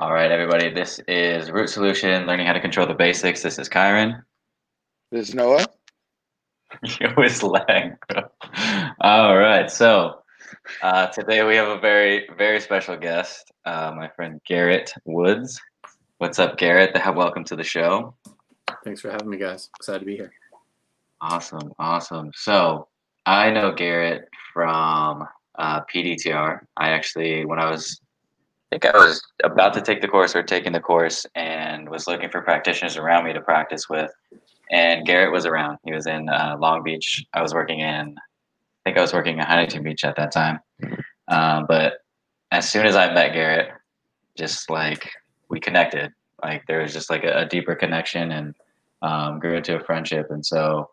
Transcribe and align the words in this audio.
All 0.00 0.14
right, 0.14 0.30
everybody. 0.30 0.70
This 0.70 0.98
is 1.08 1.50
Root 1.50 1.68
Solution, 1.68 2.24
learning 2.24 2.46
how 2.46 2.54
to 2.54 2.60
control 2.60 2.86
the 2.86 2.94
basics. 2.94 3.42
This 3.42 3.58
is 3.58 3.68
Kyron. 3.68 4.22
This 5.12 5.28
is 5.28 5.34
Noah. 5.34 5.66
You 7.00 7.08
was 7.18 7.42
lag. 7.42 7.98
All 9.02 9.36
right. 9.36 9.70
So 9.70 10.20
uh, 10.82 11.08
today 11.08 11.44
we 11.44 11.54
have 11.56 11.68
a 11.68 11.78
very, 11.78 12.26
very 12.38 12.60
special 12.60 12.96
guest, 12.96 13.52
uh, 13.66 13.92
my 13.94 14.08
friend 14.08 14.40
Garrett 14.46 14.90
Woods. 15.04 15.60
What's 16.16 16.38
up, 16.38 16.56
Garrett? 16.56 16.94
Welcome 16.94 17.44
to 17.44 17.54
the 17.56 17.62
show. 17.62 18.14
Thanks 18.82 19.02
for 19.02 19.10
having 19.10 19.28
me, 19.28 19.36
guys. 19.36 19.68
Excited 19.78 19.98
to 19.98 20.06
be 20.06 20.16
here. 20.16 20.32
Awesome. 21.20 21.74
Awesome. 21.78 22.30
So 22.34 22.88
I 23.26 23.50
know 23.50 23.70
Garrett 23.70 24.30
from 24.54 25.28
uh, 25.58 25.82
PDTR. 25.94 26.60
I 26.78 26.88
actually, 26.88 27.44
when 27.44 27.58
I 27.58 27.70
was 27.70 28.00
I 28.70 28.76
think 28.76 28.94
I 28.94 28.96
was 28.96 29.20
about 29.42 29.74
to 29.74 29.80
take 29.80 30.00
the 30.00 30.06
course 30.06 30.36
or 30.36 30.44
taking 30.44 30.70
the 30.70 30.80
course 30.80 31.26
and 31.34 31.88
was 31.88 32.06
looking 32.06 32.30
for 32.30 32.40
practitioners 32.40 32.96
around 32.96 33.24
me 33.24 33.32
to 33.32 33.40
practice 33.40 33.88
with. 33.88 34.12
And 34.70 35.04
Garrett 35.04 35.32
was 35.32 35.44
around. 35.44 35.78
He 35.84 35.92
was 35.92 36.06
in 36.06 36.28
uh, 36.28 36.56
Long 36.56 36.84
Beach. 36.84 37.24
I 37.34 37.42
was 37.42 37.52
working 37.52 37.80
in, 37.80 38.14
I 38.16 38.80
think 38.84 38.96
I 38.96 39.00
was 39.00 39.12
working 39.12 39.38
in 39.38 39.44
Huntington 39.44 39.82
Beach 39.82 40.04
at 40.04 40.14
that 40.14 40.30
time. 40.30 40.60
Um, 41.26 41.66
but 41.66 41.94
as 42.52 42.70
soon 42.70 42.86
as 42.86 42.94
I 42.94 43.12
met 43.12 43.32
Garrett, 43.32 43.70
just 44.36 44.70
like 44.70 45.10
we 45.48 45.58
connected, 45.58 46.12
like 46.40 46.64
there 46.68 46.80
was 46.80 46.92
just 46.92 47.10
like 47.10 47.24
a, 47.24 47.40
a 47.40 47.46
deeper 47.46 47.74
connection 47.74 48.30
and 48.30 48.54
um, 49.02 49.40
grew 49.40 49.56
into 49.56 49.74
a 49.74 49.84
friendship. 49.84 50.30
And 50.30 50.46
so 50.46 50.90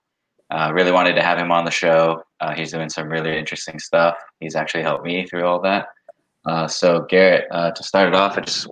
uh, 0.50 0.72
really 0.74 0.92
wanted 0.92 1.14
to 1.14 1.22
have 1.22 1.38
him 1.38 1.52
on 1.52 1.64
the 1.64 1.70
show. 1.70 2.24
Uh, 2.40 2.56
he's 2.56 2.72
doing 2.72 2.90
some 2.90 3.08
really 3.08 3.38
interesting 3.38 3.78
stuff. 3.78 4.16
He's 4.40 4.56
actually 4.56 4.82
helped 4.82 5.06
me 5.06 5.28
through 5.28 5.46
all 5.46 5.62
that. 5.62 5.90
Uh, 6.48 6.68
so 6.68 7.02
Garrett, 7.02 7.46
uh, 7.52 7.72
to 7.72 7.84
start 7.84 8.08
it 8.08 8.16
off, 8.16 8.38
I 8.38 8.42
just 8.42 8.68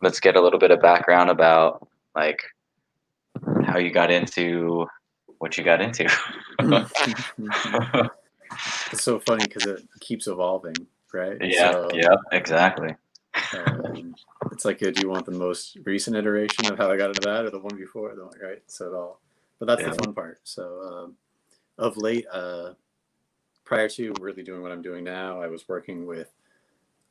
let's 0.00 0.18
get 0.18 0.36
a 0.36 0.40
little 0.40 0.58
bit 0.58 0.70
of 0.70 0.80
background 0.80 1.28
about 1.28 1.86
like 2.14 2.42
how 3.64 3.78
you 3.78 3.90
got 3.90 4.10
into 4.10 4.86
what 5.38 5.58
you 5.58 5.64
got 5.64 5.82
into. 5.82 6.04
it's 8.90 9.02
so 9.02 9.20
funny 9.20 9.44
because 9.44 9.66
it 9.66 9.82
keeps 10.00 10.26
evolving, 10.26 10.74
right? 11.12 11.36
Yeah, 11.40 11.72
so, 11.72 11.90
yeah, 11.92 12.14
exactly. 12.32 12.96
Um, 13.54 14.14
it's 14.50 14.64
like, 14.64 14.82
uh, 14.82 14.90
do 14.90 15.02
you 15.02 15.10
want 15.10 15.26
the 15.26 15.32
most 15.32 15.76
recent 15.84 16.16
iteration 16.16 16.72
of 16.72 16.78
how 16.78 16.90
I 16.90 16.96
got 16.96 17.08
into 17.08 17.20
that, 17.20 17.44
or 17.44 17.50
the 17.50 17.58
one 17.58 17.76
before? 17.76 18.14
The 18.14 18.24
one, 18.24 18.38
right? 18.42 18.62
So 18.66 18.86
it 18.88 18.94
all, 18.94 19.20
but 19.58 19.66
that's 19.66 19.82
yeah. 19.82 19.90
the 19.90 20.02
fun 20.02 20.14
part. 20.14 20.40
So 20.44 20.80
um, 20.82 21.16
of 21.76 21.98
late, 21.98 22.24
uh, 22.32 22.72
prior 23.64 23.88
to 23.90 24.14
really 24.18 24.42
doing 24.42 24.62
what 24.62 24.72
I'm 24.72 24.82
doing 24.82 25.04
now, 25.04 25.42
I 25.42 25.46
was 25.46 25.68
working 25.68 26.06
with 26.06 26.32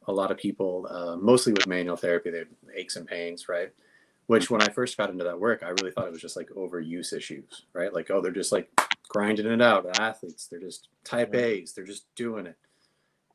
a 0.08 0.12
lot 0.14 0.32
of 0.32 0.38
people, 0.38 0.88
uh, 0.90 1.16
mostly 1.18 1.54
with 1.54 1.68
manual 1.68 1.98
therapy, 1.98 2.30
they 2.32 2.40
have 2.40 2.48
aches 2.76 2.96
and 2.96 3.06
pains, 3.06 3.50
right? 3.50 3.72
Which 4.28 4.50
when 4.50 4.62
I 4.62 4.68
first 4.70 4.98
got 4.98 5.10
into 5.10 5.24
that 5.26 5.40
work, 5.40 5.64
I 5.64 5.70
really 5.70 5.92
thought 5.92 6.08
it 6.08 6.12
was 6.12 6.22
just 6.22 6.38
like 6.38 6.50
overuse 6.50 7.14
issues, 7.14 7.66
right? 7.74 7.94
Like, 7.94 8.10
oh, 8.10 8.22
they're 8.22 8.32
just 8.32 8.52
like 8.52 8.70
grinding 9.08 9.46
it 9.46 9.62
out. 9.62 10.00
Athletes, 10.00 10.48
they're 10.48 10.60
just 10.60 10.90
type 11.04 11.36
A's, 11.36 11.74
they're 11.74 11.86
just 11.86 12.14
doing 12.16 12.46
it. 12.46 12.58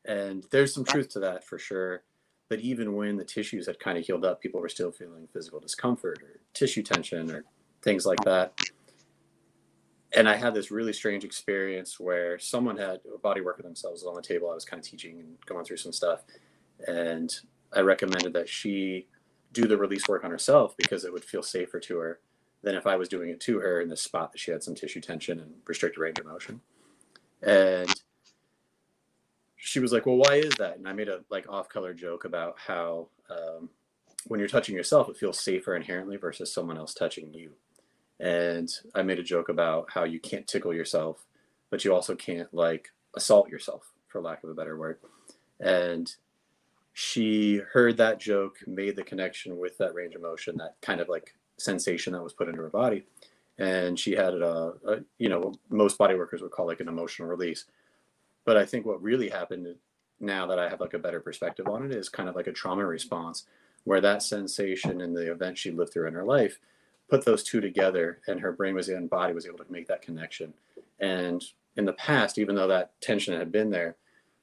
And 0.05 0.45
there's 0.50 0.75
some 0.75 0.84
truth 0.84 1.11
to 1.11 1.20
that 1.20 1.45
for 1.45 1.59
sure. 1.59 2.03
But 2.48 2.61
even 2.61 2.97
when 2.97 3.17
the 3.17 3.25
tissues 3.25 3.67
had 3.67 3.78
kind 3.78 3.97
of 3.97 4.05
healed 4.05 4.25
up, 4.25 4.43
people 4.43 4.61
were 4.61 4.69
still 4.69 4.93
feeling 4.93 5.28
physical 5.33 5.61
discomfort 5.61 6.23
or 6.23 6.41
tissue 6.53 6.83
tension 6.83 7.31
or 7.31 7.45
things 7.83 8.05
like 8.05 8.23
that. 8.25 8.53
And 10.15 10.28
I 10.28 10.37
had 10.37 10.53
this 10.53 10.70
really 10.70 10.93
strange 10.93 11.25
experience 11.25 11.98
where 11.98 12.39
someone 12.39 12.77
had 12.77 13.00
a 13.15 13.17
body 13.17 13.41
work 13.41 13.59
of 13.59 13.65
themselves 13.65 14.05
on 14.05 14.15
the 14.15 14.20
table. 14.20 14.50
I 14.50 14.55
was 14.55 14.67
kind 14.67 14.83
of 14.83 14.87
teaching 14.87 15.20
and 15.20 15.37
going 15.47 15.65
through 15.65 15.78
some 15.78 15.93
stuff 15.93 16.25
and 16.86 17.34
I 17.72 17.80
recommended 17.80 18.33
that 18.34 18.48
she 18.48 19.06
do 19.52 19.66
the 19.66 19.77
release 19.77 20.08
work 20.08 20.25
on 20.25 20.30
herself 20.30 20.77
because 20.77 21.05
it 21.05 21.12
would 21.12 21.25
feel 21.25 21.42
safer 21.42 21.78
to 21.80 21.98
her 21.98 22.20
than 22.62 22.75
if 22.75 22.86
I 22.86 22.97
was 22.97 23.08
doing 23.08 23.30
it 23.30 23.41
to 23.41 23.58
her 23.58 23.80
in 23.80 23.88
the 23.88 23.97
spot 23.97 24.33
that 24.33 24.38
she 24.38 24.50
had 24.50 24.62
some 24.62 24.75
tissue 24.75 25.00
tension 25.00 25.41
and 25.41 25.55
restricted 25.66 26.00
range 26.00 26.19
of 26.19 26.26
motion. 26.26 26.60
And 27.43 27.93
she 29.56 29.81
was 29.81 29.93
like, 29.93 30.06
"Well, 30.06 30.16
why 30.16 30.37
is 30.37 30.54
that?" 30.59 30.76
And 30.76 30.88
I 30.88 30.93
made 30.93 31.09
a 31.09 31.20
like 31.31 31.48
off-color 31.48 31.94
joke 31.94 32.25
about 32.25 32.56
how 32.59 33.09
um, 33.31 33.69
when 34.26 34.38
you're 34.38 34.49
touching 34.49 34.75
yourself, 34.75 35.09
it 35.09 35.16
feels 35.16 35.41
safer 35.41 35.75
inherently 35.75 36.16
versus 36.16 36.53
someone 36.53 36.78
else 36.78 36.94
touching 36.94 37.32
you. 37.34 37.53
And 38.20 38.70
I 38.94 39.03
made 39.03 39.19
a 39.19 39.25
joke 39.25 39.49
about 39.49 39.91
how 39.91 40.04
you 40.04 40.20
can't 40.20 40.47
tickle 40.47 40.72
yourself, 40.72 41.25
but 41.70 41.84
you 41.84 41.93
also 41.93 42.14
can't 42.14 42.53
like 42.54 42.91
assault 43.16 43.49
yourself, 43.49 43.91
for 44.06 44.20
lack 44.20 44.44
of 44.44 44.50
a 44.50 44.54
better 44.54 44.76
word. 44.76 44.99
And 45.59 46.14
she 46.92 47.60
heard 47.72 47.97
that 47.97 48.20
joke, 48.20 48.56
made 48.66 48.97
the 48.97 49.03
connection 49.03 49.58
with 49.58 49.78
that 49.78 49.94
range 49.94 50.14
of 50.14 50.22
motion, 50.22 50.56
that 50.58 50.76
kind 50.82 51.00
of 51.00 51.08
like 51.08 51.34
sensation 51.58 52.12
that 52.12 52.22
was 52.22 52.32
put 52.32 52.48
into 52.48 52.60
her 52.60 52.69
body. 52.69 53.04
And 53.58 53.98
she 53.98 54.12
had 54.12 54.34
a, 54.34 54.72
a 54.86 54.98
you 55.19 55.28
know, 55.28 55.54
most 55.70 55.98
body 55.98 56.14
workers 56.14 56.42
would 56.42 56.50
call 56.50 56.66
like 56.66 56.81
an 56.81 56.88
emotional 56.88 57.28
release. 57.28 57.64
But 58.44 58.56
I 58.56 58.66
think 58.66 58.84
what 58.84 59.02
really 59.02 59.28
happened 59.28 59.75
now 60.20 60.47
that 60.47 60.58
I 60.58 60.69
have 60.69 60.81
like 60.81 60.94
a 60.94 60.98
better 60.98 61.20
perspective 61.20 61.66
on 61.66 61.84
it 61.84 61.92
is 61.92 62.08
kind 62.08 62.28
of 62.28 62.36
like 62.36 62.47
a 62.47 62.52
trauma 62.52 62.84
response 62.84 63.44
where 63.84 64.00
that 64.00 64.22
sensation 64.22 65.00
and 65.00 65.16
the 65.16 65.31
event 65.31 65.58
she 65.58 65.70
lived 65.70 65.92
through 65.92 66.08
in 66.08 66.14
her 66.14 66.25
life 66.25 66.58
put 67.08 67.25
those 67.25 67.42
two 67.42 67.60
together 67.60 68.20
and 68.26 68.41
her 68.41 68.52
brain 68.52 68.75
was 68.75 68.88
and 68.88 69.10
body 69.10 69.34
was 69.34 69.47
able 69.47 69.58
to 69.58 69.72
make 69.72 69.86
that 69.88 70.02
connection. 70.02 70.54
And 71.00 71.44
in 71.76 71.84
the 71.84 71.92
past, 71.94 72.38
even 72.38 72.54
though 72.54 72.69
that 72.69 72.92
tension 73.00 73.36
had 73.36 73.50
been 73.50 73.70
there, 73.70 73.97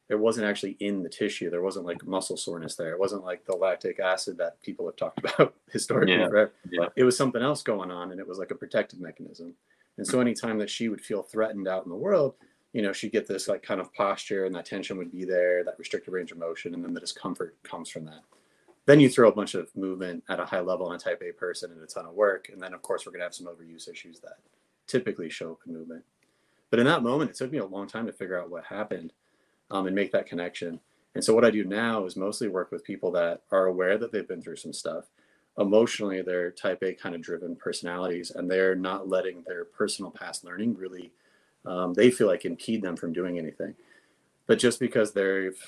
it 0.09 0.19
wasn't 0.19 0.47
actually 0.47 0.75
in 0.79 1.03
the 1.03 1.09
tissue. 1.09 1.49
There 1.49 1.61
wasn't 1.61 1.85
like 1.85 2.05
muscle 2.05 2.35
soreness 2.35 2.75
there. 2.75 2.91
It 2.91 2.99
wasn't 2.99 3.23
like 3.23 3.45
the 3.45 3.55
lactic 3.55 3.99
acid 3.99 4.37
that 4.39 4.61
people 4.63 4.87
have 4.87 4.95
talked 4.95 5.19
about 5.23 5.53
historically. 5.71 6.15
Yeah. 6.15 6.25
Right? 6.25 6.49
Yeah. 6.69 6.87
It 6.95 7.03
was 7.03 7.15
something 7.15 7.41
else 7.41 7.61
going 7.61 7.91
on, 7.91 8.11
and 8.11 8.19
it 8.19 8.27
was 8.27 8.39
like 8.39 8.51
a 8.51 8.55
protective 8.55 8.99
mechanism. 8.99 9.53
And 9.97 10.07
so, 10.07 10.19
anytime 10.19 10.57
that 10.59 10.69
she 10.69 10.89
would 10.89 11.01
feel 11.01 11.21
threatened 11.21 11.67
out 11.67 11.83
in 11.83 11.89
the 11.89 11.95
world, 11.95 12.35
you 12.73 12.81
know, 12.81 12.91
she'd 12.91 13.11
get 13.11 13.27
this 13.27 13.47
like 13.47 13.61
kind 13.61 13.79
of 13.79 13.93
posture, 13.93 14.45
and 14.45 14.55
that 14.55 14.65
tension 14.65 14.97
would 14.97 15.11
be 15.11 15.25
there, 15.25 15.63
that 15.63 15.77
restricted 15.77 16.11
range 16.11 16.31
of 16.31 16.39
motion, 16.39 16.73
and 16.73 16.83
then 16.83 16.93
the 16.93 16.99
discomfort 16.99 17.55
comes 17.63 17.89
from 17.89 18.05
that. 18.05 18.21
Then 18.85 18.99
you 18.99 19.09
throw 19.09 19.29
a 19.29 19.35
bunch 19.35 19.53
of 19.53 19.75
movement 19.75 20.23
at 20.29 20.39
a 20.39 20.45
high 20.45 20.61
level 20.61 20.87
on 20.87 20.95
a 20.95 20.99
type 20.99 21.21
A 21.21 21.31
person 21.31 21.71
and 21.71 21.83
a 21.83 21.85
ton 21.85 22.07
of 22.07 22.13
work, 22.13 22.49
and 22.51 22.61
then 22.61 22.73
of 22.73 22.81
course 22.81 23.05
we're 23.05 23.11
gonna 23.11 23.25
have 23.25 23.35
some 23.35 23.47
overuse 23.47 23.87
issues 23.87 24.19
that 24.21 24.37
typically 24.87 25.29
show 25.29 25.51
up 25.51 25.59
in 25.67 25.73
movement. 25.73 26.03
But 26.71 26.79
in 26.79 26.87
that 26.87 27.03
moment, 27.03 27.29
it 27.29 27.35
took 27.35 27.51
me 27.51 27.59
a 27.59 27.65
long 27.65 27.87
time 27.87 28.07
to 28.07 28.13
figure 28.13 28.39
out 28.39 28.49
what 28.49 28.63
happened 28.63 29.13
um, 29.71 29.87
and 29.87 29.95
make 29.95 30.11
that 30.11 30.25
connection. 30.25 30.79
And 31.15 31.23
so 31.23 31.33
what 31.33 31.45
I 31.45 31.51
do 31.51 31.63
now 31.63 32.05
is 32.05 32.15
mostly 32.15 32.47
work 32.47 32.71
with 32.71 32.83
people 32.83 33.11
that 33.11 33.41
are 33.51 33.65
aware 33.65 33.97
that 33.97 34.11
they've 34.11 34.27
been 34.27 34.41
through 34.41 34.57
some 34.57 34.73
stuff. 34.73 35.05
Emotionally, 35.57 36.21
they're 36.21 36.51
type 36.51 36.81
A 36.83 36.93
kind 36.93 37.15
of 37.15 37.21
driven 37.21 37.55
personalities, 37.55 38.31
and 38.31 38.49
they're 38.49 38.75
not 38.75 39.09
letting 39.09 39.43
their 39.47 39.65
personal 39.65 40.11
past 40.11 40.43
learning 40.43 40.75
really, 40.75 41.11
um, 41.65 41.93
they 41.93 42.11
feel 42.11 42.27
like 42.27 42.45
impede 42.45 42.81
them 42.81 42.95
from 42.95 43.11
doing 43.11 43.37
anything. 43.37 43.75
But 44.47 44.59
just 44.59 44.79
because 44.79 45.11
they've 45.11 45.59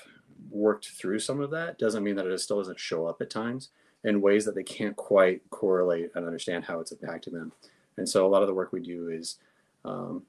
worked 0.50 0.88
through 0.90 1.20
some 1.20 1.42
of 1.42 1.52
that 1.52 1.78
doesn't 1.78 2.04
mean 2.04 2.16
that 2.16 2.28
it 2.28 2.40
still 2.40 2.58
doesn't 2.58 2.80
show 2.80 3.06
up 3.06 3.22
at 3.22 3.30
times 3.30 3.70
in 4.04 4.22
ways 4.22 4.46
that 4.46 4.56
they 4.56 4.64
can't 4.64 4.96
quite 4.96 5.42
correlate 5.50 6.12
and 6.16 6.26
understand 6.26 6.64
how 6.64 6.80
it's 6.80 6.94
impacting 6.94 7.34
them. 7.34 7.52
And 7.98 8.08
so 8.08 8.26
a 8.26 8.30
lot 8.30 8.42
of 8.42 8.48
the 8.48 8.54
work 8.54 8.72
we 8.72 8.82
do 8.82 9.10
is 9.10 9.38
um, 9.86 10.24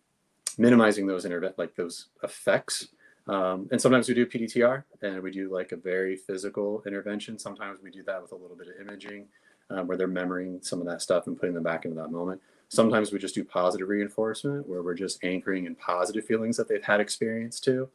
minimizing 0.58 1.06
those 1.06 1.24
interve- 1.24 1.56
like 1.56 1.74
those 1.76 2.08
effects 2.22 2.88
um, 3.28 3.68
and 3.70 3.80
sometimes 3.80 4.08
we 4.08 4.14
do 4.14 4.26
PDTR 4.26 4.82
and 5.02 5.22
we 5.22 5.30
do 5.30 5.52
like 5.52 5.72
a 5.72 5.76
very 5.76 6.16
physical 6.16 6.82
intervention. 6.86 7.38
Sometimes 7.38 7.80
we 7.82 7.90
do 7.90 8.02
that 8.04 8.20
with 8.20 8.32
a 8.32 8.36
little 8.36 8.56
bit 8.56 8.68
of 8.68 8.80
imaging 8.80 9.26
um, 9.70 9.86
where 9.86 9.96
they're 9.96 10.08
memorying 10.08 10.64
some 10.64 10.80
of 10.80 10.86
that 10.86 11.02
stuff 11.02 11.26
and 11.26 11.38
putting 11.38 11.54
them 11.54 11.62
back 11.62 11.84
into 11.84 11.96
that 11.96 12.10
moment. 12.10 12.40
Sometimes 12.68 13.12
we 13.12 13.18
just 13.18 13.34
do 13.34 13.44
positive 13.44 13.88
reinforcement 13.88 14.68
where 14.68 14.82
we're 14.82 14.94
just 14.94 15.22
anchoring 15.22 15.66
in 15.66 15.74
positive 15.74 16.24
feelings 16.24 16.56
that 16.56 16.68
they've 16.68 16.82
had 16.82 17.00
experience 17.00 17.60
to. 17.60 17.88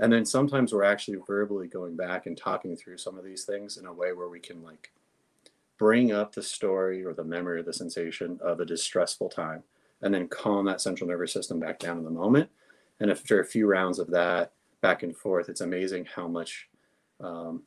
And 0.00 0.12
then 0.12 0.24
sometimes 0.24 0.72
we're 0.72 0.84
actually 0.84 1.18
verbally 1.26 1.68
going 1.68 1.96
back 1.96 2.26
and 2.26 2.36
talking 2.36 2.76
through 2.76 2.98
some 2.98 3.18
of 3.18 3.24
these 3.24 3.44
things 3.44 3.76
in 3.76 3.86
a 3.86 3.92
way 3.92 4.12
where 4.12 4.28
we 4.28 4.40
can 4.40 4.62
like 4.62 4.90
bring 5.78 6.12
up 6.12 6.34
the 6.34 6.42
story 6.42 7.04
or 7.04 7.12
the 7.12 7.24
memory 7.24 7.58
or 7.58 7.62
the 7.62 7.72
sensation 7.72 8.38
of 8.42 8.60
a 8.60 8.64
distressful 8.64 9.28
time 9.28 9.62
and 10.00 10.14
then 10.14 10.28
calm 10.28 10.64
that 10.64 10.80
central 10.80 11.08
nervous 11.08 11.32
system 11.32 11.60
back 11.60 11.78
down 11.78 11.98
in 11.98 12.04
the 12.04 12.10
moment. 12.10 12.48
And 13.00 13.10
after 13.10 13.40
a 13.40 13.44
few 13.44 13.66
rounds 13.66 13.98
of 13.98 14.10
that, 14.10 14.52
back 14.82 15.02
and 15.02 15.16
forth, 15.16 15.48
it's 15.48 15.62
amazing 15.62 16.06
how 16.14 16.28
much 16.28 16.68
um, 17.20 17.62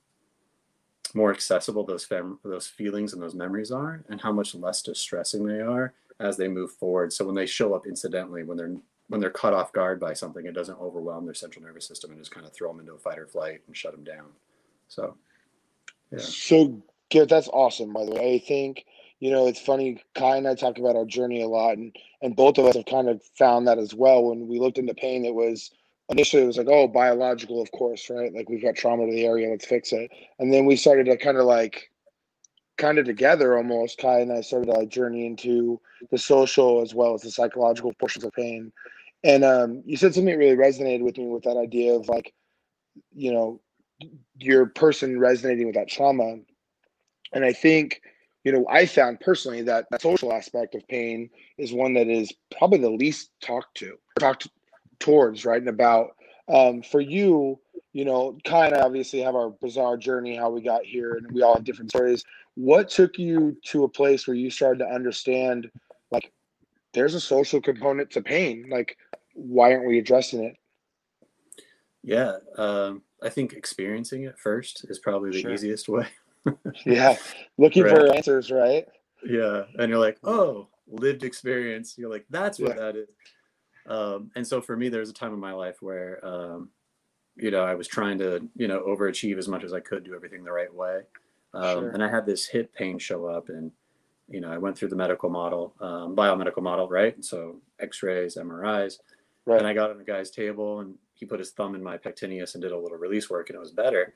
more 1.15 1.31
accessible 1.31 1.83
those 1.83 2.05
fam- 2.05 2.39
those 2.43 2.67
feelings 2.67 3.13
and 3.13 3.21
those 3.21 3.33
memories 3.33 3.71
are, 3.71 4.03
and 4.09 4.21
how 4.21 4.31
much 4.31 4.53
less 4.53 4.83
distressing 4.83 5.45
they 5.45 5.61
are 5.61 5.93
as 6.19 6.37
they 6.37 6.47
move 6.47 6.71
forward. 6.71 7.11
So 7.11 7.25
when 7.25 7.35
they 7.35 7.45
show 7.45 7.73
up 7.73 7.87
incidentally, 7.87 8.43
when 8.43 8.57
they're 8.57 8.75
when 9.07 9.21
they're 9.21 9.29
caught 9.29 9.53
off 9.53 9.71
guard 9.71 9.99
by 9.99 10.13
something, 10.13 10.45
it 10.45 10.53
doesn't 10.53 10.79
overwhelm 10.79 11.25
their 11.25 11.33
central 11.33 11.63
nervous 11.63 11.87
system 11.87 12.11
and 12.11 12.19
just 12.19 12.31
kind 12.31 12.45
of 12.45 12.53
throw 12.53 12.71
them 12.71 12.79
into 12.79 12.93
a 12.93 12.97
fight 12.97 13.19
or 13.19 13.27
flight 13.27 13.61
and 13.67 13.77
shut 13.77 13.91
them 13.91 14.03
down. 14.03 14.25
So, 14.87 15.15
yeah. 16.11 16.19
So, 16.19 16.81
Garrett, 17.09 17.29
that's 17.29 17.47
awesome. 17.49 17.93
By 17.93 18.05
the 18.05 18.11
way, 18.11 18.35
I 18.35 18.39
think 18.39 18.85
you 19.19 19.31
know 19.31 19.47
it's 19.47 19.61
funny. 19.61 20.03
Kai 20.15 20.37
and 20.37 20.47
I 20.47 20.55
talk 20.55 20.79
about 20.79 20.95
our 20.95 21.05
journey 21.05 21.41
a 21.41 21.47
lot, 21.47 21.77
and 21.77 21.95
and 22.21 22.35
both 22.35 22.57
of 22.57 22.65
us 22.65 22.75
have 22.75 22.85
kind 22.85 23.07
of 23.07 23.23
found 23.37 23.67
that 23.67 23.77
as 23.77 23.93
well. 23.93 24.25
When 24.25 24.47
we 24.47 24.59
looked 24.59 24.77
into 24.77 24.93
pain, 24.93 25.23
it 25.23 25.33
was 25.33 25.71
initially 26.09 26.43
it 26.43 26.47
was 26.47 26.57
like, 26.57 26.67
oh, 26.69 26.87
biological, 26.87 27.61
of 27.61 27.71
course, 27.71 28.09
right? 28.09 28.33
Like 28.33 28.49
we've 28.49 28.61
got 28.61 28.75
trauma 28.75 29.05
to 29.05 29.11
the 29.11 29.25
area, 29.25 29.49
let's 29.49 29.65
fix 29.65 29.91
it. 29.91 30.11
And 30.39 30.53
then 30.53 30.65
we 30.65 30.75
started 30.75 31.05
to 31.07 31.17
kind 31.17 31.37
of 31.37 31.45
like 31.45 31.89
kind 32.77 32.99
of 32.99 33.05
together 33.05 33.57
almost, 33.57 33.97
Kai 33.97 34.19
and 34.19 34.31
I 34.31 34.41
started 34.41 34.67
to 34.67 34.73
like 34.73 34.89
journey 34.89 35.25
into 35.25 35.79
the 36.11 36.17
social 36.17 36.81
as 36.81 36.93
well 36.93 37.13
as 37.13 37.21
the 37.21 37.31
psychological 37.31 37.93
portions 37.93 38.25
of 38.25 38.33
pain. 38.33 38.71
And 39.23 39.43
um, 39.43 39.81
you 39.85 39.97
said 39.97 40.13
something 40.13 40.31
that 40.31 40.37
really 40.37 40.55
resonated 40.55 41.01
with 41.01 41.17
me 41.17 41.27
with 41.27 41.43
that 41.43 41.57
idea 41.57 41.93
of 41.93 42.07
like, 42.07 42.33
you 43.13 43.33
know, 43.33 43.59
your 44.37 44.67
person 44.67 45.19
resonating 45.19 45.65
with 45.65 45.75
that 45.75 45.87
trauma. 45.87 46.37
And 47.33 47.43
I 47.43 47.53
think, 47.53 48.01
you 48.43 48.51
know, 48.51 48.65
I 48.69 48.85
found 48.85 49.19
personally 49.21 49.63
that 49.63 49.87
the 49.89 49.99
social 49.99 50.31
aspect 50.31 50.75
of 50.75 50.87
pain 50.87 51.29
is 51.57 51.73
one 51.73 51.95
that 51.95 52.07
is 52.07 52.31
probably 52.55 52.77
the 52.77 52.89
least 52.91 53.31
talked 53.41 53.75
to, 53.77 53.97
talked 54.19 54.47
towards, 54.99 55.45
right? 55.45 55.59
And 55.59 55.69
about 55.69 56.15
um, 56.47 56.81
for 56.81 57.01
you, 57.01 57.59
you 57.93 58.05
know, 58.05 58.37
kind 58.43 58.73
of 58.73 58.83
obviously 58.85 59.19
have 59.21 59.35
our 59.35 59.49
bizarre 59.49 59.97
journey, 59.97 60.35
how 60.35 60.49
we 60.49 60.61
got 60.61 60.83
here, 60.83 61.15
and 61.15 61.31
we 61.31 61.41
all 61.41 61.55
have 61.55 61.63
different 61.63 61.91
stories. 61.91 62.23
What 62.55 62.89
took 62.89 63.17
you 63.17 63.57
to 63.65 63.83
a 63.83 63.89
place 63.89 64.27
where 64.27 64.35
you 64.35 64.49
started 64.49 64.79
to 64.79 64.89
understand, 64.89 65.69
like, 66.11 66.31
there's 66.93 67.15
a 67.15 67.21
social 67.21 67.61
component 67.61 68.11
to 68.11 68.21
pain? 68.21 68.65
Like, 68.69 68.97
why 69.33 69.73
aren't 69.73 69.87
we 69.87 69.99
addressing 69.99 70.43
it? 70.43 70.57
Yeah, 72.03 72.37
um, 72.57 73.01
I 73.23 73.29
think 73.29 73.53
experiencing 73.53 74.23
it 74.23 74.37
first 74.37 74.85
is 74.89 74.99
probably 74.99 75.31
the 75.31 75.41
sure. 75.41 75.53
easiest 75.53 75.89
way. 75.89 76.07
yeah, 76.85 77.15
looking 77.57 77.83
right. 77.83 77.95
for 77.95 78.13
answers, 78.13 78.51
right? 78.51 78.85
Yeah, 79.27 79.63
and 79.79 79.89
you're 79.89 79.99
like, 79.99 80.19
oh, 80.23 80.67
lived 80.87 81.23
experience. 81.23 81.95
You're 81.97 82.11
like, 82.11 82.25
that's 82.29 82.59
what 82.59 82.75
yeah. 82.75 82.83
that 82.83 82.95
is. 82.95 83.07
Um, 83.87 84.31
and 84.35 84.45
so 84.45 84.61
for 84.61 84.75
me, 84.75 84.89
there 84.89 84.99
was 84.99 85.09
a 85.09 85.13
time 85.13 85.33
in 85.33 85.39
my 85.39 85.53
life 85.53 85.81
where, 85.81 86.23
um, 86.25 86.69
you 87.35 87.51
know, 87.51 87.63
I 87.63 87.75
was 87.75 87.87
trying 87.87 88.17
to, 88.19 88.47
you 88.55 88.67
know, 88.67 88.81
overachieve 88.81 89.37
as 89.37 89.47
much 89.47 89.63
as 89.63 89.73
I 89.73 89.79
could, 89.79 90.03
do 90.03 90.15
everything 90.15 90.43
the 90.43 90.51
right 90.51 90.73
way. 90.73 91.01
Um, 91.53 91.79
sure. 91.79 91.89
And 91.91 92.03
I 92.03 92.09
had 92.09 92.25
this 92.25 92.47
hip 92.47 92.73
pain 92.73 92.99
show 92.99 93.25
up, 93.25 93.49
and 93.49 93.71
you 94.27 94.41
know, 94.41 94.51
I 94.51 94.57
went 94.57 94.77
through 94.77 94.89
the 94.89 94.95
medical 94.95 95.29
model, 95.29 95.73
um, 95.79 96.15
biomedical 96.15 96.61
model, 96.61 96.89
right? 96.89 97.23
So 97.23 97.61
X-rays, 97.79 98.37
MRIs, 98.37 98.99
right. 99.45 99.59
and 99.59 99.67
I 99.67 99.73
got 99.73 99.91
on 99.91 99.97
the 99.97 100.03
guy's 100.03 100.31
table, 100.31 100.79
and 100.79 100.95
he 101.13 101.25
put 101.25 101.39
his 101.39 101.51
thumb 101.51 101.75
in 101.75 101.83
my 101.83 101.97
pectineus 101.97 102.55
and 102.55 102.61
did 102.61 102.71
a 102.71 102.77
little 102.77 102.97
release 102.97 103.29
work, 103.29 103.49
and 103.49 103.55
it 103.55 103.59
was 103.59 103.71
better. 103.71 104.15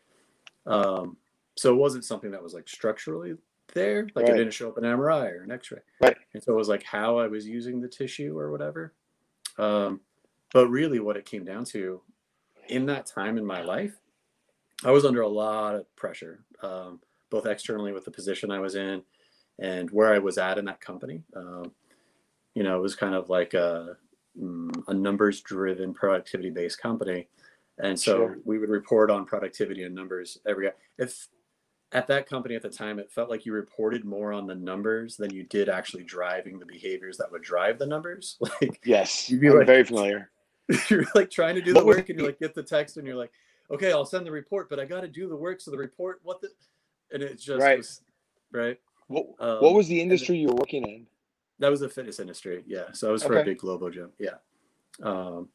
Um, 0.66 1.18
so 1.56 1.74
it 1.74 1.78
wasn't 1.78 2.06
something 2.06 2.32
that 2.32 2.44
was 2.44 2.54
like 2.54 2.68
structurally 2.68 3.36
there, 3.74 4.08
like 4.16 4.26
right. 4.26 4.36
it 4.36 4.38
didn't 4.38 4.54
show 4.54 4.70
up 4.70 4.78
in 4.78 4.86
an 4.86 4.98
MRI 4.98 5.32
or 5.32 5.44
an 5.44 5.52
X-ray. 5.52 5.80
Right. 6.02 6.18
And 6.34 6.44
so 6.44 6.54
it 6.54 6.58
was 6.58 6.70
like 6.70 6.84
how 6.84 7.20
I 7.20 7.28
was 7.28 7.48
using 7.48 7.80
the 7.80 7.88
tissue 7.88 8.38
or 8.38 8.52
whatever. 8.52 8.94
Um, 9.60 10.02
but 10.54 10.68
really, 10.70 11.00
what 11.00 11.18
it 11.18 11.26
came 11.26 11.44
down 11.44 11.66
to 11.66 12.02
in 12.70 12.86
that 12.88 13.06
time 13.06 13.38
in 13.38 13.46
my 13.46 13.62
life, 13.62 14.00
I 14.84 14.92
was 14.92 15.06
under 15.06 15.22
a 15.22 15.28
lot 15.28 15.76
of 15.76 15.96
pressure, 15.96 16.40
um, 16.64 17.00
both 17.30 17.46
externally 17.46 17.92
with 17.92 18.06
the 18.06 18.12
position 18.12 18.52
I 18.52 18.60
was 18.60 18.76
in 18.76 19.04
and 19.60 19.92
where 19.92 20.14
I 20.14 20.20
was 20.20 20.38
at 20.38 20.58
in 20.58 20.66
that 20.66 20.80
company. 20.80 21.24
Um, 21.36 21.72
you 22.56 22.64
know, 22.64 22.78
it 22.78 22.82
was 22.82 22.96
kind 22.96 23.14
of 23.14 23.30
like 23.30 23.54
a, 23.54 23.98
mm, 24.42 24.72
a 24.88 24.94
numbers 24.94 25.42
driven, 25.42 25.94
productivity 25.94 26.50
based 26.50 26.82
company. 26.82 27.28
And 27.78 28.00
so 28.00 28.18
sure. 28.18 28.38
we 28.46 28.58
would 28.58 28.70
report 28.70 29.12
on 29.12 29.26
productivity 29.26 29.84
and 29.84 29.96
numbers 29.96 30.38
every 30.48 30.70
if 30.98 31.28
at 31.92 32.08
that 32.08 32.28
company 32.28 32.56
at 32.56 32.62
the 32.62 32.70
time 32.70 33.00
it 33.00 33.12
felt 33.12 33.30
like 33.30 33.46
you 33.46 33.54
reported 33.54 34.06
more 34.06 34.32
on 34.32 34.46
the 34.46 34.56
numbers 34.56 35.18
than 35.18 35.34
you 35.34 35.44
did 35.44 35.70
actually 35.70 36.04
driving 36.04 36.60
the 36.60 36.66
behaviors 36.66 37.18
that 37.18 37.32
would 37.32 37.42
drive 37.42 37.80
the 37.80 37.86
numbers. 37.86 38.38
Like 38.62 38.80
yes 38.86 39.30
you'd 39.30 39.42
be 39.42 39.50
like, 39.50 39.66
very 39.66 39.84
familiar. 39.84 40.30
you're 40.90 41.06
like 41.16 41.32
trying 41.32 41.56
to 41.56 41.62
do 41.62 41.74
the 41.74 41.84
work 41.84 42.10
and 42.10 42.20
you 42.20 42.26
like 42.26 42.40
get 42.40 42.54
the 42.54 42.64
text 42.64 42.98
and 42.98 43.08
you're 43.08 43.16
like 43.16 43.32
okay 43.72 43.92
i'll 43.92 44.06
send 44.06 44.24
the 44.26 44.32
report 44.32 44.70
but 44.70 44.80
i 44.80 44.86
got 44.86 45.02
to 45.02 45.08
do 45.08 45.28
the 45.28 45.36
work 45.36 45.60
so 45.60 45.72
the 45.72 45.78
report 45.78 46.20
what 46.24 46.40
the 46.42 46.50
and 47.12 47.24
it 47.24 47.40
just 47.40 47.60
right. 47.62 47.80
was, 47.80 48.02
right? 48.52 48.80
What, 49.08 49.26
um, 49.40 49.58
what 49.62 49.74
was 49.74 49.88
the 49.88 50.00
industry 50.00 50.38
you 50.38 50.50
were 50.50 50.54
working 50.54 50.88
in? 50.88 51.08
That 51.58 51.72
was 51.72 51.80
the 51.80 51.90
fitness 51.90 52.20
industry 52.20 52.64
yeah. 52.68 52.92
So 52.94 53.10
i 53.10 53.12
was 53.12 53.24
for 53.24 53.34
okay. 53.34 53.42
a 53.42 53.46
big 53.46 53.58
global 53.58 53.90
gym 53.90 54.12
yeah. 54.20 54.38
Um 55.02 55.50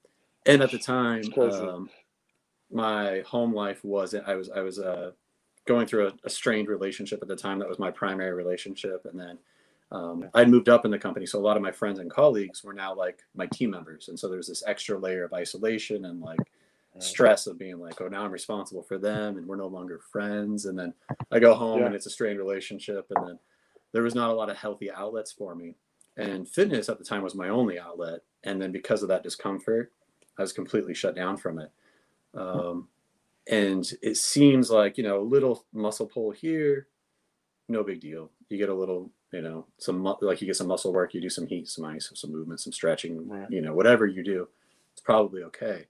and 0.46 0.62
at 0.62 0.72
the 0.72 0.78
time 0.78 1.22
um, 1.38 1.88
my 2.72 3.22
home 3.26 3.54
life 3.54 3.84
wasn't. 3.84 4.26
i 4.26 4.34
was 4.34 4.50
i 4.50 4.60
was 4.60 4.80
uh 4.80 5.12
going 5.66 5.86
through 5.86 6.08
a, 6.08 6.12
a, 6.24 6.30
strained 6.30 6.68
relationship 6.68 7.20
at 7.22 7.28
the 7.28 7.36
time. 7.36 7.58
That 7.58 7.68
was 7.68 7.78
my 7.78 7.90
primary 7.90 8.32
relationship, 8.32 9.06
and 9.10 9.18
then 9.18 9.38
um, 9.90 10.28
I'd 10.34 10.50
moved 10.50 10.68
up 10.68 10.84
in 10.84 10.90
the 10.90 10.98
company, 10.98 11.26
so 11.26 11.38
a 11.38 11.40
lot 11.40 11.56
of 11.56 11.62
my 11.62 11.72
friends 11.72 11.98
and 11.98 12.10
colleagues 12.10 12.62
were 12.64 12.72
now 12.72 12.94
like 12.94 13.20
my 13.34 13.46
team 13.46 13.70
members, 13.70 14.08
and 14.08 14.18
so 14.18 14.28
there's 14.28 14.48
this 14.48 14.64
extra 14.66 14.98
layer 14.98 15.24
of 15.24 15.32
isolation 15.32 16.04
and 16.06 16.20
like 16.20 16.40
stress 16.98 17.46
of 17.46 17.58
being 17.58 17.78
like, 17.78 18.00
oh, 18.00 18.08
now 18.08 18.24
I'm 18.24 18.30
responsible 18.30 18.82
for 18.82 18.98
them, 18.98 19.36
and 19.36 19.46
we're 19.46 19.56
no 19.56 19.66
longer 19.66 19.98
friends. 19.98 20.66
And 20.66 20.78
then 20.78 20.94
I 21.32 21.38
go 21.38 21.54
home, 21.54 21.80
yeah. 21.80 21.86
and 21.86 21.94
it's 21.94 22.06
a 22.06 22.10
strained 22.10 22.38
relationship, 22.38 23.10
and 23.14 23.28
then 23.28 23.38
there 23.92 24.02
was 24.02 24.14
not 24.14 24.30
a 24.30 24.34
lot 24.34 24.50
of 24.50 24.56
healthy 24.56 24.90
outlets 24.90 25.32
for 25.32 25.54
me. 25.54 25.74
And 26.16 26.48
fitness 26.48 26.88
at 26.88 26.98
the 26.98 27.04
time 27.04 27.22
was 27.22 27.34
my 27.34 27.48
only 27.48 27.78
outlet, 27.78 28.20
and 28.44 28.60
then 28.60 28.72
because 28.72 29.02
of 29.02 29.08
that 29.08 29.22
discomfort, 29.22 29.92
I 30.38 30.42
was 30.42 30.52
completely 30.52 30.94
shut 30.94 31.16
down 31.16 31.36
from 31.36 31.58
it. 31.58 31.70
Um, 32.34 32.88
and 33.50 33.92
it 34.02 34.16
seems 34.16 34.70
like 34.70 34.96
you 34.96 35.04
know 35.04 35.20
a 35.20 35.22
little 35.22 35.64
muscle 35.72 36.06
pull 36.06 36.30
here 36.30 36.88
no 37.68 37.82
big 37.82 38.00
deal 38.00 38.30
you 38.48 38.58
get 38.58 38.68
a 38.68 38.74
little 38.74 39.10
you 39.32 39.42
know 39.42 39.66
some 39.78 40.02
like 40.20 40.40
you 40.40 40.46
get 40.46 40.56
some 40.56 40.68
muscle 40.68 40.92
work 40.92 41.12
you 41.12 41.20
do 41.20 41.28
some 41.28 41.46
heat 41.46 41.68
some 41.68 41.84
ice 41.84 42.10
some 42.14 42.32
movement 42.32 42.60
some 42.60 42.72
stretching 42.72 43.28
right. 43.28 43.50
you 43.50 43.60
know 43.60 43.74
whatever 43.74 44.06
you 44.06 44.22
do 44.22 44.48
it's 44.92 45.02
probably 45.02 45.42
okay 45.42 45.86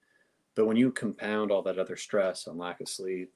but 0.54 0.66
when 0.66 0.76
you 0.76 0.90
compound 0.90 1.50
all 1.50 1.62
that 1.62 1.78
other 1.78 1.96
stress 1.96 2.46
and 2.46 2.58
lack 2.58 2.80
of 2.80 2.88
sleep 2.88 3.32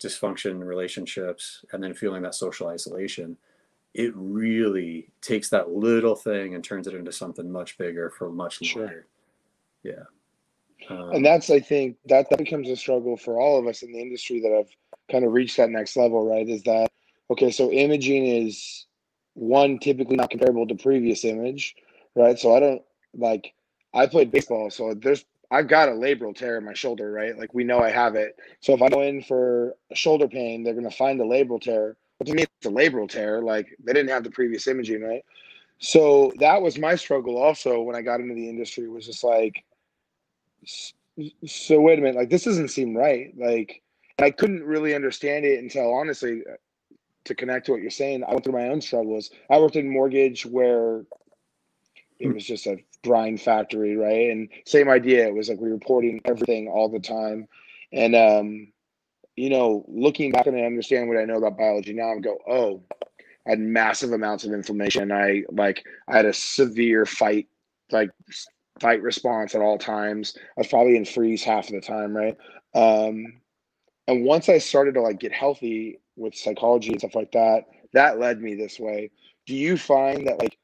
dysfunction 0.00 0.62
relationships 0.64 1.64
and 1.72 1.82
then 1.82 1.94
feeling 1.94 2.22
that 2.22 2.34
social 2.34 2.68
isolation 2.68 3.36
it 3.94 4.12
really 4.14 5.08
takes 5.22 5.48
that 5.48 5.70
little 5.70 6.14
thing 6.14 6.54
and 6.54 6.62
turns 6.62 6.86
it 6.86 6.94
into 6.94 7.10
something 7.10 7.50
much 7.50 7.78
bigger 7.78 8.10
for 8.10 8.30
much 8.30 8.60
longer 8.62 9.06
sure. 9.82 9.92
yeah 9.94 10.04
um, 10.88 11.12
and 11.12 11.24
that's, 11.24 11.50
I 11.50 11.60
think, 11.60 11.96
that 12.06 12.28
that 12.30 12.38
becomes 12.38 12.68
a 12.68 12.76
struggle 12.76 13.16
for 13.16 13.40
all 13.40 13.58
of 13.58 13.66
us 13.66 13.82
in 13.82 13.92
the 13.92 14.00
industry 14.00 14.40
that 14.40 14.52
have 14.52 14.68
kind 15.10 15.24
of 15.24 15.32
reached 15.32 15.56
that 15.56 15.70
next 15.70 15.96
level, 15.96 16.28
right? 16.28 16.48
Is 16.48 16.62
that 16.64 16.90
okay? 17.30 17.50
So 17.50 17.70
imaging 17.70 18.26
is 18.26 18.86
one 19.34 19.78
typically 19.78 20.16
not 20.16 20.30
comparable 20.30 20.66
to 20.66 20.74
previous 20.74 21.24
image, 21.24 21.74
right? 22.14 22.38
So 22.38 22.54
I 22.56 22.60
don't 22.60 22.82
like 23.14 23.52
I 23.94 24.06
played 24.06 24.30
baseball, 24.30 24.70
so 24.70 24.94
there's 24.94 25.24
I've 25.50 25.68
got 25.68 25.88
a 25.88 25.92
labral 25.92 26.34
tear 26.34 26.58
in 26.58 26.64
my 26.64 26.74
shoulder, 26.74 27.10
right? 27.12 27.36
Like 27.38 27.54
we 27.54 27.64
know 27.64 27.78
I 27.78 27.90
have 27.90 28.16
it. 28.16 28.36
So 28.60 28.74
if 28.74 28.82
I 28.82 28.88
go 28.88 29.02
in 29.02 29.22
for 29.22 29.76
shoulder 29.94 30.28
pain, 30.28 30.62
they're 30.62 30.74
gonna 30.74 30.90
find 30.90 31.20
the 31.20 31.24
labral 31.24 31.60
tear. 31.60 31.96
But 32.18 32.26
to 32.28 32.34
me, 32.34 32.42
it's 32.42 32.66
a 32.66 32.70
labral 32.70 33.08
tear. 33.08 33.42
Like 33.42 33.68
they 33.82 33.92
didn't 33.92 34.10
have 34.10 34.24
the 34.24 34.30
previous 34.30 34.66
imaging, 34.66 35.02
right? 35.02 35.24
So 35.78 36.32
that 36.38 36.60
was 36.60 36.78
my 36.78 36.94
struggle 36.96 37.36
also 37.36 37.82
when 37.82 37.94
I 37.94 38.02
got 38.02 38.20
into 38.20 38.34
the 38.34 38.48
industry 38.48 38.88
was 38.88 39.06
just 39.06 39.22
like 39.22 39.62
so 41.46 41.80
wait 41.80 41.98
a 41.98 42.02
minute 42.02 42.16
like 42.16 42.30
this 42.30 42.44
doesn't 42.44 42.68
seem 42.68 42.94
right 42.94 43.32
like 43.38 43.82
i 44.18 44.30
couldn't 44.30 44.62
really 44.64 44.94
understand 44.94 45.44
it 45.44 45.58
until 45.58 45.94
honestly 45.94 46.42
to 47.24 47.34
connect 47.34 47.66
to 47.66 47.72
what 47.72 47.80
you're 47.80 47.90
saying 47.90 48.22
i 48.24 48.32
went 48.32 48.44
through 48.44 48.52
my 48.52 48.68
own 48.68 48.80
struggles. 48.80 49.30
I 49.50 49.58
worked 49.58 49.76
in 49.76 49.88
mortgage 49.88 50.46
where 50.46 51.04
it 52.18 52.32
was 52.32 52.44
just 52.44 52.66
a 52.66 52.78
grind 53.04 53.40
factory 53.40 53.96
right? 53.96 54.30
And 54.30 54.48
same 54.64 54.88
idea 54.88 55.26
it 55.26 55.34
was 55.34 55.48
like 55.48 55.58
we 55.58 55.68
were 55.68 55.74
reporting 55.74 56.20
everything 56.24 56.68
all 56.68 56.88
the 56.88 57.00
time. 57.00 57.46
And 57.92 58.14
um 58.14 58.68
you 59.36 59.50
know 59.50 59.84
looking 59.88 60.32
back 60.32 60.46
and 60.46 60.56
I 60.56 60.62
understand 60.62 61.08
what 61.08 61.18
i 61.18 61.24
know 61.24 61.36
about 61.36 61.58
biology 61.58 61.92
now 61.92 62.12
i 62.12 62.18
go 62.18 62.38
oh 62.48 62.82
i 63.46 63.50
had 63.50 63.60
massive 63.60 64.12
amounts 64.12 64.44
of 64.44 64.52
inflammation. 64.52 65.12
I 65.12 65.44
like 65.50 65.84
i 66.08 66.16
had 66.16 66.26
a 66.26 66.32
severe 66.32 67.06
fight 67.06 67.48
like 67.90 68.10
fight 68.80 69.02
response 69.02 69.54
at 69.54 69.62
all 69.62 69.78
times. 69.78 70.36
I 70.36 70.60
was 70.60 70.68
probably 70.68 70.96
in 70.96 71.04
freeze 71.04 71.42
half 71.42 71.68
of 71.68 71.74
the 71.74 71.80
time, 71.80 72.16
right? 72.16 72.36
Um, 72.74 73.40
and 74.06 74.24
once 74.24 74.48
I 74.48 74.58
started 74.58 74.94
to 74.94 75.00
like 75.00 75.18
get 75.18 75.32
healthy 75.32 76.00
with 76.16 76.34
psychology 76.34 76.90
and 76.90 77.00
stuff 77.00 77.14
like 77.14 77.32
that, 77.32 77.64
that 77.92 78.18
led 78.18 78.40
me 78.40 78.54
this 78.54 78.78
way. 78.78 79.10
Do 79.46 79.54
you 79.54 79.76
find 79.76 80.26
that 80.26 80.38
like 80.38 80.58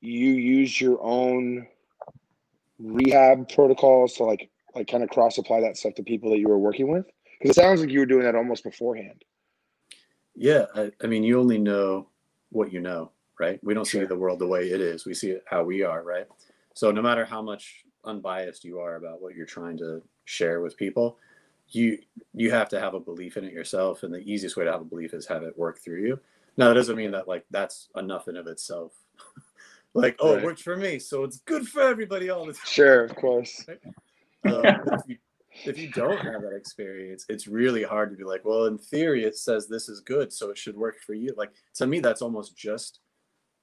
you 0.00 0.30
use 0.30 0.80
your 0.80 1.02
own 1.02 1.66
rehab 2.78 3.48
protocols 3.48 4.14
to 4.14 4.24
like 4.24 4.50
like 4.74 4.88
kind 4.88 5.02
of 5.02 5.10
cross 5.10 5.38
apply 5.38 5.60
that 5.60 5.76
stuff 5.76 5.94
to 5.94 6.02
people 6.02 6.30
that 6.30 6.38
you 6.38 6.48
were 6.48 6.58
working 6.58 6.90
with? 6.90 7.06
Because 7.40 7.56
it 7.56 7.60
sounds 7.60 7.80
like 7.80 7.90
you 7.90 8.00
were 8.00 8.06
doing 8.06 8.24
that 8.24 8.34
almost 8.34 8.64
beforehand. 8.64 9.24
Yeah, 10.34 10.66
I, 10.74 10.92
I 11.02 11.06
mean, 11.06 11.24
you 11.24 11.40
only 11.40 11.58
know 11.58 12.08
what 12.50 12.72
you 12.72 12.80
know, 12.80 13.10
right? 13.40 13.58
We 13.62 13.74
don't 13.74 13.86
sure. 13.86 14.02
see 14.02 14.06
the 14.06 14.16
world 14.16 14.38
the 14.38 14.46
way 14.46 14.70
it 14.70 14.80
is. 14.80 15.04
We 15.04 15.14
see 15.14 15.30
it 15.30 15.44
how 15.46 15.64
we 15.64 15.82
are, 15.82 16.02
right? 16.02 16.26
So 16.78 16.92
no 16.92 17.02
matter 17.02 17.24
how 17.24 17.42
much 17.42 17.82
unbiased 18.04 18.62
you 18.62 18.78
are 18.78 18.94
about 18.94 19.20
what 19.20 19.34
you're 19.34 19.46
trying 19.46 19.76
to 19.78 20.00
share 20.26 20.60
with 20.60 20.76
people, 20.76 21.18
you 21.70 21.98
you 22.34 22.52
have 22.52 22.68
to 22.68 22.78
have 22.78 22.94
a 22.94 23.00
belief 23.00 23.36
in 23.36 23.42
it 23.42 23.52
yourself, 23.52 24.04
and 24.04 24.14
the 24.14 24.20
easiest 24.20 24.56
way 24.56 24.64
to 24.64 24.70
have 24.70 24.82
a 24.82 24.84
belief 24.84 25.12
is 25.12 25.26
have 25.26 25.42
it 25.42 25.58
work 25.58 25.80
through 25.80 26.02
you. 26.02 26.20
Now 26.56 26.68
that 26.68 26.74
doesn't 26.74 26.94
mean 26.94 27.10
that 27.10 27.26
like 27.26 27.44
that's 27.50 27.88
enough 27.96 28.28
in 28.28 28.36
of 28.36 28.46
itself. 28.46 28.92
like 29.94 30.14
oh, 30.20 30.34
right. 30.34 30.38
it 30.38 30.44
worked 30.44 30.62
for 30.62 30.76
me, 30.76 31.00
so 31.00 31.24
it's 31.24 31.38
good 31.38 31.66
for 31.66 31.82
everybody 31.82 32.30
all 32.30 32.46
the 32.46 32.52
time. 32.52 32.62
Sure, 32.64 33.04
of 33.04 33.16
course. 33.16 33.66
Right? 34.44 34.54
Um, 34.54 34.88
if, 34.92 35.00
you, 35.08 35.16
if 35.64 35.78
you 35.78 35.90
don't 35.90 36.16
have 36.18 36.42
that 36.42 36.54
experience, 36.54 37.26
it's 37.28 37.48
really 37.48 37.82
hard 37.82 38.12
to 38.12 38.16
be 38.16 38.22
like, 38.22 38.44
well, 38.44 38.66
in 38.66 38.78
theory, 38.78 39.24
it 39.24 39.36
says 39.36 39.66
this 39.66 39.88
is 39.88 39.98
good, 39.98 40.32
so 40.32 40.50
it 40.50 40.56
should 40.56 40.76
work 40.76 41.00
for 41.04 41.14
you. 41.14 41.34
Like 41.36 41.50
to 41.74 41.88
me, 41.88 41.98
that's 41.98 42.22
almost 42.22 42.56
just 42.56 43.00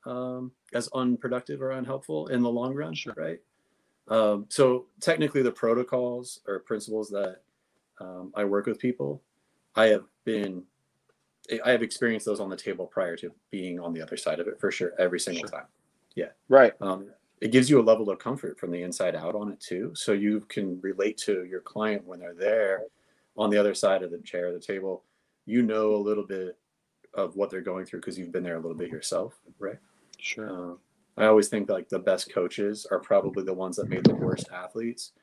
um, 0.05 0.51
as 0.73 0.87
unproductive 0.93 1.61
or 1.61 1.71
unhelpful 1.71 2.27
in 2.27 2.41
the 2.41 2.49
long 2.49 2.73
run, 2.73 2.93
Sure. 2.93 3.13
right? 3.17 3.39
Um, 4.07 4.45
so 4.49 4.85
technically, 4.99 5.41
the 5.41 5.51
protocols 5.51 6.41
or 6.47 6.59
principles 6.59 7.09
that 7.09 7.41
um, 7.99 8.31
I 8.35 8.43
work 8.45 8.65
with 8.67 8.77
people, 8.79 9.21
I 9.75 9.85
have 9.87 10.03
been, 10.25 10.63
I 11.63 11.71
have 11.71 11.81
experienced 11.83 12.25
those 12.25 12.39
on 12.39 12.49
the 12.49 12.55
table 12.57 12.85
prior 12.85 13.15
to 13.17 13.31
being 13.51 13.79
on 13.79 13.93
the 13.93 14.01
other 14.01 14.17
side 14.17 14.39
of 14.39 14.47
it 14.47 14.59
for 14.59 14.71
sure, 14.71 14.93
every 14.99 15.19
single 15.19 15.41
Sure. 15.47 15.59
time. 15.59 15.67
Yeah, 16.15 16.29
right. 16.49 16.73
Um, 16.81 17.09
it 17.41 17.51
gives 17.51 17.69
you 17.69 17.79
a 17.79 17.83
level 17.83 18.09
of 18.09 18.19
comfort 18.19 18.57
from 18.59 18.71
the 18.71 18.81
inside 18.81 19.15
out 19.15 19.35
on 19.35 19.51
it 19.51 19.59
too, 19.59 19.91
so 19.95 20.13
you 20.13 20.41
can 20.41 20.79
relate 20.81 21.17
to 21.19 21.43
your 21.45 21.59
client 21.61 22.05
when 22.05 22.19
they're 22.19 22.33
there 22.33 22.83
on 23.37 23.49
the 23.49 23.57
other 23.57 23.73
side 23.73 24.03
of 24.03 24.11
the 24.11 24.19
chair, 24.19 24.53
the 24.53 24.59
table. 24.59 25.03
You 25.45 25.61
know 25.61 25.93
a 25.93 25.97
little 25.97 26.23
bit 26.23 26.57
of 27.13 27.35
what 27.35 27.49
they're 27.49 27.61
going 27.61 27.85
through 27.85 27.99
because 27.99 28.17
you've 28.17 28.31
been 28.31 28.43
there 28.43 28.55
a 28.55 28.59
little 28.59 28.77
bit 28.77 28.89
yourself, 28.89 29.35
right? 29.59 29.77
Sure. 30.19 30.49
Um, 30.49 30.79
I 31.17 31.25
always 31.25 31.47
think 31.47 31.69
like 31.69 31.87
the 31.89 31.99
best 31.99 32.33
coaches 32.33 32.85
are 32.91 32.99
probably 32.99 33.43
the 33.43 33.53
ones 33.53 33.77
that 33.77 33.87
made 33.89 34.03
the 34.03 34.15
worst 34.15 34.49
athletes, 34.53 35.13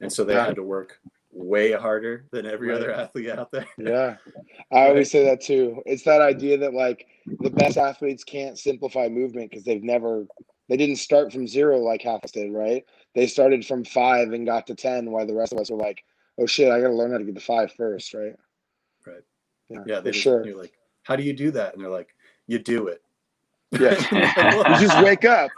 and 0.00 0.12
so 0.12 0.24
they 0.24 0.34
Yeah. 0.34 0.46
had 0.46 0.56
to 0.56 0.62
work 0.62 1.00
way 1.30 1.72
harder 1.72 2.26
than 2.32 2.46
every 2.46 2.68
Right. 2.68 2.76
other 2.76 2.90
athlete 2.92 3.28
out 3.30 3.50
there. 3.52 3.66
Yeah. 3.78 4.16
I 4.72 4.88
always 4.88 5.10
say 5.10 5.24
that 5.24 5.40
too. 5.40 5.82
It's 5.86 6.02
that 6.04 6.20
idea 6.20 6.56
that 6.58 6.74
like 6.74 7.06
the 7.40 7.50
best 7.50 7.76
athletes 7.76 8.24
can't 8.24 8.58
simplify 8.58 9.08
movement 9.08 9.50
because 9.50 9.64
they've 9.64 9.82
never 9.82 10.26
they 10.68 10.76
didn't 10.76 10.96
start 10.96 11.32
from 11.32 11.46
zero 11.46 11.78
like 11.78 12.02
half 12.02 12.22
us 12.24 12.30
did, 12.30 12.52
right? 12.52 12.84
They 13.14 13.26
started 13.26 13.64
from 13.64 13.84
five 13.84 14.32
and 14.32 14.44
got 14.44 14.66
to 14.66 14.74
ten, 14.74 15.10
while 15.10 15.26
the 15.26 15.34
rest 15.34 15.52
of 15.54 15.58
us 15.58 15.70
were 15.70 15.78
like, 15.78 16.04
oh 16.38 16.44
shit, 16.46 16.70
I 16.70 16.78
gotta 16.80 16.92
learn 16.94 17.10
how 17.12 17.16
to 17.18 17.24
get 17.24 17.34
to 17.36 17.40
five 17.40 17.72
first, 17.72 18.12
right? 18.12 18.34
Right. 19.06 19.22
Yeah, 19.70 19.82
Yeah, 19.86 20.00
they 20.00 20.10
for 20.10 20.12
just, 20.12 20.22
sure. 20.22 20.46
you're 20.46 20.58
like, 20.58 20.74
how 21.04 21.16
do 21.16 21.22
you 21.22 21.32
do 21.32 21.50
that? 21.52 21.74
And 21.74 21.82
they're 21.82 21.90
like, 21.90 22.14
you 22.46 22.58
do 22.58 22.88
it. 22.88 23.02
Yeah. 23.72 23.94
you 24.80 24.86
just 24.86 25.04
wake 25.04 25.24
up 25.24 25.50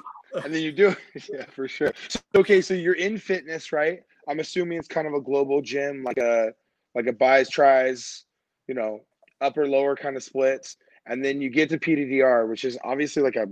and 0.44 0.54
then 0.54 0.62
you 0.62 0.72
do 0.72 0.88
it. 0.88 0.98
Yeah, 1.32 1.44
for 1.46 1.68
sure. 1.68 1.92
So, 2.08 2.20
okay, 2.36 2.60
so 2.60 2.74
you're 2.74 2.94
in 2.94 3.18
fitness, 3.18 3.72
right? 3.72 4.02
I'm 4.28 4.40
assuming 4.40 4.78
it's 4.78 4.88
kind 4.88 5.06
of 5.06 5.14
a 5.14 5.20
global 5.20 5.62
gym, 5.62 6.02
like 6.02 6.18
a 6.18 6.52
like 6.94 7.06
a 7.06 7.12
buys 7.12 7.48
tries, 7.48 8.24
you 8.66 8.74
know, 8.74 9.00
upper 9.40 9.66
lower 9.66 9.96
kind 9.96 10.16
of 10.16 10.22
splits, 10.22 10.76
and 11.06 11.24
then 11.24 11.40
you 11.40 11.48
get 11.50 11.70
to 11.70 11.78
PDTR, 11.78 12.48
which 12.48 12.64
is 12.64 12.78
obviously 12.84 13.22
like 13.22 13.36
a 13.36 13.46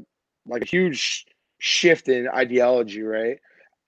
like 0.47 0.63
a 0.63 0.67
huge 0.67 1.27
shift 1.59 2.09
in 2.09 2.29
ideology, 2.29 3.03
right? 3.03 3.39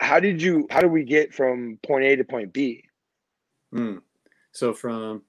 How 0.01 0.21
did 0.21 0.43
you? 0.43 0.67
How 0.71 0.81
did 0.81 0.91
we 0.91 1.05
get 1.05 1.35
from 1.35 1.79
point 1.87 2.05
A 2.05 2.17
to 2.17 2.25
point 2.25 2.53
B? 2.53 2.85
Hmm. 3.73 3.99
So 4.53 4.73
from 4.73 5.23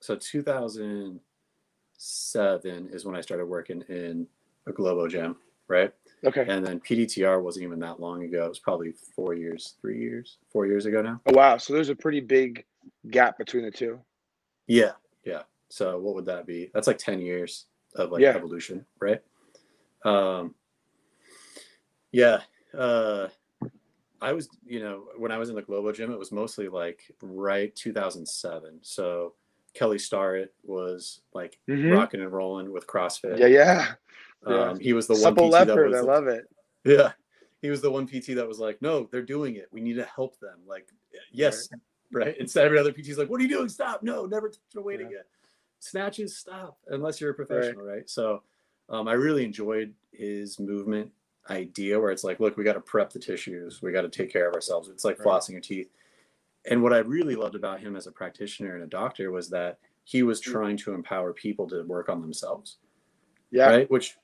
so 0.00 0.16
2007 0.16 2.88
is 2.92 3.04
when 3.04 3.16
I 3.16 3.20
started 3.20 3.46
working 3.46 3.82
in 3.88 4.26
a 4.68 4.72
Globo 4.72 5.08
gym, 5.08 5.36
right? 5.68 5.92
Okay. 6.24 6.44
And 6.48 6.66
then 6.66 6.80
PDTR 6.80 7.40
wasn't 7.42 7.64
even 7.64 7.78
that 7.80 8.00
long 8.00 8.24
ago. 8.24 8.44
It 8.44 8.48
was 8.48 8.58
probably 8.58 8.92
four 9.14 9.34
years, 9.34 9.74
three 9.80 10.00
years, 10.00 10.38
four 10.50 10.66
years 10.66 10.84
ago 10.86 11.00
now. 11.00 11.20
Oh 11.26 11.32
wow. 11.34 11.56
So 11.58 11.72
there's 11.72 11.88
a 11.90 11.96
pretty 11.96 12.20
big 12.20 12.64
gap 13.10 13.38
between 13.38 13.64
the 13.64 13.70
two. 13.70 14.00
Yeah, 14.66 14.92
yeah. 15.24 15.42
So 15.68 15.98
what 15.98 16.14
would 16.14 16.26
that 16.26 16.46
be? 16.46 16.70
That's 16.74 16.86
like 16.86 16.98
10 16.98 17.20
years 17.20 17.66
of 17.94 18.10
like 18.10 18.20
Yeah. 18.20 18.30
evolution, 18.30 18.84
right? 19.00 19.20
Um 20.04 20.54
yeah. 22.12 22.40
Uh 22.76 23.28
I 24.20 24.32
was, 24.32 24.48
you 24.66 24.80
know, 24.80 25.04
when 25.16 25.30
I 25.30 25.38
was 25.38 25.48
in 25.48 25.54
the 25.54 25.62
Globo 25.62 25.92
gym, 25.92 26.10
it 26.10 26.18
was 26.18 26.32
mostly 26.32 26.66
like 26.68 27.02
right 27.22 27.74
2007. 27.76 28.80
So 28.82 29.34
Kelly 29.74 29.98
Starrett 29.98 30.52
was 30.64 31.20
like 31.32 31.58
Mhm. 31.68 31.92
rocking 31.94 32.20
and 32.22 32.32
rolling 32.32 32.72
with 32.72 32.88
CrossFit. 32.88 33.38
Yeah, 33.38 33.46
yeah. 33.46 33.92
Yeah. 34.46 34.54
Um, 34.70 34.78
he 34.80 34.92
was 34.92 35.06
the 35.06 35.16
Supple 35.16 35.50
one 35.50 35.62
PT 35.62 35.66
that 35.66 35.68
leopard. 35.74 35.90
was 35.90 35.96
I 35.98 36.00
love 36.02 36.26
it. 36.28 36.44
yeah. 36.84 37.12
He 37.60 37.70
was 37.70 37.80
the 37.80 37.90
one 37.90 38.06
PT 38.06 38.36
that 38.36 38.46
was 38.46 38.58
like, 38.60 38.80
no, 38.80 39.08
they're 39.10 39.22
doing 39.22 39.56
it. 39.56 39.66
We 39.72 39.80
need 39.80 39.94
to 39.94 40.04
help 40.04 40.38
them. 40.38 40.58
Like, 40.66 40.88
yes, 41.32 41.68
right. 42.12 42.36
Instead, 42.38 42.64
every 42.64 42.78
other 42.78 42.92
PT's 42.92 43.18
like, 43.18 43.28
what 43.28 43.40
are 43.40 43.42
you 43.42 43.48
doing? 43.48 43.68
Stop. 43.68 44.02
No, 44.04 44.26
never 44.26 44.48
touch 44.48 44.60
a 44.76 44.80
weight 44.80 45.00
Yeah. 45.00 45.06
again. 45.06 45.22
Snatches, 45.80 46.36
stop. 46.36 46.78
Unless 46.88 47.20
you're 47.20 47.30
a 47.30 47.34
professional, 47.34 47.84
right? 47.84 48.08
So 48.08 48.42
um, 48.88 49.08
I 49.08 49.12
really 49.14 49.44
enjoyed 49.44 49.92
his 50.12 50.58
movement 50.60 51.10
idea 51.50 51.98
where 51.98 52.10
it's 52.12 52.24
like, 52.24 52.38
look, 52.40 52.56
we 52.56 52.62
got 52.64 52.74
to 52.74 52.80
prep 52.80 53.10
the 53.12 53.18
tissues. 53.18 53.80
We 53.82 53.90
got 53.90 54.02
to 54.02 54.08
take 54.08 54.32
care 54.32 54.48
of 54.48 54.54
ourselves. 54.54 54.88
It's 54.88 55.04
like 55.04 55.18
Right. 55.18 55.26
flossing 55.26 55.50
your 55.52 55.60
teeth. 55.60 55.90
And 56.70 56.82
what 56.82 56.92
I 56.92 56.98
really 56.98 57.34
loved 57.36 57.54
about 57.54 57.80
him 57.80 57.96
as 57.96 58.06
a 58.06 58.12
practitioner 58.12 58.74
and 58.74 58.84
a 58.84 58.88
doctor 58.88 59.30
was 59.32 59.48
that 59.50 59.78
he 60.04 60.22
was 60.22 60.40
trying 60.40 60.76
to 60.78 60.92
empower 60.94 61.32
people 61.32 61.68
to 61.70 61.82
work 61.84 62.08
on 62.08 62.20
themselves, 62.20 62.78
Yeah. 63.50 63.68
right? 63.70 63.90
Which 63.90 64.16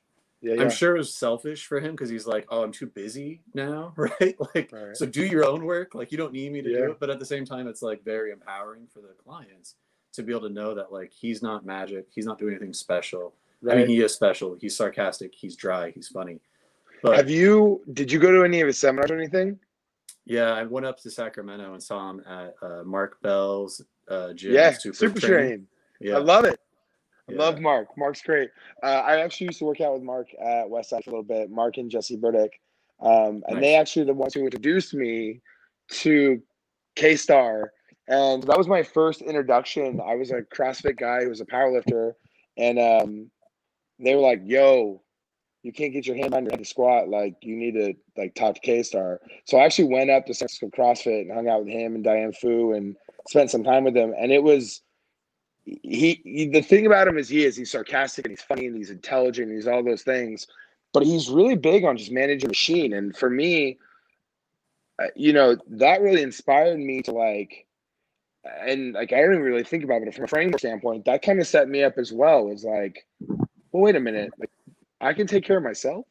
Yeah. 0.45 0.55
Yeah. 0.55 0.63
I'm 0.63 0.71
sure 0.71 0.95
it 0.95 0.99
was 0.99 1.15
selfish 1.15 1.67
for 1.67 1.81
him 1.81 1.93
because 1.93 2.11
he's 2.11 2.27
like, 2.27 2.47
oh, 2.51 2.63
I'm 2.63 2.71
too 2.73 2.87
busy 2.87 3.41
now, 3.55 3.93
right? 3.97 4.37
Like, 4.55 4.71
Right. 4.73 4.97
so 4.97 5.07
do 5.07 5.25
your 5.25 5.45
own 5.47 5.65
work. 5.65 5.95
Like, 5.95 6.13
you 6.13 6.19
don't 6.19 6.33
need 6.33 6.53
me 6.53 6.61
to 6.63 6.71
Yeah. 6.71 6.79
do 6.79 6.91
it. 6.93 7.01
But 7.01 7.11
at 7.11 7.19
the 7.19 7.25
same 7.27 7.45
time, 7.47 7.67
it's 7.67 7.83
like 7.83 8.05
very 8.05 8.31
empowering 8.31 8.87
for 8.93 9.01
the 9.01 9.15
clients 9.25 9.77
to 10.13 10.23
be 10.23 10.33
able 10.33 10.47
to 10.49 10.55
know 10.55 10.75
that 10.75 10.93
like 10.93 11.13
he's 11.13 11.43
not 11.43 11.65
magic. 11.67 12.07
He's 12.15 12.27
not 12.27 12.39
doing 12.39 12.53
anything 12.55 12.75
special. 12.75 13.35
I 13.69 13.77
mean, 13.77 13.89
he 13.89 14.03
is 14.03 14.13
special. 14.13 14.55
He's 14.61 14.77
sarcastic. 14.77 15.35
He's 15.35 15.57
dry. 15.57 15.91
He's 15.91 16.09
funny. 16.09 16.39
But 17.03 17.17
Have 17.17 17.31
you? 17.31 17.83
Did 17.95 18.13
you 18.13 18.19
go 18.19 18.31
to 18.31 18.45
any 18.45 18.61
of 18.61 18.67
his 18.67 18.79
seminars 18.79 19.11
or 19.11 19.17
anything? 19.17 19.59
yeah, 20.27 20.53
I 20.53 20.65
went 20.65 20.85
up 20.87 20.99
to 21.01 21.11
Sacramento 21.11 21.73
and 21.73 21.83
saw 21.83 22.11
him 22.11 22.23
at 22.27 22.55
uh, 22.63 22.83
Mark 22.85 23.21
Bell's 23.23 23.83
uh, 24.09 24.33
gym. 24.35 24.53
yeah. 24.55 24.73
Super, 24.73 24.95
Super, 24.97 25.21
Training. 25.21 25.49
train. 25.49 25.67
Yeah. 26.01 26.17
I 26.17 26.19
love 26.19 26.45
it. 26.45 26.61
I 27.29 27.33
Yeah. 27.33 27.39
love 27.39 27.61
Mark. 27.61 27.97
Mark's 27.97 28.23
great. 28.23 28.51
Uh, 28.83 29.03
I 29.07 29.21
actually 29.21 29.47
used 29.47 29.59
to 29.61 29.65
work 29.65 29.81
out 29.81 29.95
with 29.95 30.03
Mark 30.03 30.29
at 30.39 30.67
Westside 30.67 31.05
for 31.05 31.11
a 31.11 31.13
little 31.13 31.23
bit. 31.23 31.51
Mark 31.51 31.79
and 31.79 31.91
Jesse 31.91 32.17
Burdick, 32.17 32.61
um, 33.01 33.43
and 33.49 33.63
they 33.63 33.75
actually 33.77 34.05
the 34.05 34.15
ones 34.15 34.35
who 34.35 34.45
introduced 34.45 34.93
me 34.95 35.41
to 35.89 36.43
K 36.97 37.17
Star, 37.17 37.73
and 38.09 38.43
that 38.43 38.59
was 38.59 38.69
my 38.69 38.83
first 38.83 39.23
introduction. 39.23 40.01
I 40.05 40.17
was 40.17 40.31
a 40.31 40.43
CrossFit 40.43 40.99
guy 40.99 41.23
who 41.23 41.31
was 41.31 41.41
a 41.41 41.47
powerlifter, 41.47 42.13
and 42.57 42.79
um, 42.79 43.31
they 43.99 44.15
were 44.15 44.21
like, 44.21 44.43
"Yo, 44.45 45.03
you 45.63 45.73
can't 45.73 45.95
get 45.95 46.07
your 46.07 46.17
hand 46.17 46.35
on 46.35 46.45
your 46.45 46.53
head 46.53 46.59
to 46.59 46.65
squat. 46.67 47.09
Like, 47.09 47.37
you 47.41 47.57
need 47.57 47.73
to 47.73 47.95
like 48.19 48.35
talk 48.35 48.57
to 48.57 48.61
K 48.61 48.83
Star." 48.83 49.21
So 49.47 49.57
I 49.57 49.65
actually 49.65 49.89
went 49.93 50.11
up 50.11 50.27
to 50.27 50.35
San 50.35 50.49
Francisco 50.49 50.69
CrossFit 50.69 51.23
and 51.23 51.33
hung 51.33 51.49
out 51.49 51.65
with 51.65 51.73
him 51.73 51.95
and 51.95 52.05
Diane 52.05 52.33
Fu 52.35 52.73
and 52.73 52.97
spent 53.29 53.51
some 53.51 53.65
time 53.65 53.85
with 53.85 53.95
them, 53.95 54.13
and 54.19 54.31
it 54.31 54.43
was 54.43 54.83
he, 55.65 56.21
he 56.25 56.49
the 56.49 56.61
thing 56.61 56.87
about 56.87 57.09
him 57.09 57.17
is 57.17 57.29
he 57.29 57.45
is 57.45 57.57
he's 57.57 57.71
sarcastic 57.71 58.27
and 58.27 58.33
he's 58.33 58.43
funny 58.43 58.67
and 58.67 58.77
he's 58.77 58.91
intelligent 58.91 59.49
and 59.49 59.57
he's 59.57 59.67
all 59.67 59.83
those 59.83 60.03
things 60.03 60.47
but 60.93 61.03
he's 61.03 61.29
really 61.29 61.57
big 61.57 61.85
on 61.85 61.97
just 61.97 62.13
managing 62.13 62.49
machine. 62.49 62.93
And 62.93 63.17
for 63.17 63.29
me 63.29 63.79
uh, 65.03 65.07
you 65.17 65.33
know 65.33 65.57
that 65.67 66.03
really 66.03 66.23
inspired 66.23 66.79
me 66.79 67.03
to 67.03 67.13
like 67.13 67.67
and 68.45 68.93
like 68.93 69.13
i 69.13 69.17
didn't 69.17 69.41
really 69.41 69.65
think 69.65 69.83
about 69.83 70.03
it 70.03 70.15
from 70.15 70.25
a 70.25 70.29
framework 70.29 70.61
standpoint 70.61 71.05
that 71.05 71.23
kind 71.23 71.41
of 71.41 71.47
set 71.47 71.69
me 71.69 71.83
up 71.83 71.95
as 71.99 72.13
well 72.13 72.51
as 72.53 72.63
like 72.63 73.05
well 73.73 73.83
wait 73.83 73.97
a 73.97 74.01
minute 74.01 74.33
like 74.39 74.51
i 75.01 75.13
can 75.13 75.27
take 75.27 75.45
care 75.45 75.57
of 75.57 75.65
myself? 75.65 76.07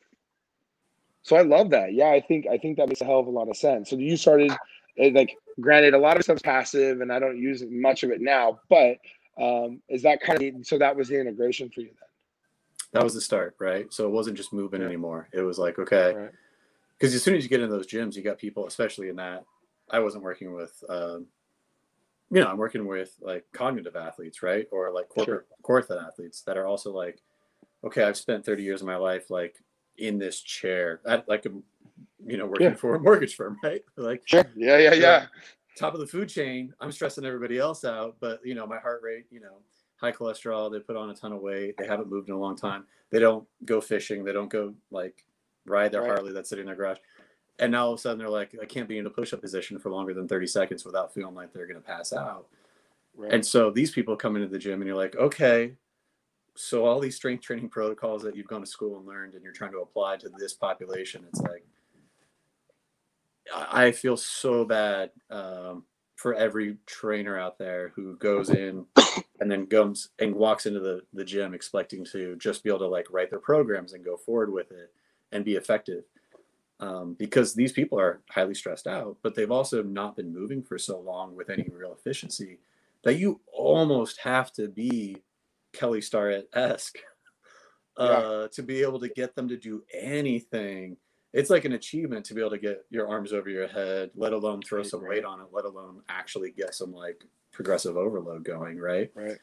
So 1.22 1.38
i 1.38 1.42
love 1.42 1.70
that. 1.70 1.94
Yeah 1.94 2.10
i 2.10 2.20
think 2.20 2.46
i 2.48 2.58
think 2.58 2.78
that 2.78 2.90
makes 2.90 3.02
a 3.02 3.06
hell 3.06 3.20
of 3.20 3.28
a 3.28 3.30
lot 3.30 3.48
of 3.48 3.56
sense. 3.56 3.90
So 3.90 3.96
you 3.96 4.18
started 4.18 4.52
uh, 4.52 5.10
like 5.14 5.38
granted 5.62 5.94
a 5.94 6.00
lot 6.00 6.18
of 6.18 6.24
stuff's 6.24 6.42
passive 6.42 7.00
and 7.02 7.14
i 7.14 7.20
don't 7.20 7.38
use 7.38 7.64
much 7.70 8.04
of 8.04 8.10
it 8.10 8.20
now 8.20 8.60
but 8.70 8.98
um 9.42 9.82
is 9.90 10.04
that 10.04 10.22
kind 10.22 10.42
of 10.42 10.66
so 10.66 10.78
that 10.78 10.96
was 10.96 11.08
the 11.08 11.20
integration 11.20 11.70
for 11.70 11.82
you 11.82 11.88
then. 11.88 12.10
that 12.94 13.04
was 13.04 13.14
the 13.16 13.22
start, 13.22 13.56
right? 13.60 13.92
So 13.92 14.06
it 14.06 14.12
wasn't 14.12 14.38
just 14.38 14.54
moving 14.54 14.82
Yeah. 14.82 14.88
anymore. 14.88 15.28
It 15.34 15.42
was 15.42 15.58
like, 15.58 15.80
okay, 15.80 15.96
then 16.14 16.16
right 16.16 16.32
because 17.00 17.16
as 17.16 17.24
soon 17.24 17.36
as 17.36 17.44
you 17.44 17.50
get 17.50 17.60
in 17.60 17.70
those 17.70 17.88
gyms, 17.88 18.16
you 18.16 18.22
got 18.22 18.38
people, 18.38 18.66
especially 18.68 19.10
in 19.10 19.16
that. 19.18 19.44
I 19.90 20.00
wasn't 20.00 20.24
working 20.24 20.54
with, 20.54 20.82
um, 20.88 21.26
you 22.32 22.40
know, 22.40 22.48
I'm 22.48 22.58
working 22.58 22.86
with 22.86 23.14
like 23.20 23.44
cognitive 23.52 23.96
athletes, 23.98 24.42
right, 24.42 24.68
or 24.72 24.92
like 24.92 25.10
corporate 25.10 25.48
corporate 25.64 26.00
athletes 26.02 26.42
that 26.44 26.56
are 26.58 26.66
also 26.66 26.94
like, 26.94 27.20
okay, 27.84 28.04
I've 28.04 28.16
spent 28.16 28.46
30 28.46 28.64
years 28.64 28.82
of 28.82 28.88
my 28.88 28.96
life 28.96 29.30
like 29.30 29.58
in 29.98 30.18
this 30.18 30.40
chair, 30.40 31.02
at 31.06 31.28
like 31.28 31.46
a, 31.46 31.50
you 32.26 32.38
know, 32.38 32.46
working 32.46 32.68
Yeah. 32.68 32.76
for 32.76 32.96
a 32.96 33.00
mortgage 33.00 33.36
firm, 33.36 33.58
right? 33.64 33.84
Like 33.98 34.22
sure 34.26 34.46
yeah 34.56 34.78
yeah 34.78 34.94
yeah 34.94 35.26
top 35.78 35.94
of 35.94 36.00
the 36.00 36.08
food 36.08 36.30
chain. 36.30 36.74
I'm 36.80 36.92
stressing 36.92 37.26
everybody 37.26 37.58
else 37.58 37.86
out, 37.86 38.18
but 38.20 38.40
you 38.46 38.56
know, 38.56 38.68
my 38.68 38.78
heart 38.78 39.02
rate, 39.04 39.26
you 39.32 39.40
know, 39.40 39.58
high 39.98 40.12
cholesterol. 40.12 40.72
They 40.72 40.80
put 40.80 40.98
on 40.98 41.10
a 41.10 41.16
ton 41.16 41.32
of 41.32 41.42
weight. 41.42 41.76
They 41.78 41.88
haven't 41.88 42.10
moved 42.10 42.30
in 42.30 42.36
a 42.36 42.40
long 42.40 42.56
time. 42.56 42.86
They 43.10 43.20
don't 43.20 43.48
go 43.66 43.80
fishing. 43.80 44.24
They 44.24 44.34
don't 44.34 44.50
go 44.50 44.74
like 44.92 45.26
ride 45.66 45.92
their 45.92 46.02
Right. 46.02 46.10
Harley 46.12 46.34
that's 46.34 46.50
sitting 46.50 46.64
in 46.64 46.68
their 46.68 46.76
garage. 46.76 46.98
And 47.60 47.72
now 47.72 47.86
all 47.86 47.94
of 47.94 48.00
a 48.00 48.02
sudden 48.02 48.18
they're 48.18 48.30
like, 48.30 48.56
I 48.62 48.66
can't 48.66 48.90
be 48.90 48.98
in 48.98 49.06
a 49.06 49.10
push-up 49.10 49.42
position 49.42 49.80
for 49.80 49.90
longer 49.90 50.14
than 50.14 50.28
30 50.28 50.48
seconds 50.48 50.84
without 50.84 51.14
feeling 51.14 51.36
like 51.36 51.54
they're 51.54 51.68
to 51.68 51.80
pass 51.80 52.12
out. 52.12 52.48
right. 53.16 53.32
And 53.32 53.46
so 53.46 53.70
these 53.70 53.92
people 53.92 54.16
come 54.16 54.36
into 54.36 54.48
the 54.48 54.58
gym 54.58 54.82
and 54.82 54.88
you're 54.88 54.98
like, 54.98 55.16
okay, 55.16 55.74
so 56.56 56.86
all 56.86 57.00
these 57.00 57.16
strength 57.16 57.44
training 57.44 57.70
protocols 57.70 58.24
that 58.24 58.36
you've 58.36 58.48
gone 58.48 58.62
to 58.62 58.68
school 58.68 58.98
and 58.98 59.08
learned 59.08 59.36
and 59.36 59.44
you're 59.44 59.54
trying 59.54 59.72
to 59.72 59.80
apply 59.80 60.18
to 60.18 60.30
this 60.38 60.54
population, 60.54 61.24
it's 61.28 61.42
like, 61.42 61.66
I 63.54 63.92
feel 63.92 64.18
so 64.18 64.66
bad 64.66 65.12
um, 65.30 65.84
for 66.16 66.34
every 66.34 66.78
trainer 66.86 67.38
out 67.38 67.58
there 67.58 67.92
who 67.96 68.16
goes 68.18 68.50
in 68.50 68.86
and 69.40 69.52
then 69.52 69.68
comes 69.68 70.10
and 70.20 70.36
walks 70.36 70.66
into 70.66 70.80
the, 70.80 71.02
the 71.14 71.26
gym 71.26 71.54
expecting 71.54 72.06
to 72.06 72.36
just 72.38 72.64
be 72.64 72.70
able 72.70 72.80
to 72.80 72.88
like 72.88 73.12
write 73.12 73.30
their 73.30 73.40
programs 73.40 73.94
and 73.94 74.06
go 74.06 74.18
forward 74.18 74.52
with 74.52 74.72
it 74.72 74.92
and 75.32 75.46
be 75.46 75.56
effective. 75.56 76.04
Um, 76.80 77.16
because 77.18 77.54
these 77.54 77.72
people 77.72 78.00
are 78.00 78.22
highly 78.30 78.56
stressed 78.56 78.88
out, 78.88 79.18
but 79.22 79.36
they've 79.36 79.52
also 79.52 79.84
not 79.84 80.16
been 80.16 80.34
moving 80.34 80.64
for 80.64 80.78
so 80.78 81.00
long 81.00 81.36
with 81.36 81.50
any 81.50 81.70
real 81.72 81.94
efficiency 81.94 82.60
that 83.04 83.20
you 83.20 83.40
almost 83.54 84.20
have 84.20 84.52
to 84.54 84.68
be 84.68 85.18
Kelly 85.74 86.02
Starrett 86.02 86.50
esque 86.54 86.98
uh, 87.98 88.42
yeah. 88.42 88.48
to 88.52 88.64
be 88.64 88.82
able 88.82 89.00
to 89.00 89.10
get 89.10 89.36
them 89.36 89.48
to 89.50 89.58
do 89.58 89.84
anything. 89.94 90.98
It's 91.34 91.50
like 91.50 91.66
an 91.66 91.74
achievement 91.74 92.26
to 92.26 92.34
be 92.34 92.42
able 92.42 92.52
to 92.52 92.58
get 92.58 92.86
your 92.90 93.08
arms 93.08 93.34
over 93.34 93.50
your 93.50 93.68
head, 93.68 94.12
let 94.16 94.34
alone 94.34 94.62
throw 94.62 94.80
right, 94.80 94.88
some 94.88 95.02
right. 95.02 95.10
weight 95.10 95.26
on 95.26 95.40
it, 95.42 95.48
let 95.52 95.66
alone 95.66 96.02
actually 96.10 96.52
get 96.52 96.76
some 96.76 96.94
like 96.94 97.24
progressive 97.52 97.98
overload 97.98 98.44
going, 98.44 98.78
right? 98.78 99.12
Right. 99.16 99.38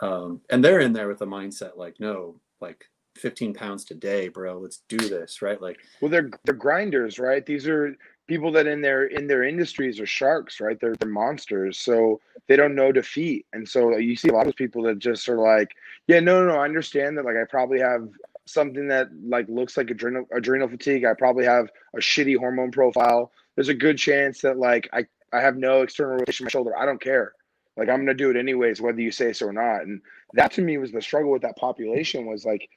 Um, 0.00 0.40
and 0.50 0.64
they're 0.64 0.80
in 0.80 0.92
there 0.92 1.08
with 1.08 1.22
a 1.22 1.26
mindset 1.26 1.76
like, 1.76 2.00
no, 2.00 2.40
like 2.60 2.84
15 3.18 3.54
pounds 3.54 3.84
today, 3.84 4.28
bro. 4.28 4.58
Let's 4.58 4.82
do 4.88 4.96
this, 4.96 5.42
right? 5.42 5.60
Like, 5.60 5.78
well, 6.00 6.10
they're 6.10 6.30
they're 6.44 6.54
grinders, 6.54 7.18
right? 7.18 7.44
These 7.44 7.68
are 7.68 7.96
people 8.26 8.52
that 8.52 8.66
in 8.66 8.80
their 8.80 9.06
in 9.06 9.26
their 9.26 9.42
industries 9.42 10.00
are 10.00 10.06
sharks, 10.06 10.60
right? 10.60 10.78
They're, 10.80 10.94
they're 10.96 11.10
monsters, 11.10 11.78
so 11.78 12.20
they 12.46 12.56
don't 12.56 12.74
know 12.74 12.92
defeat, 12.92 13.46
and 13.52 13.68
so 13.68 13.96
you 13.96 14.16
see 14.16 14.28
a 14.28 14.34
lot 14.34 14.46
of 14.46 14.56
people 14.56 14.82
that 14.84 14.98
just 14.98 15.28
are 15.28 15.38
like, 15.38 15.72
yeah, 16.06 16.20
no, 16.20 16.44
no, 16.44 16.54
no, 16.54 16.60
I 16.60 16.64
understand 16.64 17.18
that. 17.18 17.24
Like, 17.24 17.36
I 17.36 17.44
probably 17.44 17.80
have 17.80 18.08
something 18.48 18.88
that 18.88 19.08
like 19.26 19.48
looks 19.48 19.76
like 19.76 19.90
adrenal 19.90 20.26
adrenal 20.32 20.68
fatigue. 20.68 21.04
I 21.04 21.14
probably 21.14 21.44
have 21.44 21.68
a 21.94 21.98
shitty 21.98 22.36
hormone 22.38 22.70
profile. 22.70 23.32
There's 23.54 23.68
a 23.68 23.74
good 23.74 23.98
chance 23.98 24.40
that 24.42 24.58
like 24.58 24.88
I 24.92 25.06
I 25.32 25.40
have 25.40 25.56
no 25.56 25.82
external 25.82 26.16
rotation 26.16 26.44
in 26.44 26.46
my 26.46 26.50
shoulder. 26.50 26.76
I 26.76 26.86
don't 26.86 27.00
care. 27.00 27.32
Like 27.76 27.88
I'm 27.88 28.00
gonna 28.00 28.14
do 28.14 28.30
it 28.30 28.36
anyways, 28.36 28.80
whether 28.80 29.00
you 29.00 29.10
say 29.10 29.32
so 29.32 29.46
or 29.46 29.52
not. 29.52 29.82
And 29.82 30.00
that 30.34 30.52
to 30.52 30.62
me 30.62 30.78
was 30.78 30.92
the 30.92 31.02
struggle 31.02 31.30
with 31.30 31.42
that 31.42 31.56
population 31.56 32.26
was 32.26 32.44
like 32.44 32.68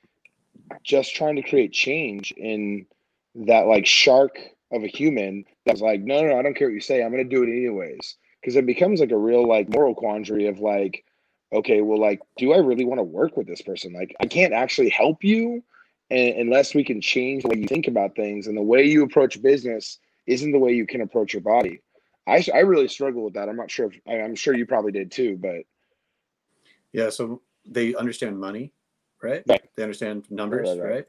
just 0.83 1.15
trying 1.15 1.35
to 1.35 1.41
create 1.41 1.73
change 1.73 2.31
in 2.37 2.85
that 3.35 3.67
like 3.67 3.85
shark 3.85 4.37
of 4.71 4.83
a 4.83 4.87
human 4.87 5.45
that's 5.65 5.81
like, 5.81 6.01
no, 6.01 6.21
no, 6.21 6.37
I 6.37 6.41
don't 6.41 6.55
care 6.55 6.67
what 6.67 6.73
you 6.73 6.81
say. 6.81 7.03
I'm 7.03 7.11
to 7.11 7.23
do 7.23 7.43
it 7.43 7.49
anyways. 7.49 8.15
Because 8.41 8.55
it 8.55 8.65
becomes 8.65 8.99
like 8.99 9.11
a 9.11 9.17
real 9.17 9.47
like 9.47 9.69
moral 9.69 9.93
quandary 9.93 10.47
of 10.47 10.59
like, 10.59 11.03
okay, 11.53 11.81
well, 11.81 11.99
like, 11.99 12.21
do 12.37 12.53
I 12.53 12.57
really 12.57 12.85
want 12.85 12.99
to 12.99 13.03
work 13.03 13.37
with 13.37 13.47
this 13.47 13.61
person? 13.61 13.93
Like, 13.93 14.15
I 14.19 14.25
can't 14.25 14.53
actually 14.53 14.89
help 14.89 15.23
you 15.23 15.63
unless 16.09 16.75
we 16.75 16.83
can 16.83 16.99
change 16.99 17.43
the 17.43 17.49
way 17.49 17.57
you 17.57 17.67
think 17.67 17.87
about 17.87 18.15
things 18.15 18.47
and 18.47 18.57
the 18.57 18.61
way 18.61 18.83
you 18.83 19.03
approach 19.03 19.41
business 19.41 19.99
isn't 20.27 20.51
the 20.51 20.59
way 20.59 20.73
you 20.73 20.85
can 20.85 21.01
approach 21.01 21.33
your 21.33 21.41
body. 21.41 21.81
I, 22.27 22.43
I 22.53 22.59
really 22.59 22.87
struggle 22.87 23.23
with 23.23 23.33
that. 23.35 23.47
I'm 23.49 23.55
not 23.55 23.71
sure 23.71 23.87
if 23.87 23.99
I'm 24.07 24.35
sure 24.35 24.53
you 24.53 24.65
probably 24.65 24.91
did 24.91 25.11
too, 25.11 25.37
but 25.37 25.63
yeah. 26.91 27.09
So 27.09 27.41
they 27.65 27.95
understand 27.95 28.39
money 28.39 28.73
right? 29.21 29.43
right. 29.47 29.61
They 29.75 29.83
understand 29.83 30.25
numbers, 30.29 30.69
right? 30.69 30.79
right, 30.79 30.91
right. 30.91 31.07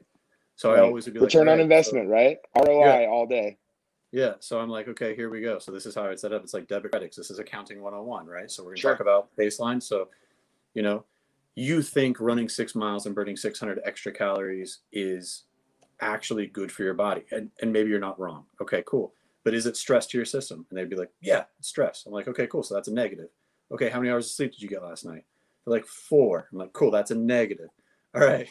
So 0.55 0.73
I 0.73 0.79
always 0.81 1.05
would 1.05 1.15
be 1.15 1.19
return 1.19 1.47
like, 1.47 1.53
on 1.53 1.59
investment, 1.59 2.07
so, 2.07 2.11
right? 2.11 2.37
ROI 2.55 3.01
yeah. 3.01 3.07
all 3.07 3.25
day. 3.25 3.57
Yeah. 4.11 4.33
So 4.39 4.59
I'm 4.59 4.69
like, 4.69 4.87
okay, 4.87 5.15
here 5.15 5.29
we 5.29 5.41
go. 5.41 5.57
So 5.57 5.71
this 5.71 5.85
is 5.87 5.95
how 5.95 6.07
I 6.07 6.15
set 6.15 6.31
up. 6.31 6.43
It's 6.43 6.53
like 6.53 6.67
debit 6.67 6.91
credits. 6.91 7.17
This 7.17 7.31
is 7.31 7.39
accounting 7.39 7.81
101, 7.81 8.27
right? 8.27 8.49
So 8.49 8.63
we're 8.63 8.71
gonna 8.71 8.77
sure. 8.77 8.91
talk 8.91 8.99
about 8.99 9.35
baseline. 9.35 9.81
So, 9.81 10.09
you 10.73 10.81
know, 10.81 11.05
you 11.55 11.81
think 11.81 12.19
running 12.19 12.49
six 12.49 12.75
miles 12.75 13.05
and 13.05 13.13
burning 13.13 13.37
600 13.37 13.79
extra 13.85 14.11
calories 14.11 14.79
is 14.91 15.43
actually 16.01 16.47
good 16.47 16.71
for 16.71 16.83
your 16.83 16.95
body, 16.95 17.23
and 17.31 17.51
and 17.61 17.71
maybe 17.71 17.89
you're 17.89 17.99
not 17.99 18.19
wrong. 18.19 18.45
Okay, 18.61 18.83
cool. 18.85 19.13
But 19.43 19.53
is 19.53 19.65
it 19.65 19.75
stress 19.77 20.07
to 20.07 20.17
your 20.17 20.25
system? 20.25 20.65
And 20.69 20.79
they'd 20.79 20.89
be 20.89 20.95
like, 20.95 21.11
yeah, 21.21 21.43
stress. 21.59 22.05
I'm 22.07 22.13
like, 22.13 22.29
okay, 22.29 22.47
cool. 22.47 22.63
So 22.63 22.75
that's 22.75 22.87
a 22.87 22.93
negative. 22.93 23.27
Okay, 23.71 23.89
how 23.89 23.99
many 23.99 24.09
hours 24.09 24.27
of 24.27 24.31
sleep 24.31 24.53
did 24.53 24.61
you 24.61 24.69
get 24.69 24.83
last 24.83 25.05
night? 25.05 25.25
They're 25.65 25.73
like 25.73 25.85
four. 25.85 26.47
I'm 26.51 26.59
like, 26.59 26.71
cool. 26.71 26.91
That's 26.91 27.11
a 27.11 27.15
negative 27.15 27.69
all 28.15 28.21
right, 28.21 28.47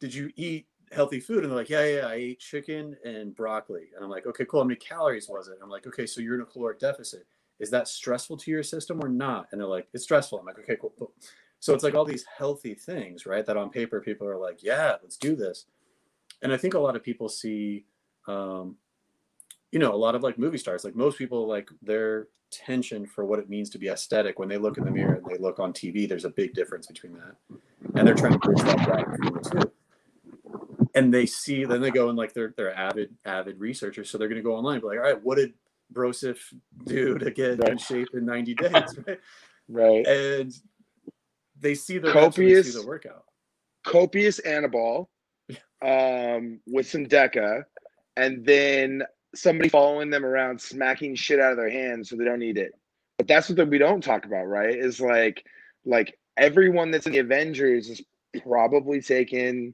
did 0.00 0.14
you 0.14 0.30
eat 0.34 0.66
healthy 0.92 1.20
food? 1.20 1.42
And 1.42 1.50
they're 1.50 1.58
like, 1.58 1.68
yeah, 1.68 1.84
yeah, 1.84 2.06
I 2.06 2.14
ate 2.14 2.40
chicken 2.40 2.96
and 3.04 3.34
broccoli. 3.34 3.88
And 3.94 4.02
I'm 4.02 4.10
like, 4.10 4.26
okay, 4.26 4.46
cool. 4.46 4.60
How 4.60 4.66
many 4.66 4.76
calories 4.76 5.28
was 5.28 5.48
it? 5.48 5.58
I'm 5.62 5.68
like, 5.68 5.86
okay, 5.86 6.06
so 6.06 6.22
you're 6.22 6.36
in 6.36 6.40
a 6.40 6.46
caloric 6.46 6.78
deficit. 6.78 7.26
Is 7.60 7.70
that 7.70 7.88
stressful 7.88 8.36
to 8.38 8.50
your 8.50 8.62
system 8.62 9.00
or 9.02 9.08
not? 9.08 9.48
And 9.50 9.60
they're 9.60 9.68
like, 9.68 9.88
it's 9.92 10.04
stressful. 10.04 10.38
I'm 10.38 10.46
like, 10.46 10.58
okay, 10.58 10.76
cool. 10.80 10.92
cool. 10.98 11.12
So 11.60 11.74
it's 11.74 11.84
like 11.84 11.94
all 11.94 12.04
these 12.04 12.24
healthy 12.36 12.74
things, 12.74 13.24
right? 13.24 13.46
That 13.46 13.56
on 13.56 13.70
paper 13.70 14.00
people 14.00 14.26
are 14.26 14.36
like, 14.36 14.62
yeah, 14.62 14.96
let's 15.02 15.16
do 15.16 15.36
this. 15.36 15.66
And 16.42 16.52
I 16.52 16.56
think 16.56 16.74
a 16.74 16.78
lot 16.80 16.96
of 16.96 17.04
people 17.04 17.28
see, 17.28 17.84
um, 18.26 18.76
you 19.70 19.78
know, 19.78 19.94
a 19.94 19.96
lot 19.96 20.16
of 20.16 20.24
like 20.24 20.38
movie 20.38 20.58
stars, 20.58 20.82
like 20.82 20.96
most 20.96 21.18
people, 21.18 21.46
like 21.46 21.68
their 21.80 22.26
tension 22.50 23.06
for 23.06 23.24
what 23.24 23.38
it 23.38 23.48
means 23.48 23.70
to 23.70 23.78
be 23.78 23.88
aesthetic 23.88 24.38
when 24.38 24.48
they 24.48 24.58
look 24.58 24.76
in 24.76 24.84
the 24.84 24.90
mirror 24.90 25.14
and 25.14 25.24
they 25.24 25.38
look 25.38 25.60
on 25.60 25.72
TV, 25.72 26.08
there's 26.08 26.24
a 26.24 26.30
big 26.30 26.52
difference 26.52 26.86
between 26.86 27.14
that 27.14 27.36
and 27.94 28.06
they're 28.06 28.14
trying 28.14 28.32
to 28.32 28.38
bridge 28.38 28.60
that 28.62 28.78
gap 28.78 29.50
too. 29.50 29.72
And 30.94 31.12
they 31.12 31.26
see, 31.26 31.64
then 31.64 31.80
they 31.80 31.90
go 31.90 32.08
and 32.08 32.18
like 32.18 32.34
they're 32.34 32.52
they're 32.56 32.76
avid 32.76 33.14
avid 33.24 33.58
researchers, 33.58 34.10
so 34.10 34.18
they're 34.18 34.28
going 34.28 34.36
to 34.36 34.42
go 34.42 34.54
online, 34.54 34.74
and 34.74 34.82
be 34.82 34.88
like, 34.88 34.98
all 34.98 35.04
right, 35.04 35.22
what 35.22 35.38
did 35.38 35.54
Broseph 35.92 36.40
do 36.84 37.18
to 37.18 37.30
get 37.30 37.58
right. 37.58 37.72
in 37.72 37.78
shape 37.78 38.08
in 38.14 38.24
90 38.24 38.54
days, 38.54 38.72
right? 39.06 39.18
right. 39.68 40.06
And 40.06 40.52
they 41.58 41.74
see 41.74 41.98
the 41.98 42.12
copious 42.12 42.72
see 42.72 42.80
the 42.80 42.86
workout, 42.86 43.24
copious 43.84 44.40
Anabol, 44.40 45.06
um, 45.82 46.60
with 46.66 46.88
some 46.88 47.06
Deca, 47.06 47.64
and 48.16 48.44
then 48.44 49.02
somebody 49.34 49.68
following 49.68 50.10
them 50.10 50.24
around 50.24 50.60
smacking 50.60 51.14
shit 51.14 51.40
out 51.40 51.52
of 51.52 51.56
their 51.56 51.70
hands 51.70 52.10
so 52.10 52.16
they 52.16 52.24
don't 52.24 52.42
eat 52.42 52.58
it. 52.58 52.72
But 53.18 53.28
that's 53.28 53.48
what 53.48 53.68
we 53.68 53.78
don't 53.78 54.02
talk 54.02 54.24
about, 54.24 54.46
right? 54.46 54.74
Is 54.74 55.00
like 55.00 55.44
like 55.84 56.18
everyone 56.36 56.90
that's 56.90 57.06
in 57.06 57.12
the 57.12 57.18
Avengers 57.18 57.88
is 57.88 58.02
probably 58.42 59.00
taking 59.00 59.72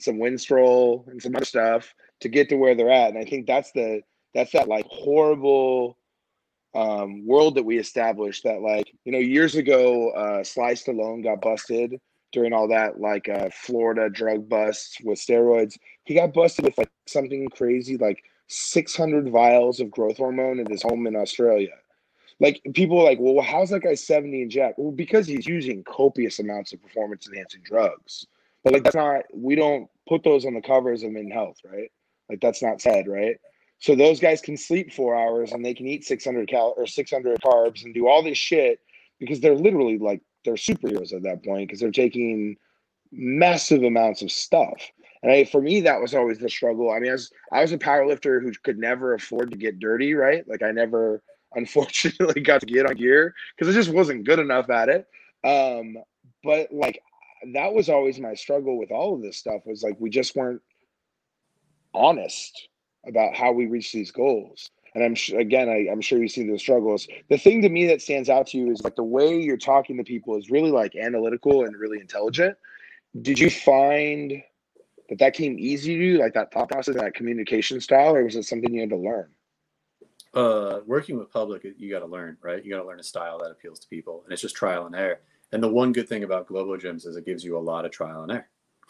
some 0.00 0.16
Winstrol 0.16 1.06
and 1.08 1.20
some 1.20 1.34
other 1.36 1.44
stuff 1.44 1.94
to 2.20 2.28
get 2.28 2.48
to 2.48 2.56
where 2.56 2.74
they're 2.74 2.90
at. 2.90 3.10
And 3.10 3.18
I 3.18 3.24
think 3.24 3.46
that's 3.46 3.72
the 3.72 4.00
that's 4.34 4.52
that 4.52 4.68
like 4.68 4.86
horrible 4.86 5.96
um, 6.74 7.26
world 7.26 7.54
that 7.54 7.64
we 7.64 7.78
established 7.78 8.44
that 8.44 8.60
like 8.60 8.92
you 9.04 9.12
know 9.12 9.18
years 9.18 9.54
ago 9.56 10.10
uh, 10.10 10.44
Sly 10.44 10.72
Stallone 10.72 11.22
got 11.22 11.40
busted 11.40 12.00
during 12.32 12.52
all 12.52 12.68
that 12.68 13.00
like 13.00 13.28
uh, 13.28 13.48
Florida 13.52 14.10
drug 14.10 14.48
busts 14.48 14.98
with 15.02 15.18
steroids. 15.18 15.78
He 16.04 16.14
got 16.14 16.34
busted 16.34 16.64
with 16.64 16.76
like 16.76 16.90
something 17.06 17.48
crazy 17.48 17.96
like 17.96 18.22
600 18.48 19.30
vials 19.30 19.80
of 19.80 19.90
growth 19.90 20.18
hormone 20.18 20.58
in 20.58 20.70
his 20.70 20.82
home 20.82 21.06
in 21.06 21.16
Australia 21.16 21.74
like 22.40 22.60
people 22.74 23.00
are 23.00 23.04
like, 23.04 23.18
well, 23.20 23.42
how's 23.42 23.70
that 23.70 23.82
guy 23.82 23.94
70 23.94 24.42
and 24.42 24.50
Jack? 24.50 24.74
Well, 24.78 24.92
because 24.92 25.26
he's 25.26 25.46
using 25.46 25.82
copious 25.84 26.38
amounts 26.38 26.72
of 26.72 26.80
performance 26.80 27.26
enhancing 27.26 27.62
drugs. 27.64 28.26
But 28.62 28.74
like 28.74 28.84
that's 28.84 28.96
not 28.96 29.22
we 29.32 29.54
don't 29.54 29.88
put 30.08 30.22
those 30.22 30.44
on 30.44 30.54
the 30.54 30.60
covers 30.60 31.02
of 31.02 31.14
in 31.14 31.30
health, 31.30 31.58
right? 31.64 31.90
Like 32.28 32.40
that's 32.40 32.62
not 32.62 32.80
said, 32.80 33.08
right? 33.08 33.36
So 33.80 33.94
those 33.94 34.18
guys 34.18 34.40
can 34.40 34.56
sleep 34.56 34.92
four 34.92 35.16
hours 35.16 35.52
and 35.52 35.64
they 35.64 35.74
can 35.74 35.86
eat 35.86 36.04
600 36.04 36.48
cal 36.48 36.74
or 36.76 36.86
600 36.86 37.40
carbs 37.40 37.84
and 37.84 37.94
do 37.94 38.08
all 38.08 38.22
this 38.22 38.38
shit 38.38 38.80
because 39.20 39.40
they're 39.40 39.54
literally 39.54 39.98
like 39.98 40.20
they're 40.44 40.54
superheroes 40.54 41.12
at 41.12 41.22
that 41.22 41.44
point 41.44 41.68
because 41.68 41.80
they're 41.80 41.90
taking 41.90 42.56
massive 43.12 43.82
amounts 43.82 44.22
of 44.22 44.30
stuff. 44.30 44.90
And 45.22 45.32
I, 45.32 45.44
for 45.44 45.60
me, 45.60 45.80
that 45.82 46.00
was 46.00 46.14
always 46.14 46.38
the 46.38 46.48
struggle. 46.48 46.90
I 46.90 46.98
mean, 47.00 47.10
I 47.10 47.14
was 47.14 47.32
I 47.52 47.62
was 47.62 47.72
a 47.72 47.78
power 47.78 48.06
lifter 48.06 48.40
who 48.40 48.52
could 48.62 48.78
never 48.78 49.14
afford 49.14 49.50
to 49.50 49.56
get 49.56 49.80
dirty, 49.80 50.14
right? 50.14 50.46
Like 50.48 50.62
I 50.62 50.70
never 50.72 51.22
unfortunately 51.54 52.42
got 52.42 52.60
to 52.60 52.66
get 52.66 52.86
on 52.86 52.96
gear 52.96 53.34
because 53.56 53.74
it 53.74 53.78
just 53.78 53.94
wasn't 53.94 54.26
good 54.26 54.38
enough 54.38 54.70
at 54.70 54.88
it. 54.88 55.06
Um, 55.44 55.96
but 56.44 56.72
like 56.72 57.00
that 57.54 57.72
was 57.72 57.88
always 57.88 58.18
my 58.18 58.34
struggle 58.34 58.76
with 58.76 58.90
all 58.90 59.14
of 59.14 59.22
this 59.22 59.36
stuff 59.36 59.62
was 59.64 59.82
like 59.82 59.96
we 60.00 60.10
just 60.10 60.34
weren't 60.34 60.60
honest 61.94 62.68
about 63.08 63.36
how 63.36 63.52
we 63.52 63.66
reach 63.66 63.92
these 63.92 64.10
goals. 64.10 64.70
And 64.94 65.04
I'm 65.04 65.14
sure, 65.14 65.38
again, 65.38 65.68
I, 65.68 65.88
I'm 65.90 66.00
sure 66.00 66.20
you 66.20 66.28
see 66.28 66.48
the 66.48 66.58
struggles. 66.58 67.06
The 67.28 67.38
thing 67.38 67.62
to 67.62 67.68
me 67.68 67.86
that 67.86 68.02
stands 68.02 68.28
out 68.28 68.48
to 68.48 68.58
you 68.58 68.70
is 68.70 68.82
like 68.82 68.96
the 68.96 69.02
way 69.02 69.38
you're 69.40 69.56
talking 69.56 69.96
to 69.98 70.04
people 70.04 70.36
is 70.36 70.50
really 70.50 70.70
like 70.70 70.96
analytical 70.96 71.64
and 71.64 71.76
really 71.76 72.00
intelligent. 72.00 72.56
Did 73.20 73.38
you 73.38 73.50
find 73.50 74.42
that 75.08 75.18
that 75.18 75.34
came 75.34 75.58
easy 75.58 75.96
to 75.96 76.04
you, 76.04 76.18
like 76.18 76.34
that 76.34 76.52
thought 76.52 76.70
process, 76.70 76.96
that 76.96 77.14
communication 77.14 77.80
style, 77.80 78.14
or 78.14 78.24
was 78.24 78.36
it 78.36 78.44
something 78.44 78.72
you 78.72 78.80
had 78.80 78.90
to 78.90 78.96
learn? 78.96 79.28
uh, 80.34 80.80
working 80.86 81.18
with 81.18 81.30
public, 81.32 81.66
you 81.76 81.90
got 81.90 82.00
to 82.00 82.06
learn, 82.06 82.36
right? 82.42 82.64
You 82.64 82.70
got 82.70 82.82
to 82.82 82.86
learn 82.86 83.00
a 83.00 83.04
style 83.04 83.38
that 83.38 83.50
appeals 83.50 83.78
to 83.80 83.88
people, 83.88 84.22
and 84.24 84.32
it's 84.32 84.42
just 84.42 84.54
trial 84.54 84.86
and 84.86 84.94
error. 84.94 85.20
And 85.52 85.62
the 85.62 85.68
one 85.68 85.92
good 85.92 86.08
thing 86.08 86.24
about 86.24 86.46
Globo 86.46 86.76
Gyms 86.76 87.06
is 87.06 87.16
it 87.16 87.24
gives 87.24 87.42
you 87.42 87.56
a 87.56 87.60
lot 87.60 87.84
of 87.84 87.90
trial 87.90 88.22
and 88.22 88.32
error. 88.32 88.48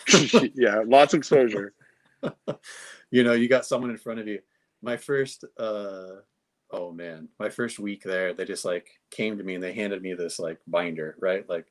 yeah, 0.55 0.83
lots 0.87 1.15
of 1.15 1.19
exposure. 1.19 1.73
you 3.11 3.23
know, 3.23 3.33
you 3.33 3.49
got 3.49 3.67
someone 3.67 3.91
in 3.91 3.97
front 3.97 4.21
of 4.21 4.27
you. 4.27 4.41
My 4.83 4.97
first, 4.97 5.45
uh, 5.59 6.21
oh 6.71 6.93
man, 6.93 7.29
my 7.39 7.49
first 7.49 7.79
week 7.79 8.03
there, 8.03 8.33
they 8.33 8.45
just 8.45 8.65
like 8.65 9.01
came 9.11 9.37
to 9.39 9.45
me 9.45 9.55
and 9.55 9.63
they 9.63 9.73
handed 9.73 10.03
me 10.03 10.15
this 10.15 10.39
like 10.39 10.59
binder, 10.67 11.17
right? 11.21 11.49
Like, 11.49 11.67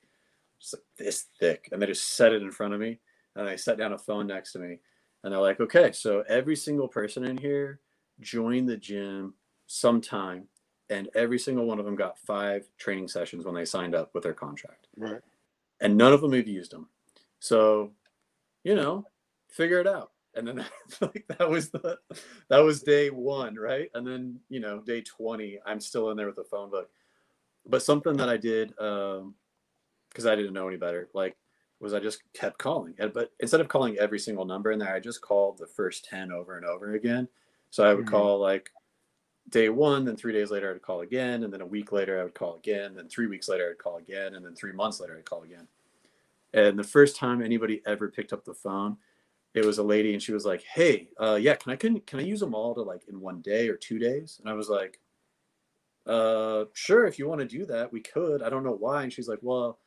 just 0.59 0.73
like 0.73 0.83
this 0.97 1.25
thick, 1.39 1.69
and 1.71 1.81
they 1.81 1.85
just 1.85 2.15
set 2.15 2.33
it 2.33 2.41
in 2.41 2.51
front 2.51 2.73
of 2.73 2.79
me, 2.79 2.99
and 3.35 3.47
they 3.47 3.57
set 3.57 3.77
down 3.77 3.93
a 3.93 3.97
phone 3.97 4.27
next 4.27 4.53
to 4.53 4.59
me, 4.59 4.79
and 5.23 5.31
they're 5.31 5.39
like, 5.39 5.59
okay, 5.59 5.91
so 5.91 6.23
every 6.27 6.55
single 6.55 6.87
person 6.87 7.23
in 7.23 7.37
here 7.37 7.79
joined 8.19 8.67
the 8.67 8.77
gym 8.77 9.35
sometime 9.67 10.47
and 10.89 11.09
every 11.15 11.39
single 11.39 11.65
one 11.65 11.79
of 11.79 11.85
them 11.85 11.95
got 11.95 12.17
five 12.19 12.67
training 12.77 13.07
sessions 13.07 13.45
when 13.45 13.55
they 13.55 13.65
signed 13.65 13.95
up 13.95 14.13
with 14.13 14.23
their 14.23 14.33
contract. 14.33 14.87
Right. 14.97 15.21
And 15.81 15.97
none 15.97 16.13
of 16.13 16.21
them 16.21 16.33
have 16.33 16.47
used 16.47 16.71
them. 16.71 16.87
So, 17.39 17.91
you 18.63 18.75
know, 18.75 19.05
figure 19.49 19.79
it 19.79 19.87
out. 19.87 20.11
And 20.37 20.47
then 20.47 20.65
like 21.01 21.25
that 21.37 21.49
was 21.49 21.69
the 21.69 21.97
that 22.49 22.59
was 22.59 22.83
day 22.83 23.09
one, 23.09 23.55
right? 23.55 23.89
And 23.93 24.05
then 24.05 24.39
you 24.49 24.59
know 24.59 24.79
day 24.79 25.01
twenty, 25.01 25.59
I'm 25.65 25.79
still 25.79 26.11
in 26.11 26.17
there 26.17 26.27
with 26.27 26.35
the 26.35 26.43
phone 26.43 26.69
book. 26.69 26.89
But 27.65 27.83
something 27.83 28.15
that 28.17 28.29
I 28.29 28.37
did 28.37 28.77
um 28.79 29.35
because 30.09 30.25
I 30.25 30.35
didn't 30.35 30.53
know 30.53 30.67
any 30.67 30.77
better, 30.77 31.09
like 31.13 31.35
was 31.79 31.93
I 31.93 31.99
just 31.99 32.21
kept 32.33 32.57
calling. 32.57 32.95
But 33.13 33.31
instead 33.39 33.61
of 33.61 33.67
calling 33.67 33.97
every 33.97 34.19
single 34.19 34.45
number 34.45 34.71
in 34.71 34.79
there, 34.79 34.93
I 34.93 34.99
just 34.99 35.21
called 35.21 35.57
the 35.57 35.67
first 35.67 36.05
ten 36.05 36.31
over 36.31 36.57
and 36.57 36.65
over 36.65 36.93
again. 36.93 37.27
So 37.69 37.83
I 37.83 37.93
would 37.93 38.05
mm-hmm. 38.05 38.15
call 38.15 38.39
like 38.39 38.71
day 39.49 39.69
one, 39.69 40.05
then 40.05 40.15
three 40.15 40.33
days 40.33 40.51
later 40.51 40.73
I'd 40.73 40.81
call 40.81 41.01
again, 41.01 41.43
and 41.43 41.53
then 41.53 41.61
a 41.61 41.65
week 41.65 41.91
later 41.91 42.19
I 42.19 42.23
would 42.23 42.33
call 42.33 42.55
again, 42.55 42.95
then 42.95 43.07
three 43.07 43.27
weeks 43.27 43.47
later 43.47 43.69
I'd 43.69 43.81
call 43.81 43.97
again, 43.97 44.35
and 44.35 44.45
then 44.45 44.55
three 44.55 44.73
months 44.73 44.99
later 44.99 45.15
I'd 45.17 45.25
call 45.25 45.43
again. 45.43 45.67
And 46.53 46.77
the 46.77 46.83
first 46.83 47.15
time 47.15 47.41
anybody 47.41 47.81
ever 47.85 48.09
picked 48.09 48.33
up 48.33 48.43
the 48.43 48.53
phone, 48.53 48.97
it 49.57 49.65
was 49.65 49.77
a 49.79 49.83
lady, 49.83 50.13
and 50.13 50.21
she 50.21 50.33
was 50.33 50.45
like, 50.45 50.63
"Hey, 50.63 51.09
uh, 51.19 51.37
yeah, 51.41 51.55
can 51.55 51.71
I 51.71 51.75
can 51.75 51.99
can 52.01 52.19
I 52.19 52.23
use 52.23 52.39
them 52.39 52.55
all 52.55 52.73
to 52.75 52.81
like 52.81 53.03
in 53.09 53.19
one 53.19 53.41
day 53.41 53.69
or 53.69 53.75
two 53.75 53.99
days?" 53.99 54.39
And 54.39 54.49
I 54.49 54.53
was 54.53 54.69
like, 54.69 54.99
"Uh, 56.05 56.65
sure, 56.73 57.05
if 57.05 57.19
you 57.19 57.27
want 57.27 57.41
to 57.41 57.47
do 57.47 57.65
that, 57.65 57.91
we 57.91 58.01
could. 58.01 58.41
I 58.43 58.49
don't 58.49 58.63
know 58.63 58.75
why." 58.75 59.03
And 59.03 59.13
she's 59.13 59.27
like, 59.27 59.39
"Well, 59.41 59.79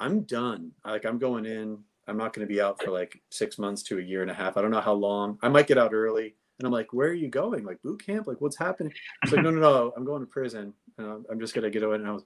I'm 0.00 0.22
done. 0.22 0.72
Like 0.84 1.04
I'm 1.04 1.18
going 1.18 1.46
in. 1.46 1.78
I'm 2.08 2.16
not 2.16 2.32
going 2.32 2.46
to 2.46 2.52
be 2.52 2.60
out 2.60 2.80
for 2.82 2.90
like 2.92 3.20
six 3.30 3.58
months 3.58 3.82
to 3.84 3.98
a 3.98 4.02
year 4.02 4.22
and 4.22 4.30
a 4.30 4.34
half. 4.34 4.56
I 4.56 4.62
don't 4.62 4.70
know 4.70 4.80
how 4.80 4.94
long. 4.94 5.38
I 5.42 5.48
might 5.48 5.66
get 5.66 5.78
out 5.78 5.94
early." 5.94 6.36
And 6.58 6.66
I'm 6.66 6.72
like, 6.72 6.92
where 6.94 7.08
are 7.08 7.12
you 7.12 7.28
going? 7.28 7.64
Like 7.64 7.82
boot 7.82 8.04
camp? 8.04 8.26
Like 8.26 8.40
what's 8.40 8.56
happening? 8.56 8.90
She's 9.24 9.34
like, 9.34 9.42
no, 9.42 9.50
no, 9.50 9.60
no, 9.60 9.92
I'm 9.94 10.06
going 10.06 10.22
to 10.22 10.26
prison. 10.26 10.72
I'm 10.98 11.38
just 11.38 11.54
gonna 11.54 11.68
get 11.68 11.82
away. 11.82 11.96
And 11.96 12.08
I 12.08 12.12
was, 12.12 12.24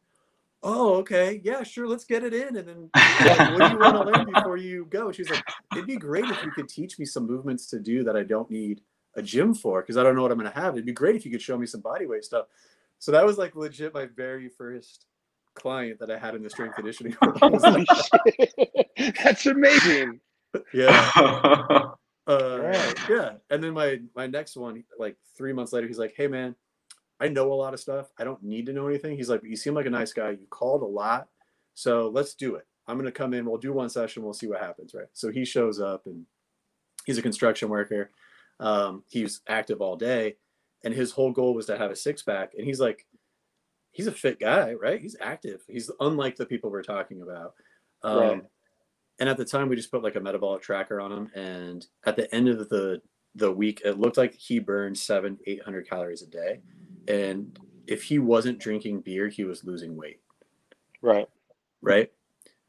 oh, 0.62 0.94
okay, 0.96 1.40
yeah, 1.44 1.62
sure, 1.62 1.86
let's 1.86 2.04
get 2.04 2.22
it 2.22 2.34
in. 2.34 2.56
And 2.56 2.68
then, 2.68 2.90
like, 2.94 3.58
what 3.58 3.70
do 3.70 3.74
you 3.74 3.78
want 3.78 3.96
to 3.96 4.12
learn 4.12 4.30
before 4.34 4.56
you 4.56 4.86
go? 4.86 5.12
She's 5.12 5.30
like, 5.30 5.42
it'd 5.72 5.86
be 5.86 5.96
great 5.96 6.26
if 6.26 6.42
you 6.44 6.50
could 6.50 6.68
teach 6.68 6.98
me 6.98 7.04
some 7.04 7.26
movements 7.26 7.66
to 7.68 7.78
do 7.78 8.04
that 8.04 8.16
I 8.16 8.22
don't 8.22 8.50
need 8.50 8.82
a 9.16 9.22
gym 9.22 9.54
for 9.54 9.80
because 9.80 9.96
I 9.96 10.02
don't 10.02 10.14
know 10.14 10.22
what 10.22 10.32
I'm 10.32 10.38
gonna 10.38 10.50
have. 10.50 10.74
It'd 10.74 10.86
be 10.86 10.92
great 10.92 11.16
if 11.16 11.24
you 11.24 11.30
could 11.30 11.42
show 11.42 11.58
me 11.58 11.66
some 11.66 11.80
body 11.80 12.06
weight 12.06 12.24
stuff. 12.24 12.46
So 12.98 13.12
that 13.12 13.24
was 13.24 13.38
like 13.38 13.56
legit 13.56 13.94
my 13.94 14.06
very 14.06 14.48
first 14.48 15.06
client 15.54 15.98
that 16.00 16.10
I 16.10 16.18
had 16.18 16.34
in 16.34 16.42
the 16.42 16.50
strength 16.50 16.76
conditioning. 16.76 17.16
That's 19.24 19.46
amazing. 19.46 20.20
Yeah. 20.72 21.90
Uh. 22.26 22.92
Yeah. 23.08 23.32
And 23.48 23.64
then 23.64 23.72
my 23.72 23.98
my 24.14 24.28
next 24.28 24.56
one, 24.56 24.84
like 24.98 25.16
three 25.36 25.52
months 25.52 25.72
later, 25.72 25.88
he's 25.88 25.98
like, 25.98 26.14
"Hey 26.16 26.28
man, 26.28 26.54
I 27.20 27.28
know 27.28 27.52
a 27.52 27.54
lot 27.54 27.74
of 27.74 27.80
stuff. 27.80 28.10
I 28.18 28.24
don't 28.24 28.42
need 28.42 28.66
to 28.66 28.72
know 28.72 28.88
anything." 28.88 29.16
He's 29.16 29.28
like, 29.28 29.42
"You 29.44 29.56
seem 29.56 29.74
like 29.74 29.86
a 29.86 29.90
nice 29.90 30.12
guy. 30.12 30.30
You 30.30 30.46
called 30.48 30.82
a 30.82 30.86
lot, 30.86 31.28
so 31.74 32.08
let's 32.08 32.34
do 32.34 32.56
it. 32.56 32.66
I'm 32.86 32.96
gonna 32.96 33.12
come 33.12 33.34
in. 33.34 33.44
We'll 33.44 33.58
do 33.58 33.72
one 33.72 33.88
session. 33.88 34.22
We'll 34.22 34.32
see 34.32 34.46
what 34.46 34.60
happens." 34.60 34.94
Right. 34.94 35.08
So 35.12 35.30
he 35.30 35.44
shows 35.44 35.80
up 35.80 36.06
and 36.06 36.26
he's 37.04 37.18
a 37.18 37.22
construction 37.22 37.68
worker. 37.68 38.10
Um, 38.58 39.04
he's 39.08 39.40
active 39.48 39.80
all 39.80 39.96
day, 39.96 40.36
and 40.84 40.94
his 40.94 41.12
whole 41.12 41.32
goal 41.32 41.54
was 41.54 41.66
to 41.66 41.78
have 41.78 41.90
a 41.90 41.96
six 41.96 42.22
pack. 42.22 42.52
And 42.56 42.66
he's 42.66 42.80
like, 42.80 43.06
he's 43.92 44.06
a 44.06 44.12
fit 44.12 44.38
guy, 44.38 44.74
right? 44.74 45.00
He's 45.00 45.16
active. 45.20 45.62
He's 45.68 45.90
unlike 46.00 46.36
the 46.36 46.46
people 46.46 46.70
we're 46.70 46.82
talking 46.82 47.22
about. 47.22 47.54
Um, 48.02 48.18
right 48.18 48.42
and 49.20 49.28
at 49.28 49.36
the 49.36 49.44
time 49.44 49.68
we 49.68 49.76
just 49.76 49.90
put 49.90 50.02
like 50.02 50.16
a 50.16 50.20
metabolic 50.20 50.62
tracker 50.62 51.00
on 51.00 51.12
him 51.12 51.30
and 51.34 51.86
at 52.04 52.16
the 52.16 52.34
end 52.34 52.48
of 52.48 52.68
the 52.70 53.00
the 53.36 53.52
week 53.52 53.82
it 53.84 54.00
looked 54.00 54.16
like 54.16 54.34
he 54.34 54.58
burned 54.58 54.98
seven 54.98 55.38
eight 55.46 55.62
hundred 55.62 55.88
calories 55.88 56.22
a 56.22 56.26
day 56.26 56.60
and 57.08 57.58
if 57.86 58.04
he 58.04 58.18
wasn't 58.18 58.58
drinking 58.58 59.00
beer 59.00 59.28
he 59.28 59.44
was 59.44 59.64
losing 59.64 59.96
weight 59.96 60.20
right 61.02 61.28
right 61.82 62.12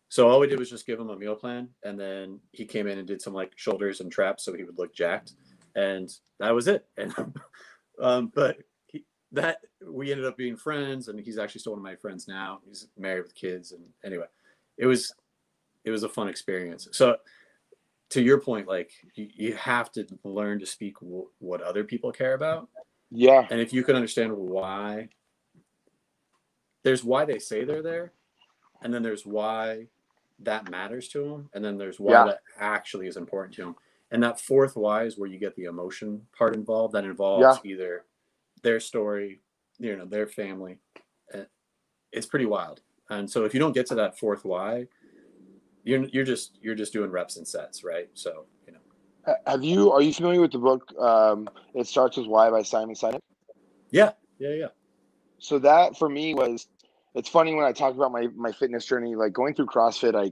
so 0.09 0.27
all 0.27 0.39
we 0.39 0.47
did 0.47 0.59
was 0.59 0.69
just 0.69 0.87
give 0.87 0.99
him 0.99 1.09
a 1.09 1.15
meal 1.15 1.35
plan 1.35 1.69
and 1.83 1.99
then 1.99 2.39
he 2.51 2.65
came 2.65 2.87
in 2.87 2.97
and 2.97 3.07
did 3.07 3.21
some 3.21 3.33
like 3.33 3.51
shoulders 3.55 4.01
and 4.01 4.11
traps 4.11 4.43
so 4.43 4.53
he 4.53 4.63
would 4.63 4.77
look 4.77 4.93
jacked 4.93 5.33
and 5.75 6.09
that 6.39 6.53
was 6.53 6.67
it 6.67 6.85
and 6.97 7.13
um, 8.01 8.31
but 8.33 8.57
he, 8.87 9.05
that 9.31 9.59
we 9.87 10.11
ended 10.11 10.25
up 10.25 10.37
being 10.37 10.57
friends 10.57 11.07
and 11.07 11.19
he's 11.19 11.37
actually 11.37 11.59
still 11.61 11.73
one 11.73 11.79
of 11.79 11.83
my 11.83 11.95
friends 11.95 12.27
now 12.27 12.59
he's 12.67 12.87
married 12.97 13.23
with 13.23 13.35
kids 13.35 13.71
and 13.71 13.83
anyway 14.03 14.25
it 14.77 14.85
was 14.85 15.13
it 15.83 15.91
was 15.91 16.03
a 16.03 16.09
fun 16.09 16.27
experience. 16.27 16.87
So 16.91 17.17
to 18.09 18.21
your 18.21 18.39
point, 18.39 18.67
like 18.67 18.91
you, 19.15 19.27
you 19.33 19.53
have 19.55 19.91
to 19.93 20.05
learn 20.23 20.59
to 20.59 20.65
speak 20.65 20.99
w- 20.99 21.29
what 21.39 21.61
other 21.61 21.83
people 21.83 22.11
care 22.11 22.33
about. 22.33 22.69
Yeah. 23.11 23.45
And 23.49 23.59
if 23.59 23.73
you 23.73 23.83
can 23.83 23.95
understand 23.95 24.31
why 24.35 25.09
there's 26.83 27.03
why 27.03 27.25
they 27.25 27.37
say 27.37 27.63
they're 27.63 27.83
there, 27.83 28.13
and 28.81 28.93
then 28.93 29.03
there's 29.03 29.25
why 29.25 29.87
that 30.39 30.71
matters 30.71 31.07
to 31.09 31.23
them, 31.23 31.49
and 31.53 31.63
then 31.63 31.77
there's 31.77 31.99
why 31.99 32.13
yeah. 32.13 32.25
that 32.25 32.39
actually 32.59 33.07
is 33.07 33.17
important 33.17 33.53
to 33.55 33.61
them. 33.61 33.75
And 34.09 34.23
that 34.23 34.41
fourth 34.41 34.75
why 34.75 35.03
is 35.03 35.17
where 35.17 35.29
you 35.29 35.37
get 35.37 35.55
the 35.55 35.65
emotion 35.65 36.21
part 36.35 36.55
involved. 36.55 36.93
That 36.93 37.05
involves 37.05 37.59
yeah. 37.63 37.71
either 37.71 38.05
their 38.63 38.79
story, 38.79 39.41
you 39.77 39.95
know, 39.95 40.05
their 40.05 40.27
family. 40.27 40.79
Uh, 41.33 41.43
it's 42.11 42.25
pretty 42.25 42.45
wild. 42.45 42.81
And 43.09 43.29
so 43.29 43.45
if 43.45 43.53
you 43.53 43.59
don't 43.59 43.73
get 43.73 43.85
to 43.87 43.95
that 43.95 44.17
fourth 44.17 44.43
why, 44.43 44.87
you're 45.83 46.05
you're 46.05 46.25
just 46.25 46.57
you're 46.61 46.75
just 46.75 46.93
doing 46.93 47.11
reps 47.11 47.37
and 47.37 47.47
sets, 47.47 47.83
right? 47.83 48.09
So. 48.13 48.45
Have 49.45 49.63
you 49.63 49.91
are 49.91 50.01
you 50.01 50.13
familiar 50.13 50.41
with 50.41 50.51
the 50.51 50.57
book? 50.57 50.91
Um, 50.99 51.49
it 51.75 51.87
starts 51.87 52.17
with 52.17 52.27
why 52.27 52.49
by 52.49 52.63
Simon 52.63 52.95
Sinek. 52.95 53.19
Yeah, 53.91 54.11
yeah, 54.39 54.53
yeah. 54.53 54.67
So 55.39 55.59
that 55.59 55.97
for 55.97 56.09
me 56.09 56.33
was 56.33 56.67
it's 57.13 57.29
funny 57.29 57.53
when 57.53 57.65
I 57.65 57.71
talk 57.71 57.93
about 57.95 58.11
my 58.11 58.27
my 58.35 58.51
fitness 58.51 58.85
journey, 58.85 59.15
like 59.15 59.33
going 59.33 59.53
through 59.53 59.67
CrossFit, 59.67 60.15
I 60.15 60.31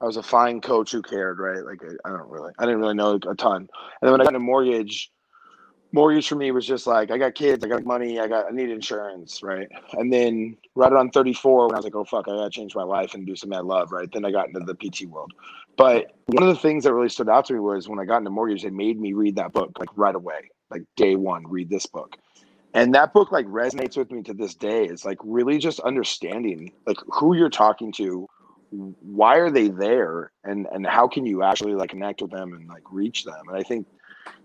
I 0.00 0.04
was 0.04 0.16
a 0.16 0.22
fine 0.22 0.60
coach 0.60 0.92
who 0.92 1.02
cared, 1.02 1.38
right? 1.38 1.64
Like 1.64 1.80
I, 1.82 2.08
I 2.08 2.12
don't 2.12 2.28
really 2.28 2.52
I 2.58 2.64
didn't 2.66 2.80
really 2.80 2.94
know 2.94 3.14
a 3.14 3.34
ton. 3.34 3.56
And 3.56 3.68
then 4.02 4.12
when 4.12 4.20
I 4.20 4.24
got 4.24 4.34
a 4.34 4.40
mortgage, 4.40 5.10
mortgage 5.92 6.28
for 6.28 6.34
me 6.34 6.50
was 6.50 6.66
just 6.66 6.86
like 6.86 7.10
I 7.10 7.18
got 7.18 7.34
kids, 7.34 7.64
I 7.64 7.68
got 7.68 7.84
money, 7.84 8.20
I 8.20 8.28
got 8.28 8.46
I 8.46 8.50
need 8.50 8.70
insurance, 8.70 9.42
right? 9.42 9.68
And 9.94 10.12
then 10.12 10.56
right 10.74 10.92
around 10.92 11.12
34, 11.12 11.68
when 11.68 11.74
I 11.74 11.78
was 11.78 11.84
like, 11.84 11.94
oh 11.94 12.04
fuck, 12.04 12.28
I 12.28 12.32
gotta 12.32 12.50
change 12.50 12.74
my 12.74 12.82
life 12.82 13.14
and 13.14 13.26
do 13.26 13.36
some 13.36 13.50
mad 13.50 13.64
love, 13.64 13.92
right? 13.92 14.10
Then 14.12 14.24
I 14.24 14.30
got 14.30 14.48
into 14.48 14.60
the 14.60 14.74
PT 14.74 15.06
world. 15.06 15.32
But 15.76 16.16
one 16.26 16.42
of 16.42 16.48
the 16.48 16.60
things 16.60 16.84
that 16.84 16.94
really 16.94 17.08
stood 17.08 17.28
out 17.28 17.46
to 17.46 17.54
me 17.54 17.60
was 17.60 17.88
when 17.88 17.98
I 17.98 18.04
got 18.04 18.18
into 18.18 18.30
mortgage, 18.30 18.62
they 18.62 18.70
made 18.70 19.00
me 19.00 19.12
read 19.12 19.36
that 19.36 19.52
book 19.52 19.78
like 19.78 19.90
right 19.96 20.14
away, 20.14 20.50
like 20.70 20.82
day 20.96 21.16
one, 21.16 21.46
read 21.46 21.68
this 21.68 21.86
book. 21.86 22.16
And 22.74 22.94
that 22.94 23.12
book 23.12 23.32
like 23.32 23.46
resonates 23.46 23.96
with 23.96 24.10
me 24.10 24.22
to 24.22 24.34
this 24.34 24.54
day. 24.54 24.84
It's 24.84 25.04
like 25.04 25.18
really 25.22 25.58
just 25.58 25.80
understanding 25.80 26.72
like 26.86 26.98
who 27.12 27.34
you're 27.34 27.50
talking 27.50 27.92
to, 27.92 28.26
why 28.70 29.36
are 29.36 29.50
they 29.50 29.68
there, 29.68 30.32
and 30.44 30.66
and 30.72 30.86
how 30.86 31.08
can 31.08 31.24
you 31.24 31.42
actually 31.42 31.74
like 31.74 31.90
connect 31.90 32.20
with 32.20 32.32
them 32.32 32.52
and 32.52 32.68
like 32.68 32.82
reach 32.90 33.24
them. 33.24 33.48
And 33.48 33.56
I 33.56 33.62
think 33.62 33.86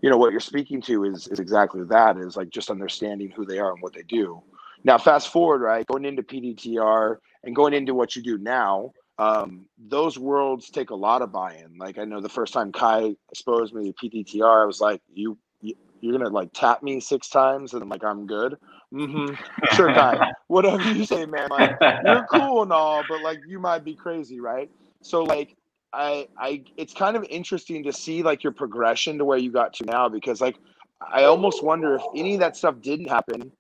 you 0.02 0.10
know 0.10 0.18
what 0.18 0.32
you're 0.32 0.40
speaking 0.40 0.82
to 0.84 1.06
is 1.06 1.28
is 1.28 1.40
exactly 1.40 1.84
that 1.86 2.18
is 2.18 2.36
like 2.36 2.50
just 2.50 2.70
understanding 2.70 3.32
who 3.32 3.46
they 3.46 3.60
are 3.60 3.74
and 3.74 3.82
what 3.82 3.94
they 3.94 4.04
do 4.04 4.42
now 4.84 4.98
fast 4.98 5.32
forward 5.32 5.62
right 5.62 5.86
going 5.88 6.06
into 6.06 6.24
pdtr 6.24 7.18
and 7.44 7.56
going 7.56 7.74
into 7.74 7.94
what 7.94 8.16
you 8.16 8.22
do 8.22 8.38
now 8.38 8.92
um, 9.22 9.66
those 9.78 10.18
worlds 10.18 10.70
take 10.70 10.90
a 10.90 10.96
lot 10.96 11.22
of 11.22 11.32
buy-in 11.32 11.78
like 11.78 11.98
i 11.98 12.04
know 12.06 12.20
the 12.22 12.30
first 12.30 12.54
time 12.54 12.72
kai 12.72 13.16
exposed 13.32 13.74
me 13.74 13.92
to 13.92 14.10
pdtr 14.10 14.64
i 14.64 14.66
was 14.66 14.82
like 14.82 15.02
you, 15.14 15.38
you 15.62 15.76
you're 16.02 16.18
gonna 16.18 16.30
like 16.30 16.50
tap 16.54 16.84
me 16.84 17.00
six 17.00 17.30
times 17.30 17.74
and 17.74 17.82
I'm 17.82 17.90
like 17.90 18.04
I'm 18.04 18.26
good. 18.26 18.58
Mm-hmm. 18.94 19.36
Sure, 19.76 19.94
Kai. 19.94 20.32
Whatever 20.48 20.92
you 20.92 21.06
say, 21.06 21.26
man. 21.26 21.48
Like 21.50 21.78
you're 22.04 22.26
cool 22.32 22.64
and 22.64 22.74
all, 22.74 23.04
but 23.08 23.22
like 23.22 23.40
you 23.48 23.60
might 23.60 23.84
be 23.84 23.96
crazy, 23.96 24.40
right? 24.40 24.70
So 25.02 25.24
like 25.24 25.56
I 25.94 26.28
I 26.38 26.64
it's 26.76 26.94
kind 26.94 27.16
of 27.16 27.24
interesting 27.26 27.84
to 27.84 27.94
see 27.94 28.24
like 28.24 28.44
your 28.44 28.52
progression 28.52 29.18
to 29.20 29.26
where 29.26 29.38
you 29.38 29.52
got 29.52 29.74
to 29.76 29.86
now 29.86 30.10
because 30.10 30.42
like 30.42 30.58
I 31.02 31.24
almost 31.24 31.64
wonder 31.64 31.96
if 31.96 32.02
any 32.16 32.34
of 32.34 32.40
that 32.42 32.58
stuff 32.58 32.82
didn't 32.82 33.08
happen, 33.10 33.52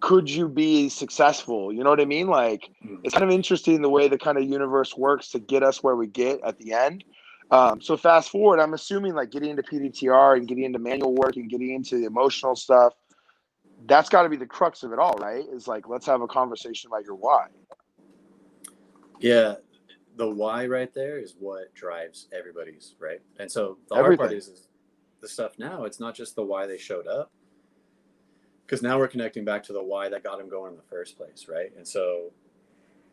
could 0.00 0.28
you 0.30 0.48
be 0.48 0.88
successful? 0.88 1.72
You 1.72 1.82
know 1.82 1.90
what 1.90 2.00
I 2.00 2.04
mean? 2.04 2.28
Like 2.28 2.70
hmm. 2.82 2.96
it's 3.02 3.14
kind 3.14 3.24
of 3.24 3.30
interesting 3.30 3.82
the 3.82 3.90
way 3.90 4.08
the 4.08 4.18
kind 4.18 4.38
of 4.38 4.44
universe 4.44 4.96
works 4.96 5.30
to 5.30 5.38
get 5.38 5.62
us 5.62 5.82
where 5.82 5.96
we 5.96 6.06
get 6.06 6.40
at 6.44 6.58
the 6.58 6.72
end. 6.72 7.04
Um, 7.50 7.80
so 7.80 7.96
fast 7.96 8.30
forward, 8.30 8.58
I'm 8.58 8.74
assuming 8.74 9.14
like 9.14 9.30
getting 9.30 9.50
into 9.50 9.62
PDTR 9.62 10.36
and 10.36 10.48
getting 10.48 10.64
into 10.64 10.80
manual 10.80 11.14
work 11.14 11.36
and 11.36 11.48
getting 11.48 11.70
into 11.70 11.98
the 11.98 12.04
emotional 12.04 12.56
stuff, 12.56 12.94
that's 13.86 14.08
got 14.08 14.22
to 14.22 14.28
be 14.28 14.36
the 14.36 14.46
crux 14.46 14.82
of 14.82 14.92
it 14.92 14.98
all, 14.98 15.14
right? 15.14 15.44
Is 15.52 15.68
like 15.68 15.88
let's 15.88 16.06
have 16.06 16.22
a 16.22 16.26
conversation 16.26 16.88
about 16.88 17.04
your 17.04 17.14
why. 17.14 17.46
Yeah, 19.20 19.54
the 20.16 20.28
why 20.28 20.66
right 20.66 20.92
there 20.92 21.18
is 21.18 21.34
what 21.38 21.72
drives 21.74 22.28
everybody's 22.36 22.94
right. 22.98 23.20
And 23.38 23.50
so 23.50 23.78
the 23.88 23.96
Everything. 23.96 24.18
hard 24.18 24.30
part 24.30 24.32
is, 24.32 24.48
is 24.48 24.68
the 25.20 25.28
stuff 25.28 25.52
now. 25.58 25.84
It's 25.84 26.00
not 26.00 26.14
just 26.14 26.34
the 26.34 26.42
why 26.42 26.66
they 26.66 26.78
showed 26.78 27.06
up, 27.06 27.30
because 28.66 28.82
now 28.82 28.98
we're 28.98 29.08
connecting 29.08 29.44
back 29.44 29.62
to 29.62 29.72
the 29.72 29.82
why 29.82 30.08
that 30.08 30.24
got 30.24 30.40
him 30.40 30.48
going 30.48 30.72
in 30.72 30.76
the 30.76 30.82
first 30.90 31.16
place, 31.16 31.46
right? 31.48 31.72
And 31.76 31.86
so 31.86 32.32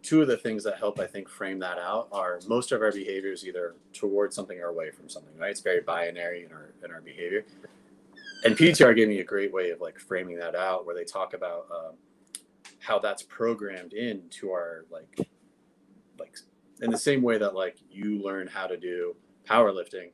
two 0.02 0.22
of 0.22 0.28
the 0.28 0.36
things 0.36 0.64
that 0.64 0.78
help 0.80 1.00
I 1.00 1.06
think 1.06 1.30
frame 1.30 1.60
that 1.60 1.78
out 1.78 2.08
are 2.12 2.40
most 2.48 2.72
of 2.72 2.82
our 2.82 2.92
behaviors 2.92 3.46
either 3.46 3.76
towards 3.94 4.36
something 4.36 4.60
or 4.60 4.68
away 4.68 4.90
from 4.90 5.08
something, 5.08 5.36
right? 5.38 5.52
It's 5.52 5.62
very 5.62 5.82
binary 5.82 6.46
in 6.46 6.52
our 6.52 6.74
in 6.84 6.92
our 6.92 7.02
behavior. 7.02 7.46
And 8.44 8.58
PTR 8.58 8.96
gave 8.96 9.08
me 9.08 9.20
a 9.20 9.24
great 9.24 9.54
way 9.54 9.70
of 9.70 9.80
like 9.80 10.00
framing 10.00 10.38
that 10.38 10.56
out, 10.56 10.86
where 10.86 10.96
they 10.96 11.06
talk 11.06 11.34
about 11.34 11.68
um, 11.72 11.96
how 12.80 13.00
that's 13.00 13.24
programmed 13.24 13.94
into 13.94 14.52
our 14.52 14.86
like 14.92 15.30
like 16.20 16.36
in 16.82 16.90
the 16.90 16.98
same 16.98 17.22
way 17.22 17.38
that 17.38 17.54
like 17.54 17.78
you 17.90 18.22
learn 18.22 18.48
how 18.48 18.66
to 18.68 18.76
do 18.76 19.16
powerlifting 19.48 20.10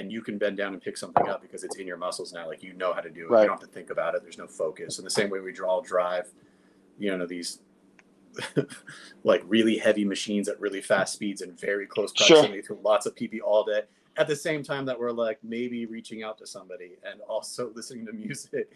and 0.00 0.10
you 0.10 0.22
can 0.22 0.38
bend 0.38 0.56
down 0.56 0.72
and 0.72 0.80
pick 0.82 0.96
something 0.96 1.28
up 1.28 1.42
because 1.42 1.62
it's 1.62 1.76
in 1.76 1.86
your 1.86 1.98
muscles 1.98 2.32
now 2.32 2.46
like 2.48 2.62
you 2.62 2.72
know 2.72 2.92
how 2.92 3.00
to 3.00 3.10
do 3.10 3.26
it 3.26 3.30
Right. 3.30 3.42
you 3.42 3.48
don't 3.48 3.60
have 3.60 3.68
to 3.68 3.72
think 3.74 3.90
about 3.90 4.14
it 4.14 4.22
there's 4.22 4.38
no 4.38 4.46
focus 4.46 4.98
in 4.98 5.04
the 5.04 5.10
same 5.10 5.28
way 5.28 5.40
we 5.40 5.52
draw 5.52 5.80
drive 5.82 6.32
you 6.98 7.16
know 7.16 7.26
these 7.26 7.60
like 9.24 9.42
really 9.46 9.76
heavy 9.76 10.04
machines 10.04 10.48
at 10.48 10.58
really 10.60 10.80
fast 10.80 11.12
speeds 11.14 11.42
and 11.42 11.58
very 11.60 11.86
close 11.86 12.12
Sure. 12.16 12.36
proximity 12.36 12.62
to 12.62 12.74
lots 12.82 13.04
of 13.06 13.14
people 13.14 13.40
all 13.40 13.62
day 13.64 13.82
at 14.16 14.26
the 14.26 14.34
same 14.36 14.62
time 14.62 14.86
that 14.86 14.98
we're 14.98 15.12
like 15.12 15.38
maybe 15.42 15.84
reaching 15.86 16.22
out 16.22 16.38
to 16.38 16.46
somebody 16.46 16.92
and 17.04 17.20
also 17.22 17.70
listening 17.74 18.06
to 18.06 18.12
music 18.12 18.72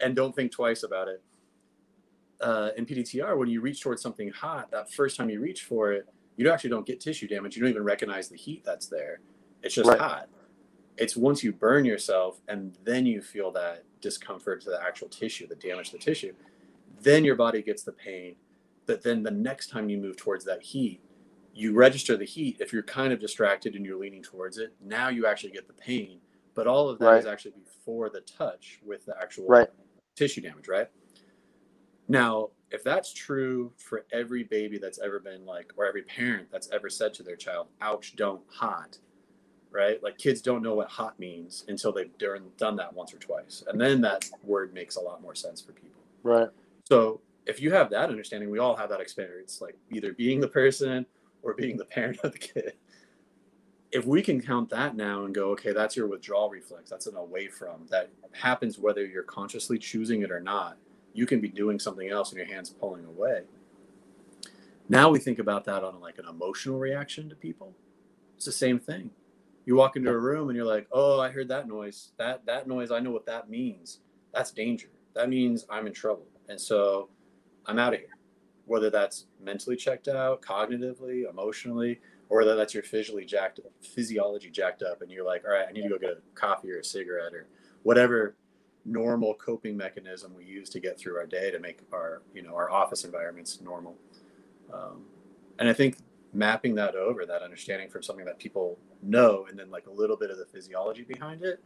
and 0.00 0.14
don't 0.14 0.34
think 0.34 0.52
twice 0.52 0.84
about 0.84 1.08
it 1.08 1.22
uh, 2.40 2.70
in 2.76 2.86
PDTR, 2.86 3.36
when 3.36 3.48
you 3.48 3.60
reach 3.60 3.80
towards 3.80 4.00
something 4.00 4.28
hot, 4.30 4.70
that 4.70 4.92
first 4.92 5.16
time 5.16 5.28
you 5.28 5.40
reach 5.40 5.64
for 5.64 5.92
it, 5.92 6.06
you 6.36 6.48
actually 6.52 6.70
don't 6.70 6.86
get 6.86 7.00
tissue 7.00 7.26
damage. 7.26 7.56
You 7.56 7.62
don't 7.62 7.70
even 7.70 7.82
recognize 7.82 8.28
the 8.28 8.36
heat 8.36 8.62
that's 8.64 8.86
there. 8.86 9.18
It's 9.64 9.74
just 9.74 9.88
Right. 9.90 9.98
hot. 9.98 10.28
It's 10.98 11.16
once 11.16 11.44
you 11.44 11.52
burn 11.52 11.84
yourself 11.84 12.40
and 12.48 12.76
then 12.84 13.06
you 13.06 13.22
feel 13.22 13.52
that 13.52 13.84
discomfort 14.00 14.60
to 14.62 14.70
the 14.70 14.82
actual 14.82 15.08
tissue, 15.08 15.46
the 15.46 15.54
damage 15.54 15.90
to 15.90 15.96
the 15.96 16.02
tissue, 16.02 16.34
then 17.00 17.24
your 17.24 17.36
body 17.36 17.62
gets 17.62 17.82
the 17.84 17.92
pain. 17.92 18.34
But 18.86 19.02
then 19.02 19.22
the 19.22 19.30
next 19.30 19.70
time 19.70 19.88
you 19.88 19.98
move 19.98 20.16
towards 20.16 20.44
that 20.46 20.62
heat, 20.62 21.00
you 21.54 21.72
register 21.72 22.16
the 22.16 22.24
heat. 22.24 22.56
If 22.60 22.72
you're 22.72 22.82
kind 22.82 23.12
of 23.12 23.20
distracted 23.20 23.74
and 23.74 23.84
you're 23.84 23.98
leaning 23.98 24.22
towards 24.22 24.58
it, 24.58 24.74
now 24.80 25.08
you 25.08 25.26
actually 25.26 25.52
get 25.52 25.66
the 25.68 25.74
pain. 25.74 26.20
But 26.54 26.66
all 26.66 26.88
of 26.88 26.98
that 26.98 27.18
is 27.18 27.24
Right. 27.24 27.32
actually 27.32 27.52
before 27.52 28.10
the 28.10 28.20
touch 28.22 28.80
with 28.84 29.04
the 29.06 29.16
actual 29.20 29.46
Right. 29.46 29.70
tissue 30.16 30.40
damage, 30.40 30.68
right? 30.68 30.88
Now, 32.08 32.50
if 32.70 32.82
that's 32.82 33.12
true 33.12 33.72
for 33.76 34.04
every 34.12 34.44
baby 34.44 34.78
that's 34.78 34.98
ever 34.98 35.20
been 35.20 35.44
like, 35.44 35.72
or 35.76 35.86
every 35.86 36.02
parent 36.02 36.50
that's 36.50 36.70
ever 36.70 36.90
said 36.90 37.14
to 37.14 37.22
their 37.22 37.36
child, 37.36 37.68
ouch, 37.80 38.16
don't 38.16 38.42
hot, 38.48 38.98
right? 39.70 40.02
Like 40.02 40.18
kids 40.18 40.40
don't 40.40 40.62
know 40.62 40.74
what 40.74 40.88
hot 40.88 41.18
means 41.18 41.64
until 41.68 41.92
they've 41.92 42.16
done, 42.18 42.44
done 42.56 42.76
that 42.76 42.92
once 42.92 43.12
or 43.12 43.18
twice. 43.18 43.64
And 43.68 43.80
then 43.80 44.00
that 44.02 44.28
word 44.44 44.72
makes 44.74 44.96
a 44.96 45.00
lot 45.00 45.22
more 45.22 45.34
sense 45.34 45.60
for 45.60 45.72
people. 45.72 46.02
Right. 46.22 46.48
So 46.84 47.20
if 47.46 47.60
you 47.60 47.72
have 47.72 47.90
that 47.90 48.10
understanding, 48.10 48.50
we 48.50 48.58
all 48.58 48.76
have 48.76 48.90
that 48.90 49.00
experience, 49.00 49.60
like 49.60 49.76
either 49.90 50.12
being 50.12 50.40
the 50.40 50.48
person 50.48 51.06
or 51.42 51.54
being 51.54 51.76
the 51.76 51.84
parent 51.84 52.18
of 52.22 52.32
the 52.32 52.38
kid. 52.38 52.74
If 53.90 54.04
we 54.04 54.20
can 54.20 54.40
count 54.40 54.68
that 54.70 54.96
now 54.96 55.24
and 55.24 55.34
go, 55.34 55.50
okay, 55.52 55.72
that's 55.72 55.96
your 55.96 56.08
withdrawal 56.08 56.50
reflex, 56.50 56.90
that's 56.90 57.06
an 57.06 57.16
away 57.16 57.48
from, 57.48 57.86
that 57.90 58.10
happens 58.32 58.78
whether 58.78 59.06
you're 59.06 59.22
consciously 59.22 59.78
choosing 59.78 60.20
it 60.22 60.30
or 60.30 60.40
not. 60.40 60.76
You 61.14 61.24
can 61.24 61.40
be 61.40 61.48
doing 61.48 61.78
something 61.78 62.10
else 62.10 62.30
and 62.30 62.38
your 62.38 62.46
hands 62.46 62.68
pulling 62.68 63.06
away. 63.06 63.44
Now 64.90 65.08
we 65.08 65.18
think 65.18 65.38
about 65.38 65.64
that 65.64 65.84
on 65.84 66.00
like 66.00 66.18
an 66.18 66.26
emotional 66.28 66.78
reaction 66.78 67.30
to 67.30 67.34
people. 67.34 67.74
It's 68.36 68.44
the 68.44 68.52
same 68.52 68.78
thing. 68.78 69.10
You 69.68 69.74
walk 69.74 69.96
into 69.96 70.10
a 70.10 70.16
room 70.16 70.48
and 70.48 70.56
you're 70.56 70.64
like, 70.64 70.88
"Oh, 70.92 71.20
I 71.20 71.28
heard 71.28 71.48
that 71.48 71.68
noise. 71.68 72.12
That 72.16 72.46
that 72.46 72.66
noise, 72.66 72.90
I 72.90 73.00
know 73.00 73.10
what 73.10 73.26
that 73.26 73.50
means. 73.50 74.00
That's 74.32 74.50
danger. 74.50 74.88
That 75.12 75.28
means 75.28 75.66
I'm 75.68 75.86
in 75.86 75.92
trouble." 75.92 76.26
And 76.48 76.58
so 76.58 77.10
I'm 77.66 77.78
out 77.78 77.92
of 77.92 78.00
here. 78.00 78.16
Whether 78.64 78.88
that's 78.88 79.26
mentally 79.38 79.76
checked 79.76 80.08
out, 80.08 80.40
cognitively, 80.40 81.28
emotionally, 81.28 82.00
or 82.30 82.38
whether 82.38 82.56
that's 82.56 82.72
your 82.72 82.82
physically 82.82 83.26
jacked 83.26 83.60
physiology 83.82 84.48
jacked 84.48 84.82
up 84.82 85.02
and 85.02 85.10
you're 85.10 85.26
like, 85.26 85.44
all 85.44 85.52
right, 85.52 85.66
I 85.68 85.72
need 85.72 85.82
to 85.82 85.90
go 85.90 85.98
get 85.98 86.12
a 86.12 86.18
coffee 86.34 86.70
or 86.72 86.78
a 86.78 86.84
cigarette 86.84 87.34
or 87.34 87.46
whatever 87.82 88.36
normal 88.86 89.34
coping 89.34 89.76
mechanism 89.76 90.34
we 90.34 90.44
use 90.44 90.70
to 90.70 90.80
get 90.80 90.98
through 90.98 91.18
our 91.18 91.26
day 91.26 91.50
to 91.50 91.58
make 91.58 91.80
our, 91.92 92.22
you 92.34 92.42
know, 92.42 92.54
our 92.54 92.70
office 92.70 93.04
environments 93.04 93.60
normal. 93.60 93.96
Um, 94.72 95.02
and 95.58 95.68
I 95.68 95.74
think 95.74 95.98
mapping 96.32 96.74
that 96.74 96.94
over, 96.94 97.24
that 97.26 97.42
understanding 97.42 97.88
from 97.88 98.02
something 98.02 98.24
that 98.24 98.38
people 98.38 98.78
know, 99.02 99.46
and 99.48 99.58
then 99.58 99.70
like 99.70 99.86
a 99.86 99.90
little 99.90 100.16
bit 100.16 100.30
of 100.30 100.38
the 100.38 100.46
physiology 100.46 101.02
behind 101.02 101.42
it, 101.42 101.62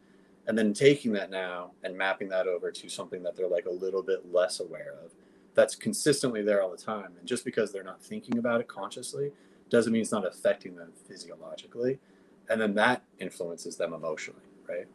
and 0.46 0.56
then 0.56 0.72
taking 0.72 1.12
that 1.12 1.30
now 1.30 1.72
and 1.84 1.96
mapping 1.96 2.28
that 2.28 2.46
over 2.46 2.70
to 2.70 2.88
something 2.88 3.22
that 3.22 3.36
they're 3.36 3.48
like 3.48 3.66
a 3.66 3.70
little 3.70 4.02
bit 4.02 4.32
less 4.32 4.60
aware 4.60 4.94
of 5.04 5.12
that's 5.54 5.74
consistently 5.74 6.42
there 6.42 6.62
all 6.62 6.70
the 6.70 6.76
time. 6.76 7.12
And 7.18 7.26
just 7.26 7.44
because 7.44 7.72
they're 7.72 7.82
not 7.82 8.02
thinking 8.02 8.38
about 8.38 8.60
it 8.60 8.68
consciously 8.68 9.32
doesn't 9.70 9.92
mean 9.92 10.02
it's 10.02 10.12
not 10.12 10.26
affecting 10.26 10.76
them 10.76 10.92
physiologically. 11.06 11.98
And 12.48 12.60
then 12.60 12.74
that 12.74 13.02
influences 13.18 13.76
them 13.76 13.92
emotionally 13.92 14.40
right 14.68 14.86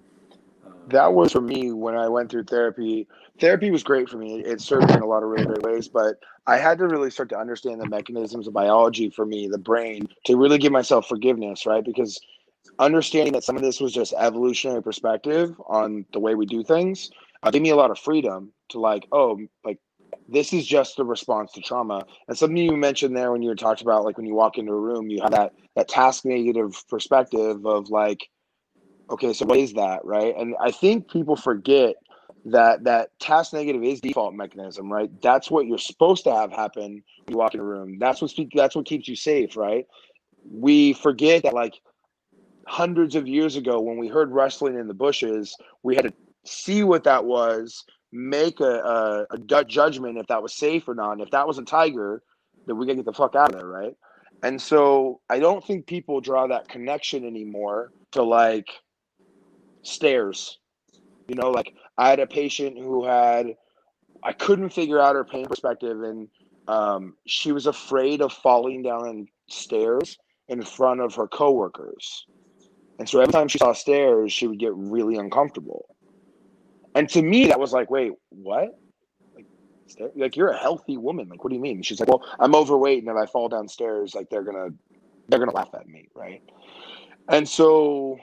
That 0.88 1.14
was 1.14 1.34
for 1.34 1.42
me 1.42 1.72
when 1.72 1.96
I 1.96 2.08
went 2.08 2.32
through 2.32 2.46
therapy. 2.46 3.08
Therapy 3.40 3.72
was 3.72 3.84
great 3.84 4.10
for 4.10 4.18
me. 4.18 4.40
It 4.40 4.62
served 4.62 4.88
me 4.88 4.96
in 4.96 5.02
a 5.02 5.06
lot 5.06 5.22
of 5.22 5.30
really 5.30 5.46
great 5.46 5.64
ways, 5.64 5.88
but 5.88 6.16
I 6.48 6.58
had 6.58 6.78
to 6.78 6.88
really 6.88 7.12
start 7.12 7.30
to 7.30 7.38
understand 7.38 7.82
the 7.82 7.90
mechanisms 7.90 8.48
of 8.48 8.54
biology 8.54 9.10
for 9.10 9.26
me, 9.26 9.48
the 9.48 9.58
brain, 9.58 10.08
to 10.26 10.38
really 10.38 10.58
give 10.58 10.72
myself 10.72 11.08
forgiveness, 11.08 11.66
right? 11.66 11.84
Because 11.84 12.20
understanding 12.80 13.34
that 13.34 13.44
some 13.44 13.56
of 13.56 13.62
this 13.62 13.80
was 13.82 13.92
just 13.92 14.14
evolutionary 14.18 14.82
perspective 14.82 15.60
on 15.68 16.06
the 16.14 16.20
way 16.20 16.36
we 16.36 16.46
do 16.46 16.64
things 16.64 17.10
uh, 17.44 17.52
gave 17.52 17.62
me 17.62 17.70
a 17.70 17.76
lot 17.76 17.92
of 17.92 18.00
freedom 18.00 18.52
to 18.70 18.80
like, 18.80 19.08
oh, 19.12 19.40
like 19.66 19.80
this 20.30 20.54
is 20.54 20.66
just 20.66 20.98
the 20.98 21.06
response 21.06 21.52
to 21.54 21.62
trauma. 21.62 22.06
And 22.28 22.38
something 22.38 22.58
you 22.58 22.76
mentioned 22.76 23.16
there 23.16 23.32
when 23.32 23.42
you 23.42 23.54
talked 23.56 23.82
about 23.82 24.06
like 24.06 24.18
when 24.18 24.26
you 24.26 24.36
walk 24.36 24.58
into 24.58 24.72
a 24.72 24.80
room, 24.80 25.10
you 25.10 25.22
have 25.22 25.32
that 25.32 25.54
that 25.76 25.88
task 25.88 26.26
negative 26.26 26.82
perspective 26.90 27.66
of 27.66 27.90
like, 27.90 28.30
okay, 29.10 29.34
so 29.34 29.46
what 29.46 29.60
is 29.60 29.74
that, 29.74 30.04
right? 30.06 30.36
And 30.38 30.56
I 30.62 30.72
think 30.72 31.12
people 31.12 31.36
forget 31.36 31.96
that 32.46 32.84
that 32.86 33.10
task 33.20 33.54
negative 33.54 33.84
is 33.84 34.02
default 34.02 34.34
mechanism, 34.34 34.92
right? 34.92 35.10
That's 35.22 35.52
what 35.52 35.66
you're 35.66 35.78
supposed 35.78 36.24
to 36.26 36.34
have 36.34 36.52
happen 36.52 37.04
when 37.26 37.32
you 37.32 37.38
walk 37.38 37.54
in 37.54 37.60
a 37.60 37.64
room. 37.64 37.98
That's 38.00 38.22
what 38.22 38.34
that's 38.54 38.76
what 38.76 38.86
keeps 38.86 39.08
you 39.08 39.16
safe, 39.16 39.58
right? 39.58 39.86
We 40.50 40.94
forget 40.94 41.44
that 41.44 41.54
like 41.54 41.74
hundreds 42.68 43.16
of 43.16 43.28
years 43.28 43.56
ago 43.56 43.80
when 43.80 43.98
we 43.98 44.08
heard 44.08 44.32
rustling 44.32 44.78
in 44.78 44.88
the 44.88 44.94
bushes, 44.94 45.56
we 45.84 45.96
had 45.96 46.06
to 46.06 46.14
see 46.46 46.84
what 46.84 47.04
that 47.04 47.26
was, 47.26 47.84
make 48.12 48.60
a, 48.60 49.26
a, 49.32 49.36
a 49.36 49.64
judgment 49.66 50.18
if 50.18 50.28
that 50.28 50.42
was 50.44 50.56
safe 50.56 50.88
or 50.88 50.96
not. 50.96 51.14
And 51.14 51.22
if 51.22 51.32
that 51.32 51.48
was 51.48 51.58
a 51.58 51.64
tiger, 51.64 52.22
then 52.66 52.78
we 52.78 52.86
gotta 52.86 52.98
get 52.98 53.06
the 53.06 53.14
fuck 53.14 53.36
out 53.36 53.54
of 53.54 53.60
there, 53.60 53.68
right? 53.68 53.96
And 54.44 54.62
so 54.62 55.22
I 55.30 55.40
don't 55.40 55.66
think 55.66 55.88
people 55.88 56.22
draw 56.22 56.48
that 56.48 56.68
connection 56.70 57.26
anymore 57.26 57.92
to 58.12 58.24
like 58.24 58.68
stairs. 59.84 60.60
You 61.28 61.36
know, 61.36 61.50
like 61.50 61.74
I 61.98 62.10
had 62.10 62.20
a 62.20 62.28
patient 62.28 62.78
who 62.78 63.06
had 63.06 63.56
I 64.24 64.34
couldn't 64.34 64.70
figure 64.70 65.00
out 65.00 65.16
her 65.16 65.26
pain 65.26 65.46
perspective 65.46 66.02
and 66.04 66.28
um, 66.68 67.16
she 67.26 67.52
was 67.52 67.66
afraid 67.66 68.22
of 68.22 68.34
falling 68.34 68.82
down 68.84 69.28
stairs 69.50 70.18
in 70.50 70.62
front 70.62 71.02
of 71.02 71.16
her 71.16 71.28
coworkers. 71.28 72.26
And 73.00 73.08
so 73.08 73.20
every 73.20 73.32
time 73.32 73.48
she 73.48 73.58
saw 73.58 73.74
stairs, 73.74 74.34
she 74.34 74.48
would 74.48 74.60
get 74.60 74.74
really 74.76 75.18
uncomfortable. 75.18 75.86
And 76.96 77.08
to 77.10 77.22
me, 77.22 77.48
that 77.48 77.60
was 77.60 77.74
like, 77.74 77.92
wait, 77.92 78.14
what? 78.30 78.70
Like, 79.36 79.46
like 80.16 80.36
you're 80.36 80.50
a 80.50 80.58
healthy 80.58 80.98
woman. 80.98 81.30
Like, 81.30 81.44
what 81.44 81.52
do 81.52 81.56
you 81.56 81.62
mean? 81.62 81.84
She's 81.84 82.00
like, 82.00 82.10
well, 82.10 82.24
I'm 82.40 82.56
overweight, 82.56 83.04
and 83.04 83.10
if 83.10 83.16
I 83.16 83.26
fall 83.28 83.50
downstairs, 83.50 84.16
like 84.16 84.30
they're 84.30 84.44
gonna, 84.44 84.70
they're 85.28 85.40
gonna 85.40 85.54
laugh 85.54 85.70
at 85.76 85.88
me, 85.88 86.08
right? 86.16 86.42
And 87.30 87.48
so, 87.48 88.18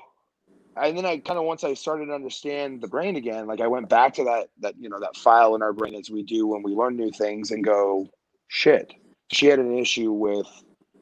and 0.77 0.97
then 0.97 1.07
I 1.07 1.19
kind 1.19 1.39
of 1.39 1.45
once 1.45 1.65
I 1.65 1.75
started 1.75 2.07
to 2.07 2.15
understand 2.15 2.81
the 2.81 2.89
brain 2.89 3.17
again, 3.17 3.47
like 3.47 3.61
I 3.61 3.67
went 3.67 3.89
back 3.89 4.15
to 4.15 4.25
that 4.25 4.49
that 4.61 4.75
you 4.79 4.89
know 4.89 5.01
that 5.01 5.17
file 5.17 5.55
in 5.55 5.63
our 5.63 5.73
brain 5.73 5.95
as 5.95 6.11
we 6.11 6.23
do 6.23 6.47
when 6.47 6.63
we 6.63 6.73
learn 6.73 6.97
new 6.97 7.11
things 7.11 7.51
and 7.51 7.65
go, 7.65 8.09
shit. 8.49 8.93
She 9.31 9.47
had 9.47 9.59
an 9.59 9.77
issue 9.77 10.13
with 10.13 10.47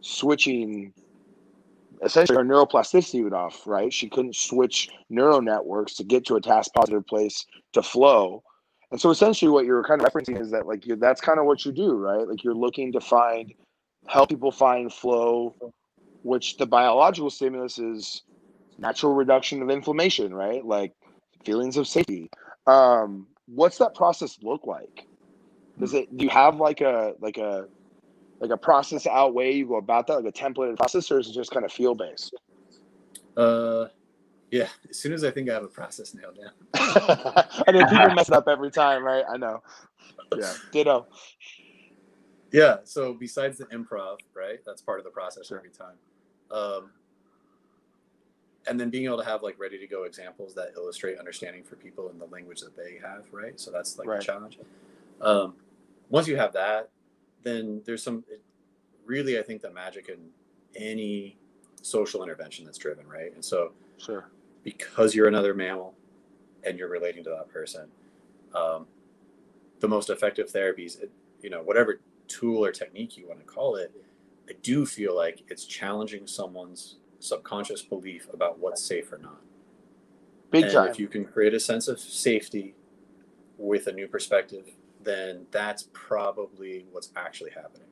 switching 0.00 0.92
essentially 2.02 2.36
her 2.36 2.44
neuroplasticity 2.44 3.22
went 3.22 3.34
off, 3.34 3.66
right? 3.66 3.92
She 3.92 4.08
couldn't 4.08 4.36
switch 4.36 4.88
neural 5.08 5.40
networks 5.40 5.94
to 5.94 6.04
get 6.04 6.26
to 6.26 6.36
a 6.36 6.40
task 6.40 6.72
positive 6.74 7.06
place 7.06 7.46
to 7.72 7.82
flow. 7.82 8.42
And 8.90 9.00
so 9.00 9.10
essentially 9.10 9.50
what 9.50 9.64
you're 9.64 9.84
kind 9.84 10.02
of 10.02 10.08
referencing 10.08 10.40
is 10.40 10.50
that 10.50 10.66
like 10.66 10.86
you 10.86 10.96
that's 10.96 11.20
kind 11.20 11.38
of 11.38 11.46
what 11.46 11.64
you 11.64 11.72
do, 11.72 11.94
right? 11.94 12.28
Like 12.28 12.44
you're 12.44 12.54
looking 12.54 12.92
to 12.92 13.00
find 13.00 13.52
help 14.06 14.28
people 14.28 14.50
find 14.50 14.92
flow, 14.92 15.54
which 16.22 16.56
the 16.56 16.66
biological 16.66 17.30
stimulus 17.30 17.78
is 17.78 18.22
natural 18.82 19.14
reduction 19.14 19.62
of 19.62 19.70
inflammation, 19.70 20.34
right? 20.34 20.64
Like 20.64 20.92
feelings 21.44 21.76
of 21.76 21.88
safety. 21.88 22.30
Um, 22.66 23.28
what's 23.46 23.78
that 23.78 23.94
process 23.94 24.38
look 24.42 24.66
like? 24.66 25.06
Does 25.78 25.94
it 25.94 26.14
do 26.16 26.24
you 26.24 26.30
have 26.30 26.56
like 26.56 26.80
a 26.82 27.14
like 27.20 27.38
a 27.38 27.66
like 28.40 28.50
a 28.50 28.56
process 28.58 29.06
out 29.06 29.34
way 29.34 29.52
you 29.52 29.66
go 29.66 29.76
about 29.76 30.08
that, 30.08 30.22
like 30.22 30.34
a 30.34 30.36
templated 30.36 30.76
process, 30.76 31.10
or 31.10 31.20
is 31.20 31.28
it 31.28 31.32
just 31.32 31.50
kind 31.50 31.64
of 31.64 31.72
feel 31.72 31.94
based? 31.94 32.34
uh 33.36 33.86
yeah 34.50 34.68
as 34.90 34.98
soon 34.98 35.12
as 35.12 35.24
i 35.24 35.30
think 35.30 35.48
i 35.48 35.54
have 35.54 35.64
a 35.64 35.68
process 35.68 36.14
nailed 36.14 36.36
down 36.36 36.52
I 36.74 37.72
know 37.72 37.86
people 37.86 38.14
mess 38.14 38.28
it 38.28 38.34
up 38.34 38.48
every 38.48 38.70
time, 38.70 39.02
right? 39.04 39.24
I 39.30 39.36
know. 39.36 39.62
Yeah, 40.36 40.52
ditto. 40.72 41.06
Yeah. 42.50 42.78
So 42.84 43.14
besides 43.14 43.58
the 43.58 43.66
improv, 43.66 44.18
right? 44.34 44.58
That's 44.64 44.82
part 44.82 44.98
of 44.98 45.04
the 45.04 45.10
process 45.10 45.52
every 45.52 45.70
time. 45.70 45.96
Um, 46.50 46.90
and 48.66 48.78
then 48.78 48.90
being 48.90 49.04
able 49.04 49.18
to 49.18 49.24
have 49.24 49.42
like 49.42 49.58
ready 49.58 49.78
to 49.78 49.86
go 49.86 50.04
examples 50.04 50.54
that 50.54 50.72
illustrate 50.76 51.18
understanding 51.18 51.64
for 51.64 51.76
people 51.76 52.10
in 52.10 52.18
the 52.18 52.26
language 52.26 52.60
that 52.60 52.76
they 52.76 52.98
have, 53.02 53.26
right? 53.32 53.58
So 53.58 53.70
that's 53.70 53.98
like 53.98 54.06
Right. 54.08 54.20
the 54.20 54.24
challenge. 54.24 54.58
Um, 55.20 55.56
once 56.10 56.28
you 56.28 56.36
have 56.36 56.52
that, 56.52 56.90
then 57.42 57.82
there's 57.84 58.02
some 58.02 58.24
really 59.04 59.38
I 59.38 59.42
think 59.42 59.62
the 59.62 59.70
magic 59.70 60.08
in 60.08 60.30
any 60.76 61.36
social 61.82 62.22
intervention 62.22 62.64
that's 62.64 62.78
driven, 62.78 63.06
right? 63.06 63.34
And 63.34 63.44
so 63.44 63.72
Sure. 63.98 64.30
because 64.62 65.14
you're 65.14 65.28
another 65.28 65.54
mammal 65.54 65.94
and 66.64 66.78
you're 66.78 66.88
relating 66.88 67.24
to 67.24 67.30
that 67.30 67.48
person, 67.48 67.90
um, 68.54 68.86
the 69.80 69.88
most 69.88 70.10
effective 70.10 70.50
therapies, 70.52 71.04
you 71.42 71.50
know, 71.50 71.62
whatever 71.62 72.00
tool 72.28 72.64
or 72.64 72.70
technique 72.70 73.16
you 73.16 73.26
want 73.26 73.40
to 73.40 73.46
call 73.46 73.74
it, 73.76 73.92
I 74.48 74.52
do 74.62 74.86
feel 74.86 75.16
like 75.16 75.42
it's 75.48 75.64
challenging 75.64 76.26
someone's 76.26 76.98
subconscious 77.22 77.82
belief 77.82 78.28
about 78.32 78.58
what's 78.58 78.82
safe 78.82 79.12
or 79.12 79.18
not. 79.18 79.40
Big 80.50 80.64
and 80.64 80.72
time. 80.72 80.88
if 80.88 80.98
you 80.98 81.08
can 81.08 81.24
create 81.24 81.54
a 81.54 81.60
sense 81.60 81.88
of 81.88 81.98
safety 81.98 82.74
with 83.56 83.86
a 83.86 83.92
new 83.92 84.08
perspective, 84.08 84.66
then 85.02 85.46
that's 85.50 85.88
probably 85.92 86.84
what's 86.90 87.10
actually 87.16 87.50
happening, 87.50 87.88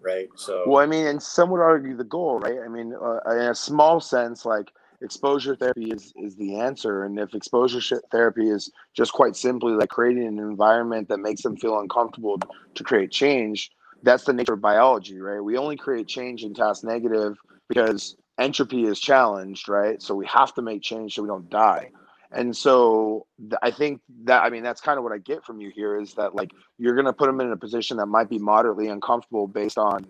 right? 0.00 0.28
So, 0.36 0.64
Well, 0.66 0.82
I 0.82 0.86
mean, 0.86 1.06
and 1.06 1.22
some 1.22 1.50
would 1.50 1.60
argue 1.60 1.96
the 1.96 2.04
goal, 2.04 2.38
right? 2.40 2.58
I 2.64 2.68
mean, 2.68 2.94
uh, 2.94 3.18
in 3.30 3.50
a 3.50 3.54
small 3.54 4.00
sense, 4.00 4.44
like 4.44 4.70
exposure 5.00 5.56
therapy 5.56 5.90
is, 5.90 6.12
is 6.16 6.36
the 6.36 6.56
answer. 6.56 7.04
And 7.04 7.18
if 7.18 7.34
exposure 7.34 8.00
therapy 8.10 8.48
is 8.48 8.70
just 8.94 9.12
quite 9.12 9.36
simply 9.36 9.72
like 9.72 9.90
creating 9.90 10.26
an 10.26 10.38
environment 10.38 11.08
that 11.08 11.18
makes 11.18 11.42
them 11.42 11.56
feel 11.56 11.78
uncomfortable 11.78 12.38
to 12.74 12.84
create 12.84 13.10
change, 13.10 13.70
that's 14.02 14.24
the 14.24 14.32
nature 14.32 14.54
of 14.54 14.60
biology, 14.60 15.20
right? 15.20 15.40
We 15.40 15.56
only 15.56 15.76
create 15.76 16.06
change 16.06 16.44
in 16.44 16.54
task 16.54 16.84
negative 16.84 17.36
because 17.68 18.16
entropy 18.38 18.84
is 18.84 19.00
challenged, 19.00 19.68
right? 19.68 20.02
So 20.02 20.14
we 20.14 20.26
have 20.26 20.54
to 20.54 20.62
make 20.62 20.82
change 20.82 21.14
so 21.14 21.22
we 21.22 21.28
don't 21.28 21.50
die. 21.50 21.90
And 22.32 22.56
so 22.56 23.26
th- 23.40 23.54
I 23.62 23.70
think 23.70 24.00
that 24.24 24.42
I 24.44 24.50
mean 24.50 24.62
that's 24.64 24.80
kind 24.80 24.98
of 24.98 25.04
what 25.04 25.12
I 25.12 25.18
get 25.18 25.44
from 25.44 25.60
you 25.60 25.70
here 25.74 26.00
is 26.00 26.14
that 26.14 26.34
like 26.34 26.50
you're 26.78 26.94
going 26.94 27.06
to 27.06 27.12
put 27.12 27.26
them 27.26 27.40
in 27.40 27.52
a 27.52 27.56
position 27.56 27.98
that 27.98 28.06
might 28.06 28.28
be 28.30 28.38
moderately 28.38 28.88
uncomfortable 28.88 29.46
based 29.48 29.78
on 29.78 30.06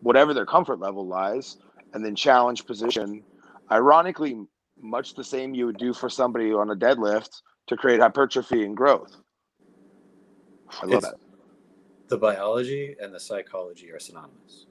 whatever 0.00 0.34
their 0.34 0.46
comfort 0.46 0.80
level 0.80 1.06
lies 1.06 1.56
and 1.94 2.04
then 2.04 2.14
challenge 2.16 2.66
position 2.66 3.24
ironically 3.72 4.36
much 4.80 5.14
the 5.14 5.24
same 5.24 5.54
you 5.54 5.66
would 5.66 5.78
do 5.78 5.92
for 5.94 6.10
somebody 6.10 6.52
on 6.52 6.70
a 6.70 6.76
deadlift 6.76 7.30
to 7.68 7.76
create 7.76 8.00
hypertrophy 8.00 8.64
and 8.64 8.76
growth 8.76 9.16
i 10.82 10.86
love 10.86 11.02
It's- 11.02 11.02
that 11.02 11.16
the 12.08 12.18
biology 12.18 12.96
and 13.00 13.14
the 13.14 13.20
psychology 13.20 13.90
are 13.92 14.00
synonymous. 14.00 14.66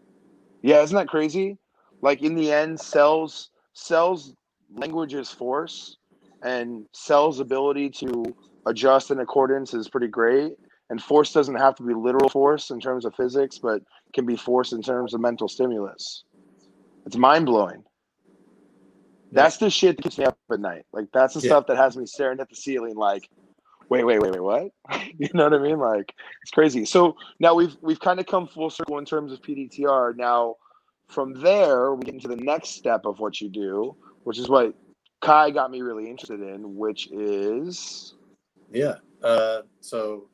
yeah 0.63 0.81
isn't 0.83 0.95
that 0.97 1.09
crazy 1.09 1.57
like 2.01 2.21
in 2.21 2.35
the 2.35 2.51
end 2.51 2.79
cells 2.79 3.49
cells 3.73 4.33
language 4.73 5.13
is 5.13 5.29
force 5.29 5.97
and 6.43 6.85
cells 6.93 7.39
ability 7.39 7.89
to 7.89 8.23
adjust 8.67 9.11
in 9.11 9.19
accordance 9.19 9.73
is 9.73 9.89
pretty 9.89 10.07
great. 10.07 10.53
And 10.89 11.01
force 11.01 11.31
doesn't 11.31 11.55
have 11.55 11.75
to 11.75 11.83
be 11.83 11.93
literal 11.93 12.29
force 12.29 12.69
in 12.69 12.79
terms 12.79 13.05
of 13.05 13.15
physics 13.15 13.59
but 13.61 13.81
can 14.13 14.25
be 14.25 14.35
force 14.35 14.73
in 14.73 14.81
terms 14.81 15.13
of 15.13 15.21
mental 15.21 15.47
stimulus. 15.47 16.23
It's 17.05 17.15
mind-blowing. 17.15 17.83
That's 19.31 19.57
the 19.57 19.69
shit 19.69 19.95
that 19.97 20.03
keeps 20.03 20.17
me 20.17 20.25
up 20.25 20.37
at 20.51 20.59
night. 20.59 20.85
Like 20.91 21.07
that's 21.13 21.35
the 21.35 21.39
Yeah. 21.41 21.51
stuff 21.51 21.67
that 21.67 21.77
has 21.77 21.95
me 21.95 22.05
staring 22.05 22.39
at 22.41 22.49
the 22.49 22.55
ceiling 22.55 22.95
like 22.95 23.29
wait 23.89 24.03
wait 24.03 24.19
wait 24.19 24.31
wait 24.31 24.41
what? 24.43 24.71
You 25.17 25.29
know 25.33 25.43
what 25.43 25.53
i 25.53 25.59
mean? 25.59 25.79
Like 25.79 26.13
it's 26.41 26.51
crazy. 26.51 26.83
So 26.85 27.15
now 27.39 27.53
we've 27.55 27.75
we've 27.81 27.99
kind 27.99 28.19
of 28.19 28.25
come 28.25 28.47
full 28.47 28.69
circle 28.69 28.97
in 28.97 29.05
terms 29.05 29.31
of 29.31 29.41
pdtr 29.41 30.15
now 30.17 30.55
from 31.11 31.33
there 31.41 31.93
we 31.93 32.03
get 32.03 32.13
into 32.13 32.27
the 32.27 32.35
next 32.37 32.69
step 32.69 33.05
of 33.05 33.19
what 33.19 33.41
you 33.41 33.49
do 33.49 33.95
which 34.23 34.39
is 34.39 34.49
what 34.49 34.73
kai 35.21 35.51
got 35.51 35.69
me 35.69 35.81
really 35.81 36.09
interested 36.09 36.41
in 36.41 36.75
which 36.75 37.09
is 37.11 38.15
Yeah. 38.71 38.95
Uh, 39.21 39.61
so 39.81 40.29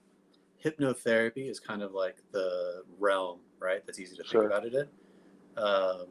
hypnotherapy 0.63 1.49
is 1.49 1.59
kind 1.59 1.81
of 1.81 1.93
like 1.93 2.17
the 2.31 2.83
realm, 2.99 3.39
right? 3.59 3.85
That's 3.85 3.99
easy 3.99 4.15
to 4.15 4.23
think 4.23 4.31
Sure. 4.31 4.47
about 4.47 4.65
it 4.65 4.73
in. 4.73 4.87
Um, 5.61 6.07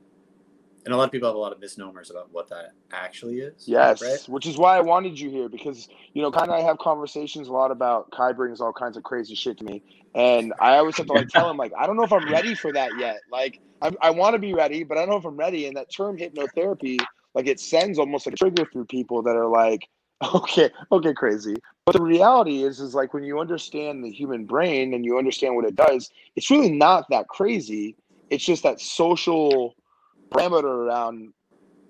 and 0.87 0.95
a 0.95 0.97
lot 0.97 1.05
of 1.05 1.11
people 1.11 1.29
have 1.29 1.37
a 1.37 1.39
lot 1.39 1.53
of 1.53 1.61
misnomers 1.61 2.11
about 2.11 2.33
what 2.33 2.49
that 2.49 2.73
actually 2.93 3.41
is. 3.41 3.65
Yes, 3.67 4.01
Right. 4.01 4.29
which 4.29 4.47
is 4.47 4.57
why 4.57 4.77
I 4.77 4.81
wanted 4.81 5.19
you 5.19 5.29
here 5.29 5.49
because 5.49 5.89
you 6.15 6.23
know, 6.23 6.31
kind 6.31 6.49
of 6.49 6.55
I 6.55 6.61
have 6.61 6.79
conversations 6.79 7.49
a 7.49 7.53
lot 7.53 7.71
about 7.71 8.11
Kai 8.13 8.33
brings 8.33 8.61
all 8.61 8.73
kinds 8.73 8.97
of 8.97 9.03
crazy 9.03 9.35
shit 9.35 9.59
to 9.59 9.65
me, 9.65 9.83
and 10.15 10.55
I 10.61 10.79
always 10.79 10.97
have 10.97 11.07
to 11.09 11.13
like 11.13 11.29
tell 11.29 11.51
him 11.51 11.57
like 11.57 11.73
I 11.77 11.87
don't 11.87 11.97
know 11.97 12.05
if 12.05 12.13
I'm 12.13 12.31
ready 12.33 12.55
for 12.55 12.73
that 12.73 12.93
yet. 12.99 13.19
Like 13.31 13.61
I, 13.83 13.91
I 14.01 14.11
want 14.11 14.35
to 14.35 14.39
be 14.39 14.55
ready, 14.55 14.85
but 14.85 14.97
I 14.97 15.01
don't 15.01 15.11
know 15.11 15.17
if 15.17 15.25
I'm 15.25 15.37
ready. 15.37 15.67
And 15.67 15.77
that 15.77 15.93
term 15.93 16.17
hypnotherapy, 16.17 16.99
like 17.35 17.49
it 17.49 17.59
sends 17.59 17.99
almost 17.99 18.27
like 18.27 18.35
a 18.35 18.39
trigger 18.39 18.65
through 18.73 18.87
people 18.87 19.23
that 19.23 19.37
are 19.37 19.49
like, 19.49 19.89
okay, 20.35 20.71
okay, 20.93 21.13
crazy. 21.13 21.57
But 21.85 21.97
the 21.97 22.03
reality 22.03 22.63
is, 22.63 22.79
is 22.81 22.95
like 22.95 23.13
when 23.13 23.25
you 23.25 23.41
understand 23.41 24.05
the 24.05 24.11
human 24.11 24.45
brain 24.47 24.95
and 24.95 25.05
you 25.05 25.19
understand 25.19 25.57
what 25.57 25.65
it 25.65 25.75
does, 25.75 26.11
it's 26.37 26.51
really 26.51 26.71
not 26.71 27.07
that 27.11 27.27
crazy. 27.29 27.97
It's 28.31 28.45
just 28.45 28.63
that 28.63 28.81
social 28.81 29.75
parameter 30.31 30.65
around 30.65 31.33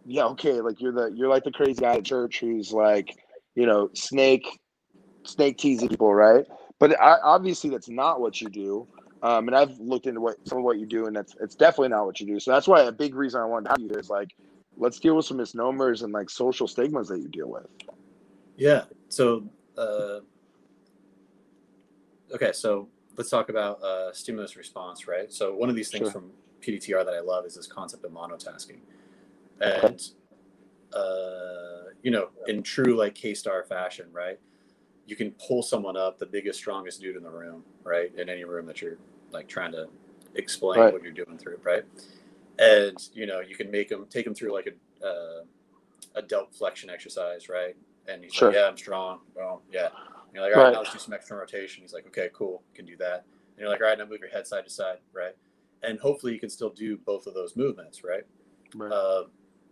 yeah, 0.07 0.25
okay, 0.27 0.61
like 0.61 0.81
you're 0.81 0.93
the 0.93 1.13
you're 1.15 1.29
like 1.29 1.45
the 1.45 1.51
crazy 1.51 1.81
guy 1.81 1.97
at 1.97 2.05
church 2.05 2.39
who's 2.41 2.73
like, 2.73 3.17
you 3.55 3.67
know, 3.67 3.91
snake 3.95 4.47
snake 5.25 5.59
teasing 5.59 5.89
people, 5.89 6.15
right? 6.15 6.45
But 6.79 7.01
I, 7.01 7.17
obviously 7.23 7.71
that's 7.71 7.89
not 7.89 8.21
what 8.21 8.41
you 8.41 8.49
do. 8.49 8.87
Um, 9.23 9.49
and 9.49 9.57
I've 9.57 9.77
looked 9.81 10.07
into 10.07 10.21
what 10.21 10.37
some 10.47 10.59
of 10.59 10.65
what 10.65 10.79
you 10.79 10.87
do, 10.87 11.07
and 11.07 11.17
that's 11.17 11.35
it's 11.41 11.57
definitely 11.57 11.89
not 11.89 12.07
what 12.07 12.21
you 12.21 12.27
do. 12.27 12.39
So 12.39 12.53
that's 12.53 12.69
why 12.69 12.83
a 12.83 12.93
big 12.93 13.15
reason 13.15 13.41
I 13.41 13.45
wanted 13.45 13.65
to 13.65 13.71
have 13.71 13.81
you 13.81 13.89
here 13.89 13.99
is 13.99 14.11
like, 14.11 14.29
let's 14.77 15.01
deal 15.01 15.17
with 15.17 15.27
some 15.27 15.39
misnomers 15.39 16.03
and 16.03 16.13
like 16.13 16.31
social 16.31 16.69
stigmas 16.69 17.09
that 17.09 17.19
you 17.19 17.29
deal 17.29 17.51
with. 17.51 17.67
Yeah. 18.57 18.85
So, 19.09 19.49
uh, 19.77 20.21
okay. 22.33 22.53
So 22.53 22.89
let's 23.17 23.31
talk 23.31 23.49
about 23.49 23.83
uh, 23.83 24.13
stimulus 24.13 24.57
response, 24.57 25.09
right? 25.09 25.33
So 25.33 25.55
one 25.55 25.69
of 25.69 25.75
these 25.75 25.91
things 25.91 26.05
Sure. 26.05 26.13
from 26.13 26.31
PDTR 26.67 27.05
that 27.05 27.15
I 27.15 27.21
love 27.21 27.47
is 27.47 27.55
this 27.55 27.67
concept 27.67 28.05
of 28.05 28.11
monotasking, 28.11 28.79
and 29.61 30.03
uh, 30.93 31.91
you 32.03 32.11
know, 32.11 32.29
in 32.47 32.63
true 32.63 32.97
like 32.97 33.15
K 33.15 33.35
star 33.35 33.63
fashion, 33.65 34.07
right? 34.13 34.39
You 35.07 35.15
can 35.17 35.33
pull 35.33 35.63
someone 35.63 35.97
up, 35.97 36.19
the 36.19 36.27
biggest, 36.27 36.59
strongest 36.59 37.01
dude 37.01 37.17
in 37.17 37.23
the 37.23 37.31
room, 37.31 37.63
right? 37.85 38.13
In 38.17 38.29
any 38.29 38.45
room 38.45 38.67
that 38.67 38.81
you're 38.83 38.97
like 39.31 39.47
trying 39.49 39.73
to 39.73 39.87
explain 40.35 40.81
Right. 40.81 40.93
what 40.93 41.03
you're 41.03 41.13
doing 41.13 41.39
through, 41.39 41.59
right? 41.63 41.85
And 42.59 42.97
you 43.15 43.27
know, 43.27 43.41
you 43.41 43.55
can 43.55 43.71
make 43.71 43.89
them 43.89 44.07
take 44.11 44.25
them 44.25 44.35
through 44.35 44.53
like 44.53 44.67
a 45.03 45.07
uh, 45.07 45.43
a 46.17 46.23
delt 46.23 46.55
flexion 46.55 46.91
exercise, 46.91 47.49
right? 47.49 47.77
And 48.09 48.23
he's 48.25 48.33
Sure. 48.33 48.49
like, 48.49 48.57
"Yeah, 48.57 48.67
I'm 48.69 48.77
strong." 48.77 49.21
Well, 49.35 49.63
yeah. 49.71 49.87
And 49.87 50.35
you're 50.35 50.43
like, 50.43 50.53
"All 50.53 50.59
right, 50.59 50.65
Right. 50.67 50.73
now 50.73 50.79
let's 50.81 50.93
do 50.93 50.99
some 50.99 51.13
external 51.15 51.41
rotation." 51.43 51.83
He's 51.83 51.93
like, 51.93 52.07
"Okay, 52.07 52.31
cool, 52.33 52.63
can 52.75 52.87
do 52.87 52.97
that." 52.97 53.25
And 53.51 53.59
you're 53.61 53.69
like, 53.69 53.81
"All 53.81 53.87
right, 53.89 53.99
now 53.99 54.07
move 54.07 54.21
your 54.21 54.31
head 54.31 54.47
side 54.47 54.65
to 54.65 54.71
side, 54.71 54.99
right?" 55.13 55.37
And 55.83 55.99
hopefully, 56.01 56.33
you 56.33 56.41
can 56.41 56.51
still 56.51 56.71
do 56.71 56.97
both 56.97 57.27
of 57.27 57.35
those 57.35 57.55
movements, 57.57 58.03
right? 58.03 58.25
Right. 58.75 58.91
Uh, 58.93 59.25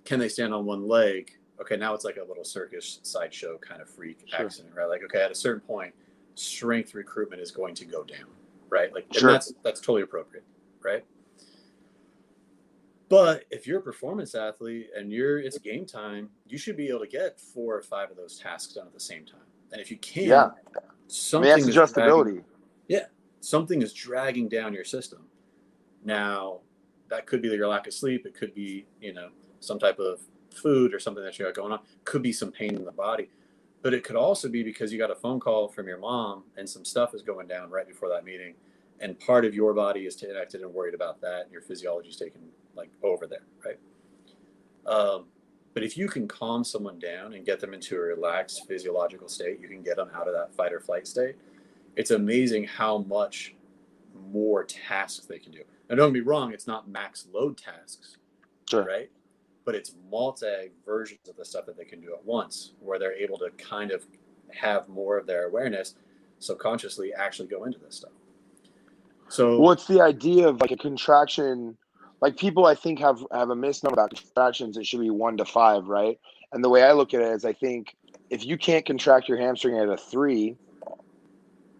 can 0.04 0.18
they 0.18 0.28
stand 0.28 0.52
on 0.54 0.64
one 0.66 0.86
leg? 0.86 1.36
Okay, 1.60 1.76
now 1.76 1.94
it's 1.94 2.04
like 2.04 2.16
a 2.18 2.24
little 2.24 2.44
circus 2.44 3.00
sideshow 3.02 3.58
kind 3.58 3.80
of 3.80 3.88
freak 3.88 4.22
Sure. 4.26 4.44
accident, 4.46 4.74
right? 4.74 4.88
Like, 4.88 5.02
okay, 5.04 5.22
at 5.22 5.30
a 5.30 5.34
certain 5.34 5.60
point, 5.60 5.94
strength 6.34 6.94
recruitment 6.94 7.40
is 7.40 7.50
going 7.50 7.74
to 7.76 7.84
go 7.84 8.02
down, 8.04 8.26
right? 8.68 8.92
Like, 8.92 9.06
and 9.06 9.16
Sure. 9.16 9.32
that's 9.32 9.52
that's 9.62 9.80
totally 9.80 10.02
appropriate, 10.02 10.44
right? 10.82 11.04
But 13.08 13.44
if 13.50 13.66
you're 13.66 13.78
a 13.78 13.82
performance 13.82 14.34
athlete 14.34 14.90
and 14.96 15.12
you're 15.12 15.38
it's 15.38 15.58
game 15.58 15.86
time, 15.86 16.30
you 16.48 16.58
should 16.58 16.76
be 16.76 16.88
able 16.88 17.00
to 17.00 17.06
get 17.06 17.38
four 17.40 17.76
or 17.76 17.82
five 17.82 18.10
of 18.10 18.16
those 18.16 18.38
tasks 18.38 18.74
done 18.74 18.86
at 18.86 18.92
the 18.94 19.00
same 19.00 19.24
time. 19.24 19.40
And 19.72 19.80
if 19.80 19.90
you 19.90 19.96
can't, 19.98 20.26
Yeah. 20.28 20.50
I 20.76 20.80
something 21.06 21.48
mean, 21.48 21.56
that's 21.58 21.68
is 21.68 21.74
dragging- 21.74 22.42
adjustability. 22.90 23.06
something 23.40 23.82
is 23.82 23.92
dragging 23.92 24.48
down 24.48 24.72
your 24.72 24.84
system. 24.84 25.28
Now, 26.04 26.60
that 27.08 27.26
could 27.26 27.42
be 27.42 27.48
your 27.48 27.68
lack 27.68 27.86
of 27.86 27.94
sleep. 27.94 28.26
It 28.26 28.34
could 28.34 28.54
be, 28.54 28.86
you 29.00 29.12
know, 29.12 29.28
some 29.60 29.78
type 29.78 29.98
of 29.98 30.20
food 30.54 30.94
or 30.94 31.00
something 31.00 31.24
that 31.24 31.38
you 31.38 31.44
got 31.44 31.54
going 31.54 31.72
on. 31.72 31.80
Could 32.04 32.22
be 32.22 32.32
some 32.32 32.52
pain 32.52 32.74
in 32.74 32.84
the 32.84 32.92
body. 32.92 33.28
But 33.82 33.94
it 33.94 34.04
could 34.04 34.16
also 34.16 34.48
be 34.48 34.62
because 34.62 34.92
you 34.92 34.98
got 34.98 35.10
a 35.10 35.14
phone 35.14 35.40
call 35.40 35.68
from 35.68 35.88
your 35.88 35.98
mom 35.98 36.44
and 36.56 36.68
some 36.68 36.84
stuff 36.84 37.14
is 37.14 37.22
going 37.22 37.46
down 37.46 37.70
right 37.70 37.86
before 37.86 38.08
that 38.10 38.24
meeting. 38.24 38.54
And 39.00 39.18
part 39.20 39.44
of 39.44 39.54
your 39.54 39.74
body 39.74 40.06
is 40.06 40.16
connected 40.16 40.62
and 40.62 40.72
worried 40.72 40.94
about 40.94 41.20
that. 41.20 41.42
And 41.44 41.52
your 41.52 41.60
physiology 41.62 42.08
is 42.08 42.16
taken 42.16 42.40
like 42.76 42.90
over 43.02 43.26
there, 43.26 43.42
right? 43.64 43.79
Um, 44.87 45.26
but 45.74 45.83
if 45.83 45.98
you 45.98 46.08
can 46.08 46.29
calm 46.29 46.64
someone 46.64 46.98
down 46.98 47.35
and 47.35 47.44
get 47.44 47.60
them 47.60 47.74
into 47.74 47.96
a 47.96 47.98
relaxed 48.00 48.66
physiological 48.68 49.29
state, 49.29 49.60
you 49.60 49.68
can 49.68 49.83
get 49.83 49.96
them 49.96 50.10
out 50.14 50.29
of 50.29 50.35
that 50.35 50.54
fight 50.54 50.72
or 50.72 50.81
flight 50.81 51.06
state 51.06 51.37
it's 51.96 52.10
amazing 52.10 52.64
how 52.64 52.98
much 52.98 53.54
more 54.33 54.64
tasks 54.64 55.26
they 55.26 55.38
can 55.38 55.52
do. 55.52 55.62
Now, 55.88 55.96
don't 55.96 56.12
get 56.12 56.20
me 56.20 56.26
wrong, 56.26 56.52
it's 56.52 56.66
not 56.66 56.88
max 56.88 57.26
load 57.32 57.58
tasks, 57.58 58.16
Sure. 58.68 58.85
right? 58.85 59.10
But 59.64 59.74
it's 59.74 59.94
multi 60.10 60.70
versions 60.85 61.28
of 61.28 61.37
the 61.37 61.44
stuff 61.44 61.66
that 61.66 61.76
they 61.76 61.85
can 61.85 62.00
do 62.00 62.14
at 62.14 62.24
once, 62.24 62.72
where 62.80 62.98
they're 62.98 63.12
able 63.14 63.38
to 63.38 63.50
kind 63.52 63.90
of 63.90 64.06
have 64.50 64.88
more 64.88 65.18
of 65.18 65.26
their 65.26 65.46
awareness 65.46 65.94
subconsciously 66.38 67.12
actually 67.14 67.48
go 67.48 67.64
into 67.64 67.78
this 67.78 67.96
stuff. 67.96 68.12
So, 69.28 69.58
What's 69.58 69.87
the 69.87 70.00
idea 70.00 70.48
of 70.48 70.60
like 70.60 70.70
a 70.70 70.76
contraction? 70.76 71.76
Like 72.20 72.37
people, 72.37 72.66
I 72.66 72.74
think 72.74 72.98
have 73.00 73.24
have 73.32 73.50
a 73.50 73.56
misnomer 73.56 73.92
about 73.92 74.10
contractions. 74.10 74.76
It 74.76 74.87
should 74.87 75.00
be 75.00 75.10
one 75.10 75.37
to 75.38 75.44
five, 75.44 75.87
right? 75.88 76.18
And 76.52 76.62
the 76.62 76.68
way 76.68 76.82
I 76.82 76.92
look 76.92 77.14
at 77.14 77.20
it 77.20 77.28
is, 77.28 77.44
I 77.44 77.52
think 77.52 77.96
if 78.30 78.44
you 78.46 78.56
can't 78.56 78.85
contract 78.87 79.28
your 79.28 79.38
hamstring 79.38 79.78
at 79.78 79.88
a 79.88 79.96
three, 79.96 80.56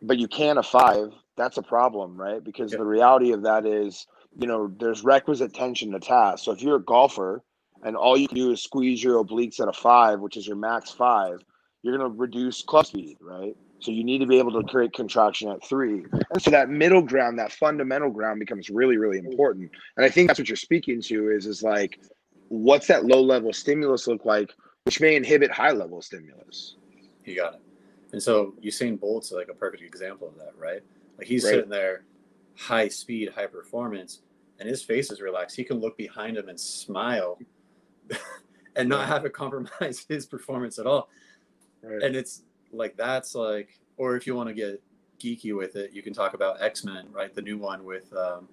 but 0.03 0.19
you 0.19 0.27
can 0.29 0.59
a 0.59 0.63
five, 0.63 1.13
that's 1.37 1.59
a 1.59 1.63
problem, 1.63 2.17
right? 2.17 2.43
Because 2.43 2.73
Yeah. 2.73 2.79
the 2.79 2.85
reality 2.85 3.33
of 3.33 3.43
that 3.43 3.67
is, 3.67 4.07
you 4.37 4.47
know, 4.47 4.73
there's 4.79 5.05
requisite 5.05 5.53
tension 5.53 5.93
to 5.93 6.01
task. 6.01 6.45
So 6.45 6.53
if 6.53 6.63
you're 6.63 6.77
a 6.77 6.83
golfer 6.83 7.43
and 7.83 7.97
all 7.97 8.17
you 8.17 8.29
can 8.29 8.37
do 8.37 8.51
is 8.51 8.63
squeeze 8.63 9.03
your 9.03 9.23
obliques 9.23 9.61
at 9.61 9.69
a 9.69 9.73
five, 9.73 10.21
which 10.21 10.37
is 10.37 10.47
your 10.47 10.57
max 10.57 10.91
five, 10.91 11.45
you're 11.83 11.97
going 11.97 12.11
to 12.11 12.19
reduce 12.19 12.63
club 12.63 12.87
speed, 12.87 13.19
right? 13.21 13.57
So 13.81 13.91
you 13.91 14.05
need 14.05 14.19
to 14.19 14.27
be 14.27 14.39
able 14.39 14.53
to 14.53 14.67
create 14.67 14.95
contraction 14.95 15.51
at 15.51 15.63
three. 15.65 16.05
And 16.31 16.41
so 16.41 16.51
that 16.51 16.71
middle 16.71 17.03
ground, 17.03 17.39
that 17.39 17.53
fundamental 17.53 18.11
ground 18.11 18.41
becomes 18.41 18.71
really, 18.71 18.97
really 18.97 19.19
important. 19.19 19.71
And 19.97 20.07
I 20.07 20.09
think 20.09 20.29
that's 20.29 20.39
what 20.39 20.49
you're 20.49 20.57
speaking 20.57 21.03
to 21.03 21.29
is, 21.31 21.45
is 21.47 21.63
like, 21.63 21.99
what's 22.49 22.87
that 22.87 23.05
low 23.05 23.21
level 23.21 23.53
stimulus 23.53 24.07
look 24.07 24.25
like, 24.25 24.51
which 24.85 25.01
may 25.01 25.17
inhibit 25.17 25.51
high 25.51 25.73
level 25.73 26.01
stimulus? 26.01 26.77
You 27.25 27.37
got 27.37 27.55
it. 27.55 27.61
And 28.13 28.23
so 28.23 28.55
Usain 28.65 28.99
Bolt's 28.99 29.33
like 29.33 29.49
a 29.51 29.55
perfect 29.55 29.83
example 29.83 30.29
of 30.29 30.37
that, 30.37 30.53
right? 30.57 30.83
Like 31.19 31.27
he's 31.27 31.45
Right. 31.45 31.51
sitting 31.51 31.71
there, 31.71 32.05
high 32.57 32.89
speed, 32.89 33.31
high 33.35 33.47
performance, 33.47 34.23
and 34.59 34.69
his 34.69 34.83
face 34.83 35.11
is 35.11 35.21
relaxed. 35.21 35.57
He 35.57 35.65
can 35.65 35.79
look 35.81 35.97
behind 35.97 36.37
him 36.37 36.49
and 36.49 36.59
smile 36.59 37.39
and 38.77 38.89
not 38.89 39.07
have 39.07 39.25
it 39.25 39.33
compromise 39.33 40.05
his 40.09 40.27
performance 40.27 40.79
at 40.79 40.87
all. 40.87 41.09
Right. 41.83 42.03
And 42.03 42.17
it's 42.17 42.43
like 42.73 42.97
that's 42.97 43.35
like, 43.35 43.79
or 43.97 44.17
if 44.17 44.27
you 44.27 44.35
want 44.35 44.49
to 44.49 44.55
get 44.55 44.83
geeky 45.19 45.57
with 45.57 45.77
it, 45.77 45.93
you 45.93 46.03
can 46.03 46.13
talk 46.13 46.35
about 46.35 46.61
X 46.61 46.85
Men, 46.85 47.07
right? 47.13 47.35
The 47.35 47.43
new 47.43 47.59
one 47.59 47.85
with 47.85 48.13
um, 48.17 48.49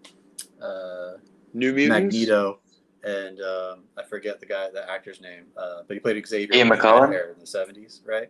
uh, 0.62 1.14
New 1.54 1.74
mutants. 1.74 2.16
Magneto 2.16 2.60
and 3.04 3.42
um, 3.42 3.84
I 3.98 4.04
forget 4.04 4.40
the 4.40 4.46
guy, 4.46 4.70
the 4.72 4.90
actor's 4.90 5.22
name, 5.22 5.46
uh, 5.58 5.82
but 5.88 5.96
he 5.96 6.00
played 6.00 6.26
Xavier 6.26 6.56
Ian 6.56 6.70
with 6.70 6.80
red 6.80 6.86
McKellen? 6.86 7.12
hair 7.12 7.32
in 7.32 7.40
the 7.40 7.48
seventies, 7.48 8.02
right? 8.06 8.30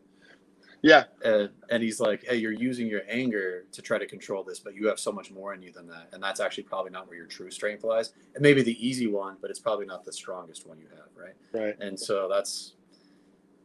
Yeah. 0.82 1.03
And, 1.23 1.49
and 1.69 1.84
he's 1.84 1.99
like, 1.99 2.25
hey, 2.27 2.38
you're 2.38 2.51
using 2.51 2.88
your 2.88 3.01
anger 3.07 3.65
to 3.71 3.82
try 3.82 3.97
to 3.97 4.07
control 4.07 4.43
this, 4.43 4.59
but 4.59 4.75
you 4.75 4.88
have 4.88 4.99
so 4.99 5.11
much 5.11 5.32
more 5.32 5.53
in 5.53 5.61
you 5.61 5.71
than 5.71 5.88
that, 5.88 6.09
and 6.11 6.21
that's 6.21 6.39
actually 6.39 6.63
probably 6.63 6.91
not 6.91 7.07
where 7.07 7.17
your 7.17 7.27
true 7.27 7.51
strength 7.51 7.84
lies. 7.84 8.13
It 8.36 8.41
may 8.41 8.53
be 8.53 8.63
the 8.63 8.86
easy 8.86 9.07
one, 9.07 9.38
but 9.41 9.49
it's 9.49 9.59
probably 9.59 9.86
not 9.86 10.03
the 10.03 10.13
strongest 10.13 10.67
one 10.67 10.79
you 10.79 10.88
have, 10.89 11.07
right? 11.15 11.36
Right. 11.53 11.75
And 11.79 11.99
so 11.99 12.27
that's 12.29 12.73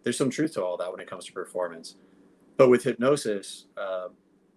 there's 0.03 0.17
some 0.17 0.31
truth 0.31 0.55
to 0.55 0.65
all 0.65 0.77
that 0.77 0.91
when 0.91 1.01
it 1.01 1.09
comes 1.09 1.25
to 1.25 1.33
performance. 1.33 1.97
But 2.57 2.69
with 2.69 2.85
hypnosis, 2.85 3.67
um, 3.77 4.11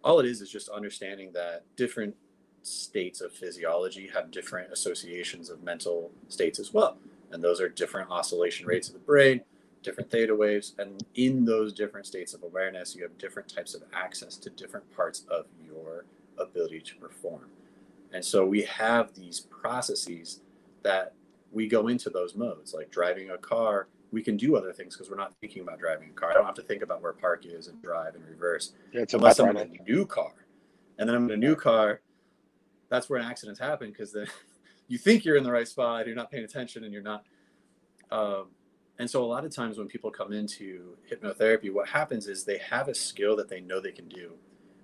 all 0.03 0.19
it 0.19 0.25
is 0.25 0.41
is 0.41 0.49
just 0.49 0.69
understanding 0.69 1.31
that 1.33 1.63
different 1.75 2.15
states 2.61 3.19
of 3.19 3.33
physiology 3.33 4.09
have 4.13 4.31
different 4.31 4.71
associations 4.71 5.49
of 5.49 5.63
mental 5.63 6.11
states 6.27 6.59
as 6.59 6.73
well. 6.73 6.97
And 7.31 7.43
those 7.43 7.59
are 7.61 7.69
different 7.69 8.09
oscillation 8.11 8.67
rates 8.67 8.89
of 8.89 8.93
the 8.93 8.99
brain, 8.99 9.41
different 9.83 10.09
theta 10.11 10.35
waves. 10.35 10.75
And 10.77 11.03
in 11.15 11.45
those 11.45 11.73
different 11.73 12.05
states 12.05 12.33
of 12.33 12.43
awareness, 12.43 12.95
you 12.95 13.03
have 13.03 13.17
different 13.17 13.53
types 13.53 13.73
of 13.73 13.83
access 13.93 14.37
to 14.37 14.49
different 14.49 14.93
parts 14.95 15.25
of 15.29 15.45
your 15.65 16.05
ability 16.37 16.81
to 16.81 16.95
perform. 16.95 17.47
And 18.13 18.23
so 18.23 18.45
we 18.45 18.63
have 18.63 19.13
these 19.13 19.39
processes 19.39 20.41
that 20.83 21.13
we 21.51 21.67
go 21.67 21.87
into 21.87 22.09
those 22.09 22.35
modes, 22.35 22.73
like 22.73 22.91
driving 22.91 23.31
a 23.31 23.37
car. 23.37 23.87
We 24.11 24.23
can 24.23 24.37
do 24.37 24.55
other 24.55 24.73
things 24.73 24.95
because 24.95 25.09
we're 25.09 25.17
not 25.17 25.33
thinking 25.39 25.61
about 25.61 25.79
driving 25.79 26.09
a 26.09 26.13
car. 26.13 26.31
I 26.31 26.33
don't 26.33 26.45
have 26.45 26.55
to 26.55 26.63
think 26.63 26.81
about 26.81 27.01
where 27.01 27.13
park 27.13 27.45
is 27.45 27.67
and 27.67 27.81
drive 27.81 28.15
and 28.15 28.25
reverse 28.27 28.73
Yeah, 28.91 29.01
it's 29.01 29.13
a 29.13 29.17
unless 29.17 29.39
I'm 29.39 29.55
in 29.55 29.57
a 29.57 29.83
new 29.83 30.05
car. 30.05 30.33
And 30.97 31.07
then 31.07 31.15
I'm 31.15 31.25
in 31.25 31.31
a 31.31 31.37
new 31.37 31.55
car, 31.55 32.01
that's 32.89 33.09
where 33.09 33.19
accidents 33.19 33.59
happen 33.59 33.89
because 33.89 34.11
then 34.11 34.27
you 34.87 34.97
think 34.97 35.23
you're 35.23 35.37
in 35.37 35.43
the 35.43 35.51
right 35.51 35.67
spot, 35.67 36.07
you're 36.07 36.15
not 36.15 36.31
paying 36.31 36.43
attention, 36.43 36.83
and 36.83 36.91
you're 36.91 37.03
not. 37.03 37.23
Um, 38.11 38.47
and 38.99 39.09
so 39.09 39.23
a 39.23 39.25
lot 39.25 39.45
of 39.45 39.53
times 39.55 39.77
when 39.77 39.87
people 39.87 40.11
come 40.11 40.33
into 40.33 40.97
hypnotherapy, 41.09 41.71
what 41.73 41.87
happens 41.89 42.27
is 42.27 42.43
they 42.43 42.57
have 42.59 42.87
a 42.89 42.93
skill 42.93 43.35
that 43.37 43.49
they 43.49 43.61
know 43.61 43.79
they 43.79 43.91
can 43.93 44.07
do, 44.09 44.33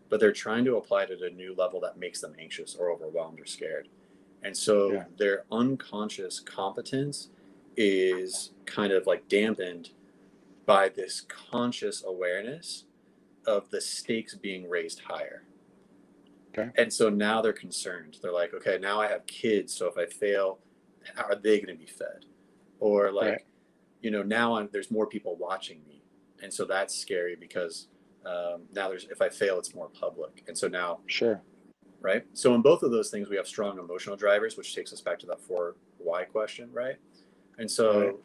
but 0.09 0.19
they're 0.19 0.31
trying 0.31 0.65
to 0.65 0.77
apply 0.77 1.03
it 1.03 1.11
at 1.11 1.21
a 1.21 1.29
new 1.29 1.53
level 1.53 1.79
that 1.81 1.97
makes 1.97 2.21
them 2.21 2.35
anxious 2.39 2.75
or 2.75 2.89
overwhelmed 2.91 3.39
or 3.39 3.45
scared. 3.45 3.89
And 4.43 4.55
so 4.55 4.91
Yeah. 4.93 5.05
their 5.17 5.45
unconscious 5.51 6.39
competence 6.39 7.29
is 7.77 8.51
kind 8.65 8.93
of 8.93 9.05
like 9.05 9.27
dampened 9.27 9.91
by 10.65 10.89
this 10.89 11.21
conscious 11.21 12.03
awareness 12.03 12.85
of 13.45 13.69
the 13.69 13.81
stakes 13.81 14.35
being 14.35 14.69
raised 14.69 15.01
higher. 15.01 15.43
Okay. 16.57 16.71
And 16.77 16.91
so 16.93 17.09
now 17.09 17.41
they're 17.41 17.53
concerned. 17.53 18.17
They're 18.21 18.31
like, 18.31 18.53
okay, 18.53 18.77
now 18.79 18.99
I 19.01 19.07
have 19.07 19.25
kids, 19.25 19.73
so 19.73 19.87
if 19.87 19.97
I 19.97 20.05
fail, 20.05 20.59
how 21.15 21.25
are 21.25 21.35
they 21.35 21.59
going 21.59 21.77
to 21.77 21.79
be 21.79 21.89
fed? 21.89 22.25
Or 22.79 23.11
like, 23.11 23.27
Right. 23.27 23.45
You 24.05 24.11
know, 24.11 24.21
now 24.21 24.55
I'm, 24.55 24.69
there's 24.71 24.91
more 24.91 25.07
people 25.07 25.35
watching 25.35 25.81
me, 25.87 26.03
and 26.43 26.53
so 26.53 26.63
that's 26.63 26.93
scary 26.95 27.35
because 27.35 27.87
um, 28.23 28.61
now 28.71 28.87
there's 28.87 29.05
if 29.05 29.19
I 29.19 29.29
fail, 29.29 29.57
it's 29.57 29.73
more 29.73 29.89
public, 29.89 30.43
and 30.47 30.55
so 30.55 30.67
now 30.67 30.99
Sure. 31.07 31.41
right? 32.01 32.23
So 32.33 32.53
in 32.53 32.61
both 32.61 32.83
of 32.83 32.91
those 32.91 33.09
things, 33.09 33.29
we 33.29 33.35
have 33.35 33.47
strong 33.47 33.79
emotional 33.79 34.15
drivers, 34.15 34.57
which 34.57 34.75
takes 34.75 34.93
us 34.93 35.01
back 35.01 35.17
to 35.19 35.25
that 35.25 35.41
four 35.41 35.75
why 35.97 36.23
question, 36.23 36.69
right? 36.71 36.97
And 37.57 37.69
so 37.69 37.99
Right. 37.99 38.15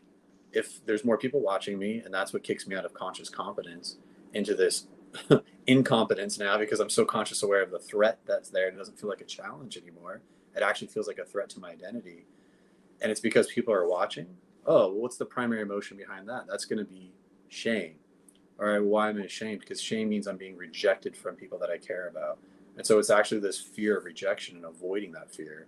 if 0.53 0.85
there's 0.85 1.03
more 1.03 1.17
people 1.17 1.41
watching 1.41 1.79
me, 1.79 2.03
and 2.05 2.13
that's 2.13 2.35
what 2.35 2.43
kicks 2.43 2.67
me 2.67 2.77
out 2.77 2.85
of 2.85 2.93
conscious 2.93 3.31
competence 3.31 3.97
into 4.35 4.55
this 4.55 4.87
incompetence 5.67 6.39
now 6.39 6.59
because 6.59 6.79
I'm 6.81 6.91
so 6.91 7.07
conscious 7.07 7.43
aware 7.43 7.63
of 7.63 7.71
the 7.71 7.79
threat 7.79 8.19
that's 8.27 8.51
there 8.51 8.67
and 8.69 8.77
it 8.77 8.79
doesn't 8.79 8.99
feel 9.01 9.09
like 9.09 9.23
a 9.23 9.31
challenge 9.39 9.79
anymore. 9.79 10.21
It 10.55 10.63
actually 10.63 10.89
feels 10.89 11.09
like 11.09 11.19
a 11.19 11.25
threat 11.25 11.49
to 11.51 11.59
my 11.61 11.71
identity. 11.71 12.27
And 13.01 13.11
it's 13.11 13.21
because 13.21 13.47
people 13.47 13.73
are 13.73 13.89
watching. 13.89 14.27
Oh, 14.67 14.89
well, 14.89 14.93
what's 14.93 15.17
the 15.17 15.25
primary 15.25 15.63
emotion 15.63 15.97
behind 15.97 16.29
that? 16.29 16.47
That's 16.49 16.65
going 16.65 16.79
to 16.79 16.85
be 16.85 17.13
shame. 17.49 17.95
All 18.59 18.67
right, 18.67 18.83
why 18.83 19.09
am 19.09 19.19
I 19.19 19.25
ashamed? 19.25 19.61
Because 19.61 19.81
shame 19.81 20.09
means 20.11 20.27
I'm 20.27 20.37
being 20.37 20.57
rejected 20.57 21.17
from 21.17 21.35
people 21.35 21.59
that 21.61 21.71
I 21.71 21.79
care 21.79 22.09
about. 22.09 22.39
And 22.77 22.87
so 22.87 22.99
it's 22.99 23.11
actually 23.11 23.41
this 23.41 23.59
fear 23.61 23.97
of 23.97 24.05
rejection 24.05 24.57
and 24.57 24.65
avoiding 24.67 25.13
that 25.13 25.35
fear 25.35 25.67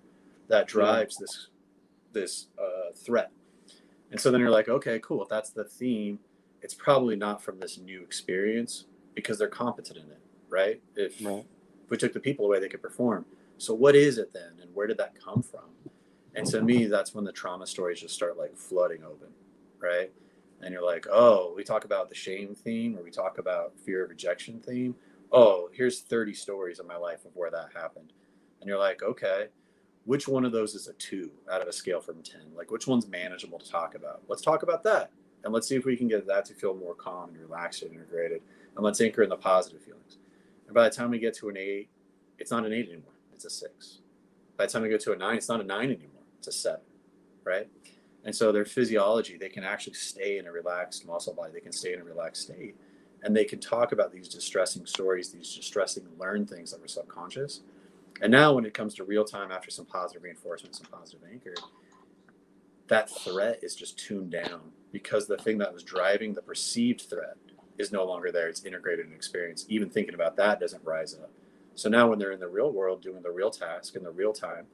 that 0.48 0.66
drives 0.68 1.16
this 1.16 1.48
this 2.12 2.48
uh, 2.60 2.92
threat. 2.94 3.30
And 4.10 4.20
so 4.20 4.30
then 4.30 4.40
you're 4.40 4.50
like, 4.50 4.68
okay, 4.68 4.98
cool. 5.02 5.22
If 5.22 5.28
that's 5.30 5.48
the 5.50 5.64
theme, 5.64 6.18
it's 6.60 6.74
probably 6.74 7.16
not 7.16 7.42
from 7.42 7.58
this 7.58 7.78
new 7.78 8.02
experience 8.02 8.84
because 9.14 9.38
they're 9.38 9.48
competent 9.48 9.98
in 9.98 10.10
it, 10.10 10.20
right? 10.50 10.82
If, 10.94 11.24
Right. 11.24 11.46
if 11.84 11.90
we 11.90 11.96
took 11.96 12.12
the 12.12 12.20
people 12.20 12.44
away, 12.44 12.60
they 12.60 12.68
could 12.68 12.82
perform. 12.82 13.24
So 13.56 13.72
what 13.72 13.96
is 13.96 14.18
it 14.18 14.32
then, 14.34 14.52
and 14.60 14.74
where 14.74 14.86
did 14.86 14.98
that 14.98 15.14
come 15.18 15.42
from? 15.42 15.64
And 16.34 16.46
to 16.46 16.62
me, 16.62 16.86
that's 16.86 17.14
when 17.14 17.24
the 17.24 17.32
trauma 17.32 17.66
stories 17.66 18.00
just 18.00 18.14
start 18.14 18.38
like 18.38 18.56
flooding 18.56 19.04
open, 19.04 19.28
right? 19.78 20.10
And 20.62 20.72
you're 20.72 20.84
like, 20.84 21.06
oh, 21.10 21.52
we 21.56 21.64
talk 21.64 21.84
about 21.84 22.08
the 22.08 22.14
shame 22.14 22.54
theme, 22.54 22.96
or 22.96 23.02
we 23.02 23.10
talk 23.10 23.38
about 23.38 23.78
fear 23.84 24.04
of 24.04 24.10
rejection 24.10 24.60
theme. 24.60 24.94
Oh, 25.32 25.68
here's 25.72 26.00
30 26.00 26.34
stories 26.34 26.78
in 26.78 26.86
my 26.86 26.96
life 26.96 27.24
of 27.24 27.32
where 27.34 27.50
that 27.50 27.70
happened. 27.74 28.12
And 28.60 28.68
you're 28.68 28.78
like, 28.78 29.02
okay, 29.02 29.48
which 30.04 30.28
one 30.28 30.44
of 30.44 30.52
those 30.52 30.74
is 30.74 30.88
a 30.88 30.92
two 30.94 31.30
out 31.50 31.62
of 31.62 31.68
a 31.68 31.72
scale 31.72 32.00
from 32.00 32.22
10? 32.22 32.40
Like, 32.56 32.70
which 32.70 32.86
one's 32.86 33.08
manageable 33.08 33.58
to 33.58 33.70
talk 33.70 33.94
about? 33.94 34.22
Let's 34.28 34.42
talk 34.42 34.62
about 34.62 34.82
that. 34.84 35.10
And 35.44 35.52
let's 35.52 35.66
see 35.66 35.74
if 35.74 35.84
we 35.84 35.96
can 35.96 36.08
get 36.08 36.26
that 36.26 36.44
to 36.46 36.54
feel 36.54 36.74
more 36.74 36.94
calm 36.94 37.30
and 37.30 37.38
relaxed 37.38 37.82
and 37.82 37.92
integrated. 37.92 38.42
And 38.76 38.84
let's 38.84 39.00
anchor 39.00 39.22
in 39.22 39.28
the 39.28 39.36
positive 39.36 39.82
feelings. 39.82 40.18
And 40.66 40.74
by 40.74 40.88
the 40.88 40.94
time 40.94 41.10
we 41.10 41.18
get 41.18 41.34
to 41.38 41.48
an 41.48 41.56
eight, 41.56 41.88
it's 42.38 42.50
not 42.50 42.64
an 42.64 42.72
eight 42.72 42.88
anymore. 42.88 43.12
It's 43.34 43.44
a 43.44 43.50
six. 43.50 43.98
By 44.56 44.66
the 44.66 44.72
time 44.72 44.82
we 44.82 44.88
get 44.88 45.00
to 45.02 45.12
a 45.12 45.16
nine, 45.16 45.36
it's 45.36 45.48
not 45.48 45.60
a 45.60 45.64
nine 45.64 45.90
anymore. 45.90 46.11
A 46.46 46.52
seven, 46.52 46.80
right? 47.44 47.68
And 48.24 48.34
so 48.34 48.52
their 48.52 48.64
physiology, 48.64 49.36
they 49.36 49.48
can 49.48 49.64
actually 49.64 49.94
stay 49.94 50.38
in 50.38 50.46
a 50.46 50.52
relaxed 50.52 51.06
muscle 51.06 51.34
body. 51.34 51.52
They 51.52 51.60
can 51.60 51.72
stay 51.72 51.92
in 51.92 52.00
a 52.00 52.04
relaxed 52.04 52.42
state. 52.42 52.76
And 53.24 53.36
they 53.36 53.44
can 53.44 53.60
talk 53.60 53.92
about 53.92 54.12
these 54.12 54.28
distressing 54.28 54.86
stories, 54.86 55.30
these 55.30 55.54
distressing 55.54 56.06
learned 56.18 56.48
things 56.48 56.70
that 56.72 56.80
were 56.80 56.88
subconscious. 56.88 57.60
And 58.20 58.30
now 58.30 58.52
when 58.52 58.64
it 58.64 58.74
comes 58.74 58.94
to 58.96 59.04
real 59.04 59.24
time 59.24 59.50
after 59.50 59.70
some 59.70 59.86
positive 59.86 60.22
reinforcement, 60.22 60.76
some 60.76 60.86
positive 60.86 61.20
anchor, 61.30 61.54
that 62.88 63.10
threat 63.10 63.60
is 63.62 63.74
just 63.74 63.98
tuned 63.98 64.30
down 64.30 64.60
because 64.92 65.26
the 65.26 65.38
thing 65.38 65.58
that 65.58 65.72
was 65.72 65.82
driving 65.82 66.34
the 66.34 66.42
perceived 66.42 67.02
threat 67.02 67.36
is 67.78 67.92
no 67.92 68.04
longer 68.04 68.30
there. 68.30 68.48
It's 68.48 68.64
integrated 68.64 69.06
in 69.06 69.12
experience. 69.12 69.64
Even 69.68 69.88
thinking 69.88 70.14
about 70.14 70.36
that 70.36 70.60
doesn't 70.60 70.84
rise 70.84 71.14
up. 71.14 71.30
So 71.74 71.88
now 71.88 72.08
when 72.08 72.18
they're 72.18 72.32
in 72.32 72.40
the 72.40 72.48
real 72.48 72.70
world 72.70 73.02
doing 73.02 73.22
the 73.22 73.30
real 73.30 73.50
task 73.50 73.96
in 73.96 74.02
the 74.02 74.10
real 74.10 74.32
time, 74.32 74.66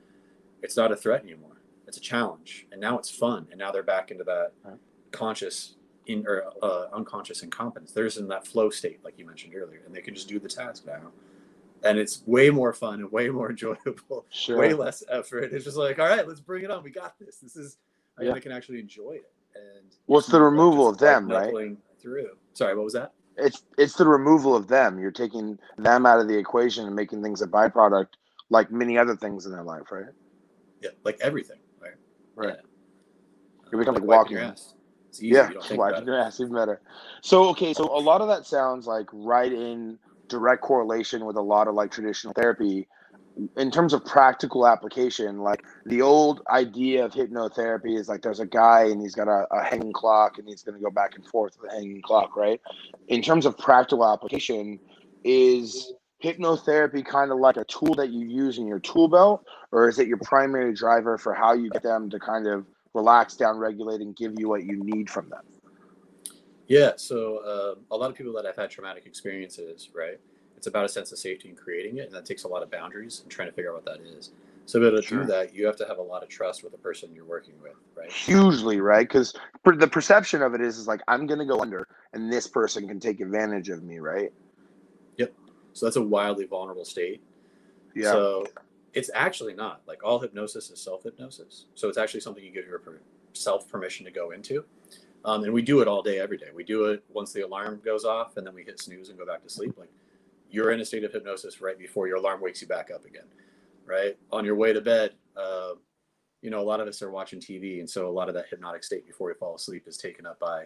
it's 0.63 0.77
not 0.77 0.91
a 0.91 0.97
threat 0.97 1.23
anymore. 1.23 1.58
It's 1.89 1.97
a 1.97 2.01
challenge. 2.01 2.67
And 2.71 2.81
now 2.81 2.99
it's 2.99 3.11
fun. 3.11 3.49
And 3.51 3.59
now 3.59 3.73
they're 3.73 3.83
back 3.83 4.11
into 4.11 4.25
that 4.25 4.53
Right. 4.63 4.79
conscious 5.11 5.75
in 6.07 6.27
or 6.27 6.45
uh, 6.63 6.87
unconscious 6.93 7.43
incompetence. 7.43 7.93
They're 7.93 8.05
just 8.05 8.19
in 8.19 8.29
that 8.29 8.47
flow 8.47 8.71
state, 8.71 9.03
like 9.05 9.19
you 9.19 9.27
mentioned 9.27 9.55
earlier, 9.55 9.83
and 9.85 9.95
they 9.95 10.01
can 10.03 10.15
just 10.15 10.29
do 10.29 10.39
the 10.39 10.49
task 10.49 10.87
now. 10.87 11.13
And 11.83 11.99
it's 11.99 12.23
way 12.27 12.51
more 12.51 12.73
fun 12.73 13.01
and 13.01 13.11
way 13.13 13.31
more 13.31 13.51
enjoyable, 13.57 14.27
Sure. 14.31 14.59
way 14.59 14.75
less 14.75 15.03
effort. 15.09 15.53
It's 15.53 15.65
just 15.65 15.77
like, 15.77 15.99
all 15.99 16.07
right, 16.09 16.27
let's 16.29 16.41
bring 16.41 16.65
it 16.65 16.71
on. 16.71 16.83
We 16.83 16.91
got 16.91 17.19
this. 17.19 17.39
This 17.39 17.57
is, 17.57 17.79
I 18.19 18.25
Yeah. 18.25 18.33
I 18.35 18.41
can 18.41 18.53
actually 18.53 18.81
enjoy 18.81 19.13
it. 19.13 19.31
And 19.55 19.95
Well, 20.07 20.19
it's 20.19 20.29
the 20.29 20.41
removal 20.41 20.89
of 20.89 20.99
them, 20.99 21.29
right? 21.29 21.55
Through. 22.01 22.37
Sorry, 22.55 22.77
what 22.77 22.85
was 22.85 22.93
that? 22.93 23.13
It's 23.37 23.65
it's 23.77 23.95
the 23.95 24.07
removal 24.07 24.55
of 24.55 24.67
them. 24.69 24.99
You're 24.99 25.11
taking 25.11 25.59
them 25.77 26.07
out 26.07 26.21
of 26.21 26.29
the 26.29 26.37
equation 26.37 26.87
and 26.87 26.95
making 26.95 27.23
things 27.23 27.41
a 27.43 27.47
byproduct, 27.47 28.09
like 28.51 28.71
many 28.71 28.99
other 28.99 29.17
things 29.17 29.47
in 29.47 29.53
their 29.53 29.63
life, 29.63 29.91
right? 29.91 30.07
Yeah, 30.81 30.91
like 31.05 31.19
everything, 31.21 31.59
right? 32.39 32.57
Yeah. 32.57 33.69
You 33.73 33.79
become 33.79 33.95
like 33.95 34.05
like 34.05 34.19
walking. 34.19 34.37
your 34.39 34.47
ass. 34.47 34.75
It's 35.11 35.23
easy. 35.23 35.35
Yeah, 35.35 35.49
You 35.49 35.55
don't 35.55 35.65
think 35.65 35.81
about 35.81 36.03
it. 36.03 36.07
your 36.07 36.19
ass 36.19 36.41
even 36.41 36.55
better. 36.55 36.81
So 37.23 37.49
okay, 37.51 37.75
so 37.75 37.85
a 37.85 38.01
lot 38.01 38.21
of 38.21 38.29
that 38.29 38.47
sounds 38.47 38.87
like 38.87 39.07
right 39.13 39.53
in 39.53 39.99
direct 40.29 40.63
correlation 40.63 41.25
with 41.25 41.37
a 41.37 41.43
lot 41.43 41.69
of 41.69 41.75
like 41.75 41.91
traditional 41.91 42.33
therapy 42.35 42.87
in 43.57 43.71
terms 43.71 43.93
of 43.93 44.05
practical 44.05 44.67
application, 44.67 45.39
like 45.39 45.63
the 45.87 46.03
old 46.03 46.43
idea 46.51 47.05
of 47.05 47.13
hypnotherapy 47.13 47.97
is 47.99 48.09
like 48.09 48.23
there's 48.23 48.41
a 48.41 48.47
guy 48.47 48.85
and 48.85 49.01
he's 49.01 49.15
got 49.15 49.29
a, 49.29 49.47
a 49.53 49.63
hanging 49.63 49.93
clock 49.93 50.39
and 50.39 50.49
he's 50.49 50.63
going 50.63 50.77
to 50.77 50.83
go 50.83 50.91
back 50.91 51.15
and 51.15 51.25
forth 51.27 51.57
with 51.61 51.71
a 51.71 51.75
hanging 51.75 52.03
clock, 52.03 52.37
right? 52.37 52.61
In 53.09 53.23
terms 53.23 53.47
of 53.47 53.57
practical 53.57 54.11
application, 54.11 54.79
is 55.25 55.93
hypnotherapy 56.23 57.05
kind 57.05 57.31
of 57.31 57.39
like 57.39 57.57
a 57.57 57.65
tool 57.65 57.95
that 57.95 58.11
you 58.11 58.27
use 58.27 58.59
in 58.59 58.67
your 58.67 58.81
tool 58.81 59.09
belt, 59.09 59.45
or 59.73 59.89
is 59.89 59.99
it 59.99 60.09
your 60.09 60.19
primary 60.19 60.75
driver 60.75 61.17
for 61.19 61.35
how 61.35 61.53
you 61.53 61.71
get 61.71 61.83
them 61.83 62.11
to 62.11 62.19
kind 62.19 62.47
of 62.47 62.67
relax, 62.95 63.37
down, 63.37 63.59
regulate, 63.59 64.01
and 64.01 64.17
give 64.17 64.39
you 64.39 64.49
what 64.49 64.65
you 64.65 64.83
need 64.83 65.09
from 65.09 65.29
them? 65.29 65.43
Yeah, 66.67 66.93
so 66.97 67.39
uh, 67.39 67.95
a 67.95 67.97
lot 67.97 68.11
of 68.11 68.17
people 68.17 68.33
that 68.35 68.45
have 68.45 68.57
had 68.57 68.71
traumatic 68.71 69.07
experiences, 69.07 69.91
right? 69.95 70.21
It's 70.57 70.67
about 70.67 70.85
a 70.85 70.89
sense 70.89 71.13
of 71.13 71.19
safety 71.19 71.49
and 71.49 71.57
creating 71.57 71.99
it, 71.99 72.07
and 72.07 72.15
that 72.15 72.27
takes 72.27 72.45
a 72.45 72.49
lot 72.49 72.63
of 72.63 72.71
boundaries 72.71 73.21
and 73.23 73.31
trying 73.31 73.49
to 73.49 73.55
figure 73.55 73.71
out 73.71 73.85
what 73.85 73.85
that 73.85 74.05
is. 74.05 74.31
So, 74.67 74.79
to 74.79 74.83
be 74.83 74.89
able 74.89 75.01
to 75.01 75.07
sure. 75.07 75.21
do 75.21 75.27
that, 75.29 75.55
you 75.55 75.65
have 75.65 75.77
to 75.77 75.87
have 75.87 75.97
a 75.97 76.03
lot 76.03 76.23
of 76.23 76.29
trust 76.29 76.63
with 76.63 76.73
the 76.73 76.79
person 76.79 77.15
you're 77.15 77.25
working 77.25 77.55
with, 77.63 77.73
right? 77.97 78.13
Hugely, 78.13 78.81
right? 78.81 79.09
Because 79.09 79.33
the 79.65 79.87
perception 79.87 80.43
of 80.43 80.55
it 80.55 80.61
is, 80.61 80.77
is 80.77 80.87
like 80.87 81.01
I'm 81.09 81.27
going 81.27 81.39
to 81.39 81.47
go 81.47 81.61
under, 81.61 81.89
and 82.13 82.31
this 82.31 82.47
person 82.47 82.87
can 82.87 83.01
take 83.01 83.21
advantage 83.21 83.71
of 83.71 83.83
me, 83.83 83.99
right? 83.99 84.31
So 85.73 85.87
that's 85.87 85.97
a 85.97 86.03
wildly 86.03 86.47
vulnerable 86.47 86.85
state. 86.85 87.23
Yeah. 87.95 88.13
So 88.13 88.47
it's 88.95 89.11
actually 89.15 89.55
not 89.55 89.83
like 89.87 90.03
all 90.03 90.19
hypnosis 90.19 90.71
is 90.71 90.81
self 90.81 91.03
hypnosis. 91.05 91.67
So 91.75 91.89
it's 91.89 91.99
actually 91.99 92.21
something 92.21 92.43
you 92.43 92.51
give 92.51 92.67
yourself 92.67 93.69
permission 93.69 94.05
to 94.07 94.11
go 94.11 94.31
into. 94.31 94.65
Um, 95.25 95.45
and 95.45 95.53
we 95.53 95.63
do 95.63 95.81
it 95.81 95.89
all 95.89 96.03
day, 96.03 96.21
every 96.21 96.39
day. 96.39 96.49
We 96.55 96.65
do 96.65 96.87
it 96.87 97.05
once 97.13 97.33
the 97.33 97.43
alarm 97.43 97.81
goes 97.85 98.05
off, 98.05 98.37
and 98.37 98.47
then 98.47 98.55
we 98.55 98.63
hit 98.63 98.81
snooze 98.81 99.09
and 99.09 99.19
go 99.19 99.27
back 99.27 99.43
to 99.43 99.49
sleep. 99.49 99.77
Like 99.77 99.91
you're 100.51 100.73
in 100.73 100.81
a 100.81 100.85
state 100.85 101.05
of 101.05 101.13
hypnosis 101.13 101.61
right 101.61 101.79
before 101.79 102.07
your 102.07 102.17
alarm 102.17 102.41
wakes 102.41 102.63
you 102.63 102.69
back 102.69 102.91
up 102.95 103.05
again, 103.05 103.27
right? 103.85 104.17
On 104.33 104.45
your 104.45 104.55
way 104.55 104.73
to 104.73 104.81
bed, 104.81 105.13
uh, 105.37 105.73
you 106.41 106.51
know, 106.51 106.61
a 106.61 106.63
lot 106.63 106.81
of 106.81 106.87
us 106.87 107.03
are 107.03 107.11
watching 107.11 107.41
TV, 107.41 107.81
and 107.81 107.91
so 107.91 108.09
a 108.09 108.11
lot 108.11 108.29
of 108.29 108.35
that 108.35 108.47
hypnotic 108.49 108.85
state 108.85 109.07
before 109.07 109.29
we 109.29 109.35
fall 109.35 109.57
asleep 109.57 109.85
is 109.87 109.97
taken 109.97 110.25
up 110.25 110.39
by 110.39 110.65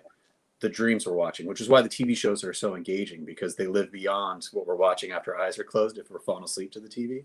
the 0.63 0.69
dreams 0.69 1.05
we're 1.05 1.13
watching, 1.13 1.47
which 1.47 1.61
is 1.61 1.69
why 1.69 1.83
the 1.83 1.89
TV 1.89 2.17
shows 2.17 2.45
are 2.45 2.53
so 2.53 2.77
engaging 2.77 3.25
because 3.25 3.57
they 3.57 3.67
live 3.67 3.91
beyond 3.91 4.49
what 4.53 4.65
we're 4.65 4.77
watching 4.77 5.11
after 5.11 5.35
our 5.35 5.43
eyes 5.43 5.59
are 5.59 5.65
closed 5.65 5.99
if 5.99 6.09
we're 6.09 6.21
falling 6.21 6.45
asleep 6.45 6.71
to 6.73 6.81
the 6.81 6.89
TV. 6.89 7.25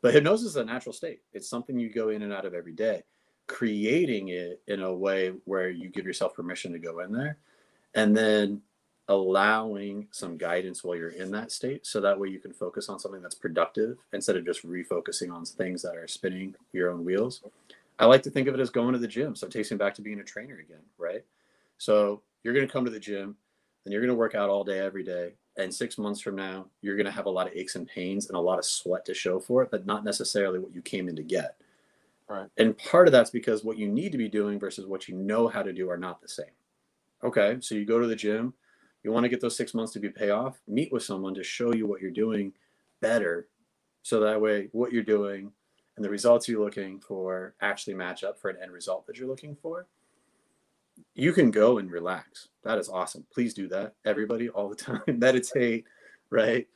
But 0.00 0.14
hypnosis 0.14 0.48
is 0.48 0.56
a 0.56 0.64
natural 0.64 0.94
state. 0.94 1.20
It's 1.34 1.48
something 1.48 1.78
you 1.78 1.92
go 1.92 2.08
in 2.08 2.22
and 2.22 2.32
out 2.32 2.46
of 2.46 2.54
every 2.54 2.72
day. 2.72 3.02
Creating 3.46 4.28
it 4.28 4.62
in 4.66 4.80
a 4.80 4.92
way 4.92 5.34
where 5.44 5.68
you 5.68 5.90
give 5.90 6.06
yourself 6.06 6.34
permission 6.34 6.72
to 6.72 6.78
go 6.78 7.00
in 7.00 7.12
there 7.12 7.36
and 7.94 8.16
then 8.16 8.62
allowing 9.08 10.08
some 10.10 10.38
guidance 10.38 10.82
while 10.82 10.96
you're 10.96 11.10
in 11.10 11.30
that 11.32 11.52
state 11.52 11.84
so 11.84 12.00
that 12.00 12.18
way 12.18 12.28
you 12.28 12.38
can 12.38 12.54
focus 12.54 12.88
on 12.88 12.98
something 12.98 13.20
that's 13.20 13.34
productive 13.34 13.98
instead 14.14 14.34
of 14.34 14.46
just 14.46 14.66
refocusing 14.66 15.30
on 15.30 15.44
things 15.44 15.82
that 15.82 15.94
are 15.94 16.08
spinning 16.08 16.54
your 16.72 16.90
own 16.90 17.04
wheels 17.04 17.42
i 17.98 18.06
like 18.06 18.22
to 18.22 18.30
think 18.30 18.48
of 18.48 18.54
it 18.54 18.60
as 18.60 18.70
going 18.70 18.94
to 18.94 18.98
the 18.98 19.06
gym 19.06 19.36
so 19.36 19.46
it 19.46 19.52
takes 19.52 19.70
me 19.70 19.76
back 19.76 19.94
to 19.94 20.00
being 20.00 20.20
a 20.20 20.24
trainer 20.24 20.58
again 20.58 20.80
right 20.96 21.22
so 21.76 22.22
you're 22.44 22.54
going 22.54 22.66
to 22.66 22.72
come 22.72 22.84
to 22.84 22.90
the 22.90 23.00
gym 23.00 23.36
and 23.84 23.92
you're 23.92 24.00
going 24.00 24.08
to 24.08 24.14
work 24.14 24.36
out 24.36 24.50
all 24.50 24.62
day 24.62 24.78
every 24.78 25.02
day 25.02 25.32
and 25.56 25.74
six 25.74 25.98
months 25.98 26.20
from 26.20 26.36
now 26.36 26.66
you're 26.82 26.96
going 26.96 27.06
to 27.06 27.12
have 27.12 27.26
a 27.26 27.30
lot 27.30 27.48
of 27.48 27.54
aches 27.54 27.74
and 27.74 27.88
pains 27.88 28.28
and 28.28 28.36
a 28.36 28.40
lot 28.40 28.58
of 28.58 28.64
sweat 28.64 29.04
to 29.06 29.14
show 29.14 29.40
for 29.40 29.62
it 29.62 29.70
but 29.70 29.86
not 29.86 30.04
necessarily 30.04 30.60
what 30.60 30.74
you 30.74 30.82
came 30.82 31.08
in 31.08 31.16
to 31.16 31.22
get. 31.22 31.56
Right. 32.28 32.48
And 32.56 32.78
part 32.78 33.08
of 33.08 33.12
that's 33.12 33.30
because 33.30 33.64
what 33.64 33.76
you 33.76 33.88
need 33.88 34.12
to 34.12 34.18
be 34.18 34.28
doing 34.28 34.58
versus 34.58 34.86
what 34.86 35.08
you 35.08 35.14
know 35.14 35.48
how 35.48 35.62
to 35.62 35.72
do 35.72 35.90
are 35.90 35.98
not 35.98 36.22
the 36.22 36.28
same. 36.28 36.46
Okay 37.22 37.56
so 37.60 37.74
you 37.74 37.84
go 37.84 37.98
to 37.98 38.06
the 38.06 38.16
gym 38.16 38.54
you 39.02 39.12
want 39.12 39.24
to 39.24 39.28
get 39.28 39.40
those 39.40 39.56
six 39.56 39.74
months 39.74 39.92
to 39.92 40.00
be 40.00 40.08
pay 40.08 40.30
off 40.30 40.60
meet 40.68 40.92
with 40.92 41.02
someone 41.02 41.34
to 41.34 41.42
show 41.42 41.74
you 41.74 41.86
what 41.86 42.00
you're 42.00 42.10
doing 42.10 42.52
better 43.00 43.48
so 44.02 44.20
that 44.20 44.40
way 44.40 44.68
what 44.72 44.92
you're 44.92 45.02
doing 45.02 45.52
and 45.96 46.04
the 46.04 46.10
results 46.10 46.48
you're 46.48 46.62
looking 46.62 46.98
for 46.98 47.54
actually 47.60 47.94
match 47.94 48.24
up 48.24 48.40
for 48.40 48.50
an 48.50 48.56
end 48.62 48.72
result 48.72 49.06
that 49.06 49.18
you're 49.18 49.28
looking 49.28 49.54
for 49.54 49.86
you 51.14 51.32
can 51.32 51.50
go 51.50 51.78
and 51.78 51.90
relax 51.90 52.48
that 52.62 52.78
is 52.78 52.88
awesome 52.88 53.24
please 53.32 53.54
do 53.54 53.68
that 53.68 53.94
everybody 54.04 54.48
all 54.48 54.68
the 54.68 54.74
time 54.76 55.02
meditate 55.06 55.84
right 56.30 56.66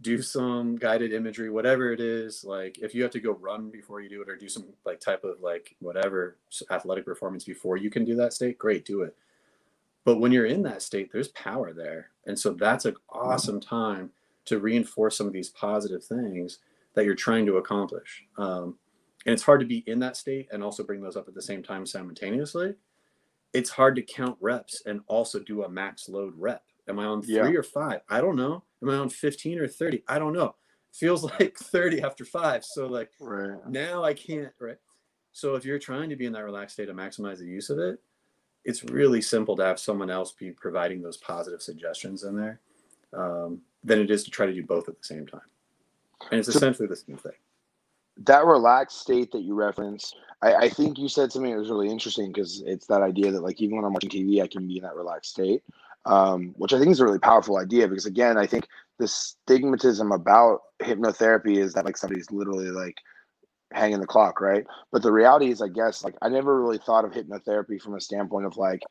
do 0.00 0.22
some 0.22 0.76
guided 0.76 1.12
imagery 1.12 1.50
whatever 1.50 1.92
it 1.92 2.00
is 2.00 2.44
like 2.44 2.78
if 2.78 2.94
you 2.94 3.02
have 3.02 3.10
to 3.10 3.20
go 3.20 3.32
run 3.32 3.70
before 3.70 4.00
you 4.00 4.08
do 4.08 4.22
it 4.22 4.28
or 4.28 4.36
do 4.36 4.48
some 4.48 4.64
like 4.84 5.00
type 5.00 5.24
of 5.24 5.40
like 5.40 5.74
whatever 5.80 6.36
athletic 6.70 7.04
performance 7.04 7.44
before 7.44 7.76
you 7.76 7.90
can 7.90 8.04
do 8.04 8.14
that 8.14 8.32
state 8.32 8.58
great 8.58 8.84
do 8.84 9.02
it 9.02 9.16
but 10.08 10.20
when 10.20 10.32
you're 10.32 10.46
in 10.46 10.62
that 10.62 10.80
state, 10.80 11.12
there's 11.12 11.28
power 11.28 11.74
there. 11.74 12.08
And 12.26 12.38
so 12.38 12.54
that's 12.54 12.86
an 12.86 12.96
awesome 13.10 13.60
time 13.60 14.10
to 14.46 14.58
reinforce 14.58 15.18
some 15.18 15.26
of 15.26 15.34
these 15.34 15.50
positive 15.50 16.02
things 16.02 16.60
that 16.94 17.04
you're 17.04 17.14
trying 17.14 17.44
to 17.44 17.58
accomplish. 17.58 18.24
Um, 18.38 18.78
and 19.26 19.34
it's 19.34 19.42
hard 19.42 19.60
to 19.60 19.66
be 19.66 19.84
in 19.86 19.98
that 19.98 20.16
state 20.16 20.48
and 20.50 20.64
also 20.64 20.82
bring 20.82 21.02
those 21.02 21.18
up 21.18 21.28
at 21.28 21.34
the 21.34 21.42
same 21.42 21.62
time 21.62 21.84
simultaneously. 21.84 22.72
It's 23.52 23.70
hard 23.70 23.96
to 23.96 24.02
count 24.02 24.36
reps 24.40 24.82
and 24.86 25.00
also 25.06 25.38
do 25.40 25.64
a 25.64 25.68
max 25.68 26.08
load 26.08 26.34
rep. 26.36 26.62
Am 26.88 26.98
I 26.98 27.04
on 27.04 27.22
three 27.22 27.34
yeah. 27.34 27.42
or 27.44 27.62
five? 27.62 28.00
I 28.08 28.20
don't 28.20 28.36
know. 28.36 28.64
Am 28.82 28.90
I 28.90 28.96
on 28.96 29.08
15 29.08 29.58
or 29.58 29.68
30? 29.68 30.04
I 30.08 30.18
don't 30.18 30.32
know. 30.32 30.54
Feels 30.92 31.24
like 31.40 31.56
30 31.56 32.02
after 32.02 32.24
five. 32.24 32.64
So 32.64 32.86
like 32.86 33.10
right. 33.20 33.58
now 33.68 34.04
I 34.04 34.14
can't, 34.14 34.52
right? 34.60 34.78
So 35.32 35.54
if 35.54 35.64
you're 35.64 35.78
trying 35.78 36.10
to 36.10 36.16
be 36.16 36.26
in 36.26 36.32
that 36.32 36.44
relaxed 36.44 36.74
state 36.76 36.86
to 36.86 36.94
maximize 36.94 37.38
the 37.38 37.46
use 37.46 37.70
of 37.70 37.78
it, 37.78 38.00
it's 38.64 38.84
really 38.84 39.22
simple 39.22 39.56
to 39.56 39.64
have 39.64 39.78
someone 39.78 40.10
else 40.10 40.32
be 40.32 40.50
providing 40.50 41.00
those 41.00 41.16
positive 41.16 41.62
suggestions 41.62 42.24
in 42.24 42.36
there 42.36 42.60
um, 43.16 43.60
than 43.84 44.00
it 44.00 44.10
is 44.10 44.24
to 44.24 44.30
try 44.30 44.46
to 44.46 44.52
do 44.52 44.62
both 44.62 44.88
at 44.88 44.98
the 44.98 45.04
same 45.04 45.26
time. 45.26 45.40
And 46.30 46.40
it's 46.40 46.52
so 46.52 46.56
essentially 46.56 46.88
the 46.88 46.96
same 46.96 47.16
thing. 47.16 47.32
That 48.24 48.44
relaxed 48.46 49.00
state 49.00 49.32
that 49.32 49.42
you 49.42 49.54
referenced, 49.54 50.16
I, 50.42 50.54
I 50.54 50.68
think 50.68 50.98
you 50.98 51.08
said 51.08 51.32
something 51.32 51.52
that 51.52 51.58
was 51.58 51.70
really 51.70 51.88
interesting 51.88 52.32
because 52.32 52.62
it's 52.66 52.86
that 52.86 53.02
idea 53.02 53.30
that 53.30 53.42
like 53.42 53.60
even 53.60 53.76
when 53.76 53.84
I'm 53.84 53.92
watching 53.92 54.10
TV, 54.10 54.42
I 54.42 54.46
can 54.46 54.66
be 54.66 54.76
in 54.76 54.82
that 54.82 54.96
relaxed 54.96 55.32
state, 55.32 55.62
um, 56.04 56.54
which 56.56 56.72
I 56.72 56.78
think 56.78 56.90
is 56.90 57.00
a 57.00 57.04
really 57.04 57.18
powerful 57.18 57.58
idea 57.58 57.88
because 57.88 58.06
again, 58.06 58.36
I 58.38 58.46
think 58.46 58.66
the 58.98 59.06
stigmatism 59.06 60.14
about 60.14 60.62
hypnotherapy 60.80 61.58
is 61.58 61.72
that 61.74 61.84
like 61.84 61.96
somebody's 61.96 62.30
literally 62.30 62.70
like 62.70 62.96
hanging 63.72 64.00
the 64.00 64.06
clock, 64.06 64.40
right? 64.40 64.64
But 64.90 65.02
the 65.02 65.12
reality 65.12 65.50
is, 65.50 65.60
I 65.60 65.68
guess, 65.68 66.04
like 66.04 66.14
I 66.22 66.28
never 66.28 66.60
really 66.60 66.78
thought 66.78 67.04
of 67.04 67.12
hypnotherapy 67.12 67.80
from 67.80 67.94
a 67.94 68.00
standpoint 68.00 68.46
of 68.46 68.56
like, 68.56 68.82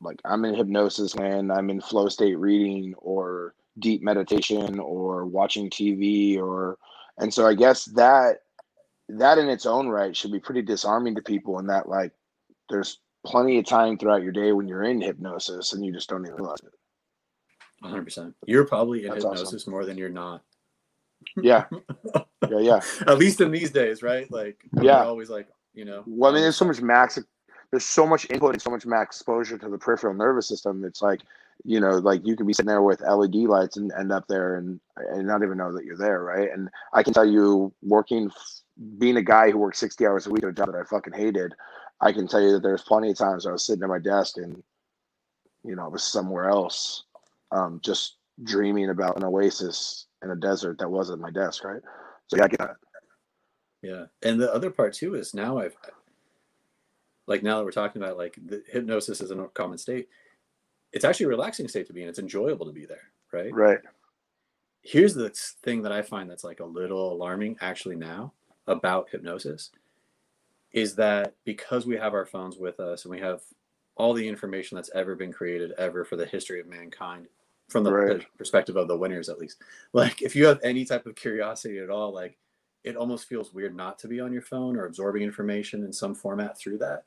like 0.00 0.20
I'm 0.24 0.44
in 0.44 0.54
hypnosis 0.54 1.14
when 1.14 1.50
I'm 1.50 1.70
in 1.70 1.80
flow 1.80 2.08
state 2.08 2.38
reading 2.38 2.94
or 2.98 3.54
deep 3.78 4.02
meditation 4.02 4.78
or 4.78 5.26
watching 5.26 5.70
TV 5.70 6.38
or, 6.38 6.78
and 7.18 7.32
so 7.32 7.46
I 7.46 7.54
guess 7.54 7.84
that 7.86 8.40
that 9.08 9.38
in 9.38 9.48
its 9.48 9.66
own 9.66 9.88
right 9.88 10.16
should 10.16 10.32
be 10.32 10.40
pretty 10.40 10.62
disarming 10.62 11.14
to 11.14 11.22
people 11.22 11.58
in 11.58 11.66
that 11.66 11.88
like 11.88 12.12
there's 12.70 12.98
plenty 13.26 13.58
of 13.58 13.66
time 13.66 13.98
throughout 13.98 14.22
your 14.22 14.32
day 14.32 14.52
when 14.52 14.68
you're 14.68 14.84
in 14.84 15.00
hypnosis 15.00 15.72
and 15.72 15.84
you 15.84 15.92
just 15.92 16.08
don't 16.08 16.24
even 16.24 16.36
realize 16.36 16.58
it. 16.62 16.72
100%. 17.82 18.34
You're 18.46 18.66
probably 18.66 19.04
in 19.04 19.10
That's 19.10 19.24
hypnosis 19.24 19.62
awesome. 19.62 19.70
more 19.70 19.84
than 19.84 19.98
you're 19.98 20.08
not. 20.08 20.42
Yeah. 21.36 21.64
yeah, 22.50 22.58
yeah. 22.60 22.80
At 23.06 23.18
least 23.18 23.40
in 23.40 23.50
these 23.50 23.70
days, 23.70 24.02
right? 24.02 24.30
Like, 24.30 24.58
yeah, 24.80 25.04
always 25.04 25.30
like, 25.30 25.48
you 25.72 25.84
know. 25.84 26.02
Well, 26.06 26.30
I 26.30 26.34
mean, 26.34 26.42
there's 26.42 26.56
so 26.56 26.64
much 26.66 26.80
max, 26.80 27.18
there's 27.70 27.84
so 27.84 28.06
much 28.06 28.28
input 28.30 28.54
and 28.54 28.62
so 28.62 28.70
much 28.70 28.86
max 28.86 29.16
exposure 29.16 29.58
to 29.58 29.68
the 29.68 29.78
peripheral 29.78 30.14
nervous 30.14 30.48
system. 30.48 30.84
It's 30.84 31.02
like, 31.02 31.20
you 31.64 31.80
know, 31.80 31.98
like 31.98 32.26
you 32.26 32.36
could 32.36 32.46
be 32.46 32.52
sitting 32.52 32.68
there 32.68 32.82
with 32.82 33.00
LED 33.00 33.34
lights 33.34 33.76
and 33.76 33.92
end 33.98 34.12
up 34.12 34.26
there 34.28 34.56
and 34.56 34.80
and 34.96 35.26
not 35.26 35.42
even 35.42 35.58
know 35.58 35.72
that 35.72 35.84
you're 35.84 35.96
there, 35.96 36.22
right? 36.22 36.50
And 36.52 36.68
I 36.92 37.02
can 37.02 37.14
tell 37.14 37.24
you, 37.24 37.72
working, 37.82 38.30
being 38.98 39.16
a 39.16 39.22
guy 39.22 39.50
who 39.50 39.58
worked 39.58 39.76
60 39.76 40.06
hours 40.06 40.26
a 40.26 40.30
week 40.30 40.42
at 40.42 40.50
a 40.50 40.52
job 40.52 40.66
that 40.66 40.78
I 40.78 40.84
fucking 40.84 41.12
hated, 41.12 41.54
I 42.00 42.12
can 42.12 42.26
tell 42.26 42.42
you 42.42 42.52
that 42.52 42.62
there's 42.62 42.82
plenty 42.82 43.10
of 43.10 43.18
times 43.18 43.46
I 43.46 43.52
was 43.52 43.64
sitting 43.64 43.82
at 43.82 43.88
my 43.88 43.98
desk 43.98 44.36
and, 44.36 44.62
you 45.64 45.76
know, 45.76 45.84
I 45.84 45.88
was 45.88 46.02
somewhere 46.02 46.48
else, 46.48 47.04
um, 47.52 47.80
just 47.82 48.16
dreaming 48.42 48.90
about 48.90 49.16
an 49.16 49.24
oasis 49.24 50.06
in 50.22 50.30
a 50.30 50.36
desert 50.36 50.78
that 50.78 50.90
wasn't 50.90 51.20
my 51.20 51.30
desk, 51.30 51.64
right? 51.64 51.82
So 52.26 52.36
yeah, 52.36 52.44
I 52.44 52.48
get 52.48 52.58
that. 52.58 52.76
Yeah, 53.82 54.04
and 54.22 54.40
the 54.40 54.52
other 54.52 54.70
part 54.70 54.94
too 54.94 55.14
is 55.14 55.34
now 55.34 55.58
I've 55.58 55.76
like 57.26 57.42
now 57.42 57.58
that 57.58 57.64
we're 57.64 57.70
talking 57.70 58.02
about 58.02 58.16
like 58.16 58.38
the 58.44 58.62
hypnosis 58.66 59.20
is 59.20 59.30
a 59.30 59.36
common 59.54 59.78
state. 59.78 60.08
It's 60.92 61.04
actually 61.04 61.26
a 61.26 61.30
relaxing 61.30 61.68
state 61.68 61.86
to 61.88 61.92
be 61.92 62.02
in. 62.02 62.08
It's 62.08 62.18
enjoyable 62.18 62.66
to 62.66 62.72
be 62.72 62.86
there, 62.86 63.10
right? 63.32 63.52
Right. 63.52 63.78
Here's 64.82 65.14
the 65.14 65.30
thing 65.62 65.82
that 65.82 65.92
I 65.92 66.02
find 66.02 66.30
that's 66.30 66.44
like 66.44 66.60
a 66.60 66.64
little 66.64 67.12
alarming 67.12 67.56
actually 67.60 67.96
now 67.96 68.32
about 68.66 69.10
hypnosis 69.10 69.70
is 70.72 70.96
that 70.96 71.34
because 71.44 71.86
we 71.86 71.96
have 71.96 72.14
our 72.14 72.26
phones 72.26 72.56
with 72.58 72.80
us 72.80 73.04
and 73.04 73.12
we 73.14 73.20
have 73.20 73.42
all 73.96 74.14
the 74.14 74.28
information 74.28 74.76
that's 74.76 74.90
ever 74.94 75.14
been 75.14 75.32
created 75.32 75.72
ever 75.78 76.04
for 76.04 76.16
the 76.16 76.26
history 76.26 76.60
of 76.60 76.66
mankind 76.66 77.26
from 77.68 77.84
the 77.84 77.92
right. 77.92 78.26
perspective 78.38 78.76
of 78.76 78.88
the 78.88 78.96
winners 78.96 79.28
at 79.28 79.38
least 79.38 79.62
like 79.92 80.22
if 80.22 80.36
you 80.36 80.46
have 80.46 80.60
any 80.64 80.84
type 80.84 81.06
of 81.06 81.14
curiosity 81.16 81.78
at 81.78 81.90
all 81.90 82.12
like 82.14 82.38
it 82.84 82.96
almost 82.96 83.28
feels 83.28 83.54
weird 83.54 83.76
not 83.76 83.98
to 83.98 84.08
be 84.08 84.20
on 84.20 84.32
your 84.32 84.42
phone 84.42 84.76
or 84.76 84.86
absorbing 84.86 85.22
information 85.22 85.84
in 85.84 85.92
some 85.92 86.14
format 86.14 86.58
through 86.58 86.78
that 86.78 87.04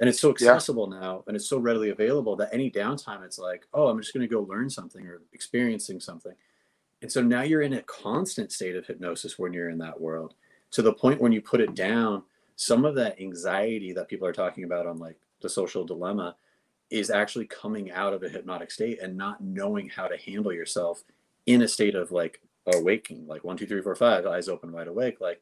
and 0.00 0.08
it's 0.08 0.20
so 0.20 0.30
accessible 0.30 0.88
yeah. 0.92 1.00
now 1.00 1.24
and 1.26 1.36
it's 1.36 1.48
so 1.48 1.58
readily 1.58 1.90
available 1.90 2.36
that 2.36 2.50
any 2.52 2.70
downtime 2.70 3.24
it's 3.24 3.38
like 3.38 3.66
oh 3.74 3.88
i'm 3.88 4.00
just 4.00 4.14
going 4.14 4.26
to 4.26 4.34
go 4.34 4.42
learn 4.42 4.70
something 4.70 5.06
or 5.06 5.22
experiencing 5.32 6.00
something 6.00 6.34
And 7.02 7.12
so 7.12 7.22
now 7.22 7.42
you're 7.42 7.62
in 7.62 7.74
a 7.74 7.82
constant 7.82 8.52
state 8.52 8.76
of 8.76 8.86
hypnosis 8.86 9.38
when 9.38 9.52
you're 9.52 9.70
in 9.70 9.78
that 9.78 10.00
world 10.00 10.34
to 10.72 10.82
the 10.82 10.92
point 10.92 11.20
when 11.20 11.32
you 11.32 11.40
put 11.40 11.60
it 11.60 11.74
down, 11.74 12.22
some 12.56 12.84
of 12.84 12.94
that 12.94 13.20
anxiety 13.20 13.92
that 13.92 14.08
people 14.08 14.26
are 14.26 14.32
talking 14.32 14.64
about 14.64 14.86
on 14.86 14.98
like 14.98 15.16
the 15.40 15.48
social 15.48 15.84
dilemma 15.84 16.36
is 16.90 17.10
actually 17.10 17.46
coming 17.46 17.90
out 17.92 18.12
of 18.12 18.22
a 18.22 18.28
hypnotic 18.28 18.70
state 18.70 19.00
and 19.00 19.16
not 19.16 19.40
knowing 19.40 19.88
how 19.88 20.08
to 20.08 20.16
handle 20.16 20.52
yourself 20.52 21.02
in 21.46 21.62
a 21.62 21.68
state 21.68 21.94
of 21.94 22.10
like 22.10 22.40
awaking, 22.74 23.26
like 23.26 23.44
one, 23.44 23.56
two, 23.56 23.66
three, 23.66 23.80
four, 23.80 23.94
five, 23.94 24.26
eyes 24.26 24.48
open, 24.48 24.72
wide 24.72 24.88
awake. 24.88 25.20
Like 25.20 25.40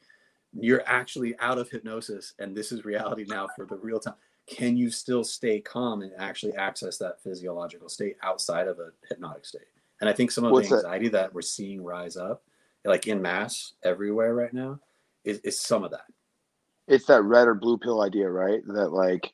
you're 0.53 0.83
actually 0.87 1.39
out 1.41 1.59
of 1.59 1.71
hypnosis 1.71 2.35
and 2.39 2.57
this 2.57 2.71
is 2.71 2.85
reality 2.85 3.25
now 3.27 3.49
for 3.57 3.65
the 3.65 3.77
real 3.77 3.99
time. 3.99 4.15
Can 4.47 4.77
you 4.77 4.91
still 4.91 5.25
stay 5.25 5.61
calm 5.61 6.03
and 6.03 6.13
actually 6.19 6.55
access 6.55 6.97
that 6.99 7.23
physiological 7.23 7.89
state 7.89 8.17
outside 8.23 8.69
of 8.69 8.79
a 8.79 8.91
hypnotic 9.09 9.45
state? 9.45 9.67
And 10.01 10.09
I 10.09 10.13
think 10.13 10.31
some 10.31 10.45
of 10.45 10.53
What's 10.53 10.69
the 10.69 10.77
anxiety 10.77 11.09
that? 11.09 11.23
that 11.23 11.35
we're 11.35 11.43
seeing 11.43 11.83
rise 11.83 12.17
up, 12.17 12.43
like 12.85 13.07
in 13.07 13.21
mass 13.21 13.75
everywhere 13.83 14.35
right 14.35 14.53
now, 14.55 14.79
is, 15.29 15.39
is 15.41 15.61
some 15.61 15.85
of 15.85 15.91
that. 15.91 16.05
It's 16.87 17.07
that 17.07 17.23
red 17.23 17.49
or 17.49 17.55
blue 17.55 17.79
pill 17.79 18.01
idea, 18.01 18.31
right? 18.31 18.61
That 18.67 18.93
like, 18.93 19.33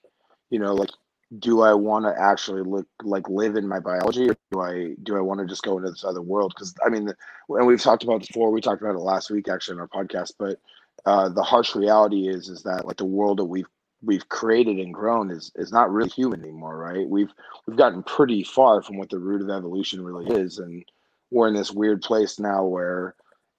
you 0.51 0.59
know, 0.59 0.75
like 0.75 0.91
do 1.39 1.63
I 1.63 1.75
want 1.75 2.05
to 2.05 2.21
actually 2.21 2.63
look 2.63 2.87
like 3.03 3.29
live 3.29 3.57
in 3.57 3.67
my 3.67 3.81
biology, 3.81 4.29
or 4.29 4.37
do 4.53 4.61
I 4.61 4.95
do 5.03 5.17
I 5.17 5.21
want 5.21 5.41
to 5.41 5.47
just 5.47 5.63
go 5.63 5.79
into 5.79 5.91
this 5.91 6.05
other 6.05 6.23
world? 6.23 6.53
Because 6.55 6.75
I 6.85 6.89
mean, 6.89 7.09
and 7.49 7.67
we've 7.67 7.81
talked 7.81 8.05
about 8.05 8.27
before. 8.27 8.51
We 8.51 8.61
talked 8.61 8.83
about 8.83 8.97
it 8.97 9.01
last 9.01 9.31
week 9.31 9.49
actually 9.49 9.77
in 9.77 9.81
our 9.81 9.89
podcast. 9.89 10.33
But 10.39 10.61
uh, 11.07 11.29
the 11.29 11.43
harsh 11.43 11.75
reality 11.75 12.29
is 12.29 12.49
is 12.49 12.63
that 12.65 12.87
like 12.87 12.97
the 12.97 13.05
world 13.05 13.39
that 13.39 13.45
we've 13.45 13.67
we've 14.03 14.29
created 14.29 14.79
and 14.79 14.93
grown 14.93 15.31
is 15.31 15.51
is 15.57 15.73
not 15.73 15.91
really 15.91 16.11
human 16.11 16.43
anymore, 16.43 16.77
right? 16.77 17.09
We've 17.09 17.33
we've 17.67 17.77
gotten 17.77 18.03
pretty 18.03 18.43
far 18.43 18.83
from 18.83 18.99
what 18.99 19.11
the 19.11 19.19
root 19.19 19.43
of 19.43 19.51
evolution 19.51 20.05
really 20.05 20.27
is, 20.41 20.59
and 20.59 20.85
we're 21.31 21.49
in 21.49 21.55
this 21.55 21.73
weird 21.73 22.03
place 22.03 22.39
now 22.39 22.65
where 22.65 23.15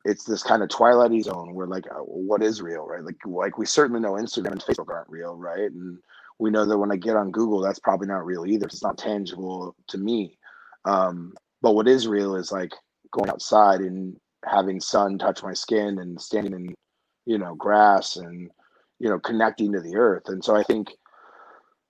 it's 0.06 0.24
this 0.24 0.44
kind 0.44 0.62
of 0.62 0.70
twilighty 0.70 1.24
zone 1.24 1.54
where 1.56 1.68
like 1.68 1.86
uh, 1.92 2.00
what 2.00 2.44
is 2.44 2.62
real, 2.62 2.86
right? 2.86 3.04
Like 3.04 3.18
like 3.26 3.58
we 3.58 3.66
certainly 3.66 4.00
know 4.00 4.14
Instagram 4.14 4.52
and 4.52 4.62
Facebook 4.62 4.90
aren't 4.90 5.10
real, 5.10 5.36
right? 5.36 5.72
And 5.72 5.98
we 6.38 6.52
know 6.52 6.66
that 6.66 6.78
when 6.78 6.92
I 6.92 6.96
get 6.96 7.16
on 7.16 7.32
Google, 7.32 7.62
that's 7.62 7.80
probably 7.80 8.08
not 8.08 8.26
real 8.26 8.46
either. 8.46 8.68
It's 8.68 8.84
not 8.84 8.98
tangible 8.98 9.76
to 9.88 9.98
me. 9.98 10.38
Um, 10.86 11.34
but 11.62 11.74
what 11.74 11.88
is 11.88 12.08
real 12.08 12.36
is 12.36 12.52
like 12.52 12.74
going 13.12 13.30
outside 13.30 13.80
and 13.80 14.16
having 14.46 14.80
sun 14.80 15.18
touch 15.18 15.42
my 15.42 15.54
skin 15.54 16.00
and 16.00 16.22
standing 16.22 16.54
in, 16.54 16.76
you 17.26 17.38
know, 17.38 17.56
grass 17.56 18.18
and, 18.18 18.52
you 19.00 19.10
know, 19.10 19.20
connecting 19.20 19.72
to 19.72 19.82
the 19.82 19.96
earth. 19.96 20.24
And 20.28 20.44
so 20.44 20.56
I 20.56 20.64
think 20.64 20.92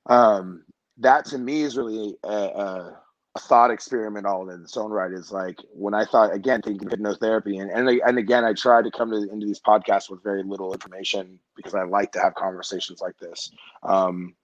um, 0.05 0.63
that 0.99 1.25
to 1.25 1.37
me 1.37 1.63
is 1.63 1.75
really 1.75 2.15
a, 2.23 2.91
thought 3.39 3.71
experiment 3.71 4.25
all 4.25 4.49
in 4.49 4.61
its 4.61 4.77
own 4.77 4.91
right. 4.91 5.11
Is 5.11 5.31
like 5.31 5.59
when 5.73 5.93
I 5.93 6.05
thought 6.05 6.33
again 6.33 6.61
thinking 6.61 6.87
of 6.87 6.97
hypnotherapy 6.97 7.61
and 7.61 7.69
and, 7.69 7.89
and 7.89 8.17
again 8.17 8.45
I 8.45 8.53
tried 8.53 8.85
to 8.85 8.91
come 8.91 9.11
to 9.11 9.27
into 9.31 9.45
these 9.45 9.59
podcasts 9.59 10.09
with 10.09 10.23
very 10.23 10.43
little 10.43 10.73
information 10.73 11.39
because 11.55 11.75
I 11.75 11.83
like 11.83 12.11
to 12.13 12.21
have 12.21 12.35
conversations 12.35 13.01
like 13.01 13.17
this. 13.17 13.51
Um, 13.83 14.35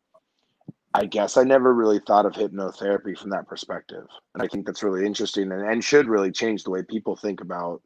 I 0.93 1.05
guess 1.05 1.37
I 1.37 1.43
never 1.43 1.73
really 1.73 1.99
thought 1.99 2.25
of 2.25 2.33
hypnotherapy 2.33 3.17
from 3.17 3.29
that 3.29 3.47
perspective. 3.47 4.07
And 4.33 4.43
I 4.43 4.47
think 4.47 4.65
that's 4.65 4.83
really 4.83 5.05
interesting 5.05 5.51
and, 5.51 5.61
and 5.61 5.83
should 5.83 6.07
really 6.07 6.31
change 6.31 6.63
the 6.63 6.69
way 6.69 6.83
people 6.83 7.15
think 7.15 7.39
about 7.39 7.81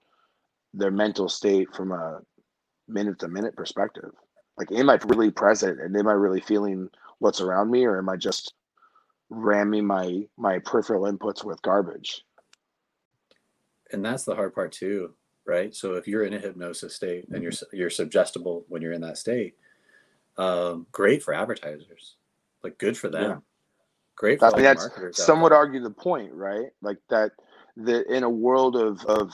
their 0.74 0.92
mental 0.92 1.30
state 1.30 1.74
from 1.76 1.92
a 1.92 2.22
minute 2.88 3.20
to 3.20 3.28
minute 3.28 3.56
perspective. 3.56 4.12
Like, 4.58 4.72
am 4.72 4.90
I 4.90 4.98
really 5.06 5.30
present 5.30 5.80
and 5.80 5.96
am 5.96 6.08
I 6.08 6.14
really 6.14 6.42
feeling 6.42 6.90
what's 7.20 7.42
around 7.42 7.70
me 7.70 7.86
or 7.86 7.98
am 8.00 8.10
I 8.10 8.16
just 8.16 8.54
ramming 9.30 9.86
my 9.86 10.28
my 10.38 10.60
peripheral 10.60 11.12
inputs 11.12 11.44
with 11.44 11.62
garbage? 11.62 12.24
And 13.92 14.04
that's 14.04 14.24
the 14.24 14.36
hard 14.36 14.54
part 14.54 14.72
too, 14.72 15.14
right? 15.46 15.74
So 15.76 15.94
if 15.94 16.08
you're 16.08 16.24
in 16.24 16.34
a 16.34 16.40
hypnosis 16.40 16.96
state 16.96 17.28
and 17.32 17.44
you're 17.44 17.54
you're 17.72 17.90
suggestible 17.90 18.66
when 18.68 18.82
you're 18.82 18.94
in 18.94 19.02
that 19.02 19.18
state, 19.18 19.56
um, 20.38 20.88
great 20.92 21.24
for 21.24 21.34
advertisers 21.34 22.16
like 22.66 22.78
good 22.80 22.98
for 22.98 23.10
them. 23.10 23.30
Yeah. 23.30 23.38
Great. 24.18 24.40
For 24.40 24.48
I 24.48 24.56
mean, 24.56 24.64
that's 24.64 24.90
some 25.24 25.42
would 25.42 25.54
argue 25.54 25.82
the 25.82 25.92
point, 25.92 26.34
right? 26.34 26.70
Like 26.82 26.98
that, 27.10 27.32
that 27.78 28.08
in 28.08 28.24
a 28.24 28.30
world 28.30 28.76
of 28.76 29.06
of 29.06 29.34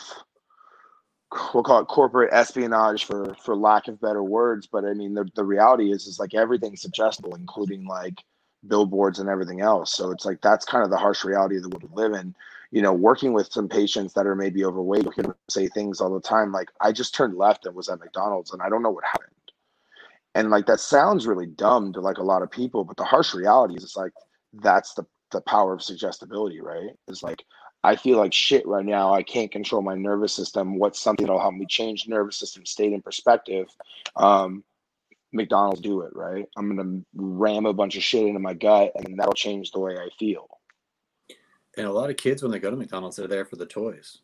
we'll 1.53 1.63
call 1.63 1.79
it 1.79 1.85
corporate 1.85 2.33
espionage 2.33 3.05
for 3.05 3.33
for 3.43 3.55
lack 3.55 3.87
of 3.87 4.01
better 4.01 4.23
words, 4.23 4.67
but 4.67 4.83
I 4.83 4.93
mean 4.93 5.13
the 5.13 5.27
the 5.35 5.45
reality 5.45 5.91
is 5.91 6.07
is 6.07 6.19
like 6.19 6.33
everything's 6.33 6.81
suggestible, 6.81 7.35
including 7.35 7.85
like 7.85 8.21
billboards 8.67 9.19
and 9.19 9.29
everything 9.29 9.61
else. 9.61 9.93
So 9.93 10.11
it's 10.11 10.25
like 10.25 10.41
that's 10.41 10.65
kind 10.65 10.83
of 10.83 10.89
the 10.89 10.97
harsh 10.97 11.23
reality 11.23 11.57
of 11.57 11.63
the 11.63 11.69
world 11.69 11.83
we 11.83 12.01
live 12.01 12.13
in. 12.13 12.35
You 12.71 12.81
know, 12.81 12.93
working 12.93 13.33
with 13.33 13.51
some 13.51 13.67
patients 13.67 14.13
that 14.13 14.25
are 14.25 14.35
maybe 14.35 14.63
overweight 14.63 15.03
you 15.03 15.11
can 15.11 15.33
say 15.49 15.67
things 15.67 15.99
all 15.99 16.13
the 16.13 16.21
time 16.21 16.51
like, 16.51 16.69
I 16.79 16.91
just 16.93 17.13
turned 17.13 17.35
left 17.35 17.65
and 17.65 17.75
was 17.75 17.89
at 17.89 17.99
McDonald's 17.99 18.53
and 18.53 18.61
I 18.61 18.69
don't 18.69 18.83
know 18.83 18.91
what 18.91 19.03
happened. 19.03 19.27
And 20.35 20.49
like 20.49 20.65
that 20.67 20.79
sounds 20.79 21.27
really 21.27 21.47
dumb 21.47 21.91
to 21.93 21.99
like 21.99 22.17
a 22.17 22.23
lot 22.23 22.41
of 22.41 22.49
people 22.51 22.85
but 22.85 22.95
the 22.97 23.03
harsh 23.03 23.33
reality 23.33 23.75
is 23.75 23.83
it's 23.83 23.97
like 23.97 24.13
that's 24.53 24.93
the 24.93 25.05
the 25.31 25.41
power 25.41 25.73
of 25.73 25.81
suggestibility 25.81 26.61
right? 26.61 26.91
It's 27.07 27.23
like 27.23 27.43
i 27.83 27.95
feel 27.95 28.17
like 28.19 28.31
shit 28.31 28.65
right 28.67 28.85
now. 28.85 29.13
I 29.13 29.23
can't 29.23 29.51
control 29.51 29.81
my 29.81 29.95
nervous 29.95 30.33
system. 30.33 30.77
What's 30.77 30.99
something 31.01 31.25
that'll 31.25 31.41
help 31.41 31.55
me 31.55 31.65
change 31.65 32.07
nervous 32.07 32.37
system 32.37 32.65
state 32.65 32.93
and 32.93 33.03
perspective? 33.03 33.67
Um 34.15 34.63
mcdonald's 35.31 35.81
do 35.81 36.01
it 36.01 36.15
right? 36.15 36.47
I'm 36.57 36.75
gonna 36.75 37.01
ram 37.15 37.65
a 37.65 37.73
bunch 37.73 37.95
of 37.95 38.03
shit 38.03 38.25
into 38.25 38.39
my 38.39 38.53
gut 38.53 38.91
and 38.95 39.17
that'll 39.17 39.33
change 39.33 39.71
the 39.71 39.79
way 39.79 39.97
i 39.97 40.09
feel. 40.17 40.47
And 41.77 41.87
a 41.87 41.91
lot 41.91 42.09
of 42.09 42.17
kids 42.17 42.41
when 42.41 42.51
they 42.51 42.59
go 42.59 42.71
to 42.71 42.77
mcdonald's 42.77 43.17
they're 43.17 43.27
there 43.27 43.45
for 43.45 43.55
the 43.55 43.65
toys 43.65 44.19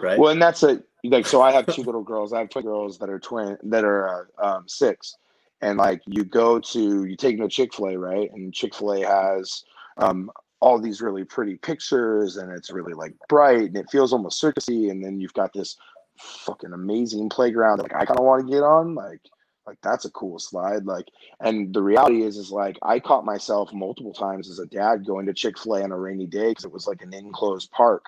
right? 0.00 0.18
Well 0.18 0.32
and 0.32 0.40
that's 0.40 0.62
a 0.62 0.82
like 1.04 1.26
so 1.26 1.42
i 1.42 1.52
have 1.52 1.66
two 1.66 1.82
little 1.88 2.02
girls. 2.02 2.32
I 2.32 2.40
have 2.40 2.48
two 2.48 2.62
girls 2.62 2.98
that 2.98 3.10
are 3.10 3.18
twin 3.18 3.56
that 3.64 3.84
are 3.84 4.28
uh, 4.38 4.56
um, 4.56 4.64
six. 4.68 5.16
And 5.60 5.78
like 5.78 6.02
you 6.06 6.24
go 6.24 6.58
to 6.58 7.04
you 7.04 7.16
take 7.16 7.38
them 7.38 7.48
to 7.48 7.54
chick-fil-a 7.54 7.96
right? 7.96 8.30
And 8.32 8.52
chick-fil-a 8.52 9.00
has 9.00 9.64
um, 9.96 10.30
all 10.60 10.80
these 10.80 11.00
really 11.00 11.24
pretty 11.24 11.56
pictures 11.56 12.36
and 12.36 12.52
it's 12.52 12.70
really 12.70 12.94
like 12.94 13.14
bright 13.28 13.68
and 13.68 13.76
it 13.76 13.90
feels 13.90 14.12
almost 14.12 14.42
circusy. 14.42 14.90
And 14.90 15.04
then 15.04 15.20
you've 15.20 15.34
got 15.34 15.52
this 15.52 15.76
fucking 16.18 16.72
amazing 16.72 17.28
playground 17.28 17.78
that 17.78 17.84
like 17.84 17.94
i 17.94 18.04
kind 18.04 18.18
of 18.18 18.24
want 18.24 18.46
to 18.46 18.52
get 18.52 18.62
on 18.62 18.94
like 18.94 19.20
like 19.66 19.78
that's 19.82 20.04
a 20.04 20.10
cool 20.10 20.38
slide 20.38 20.84
like 20.84 21.06
and 21.40 21.72
the 21.72 21.82
reality 21.82 22.22
is 22.22 22.36
is 22.36 22.50
like 22.50 22.78
i 22.82 22.98
caught 22.98 23.24
myself 23.24 23.72
multiple 23.72 24.12
times 24.12 24.50
as 24.50 24.58
a 24.58 24.66
dad 24.66 25.06
going 25.06 25.26
to 25.26 25.32
chick-fil-a 25.32 25.82
on 25.82 25.92
a 25.92 25.98
rainy 25.98 26.26
day 26.26 26.50
because 26.50 26.64
it 26.64 26.72
was 26.72 26.86
like 26.86 27.02
an 27.02 27.14
enclosed 27.14 27.70
park 27.70 28.04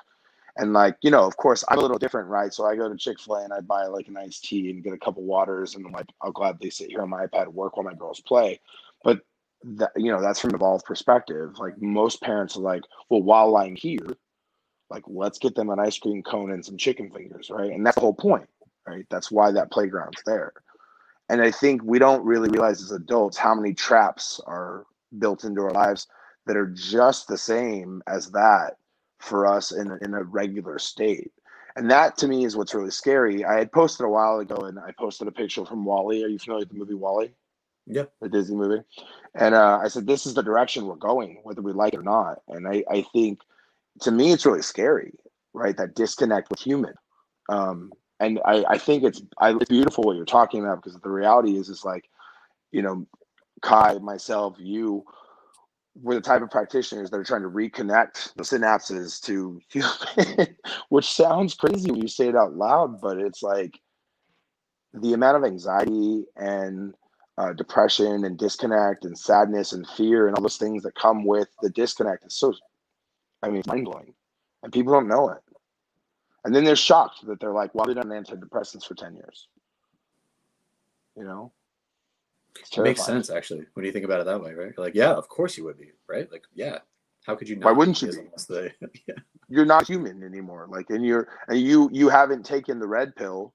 and 0.57 0.73
like, 0.73 0.97
you 1.03 1.11
know, 1.11 1.25
of 1.25 1.37
course, 1.37 1.65
I'm 1.69 1.79
a 1.79 1.83
little 1.83 1.99
different, 1.99 2.29
right? 2.29 2.53
So 2.53 2.65
I 2.65 2.77
go 2.77 2.89
to 2.89 2.97
Chick 2.97 3.19
fil 3.19 3.37
A 3.37 3.45
and 3.45 3.53
I 3.53 3.61
buy 3.61 3.87
like 3.87 4.07
an 4.07 4.17
iced 4.17 4.45
tea 4.45 4.71
and 4.71 4.85
get 4.85 4.93
a 4.93 4.99
couple 4.99 5.25
waters. 5.25 5.75
And 5.75 5.85
I'm 5.85 5.93
like, 5.93 6.07
I'll 6.21 6.33
gladly 6.33 6.71
sit 6.71 6.91
here 6.91 7.03
on 7.03 7.11
my 7.11 7.27
iPad 7.27 7.49
work 7.49 7.77
while 7.77 7.85
my 7.85 7.95
girls 7.95 8.21
play. 8.21 8.61
But 9.03 9.21
that, 9.65 9.91
you 9.97 10.13
know, 10.13 10.21
that's 10.21 10.41
from 10.41 10.51
an 10.51 10.57
evolved 10.57 10.85
perspective. 10.85 11.59
Like 11.59 11.81
most 11.83 12.23
parents 12.23 12.57
are 12.57 12.61
like, 12.61 12.83
well, 13.09 13.23
while 13.23 13.57
I'm 13.57 13.75
here, 13.75 14.17
like, 14.91 15.03
let's 15.07 15.39
get 15.39 15.57
them 15.57 15.71
an 15.71 15.81
ice 15.81 15.99
cream 15.99 16.23
cone 16.23 16.53
and 16.53 16.65
some 16.65 16.77
chicken 16.77 17.11
fingers, 17.11 17.51
right? 17.51 17.73
And 17.73 17.85
that's 17.85 17.97
the 17.97 18.03
whole 18.03 18.15
point, 18.15 18.49
right? 18.87 19.07
That's 19.11 19.33
why 19.33 19.51
that 19.51 19.73
playground's 19.73 20.23
there. 20.25 20.53
And 21.29 21.41
I 21.41 21.51
think 21.51 21.83
we 21.83 21.99
don't 21.99 22.25
really 22.25 22.51
realize 22.51 22.83
as 22.83 22.93
adults 22.93 23.37
how 23.37 23.55
many 23.55 23.73
traps 23.73 24.41
are 24.47 24.87
built 25.19 25.45
into 25.45 25.63
our 25.63 25.73
lives 25.73 26.07
that 26.47 26.57
are 26.57 26.67
just 26.67 27.29
the 27.29 27.39
same 27.39 28.03
as 28.07 28.31
that 28.33 28.77
for 29.19 29.47
us 29.47 29.73
in, 29.73 29.99
in 30.03 30.15
a 30.15 30.23
regular 30.23 30.79
state. 30.79 31.33
And 31.77 31.91
that 31.91 32.17
to 32.19 32.29
me 32.29 32.45
is 32.45 32.57
what's 32.57 32.75
really 32.75 32.91
scary. 32.91 33.45
I 33.45 33.59
had 33.59 33.73
posted 33.73 34.07
a 34.07 34.09
while 34.09 34.39
ago 34.39 34.57
and 34.57 34.79
I 34.79 34.93
posted 34.99 35.27
a 35.27 35.33
picture 35.33 35.65
from 35.65 35.85
WALL-E. 35.85 36.25
Are 36.25 36.29
you 36.29 36.39
familiar 36.39 36.61
with 36.61 36.69
the 36.69 36.79
movie 36.79 36.95
WALL-E? 36.95 37.33
Yeah. 37.87 38.05
The 38.21 38.29
Disney 38.29 38.57
movie. 38.57 38.83
And 39.35 39.55
uh, 39.55 39.81
I 39.83 39.89
said, 39.89 40.07
this 40.07 40.27
is 40.27 40.35
the 40.35 40.43
direction 40.43 40.87
we're 40.87 40.95
going, 40.97 41.41
whether 41.43 41.63
we 41.63 41.73
like 41.73 41.95
it 41.95 41.99
or 41.99 42.03
not. 42.03 42.43
And 42.49 42.69
I, 42.69 42.85
I 42.91 43.05
think 43.13 43.41
to 44.03 44.11
me, 44.11 44.33
it's 44.33 44.47
really 44.47 44.63
scary, 44.63 45.15
right? 45.53 45.77
That 45.77 45.95
disconnect 45.95 46.51
with 46.51 46.61
human. 46.61 46.95
Um, 47.49 47.93
and 48.21 48.41
I, 48.45 48.65
I 48.69 48.79
think 48.79 49.05
it's, 49.05 49.23
I, 49.39 49.55
it's 49.55 49.69
beautiful 49.69 50.05
what 50.05 50.17
you're 50.17 50.25
talking 50.25 50.63
about 50.65 50.83
because 50.83 50.99
the 50.99 51.11
reality 51.11 51.57
is, 51.57 51.69
is 51.69 51.85
like, 51.85 52.09
you 52.73 52.83
know, 52.83 53.07
Kai, 53.63 53.99
myself, 53.99 54.57
you, 54.59 55.05
we're 56.01 56.15
the 56.15 56.21
type 56.21 56.43
of 56.43 56.51
practitioners 56.51 57.11
that 57.11 57.17
are 57.19 57.25
trying 57.25 57.43
to 57.43 57.49
reconnect 57.49 58.35
the 58.35 58.43
synapses 58.43 59.21
to 59.23 59.61
human, 59.69 60.57
which 60.89 61.13
sounds 61.13 61.55
crazy 61.55 61.91
when 61.91 62.03
you 62.03 62.09
say 62.09 62.29
it 62.29 62.37
out 62.37 62.55
loud, 62.57 63.01
but 63.01 63.19
it's 63.19 63.43
like 63.43 63.79
the 64.93 65.13
amount 65.13 65.37
of 65.37 65.45
anxiety 65.45 66.25
and 66.37 66.95
uh, 67.39 67.53
depression 67.53 68.25
and 68.25 68.39
disconnect 68.39 69.05
and 69.05 69.19
sadness 69.19 69.73
and 69.73 69.87
fear 69.89 70.29
and 70.29 70.37
all 70.37 70.43
those 70.43 70.57
things 70.57 70.83
that 70.83 70.95
come 70.95 71.25
with 71.25 71.49
the 71.63 71.71
disconnect 71.71 72.25
is 72.25 72.35
so, 72.35 72.55
I 73.43 73.51
mean, 73.51 73.63
mind 73.67 73.85
blowing. 73.87 74.15
And 74.63 74.73
people 74.73 74.93
don't 74.93 75.09
know 75.09 75.29
it. 75.31 75.43
And 76.45 76.55
then 76.55 76.65
they're 76.65 76.77
shocked 76.77 77.27
that 77.27 77.41
they're 77.41 77.53
like, 77.53 77.75
well, 77.75 77.89
I've 77.89 77.95
been 77.97 78.11
on 78.13 78.25
antidepressants 78.25 78.87
for 78.87 78.95
10 78.95 79.15
years. 79.17 79.49
You 81.17 81.25
know? 81.25 81.53
It 82.77 82.81
makes 82.83 83.05
sense 83.05 83.31
actually 83.31 83.67
when 83.75 83.85
you 83.85 83.93
think 83.93 84.05
about 84.05 84.21
it 84.21 84.27
that 84.27 84.41
way, 84.41 84.53
right? 84.55 84.73
You're 84.77 84.85
like, 84.87 84.95
yeah, 84.95 85.13
of 85.13 85.29
course 85.29 85.57
you 85.59 85.65
would 85.65 85.79
be, 85.79 85.91
right? 86.09 86.31
Like, 86.31 86.45
yeah, 86.55 86.79
How 87.27 87.35
could 87.35 87.49
you 87.49 87.57
not? 87.57 87.67
Why 87.67 87.73
wouldn't 87.73 88.01
you 88.03 88.13
they- 88.49 88.73
yeah. 89.09 89.15
You're 89.49 89.67
not 89.67 89.87
human 89.87 90.23
anymore. 90.23 90.67
Like, 90.71 90.91
and 90.91 91.05
you're 91.05 91.29
and 91.49 91.61
you 91.61 91.91
you 91.93 92.09
haven't 92.09 92.45
taken 92.45 92.79
the 92.79 92.87
red 92.87 93.15
pill 93.17 93.53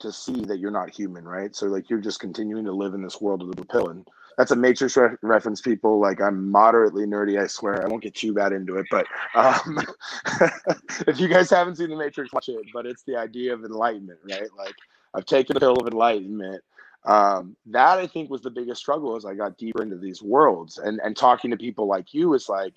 to 0.00 0.12
see 0.12 0.42
that 0.42 0.58
you're 0.58 0.70
not 0.70 0.90
human, 0.90 1.24
right? 1.24 1.54
So 1.54 1.66
like 1.66 1.90
you're 1.90 2.00
just 2.00 2.20
continuing 2.20 2.64
to 2.66 2.72
live 2.72 2.94
in 2.94 3.02
this 3.02 3.20
world 3.20 3.42
of 3.42 3.54
the 3.54 3.64
pill, 3.64 3.88
and 3.88 4.06
that's 4.36 4.50
a 4.50 4.56
Matrix 4.56 4.96
re- 4.96 5.16
reference. 5.22 5.60
People 5.60 6.00
like 6.00 6.20
I'm 6.20 6.50
moderately 6.50 7.06
nerdy. 7.06 7.40
I 7.40 7.46
swear 7.46 7.84
I 7.84 7.88
won't 7.88 8.02
get 8.02 8.14
too 8.14 8.34
bad 8.34 8.52
into 8.52 8.76
it, 8.76 8.86
but 8.90 9.06
um, 9.34 9.80
if 11.06 11.18
you 11.18 11.28
guys 11.28 11.50
haven't 11.50 11.76
seen 11.76 11.90
the 11.90 11.96
Matrix, 11.96 12.32
watch 12.32 12.48
it. 12.48 12.66
But 12.72 12.86
it's 12.86 13.02
the 13.02 13.16
idea 13.16 13.54
of 13.54 13.64
enlightenment, 13.64 14.20
right? 14.28 14.48
Like 14.56 14.74
I've 15.14 15.26
taken 15.26 15.54
the 15.54 15.60
pill 15.60 15.76
of 15.76 15.86
enlightenment. 15.86 16.62
Um, 17.04 17.56
that 17.66 17.98
I 17.98 18.06
think 18.06 18.30
was 18.30 18.42
the 18.42 18.50
biggest 18.50 18.80
struggle 18.80 19.14
as 19.16 19.24
I 19.24 19.34
got 19.34 19.58
deeper 19.58 19.82
into 19.82 19.96
these 19.96 20.22
worlds, 20.22 20.78
and 20.78 21.00
and 21.02 21.16
talking 21.16 21.50
to 21.50 21.56
people 21.56 21.86
like 21.86 22.12
you 22.12 22.34
is 22.34 22.48
like 22.48 22.74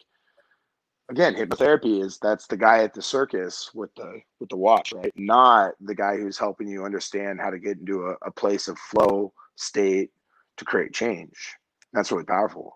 again 1.10 1.36
hypnotherapy 1.36 2.04
is 2.04 2.20
that's 2.20 2.48
the 2.48 2.56
guy 2.56 2.84
at 2.84 2.94
the 2.94 3.02
circus 3.02 3.72
with 3.74 3.94
the 3.96 4.22
with 4.40 4.48
the 4.50 4.56
watch 4.56 4.94
right 4.94 5.12
not 5.18 5.74
the 5.82 5.96
guy 5.96 6.16
who's 6.16 6.38
helping 6.38 6.68
you 6.68 6.86
understand 6.86 7.42
how 7.42 7.50
to 7.50 7.58
get 7.58 7.80
into 7.80 8.06
a, 8.06 8.16
a 8.28 8.32
place 8.32 8.68
of 8.68 8.78
flow 8.78 9.34
state 9.56 10.12
to 10.60 10.66
create 10.66 10.94
change. 10.94 11.56
That's 11.94 12.12
really 12.12 12.26
powerful. 12.26 12.76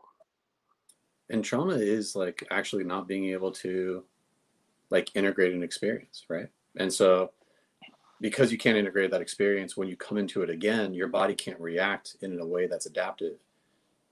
And 1.30 1.44
trauma 1.44 1.76
is 1.76 2.16
like 2.16 2.46
actually 2.52 2.84
not 2.84 3.08
being 3.08 3.26
able 3.26 3.52
to 3.52 4.04
like 4.90 5.10
integrate 5.16 5.54
an 5.54 5.64
experience 5.64 6.26
right? 6.30 6.48
And 6.78 6.92
so 6.92 7.32
because 8.22 8.52
you 8.52 8.58
can't 8.58 8.78
integrate 8.78 9.12
that 9.12 9.22
experience 9.22 9.76
when 9.76 9.88
you 9.88 9.96
come 9.98 10.18
into 10.18 10.42
it 10.44 10.50
again 10.50 10.94
your 10.94 11.08
body 11.08 11.36
can't 11.36 11.60
react 11.60 12.16
in 12.22 12.40
a 12.40 12.46
way 12.46 12.68
that's 12.68 12.86
adaptive 12.86 13.38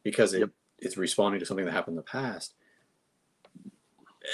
because 0.03 0.33
it, 0.33 0.39
Yep. 0.39 0.49
it's 0.79 0.97
responding 0.97 1.39
to 1.39 1.45
something 1.45 1.65
that 1.65 1.71
happened 1.71 1.93
in 1.93 1.97
the 1.97 2.03
past. 2.03 2.55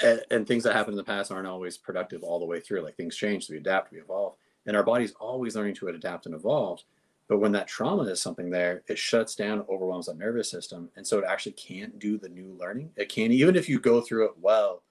And, 0.02 0.22
and 0.30 0.46
things 0.46 0.64
that 0.64 0.74
happen 0.74 0.92
in 0.92 0.98
the 0.98 1.04
past 1.04 1.30
aren't 1.32 1.46
always 1.46 1.76
productive 1.78 2.22
all 2.22 2.38
the 2.38 2.44
way 2.46 2.60
through. 2.60 2.82
Like 2.82 2.96
things 2.96 3.16
change 3.16 3.48
we 3.48 3.56
adapt 3.56 3.92
we 3.92 3.98
evolve. 3.98 4.34
And 4.66 4.76
our 4.76 4.82
body's 4.82 5.12
always 5.12 5.56
learning 5.56 5.74
to 5.76 5.88
adapt 5.88 6.26
and 6.26 6.34
evolve 6.34 6.82
but 7.28 7.38
when 7.38 7.52
that 7.52 7.68
trauma 7.68 8.02
is 8.04 8.20
something 8.20 8.50
there 8.50 8.82
it 8.88 8.98
shuts 8.98 9.34
down 9.34 9.64
overwhelms 9.68 10.06
that 10.06 10.18
nervous 10.18 10.50
system 10.50 10.88
and 10.96 11.06
so 11.06 11.18
it 11.18 11.24
actually 11.28 11.52
can't 11.52 11.98
do 11.98 12.18
the 12.18 12.28
new 12.28 12.56
learning. 12.58 12.90
It 12.96 13.08
can't 13.08 13.32
even 13.32 13.54
if 13.54 13.68
you 13.68 13.78
go 13.78 14.00
through 14.00 14.26
it 14.26 14.32
well 14.40 14.82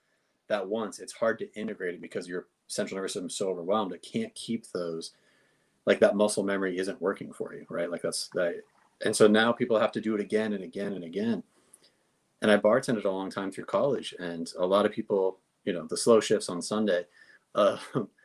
that 0.47 0.65
once 0.65 0.99
it's 0.99 1.13
hard 1.13 1.39
to 1.39 1.53
integrate 1.55 1.95
it 1.95 2.01
because 2.01 2.27
your 2.27 2.47
central 2.67 2.97
nervous 2.97 3.13
system 3.13 3.27
is 3.27 3.35
so 3.35 3.49
overwhelmed 3.49 3.93
it 3.93 4.01
can't 4.01 4.33
keep 4.35 4.67
those 4.71 5.11
like 5.85 5.99
that 5.99 6.15
muscle 6.15 6.43
memory 6.43 6.77
isn't 6.77 7.01
working 7.01 7.33
for 7.33 7.53
you 7.53 7.65
right? 7.69 7.91
Like 7.91 8.01
that's 8.01 8.29
that 8.29 8.61
and 9.03 9.15
so 9.15 9.27
now 9.27 9.51
people 9.51 9.79
have 9.79 9.91
to 9.91 10.01
do 10.01 10.15
it 10.15 10.21
again 10.21 10.53
and 10.53 10.63
again 10.63 10.93
and 10.93 11.03
again. 11.03 11.43
And 12.41 12.51
i 12.51 12.57
bartended 12.57 13.05
a 13.05 13.09
long 13.09 13.31
time 13.31 13.51
through 13.51 13.65
college 13.65 14.13
and 14.19 14.51
a 14.59 14.65
lot 14.65 14.85
of 14.85 14.91
people 14.91 15.39
you 15.65 15.73
know 15.73 15.85
the 15.87 15.97
slow 15.97 16.19
shifts 16.19 16.49
on 16.49 16.61
sunday 16.61 17.05
uh, 17.55 17.77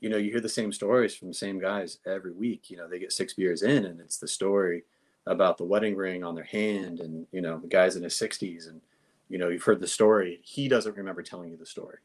you 0.00 0.08
know 0.08 0.16
you 0.16 0.30
hear 0.30 0.40
the 0.40 0.48
same 0.48 0.72
stories 0.72 1.14
from 1.14 1.28
the 1.28 1.34
same 1.34 1.60
guys 1.60 1.98
every 2.06 2.32
week 2.32 2.70
you 2.70 2.76
know 2.76 2.88
they 2.88 2.98
get 2.98 3.12
six 3.12 3.34
beers 3.34 3.62
in 3.62 3.84
and 3.84 4.00
it's 4.00 4.18
the 4.18 4.28
story 4.28 4.84
about 5.26 5.58
the 5.58 5.64
wedding 5.64 5.96
ring 5.96 6.24
on 6.24 6.34
their 6.34 6.44
hand 6.44 7.00
and 7.00 7.26
you 7.32 7.40
know 7.40 7.58
the 7.58 7.68
guy's 7.68 7.96
in 7.96 8.02
his 8.02 8.14
60s 8.14 8.68
and 8.68 8.80
you 9.28 9.38
know 9.38 9.48
you've 9.48 9.62
heard 9.62 9.80
the 9.80 9.86
story. 9.86 10.40
He 10.42 10.68
doesn't 10.68 10.96
remember 10.96 11.22
telling 11.22 11.50
you 11.50 11.56
the 11.56 11.64
story 11.64 11.98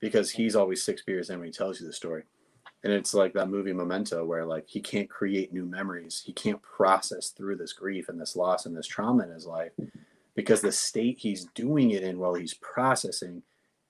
because 0.00 0.30
he's 0.30 0.56
always 0.56 0.82
six 0.82 1.02
beers 1.02 1.30
in 1.30 1.38
when 1.38 1.46
he 1.46 1.52
tells 1.52 1.80
you 1.80 1.86
the 1.86 1.92
story. 1.92 2.24
And 2.82 2.92
it's 2.92 3.14
like 3.14 3.32
that 3.34 3.50
movie 3.50 3.72
memento 3.72 4.24
where 4.24 4.44
like 4.44 4.64
he 4.66 4.80
can't 4.80 5.08
create 5.08 5.52
new 5.52 5.64
memories. 5.64 6.22
He 6.24 6.32
can't 6.32 6.62
process 6.62 7.30
through 7.30 7.56
this 7.56 7.72
grief 7.72 8.08
and 8.08 8.20
this 8.20 8.36
loss 8.36 8.66
and 8.66 8.76
this 8.76 8.86
trauma 8.86 9.24
in 9.24 9.30
his 9.30 9.46
life 9.46 9.72
because 10.34 10.60
the 10.60 10.72
state 10.72 11.18
he's 11.18 11.46
doing 11.54 11.90
it 11.90 12.02
in 12.02 12.18
while 12.18 12.34
he's 12.34 12.54
processing 12.54 13.42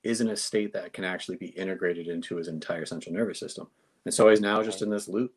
isn't 0.07 0.28
a 0.28 0.36
state 0.36 0.72
that 0.72 0.92
can 0.92 1.04
actually 1.04 1.36
be 1.36 1.48
integrated 1.48 2.07
into 2.07 2.36
his 2.36 2.48
entire 2.48 2.86
central 2.86 3.14
nervous 3.14 3.40
system. 3.40 3.66
And 4.04 4.14
so 4.14 4.28
he's 4.28 4.40
now 4.40 4.62
just 4.62 4.82
in 4.82 4.88
this 4.90 5.09
loop. 5.09 5.34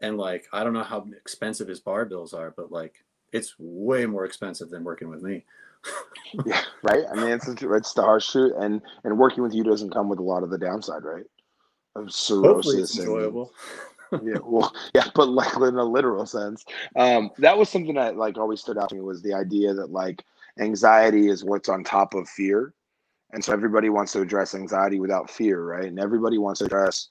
And 0.00 0.16
like 0.16 0.46
i 0.52 0.64
don't 0.64 0.72
know 0.72 0.82
how 0.82 1.06
expensive 1.12 1.68
his 1.68 1.78
bar 1.78 2.04
bills 2.04 2.34
are 2.34 2.52
but 2.56 2.72
like 2.72 3.04
it's 3.30 3.54
way 3.58 4.04
more 4.04 4.24
expensive 4.24 4.68
than 4.68 4.84
working 4.84 5.08
with 5.08 5.22
me. 5.22 5.44
Yeah 6.46 6.62
right? 6.82 7.04
I 7.10 7.14
mean 7.14 7.28
it's, 7.28 7.46
it's 7.46 7.92
the 7.92 8.02
harsh 8.02 8.30
truth 8.30 8.54
and 8.58 8.80
and 9.04 9.18
working 9.18 9.42
with 9.42 9.54
you 9.54 9.62
doesn't 9.62 9.92
come 9.92 10.08
with 10.08 10.18
a 10.18 10.22
lot 10.22 10.42
of 10.42 10.50
the 10.50 10.58
downside 10.58 11.04
right? 11.04 11.26
Of 11.94 12.04
hopefully 12.04 12.78
it's 12.78 12.94
cirrhosis 12.94 12.98
and 12.98 13.08
enjoyable. 13.08 13.52
Yeah 14.22 14.38
well 14.44 14.74
yeah 14.94 15.06
but 15.14 15.28
like 15.28 15.54
in 15.56 15.76
a 15.76 15.84
literal 15.84 16.26
sense. 16.26 16.64
Um 16.96 17.30
that 17.38 17.56
was 17.56 17.68
something 17.68 17.94
that 17.94 18.16
like 18.16 18.38
always 18.38 18.60
stood 18.60 18.78
out 18.78 18.88
to 18.90 18.94
me 18.96 19.00
was 19.00 19.22
the 19.22 19.34
idea 19.34 19.72
that 19.74 19.90
like 19.90 20.24
anxiety 20.58 21.28
is 21.28 21.44
what's 21.44 21.68
on 21.68 21.84
top 21.84 22.14
of 22.14 22.28
fear 22.28 22.74
and 23.32 23.44
so 23.44 23.52
everybody 23.52 23.88
wants 23.88 24.12
to 24.12 24.20
address 24.20 24.54
anxiety 24.54 25.00
without 25.00 25.30
fear 25.30 25.62
right? 25.62 25.86
And 25.86 25.98
everybody 25.98 26.38
wants 26.38 26.58
to 26.60 26.66
address 26.66 27.08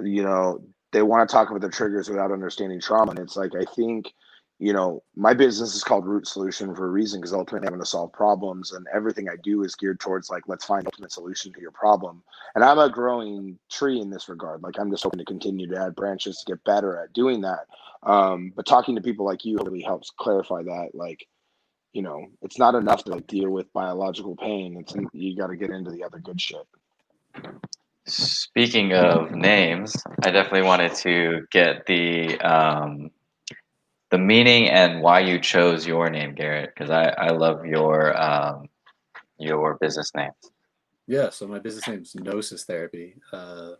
you 0.00 0.22
know 0.22 0.60
they 0.92 1.02
want 1.02 1.28
to 1.28 1.32
talk 1.32 1.50
about 1.50 1.60
the 1.60 1.68
triggers 1.68 2.08
without 2.08 2.32
understanding 2.32 2.80
trauma. 2.80 3.10
And 3.10 3.20
it's 3.20 3.36
like 3.36 3.52
i 3.54 3.64
think 3.74 4.12
you 4.58 4.72
know 4.72 5.02
my 5.16 5.34
business 5.34 5.74
is 5.74 5.82
called 5.82 6.06
root 6.06 6.26
solution 6.26 6.74
for 6.74 6.86
a 6.86 6.90
reason 6.90 7.20
because 7.20 7.32
ultimately 7.32 7.66
i'm 7.66 7.72
going 7.72 7.82
to 7.82 7.86
solve 7.86 8.12
problems 8.12 8.72
and 8.72 8.86
everything 8.94 9.28
i 9.28 9.34
do 9.42 9.64
is 9.64 9.74
geared 9.74 9.98
towards 9.98 10.30
like 10.30 10.44
let's 10.46 10.64
find 10.64 10.86
ultimate 10.86 11.10
solution 11.10 11.52
to 11.52 11.60
your 11.60 11.72
problem. 11.72 12.22
And 12.54 12.64
i'm 12.64 12.78
a 12.78 12.88
growing 12.88 13.58
tree 13.70 14.00
in 14.00 14.10
this 14.10 14.28
regard. 14.28 14.62
Like 14.62 14.78
i'm 14.78 14.90
just 14.90 15.02
hoping 15.02 15.18
to 15.18 15.24
continue 15.24 15.66
to 15.66 15.80
add 15.80 15.96
branches 15.96 16.38
to 16.38 16.52
get 16.52 16.64
better 16.64 16.98
at 16.98 17.12
doing 17.12 17.40
that. 17.42 17.66
Um, 18.04 18.52
but 18.54 18.66
talking 18.66 18.94
to 18.94 19.00
people 19.00 19.24
like 19.24 19.44
you 19.44 19.58
really 19.64 19.82
helps 19.82 20.10
clarify 20.10 20.62
that 20.62 20.90
like 20.94 21.26
you 21.94 22.02
know 22.02 22.26
it's 22.42 22.58
not 22.58 22.74
enough 22.74 23.04
to 23.04 23.12
like 23.12 23.26
deal 23.26 23.50
with 23.50 23.72
biological 23.72 24.36
pain 24.36 24.76
it's 24.78 24.94
you 25.12 25.36
got 25.36 25.46
to 25.46 25.56
get 25.56 25.70
into 25.70 25.90
the 25.90 26.04
other 26.04 26.18
good 26.18 26.40
shit 26.40 26.66
Speaking 28.06 28.92
of 28.92 29.30
names, 29.30 29.96
I 30.22 30.30
definitely 30.30 30.62
wanted 30.62 30.94
to 30.96 31.46
get 31.50 31.86
the 31.86 32.38
um, 32.40 33.10
the 34.10 34.18
meaning 34.18 34.68
and 34.68 35.00
why 35.00 35.20
you 35.20 35.38
chose 35.38 35.86
your 35.86 36.10
name, 36.10 36.34
Garrett, 36.34 36.72
because 36.74 36.90
I, 36.90 37.08
I 37.16 37.30
love 37.30 37.64
your 37.64 38.20
um, 38.20 38.68
your 39.38 39.78
business 39.80 40.10
name. 40.14 40.32
Yeah, 41.06 41.30
so 41.30 41.48
my 41.48 41.58
business 41.58 41.88
name 41.88 42.02
is 42.02 42.14
Gnosis 42.14 42.64
Therapy. 42.64 43.14
Uh, 43.32 43.72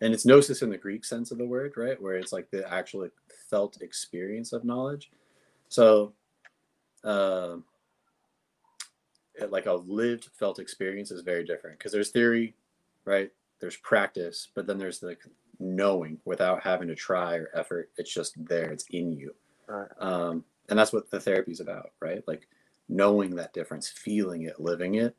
and 0.00 0.14
it's 0.14 0.26
gnosis 0.26 0.62
in 0.62 0.70
the 0.70 0.78
Greek 0.78 1.04
sense 1.04 1.30
of 1.30 1.38
the 1.38 1.46
word, 1.46 1.74
right? 1.76 2.00
Where 2.00 2.14
it's 2.14 2.32
like 2.32 2.50
the 2.50 2.68
actual 2.72 3.08
felt 3.50 3.82
experience 3.82 4.52
of 4.52 4.64
knowledge. 4.64 5.10
So, 5.68 6.14
uh, 7.04 7.56
like 9.50 9.66
a 9.66 9.74
lived 9.74 10.28
felt 10.38 10.58
experience 10.58 11.10
is 11.10 11.22
very 11.22 11.44
different 11.44 11.78
because 11.78 11.92
there's 11.92 12.10
theory, 12.10 12.54
right? 13.04 13.30
There's 13.60 13.76
practice, 13.78 14.48
but 14.54 14.66
then 14.66 14.78
there's 14.78 14.98
the 15.00 15.16
knowing 15.58 16.18
without 16.24 16.62
having 16.62 16.88
to 16.88 16.94
try 16.94 17.36
or 17.36 17.50
effort. 17.54 17.90
It's 17.96 18.12
just 18.12 18.34
there, 18.46 18.70
it's 18.72 18.86
in 18.90 19.12
you. 19.12 19.34
Right. 19.68 19.88
Um, 19.98 20.44
and 20.68 20.78
that's 20.78 20.92
what 20.92 21.10
the 21.10 21.20
therapy 21.20 21.52
is 21.52 21.60
about, 21.60 21.92
right? 22.00 22.22
Like 22.26 22.48
knowing 22.88 23.34
that 23.36 23.52
difference, 23.54 23.88
feeling 23.88 24.42
it, 24.44 24.60
living 24.60 24.96
it, 24.96 25.16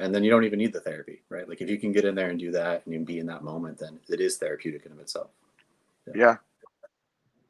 and 0.00 0.14
then 0.14 0.24
you 0.24 0.30
don't 0.30 0.44
even 0.44 0.58
need 0.58 0.72
the 0.72 0.80
therapy, 0.80 1.22
right? 1.30 1.48
Like 1.48 1.60
if 1.60 1.70
you 1.70 1.78
can 1.78 1.92
get 1.92 2.04
in 2.04 2.14
there 2.14 2.30
and 2.30 2.38
do 2.38 2.50
that 2.52 2.86
and 2.86 3.06
be 3.06 3.18
in 3.20 3.26
that 3.26 3.44
moment, 3.44 3.78
then 3.78 4.00
it 4.08 4.20
is 4.20 4.36
therapeutic 4.38 4.86
in 4.86 4.92
of 4.92 4.98
itself. 5.00 5.30
yeah 6.14 6.36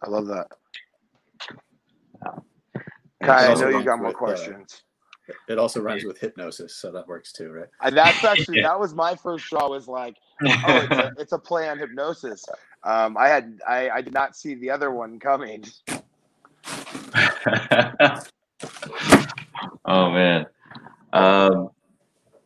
i 0.02 0.08
love 0.08 0.26
that 0.26 0.48
And 2.22 2.53
kai 3.24 3.52
i 3.52 3.54
know 3.54 3.68
you 3.68 3.84
got 3.84 3.98
more 3.98 4.08
with, 4.08 4.16
uh, 4.16 4.18
questions 4.18 4.82
It 5.48 5.58
also 5.58 5.80
rhymes 5.80 6.04
with 6.04 6.18
hypnosis, 6.18 6.76
so 6.76 6.92
that 6.92 7.08
works 7.08 7.32
too, 7.32 7.50
right? 7.50 7.68
And 7.82 7.96
that's 7.96 8.22
actually 8.24 8.60
that 8.68 8.78
was 8.78 8.94
my 8.94 9.16
first 9.16 9.48
draw. 9.48 9.68
Was 9.68 9.88
like, 9.88 10.16
oh, 10.42 10.52
it's 10.66 10.92
a, 10.92 11.12
it's 11.18 11.32
a 11.32 11.38
play 11.38 11.68
on 11.68 11.78
hypnosis. 11.78 12.44
Um, 12.82 13.16
I 13.16 13.28
had 13.28 13.58
I, 13.66 13.88
I 13.88 14.02
did 14.02 14.12
not 14.12 14.36
see 14.36 14.54
the 14.54 14.70
other 14.70 14.90
one 14.90 15.18
coming. 15.18 15.64
oh 19.86 20.10
man. 20.10 20.46
Um, 21.12 21.70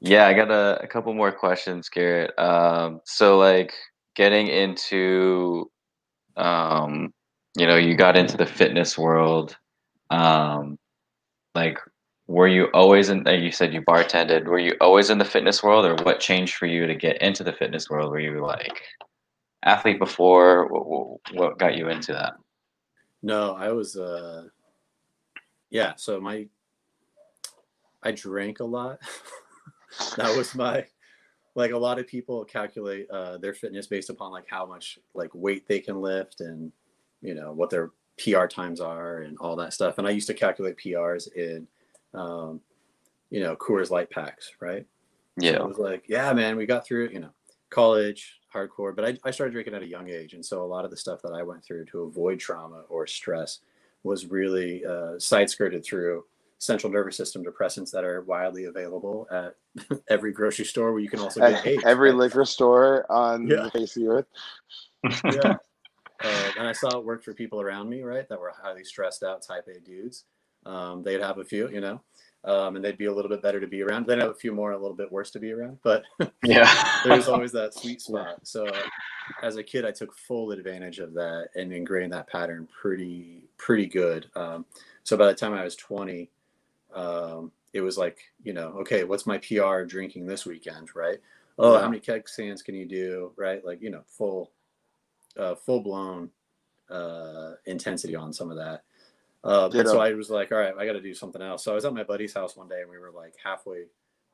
yeah, 0.01 0.27
I 0.27 0.35
got 0.35 0.51
a, 0.51 0.81
a 0.83 0.87
couple 0.87 1.13
more 1.15 1.33
questions, 1.33 1.89
Garrett. 1.89 2.39
Um, 2.39 3.01
so 3.05 3.39
like 3.39 3.73
getting 4.15 4.47
into, 4.47 5.71
um, 6.37 7.13
you 7.57 7.67
know, 7.67 7.77
you 7.77 7.97
got 7.97 8.17
into 8.17 8.37
the 8.37 8.47
fitness 8.47 8.97
world. 8.97 9.57
Um, 10.11 10.79
like, 11.55 11.79
were 12.27 12.49
you 12.49 12.67
always 12.75 13.09
in? 13.09 13.27
You 13.27 13.51
said 13.51 13.73
you 13.73 13.83
bartended. 13.83 14.45
Were 14.45 14.59
you 14.59 14.77
always 14.81 15.11
in 15.11 15.19
the 15.19 15.25
fitness 15.25 15.63
world, 15.63 15.87
or 15.87 15.95
what 16.05 16.21
changed 16.21 16.57
for 16.57 16.67
you 16.67 16.87
to 16.87 16.95
get 16.95 17.21
into 17.23 17.43
the 17.43 17.53
fitness 17.53 17.89
world? 17.89 18.11
Were 18.11 18.21
you 18.21 18.45
like 18.45 18.83
athlete 19.65 19.99
before? 19.99 20.69
What, 20.69 21.21
what 21.33 21.59
got 21.59 21.77
you 21.77 21.89
into 21.89 22.13
that? 22.13 22.35
No, 23.23 23.55
I 23.55 23.73
was 23.73 23.97
uh 23.97 24.45
yeah, 25.71 25.95
so 25.97 26.21
my 26.21 26.47
I 28.03 28.13
drank 28.13 28.61
a 28.61 28.65
lot. 28.65 29.01
that 30.17 30.37
was 30.37 30.55
my 30.55 30.85
like 31.55 31.73
a 31.73 31.79
lot 31.79 31.99
of 31.99 32.07
people 32.07 32.45
calculate 32.45 33.11
uh 33.11 33.39
their 33.39 33.55
fitness 33.55 33.87
based 33.87 34.11
upon 34.11 34.31
like 34.31 34.47
how 34.49 34.67
much 34.67 34.99
like 35.15 35.31
weight 35.35 35.67
they 35.67 35.81
can 35.81 36.01
lift 36.01 36.41
and 36.41 36.71
you 37.23 37.35
know 37.35 37.53
what 37.53 37.71
their 37.71 37.91
PR 38.19 38.47
times 38.47 38.81
are 38.81 39.19
and 39.19 39.37
all 39.39 39.57
that 39.57 39.73
stuff. 39.73 39.99
And 39.99 40.07
I 40.07 40.11
used 40.11 40.27
to 40.29 40.35
calculate 40.35 40.77
PRs 40.77 41.33
in 41.35 41.67
um 42.15 42.61
you 43.31 43.41
know, 43.41 43.55
Coors 43.57 43.91
Light 43.91 44.11
packs, 44.11 44.53
right? 44.61 44.87
Yeah. 45.39 45.59
So 45.59 45.65
it 45.65 45.69
was 45.69 45.79
like, 45.79 46.05
yeah, 46.09 46.33
man, 46.33 46.57
we 46.57 46.65
got 46.65 46.87
through, 46.87 47.11
you 47.11 47.21
know, 47.21 47.29
college, 47.69 48.41
hardcore, 48.55 48.97
but 48.97 49.05
I, 49.05 49.19
I 49.23 49.31
started 49.31 49.53
drinking 49.53 49.75
at 49.75 49.83
a 49.83 49.87
young 49.87 50.09
age. 50.09 50.33
And 50.33 50.45
so 50.45 50.65
a 50.65 50.67
lot 50.67 50.87
of 50.87 50.91
the 50.91 50.97
stuff 50.97 51.21
that 51.23 51.33
I 51.35 51.43
went 51.43 51.63
through 51.63 51.85
to 51.87 52.05
avoid 52.05 52.39
trauma 52.41 52.85
or 52.89 53.07
stress 53.07 53.59
was 54.03 54.25
really 54.27 54.83
uh, 54.87 55.19
side 55.19 55.51
skirted 55.51 55.85
through 55.85 56.25
central 56.57 56.91
nervous 56.91 57.17
system 57.19 57.45
depressants 57.45 57.91
that 57.93 58.03
are 58.03 58.23
widely 58.23 58.65
available 58.65 59.29
at 59.31 59.55
every 60.09 60.33
grocery 60.33 60.65
store 60.65 60.93
where 60.93 61.01
you 61.03 61.11
can 61.11 61.21
also 61.21 61.41
get 61.41 61.85
Every 61.85 62.11
right? 62.11 62.19
liquor 62.19 62.47
store 62.47 63.05
on 63.13 63.47
Yeah. 63.47 63.65
the 63.65 63.71
face 63.73 63.95
of 63.97 64.03
the 64.03 64.09
earth. 64.09 64.27
yeah. 65.25 65.57
Uh, 66.23 66.51
and 66.59 66.67
I 66.67 66.73
saw 66.73 66.99
it 66.99 67.05
work 67.05 67.23
for 67.23 67.33
people 67.33 67.61
around 67.61 67.89
me, 67.89 68.03
right, 68.03 68.29
that 68.29 68.41
were 68.41 68.53
highly 68.61 68.85
stressed 68.85 69.23
out 69.23 69.43
type 69.43 69.69
A 69.69 69.79
dudes. 69.81 70.25
Um, 70.67 71.03
they'd 71.03 71.21
have 71.21 71.39
a 71.39 71.45
few, 71.45 71.69
you 71.71 71.81
know, 71.81 72.01
um, 72.45 72.77
and 72.77 72.85
they'd 72.85 72.99
be 72.99 73.07
a 73.07 73.13
little 73.13 73.29
bit 73.29 73.43
better 73.43 73.61
to 73.61 73.67
be 73.67 73.83
around. 73.83 74.07
They'd 74.07 74.19
have 74.19 74.31
a 74.31 74.35
few 74.35 74.53
more, 74.53 74.73
a 74.73 74.79
little 74.79 74.97
bit 74.97 75.11
worse 75.11 75.31
to 75.33 75.39
be 75.39 75.53
around, 75.53 75.79
but 75.83 76.03
Yeah. 76.43 77.01
there's 77.05 77.29
always 77.29 77.53
that 77.53 77.75
sweet 77.79 78.03
spot. 78.03 78.41
So 78.43 78.67
as 79.43 79.57
a 79.57 79.63
kid, 79.63 79.85
I 79.85 79.93
took 79.93 80.17
full 80.17 80.51
advantage 80.51 80.99
of 80.99 81.15
that 81.15 81.49
and 81.55 81.73
ingrained 81.73 82.13
that 82.13 82.27
pattern 82.29 82.69
pretty, 82.81 83.45
pretty 83.57 83.87
good. 83.87 84.27
Um, 84.35 84.65
so 85.05 85.17
by 85.17 85.27
the 85.27 85.35
time 85.35 85.55
I 85.55 85.65
was 85.65 85.77
20, 85.77 86.29
um, 86.95 87.53
it 87.73 87.81
was 87.81 87.97
like, 87.97 88.19
you 88.43 88.53
know, 88.53 88.69
okay, 88.81 89.05
what's 89.05 89.27
my 89.27 89.39
PR 89.39 89.83
drinking 89.83 90.27
this 90.27 90.45
weekend, 90.45 90.95
right? 90.95 91.19
Oh, 91.59 91.79
how 91.79 91.89
many 91.89 92.01
keg 92.01 92.29
stands 92.29 92.63
can 92.63 92.75
you 92.75 92.87
do, 92.87 93.33
right? 93.37 93.65
Like, 93.65 93.83
you 93.83 93.91
know, 93.91 94.03
full, 94.07 94.53
uh, 95.39 95.55
full 95.55 95.81
blown 95.81 96.31
uh, 96.91 97.53
intensity 97.67 98.17
on 98.17 98.33
some 98.33 98.51
of 98.51 98.57
that. 98.57 98.83
Uh, 99.45 99.71
and 99.73 99.89
so 99.89 100.01
I 100.01 100.13
was 100.15 100.31
like, 100.31 100.51
all 100.53 100.59
right, 100.59 100.75
I 100.77 100.85
got 100.85 100.95
to 100.95 101.01
do 101.01 101.15
something 101.15 101.41
else. 101.41 101.65
So 101.65 101.73
I 101.73 101.75
was 101.75 101.85
at 101.85 101.95
my 101.95 102.03
buddy's 102.03 102.35
house 102.35 102.57
one 102.57 102.69
day 102.69 102.81
and 102.83 102.91
we 102.91 102.99
were 102.99 103.13
like 103.13 103.35
halfway 103.43 103.85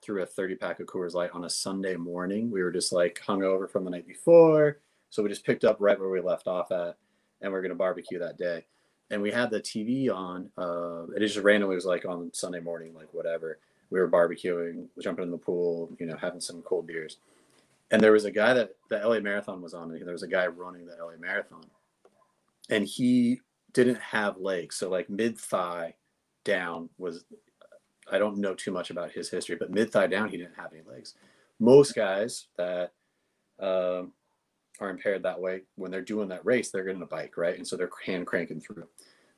through 0.03 0.23
a 0.23 0.27
30 0.27 0.57
pack 0.57 0.81
of 0.81 0.87
Coors 0.87 1.15
Light 1.15 1.31
on 1.33 1.45
a 1.45 1.51
Sunday 1.51 1.97
morning. 1.97 2.51
We 2.51 2.63
were 2.63 2.71
just 2.71 2.93
like 2.93 3.21
hungover 3.27 3.71
from 3.71 3.85
the 3.85 3.91
night 3.91 4.07
before. 4.07 4.79
So 5.11 5.23
we 5.23 5.29
just 5.29 5.45
picked 5.45 5.65
up 5.65 5.77
right 5.79 5.99
where 5.99 6.09
we 6.09 6.21
left 6.21 6.47
off 6.47 6.73
at 6.73 6.97
and 7.41 7.53
we 7.53 7.59
are 7.59 7.63
going 7.63 7.71
to 7.71 7.77
barbecue 7.77 8.19
that 8.19 8.39
day. 8.39 8.65
And 9.11 9.21
we 9.21 9.31
had 9.31 9.51
the 9.51 9.61
TV 9.61 10.11
on. 10.11 10.51
Uh, 10.57 11.07
it 11.15 11.21
just 11.21 11.37
randomly 11.37 11.77
was 11.77 11.85
like 11.85 12.07
on 12.07 12.31
Sunday 12.33 12.61
morning, 12.61 12.95
like 12.95 13.13
whatever. 13.13 13.59
We 13.91 14.01
were 14.01 14.09
barbecuing, 14.09 14.87
jumping 15.01 15.25
in 15.25 15.31
the 15.31 15.37
pool, 15.37 15.91
you 15.99 16.07
know, 16.07 16.17
having 16.17 16.41
some 16.41 16.63
cold 16.63 16.87
beers. 16.87 17.19
And 17.95 18.03
there 18.03 18.11
was 18.11 18.25
a 18.25 18.31
guy 18.33 18.53
that 18.55 18.71
the 18.91 18.99
LA 18.99 19.21
Marathon 19.21 19.63
was 19.63 19.73
on. 19.73 19.93
And 19.93 20.05
there 20.05 20.13
was 20.13 20.25
a 20.25 20.29
guy 20.29 20.49
running 20.49 20.85
the 20.85 20.97
LA 21.01 21.13
Marathon. 21.17 21.63
And 22.69 22.85
he 22.85 23.41
didn't 23.73 24.01
have 24.01 24.37
legs. 24.37 24.75
So 24.75 24.91
like 24.91 25.09
mid 25.09 25.39
thigh 25.39 25.95
down 26.45 26.91
was 26.99 27.25
I 28.11 28.19
don't 28.19 28.39
know 28.39 28.53
too 28.53 28.73
much 28.73 28.91
about 28.91 29.13
his 29.13 29.31
history, 29.31 29.55
but 29.55 29.71
mid 29.71 29.93
thigh 29.93 30.09
down, 30.09 30.29
he 30.29 30.37
didn't 30.37 30.57
have 30.57 30.73
any 30.73 30.83
legs. 30.83 31.15
Most 31.61 31.95
guys 31.95 32.49
that 32.59 32.95
um, 33.61 34.11
are 34.81 34.91
impaired 34.91 35.23
that 35.23 35.41
way, 35.41 35.63
when 35.77 35.93
they're 35.93 36.03
doing 36.03 36.29
that 36.31 36.45
race, 36.45 36.73
they're 36.73 36.83
getting 36.83 37.01
a 37.01 37.07
bike, 37.07 37.37
right? 37.37 37.57
And 37.57 37.67
so 37.67 37.77
they're 37.77 37.91
hand 38.05 38.27
cranking 38.27 38.61
through. 38.61 38.89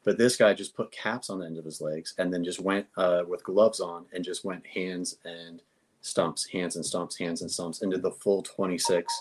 But 0.03 0.17
this 0.17 0.35
guy 0.35 0.55
just 0.55 0.75
put 0.75 0.91
caps 0.91 1.29
on 1.29 1.41
the 1.41 1.45
end 1.45 1.59
of 1.59 1.67
his 1.67 1.83
legs 1.83 2.15
and 2.17 2.33
then 2.33 2.43
just 2.43 2.61
went 2.61 2.87
uh, 2.97 3.25
with 3.29 3.45
gloves 3.45 3.81
on 3.81 4.07
and 4.15 4.25
just 4.25 4.47
went 4.47 4.67
hands 4.67 5.19
and 5.27 5.61
stumps, 6.07 6.47
hands 6.47 6.77
and 6.77 6.85
stumps, 6.85 7.19
hands 7.19 7.43
and 7.43 7.51
stumps 7.51 7.83
into 7.83 7.99
the 7.99 8.11
full 8.11 8.43
26 8.43 9.13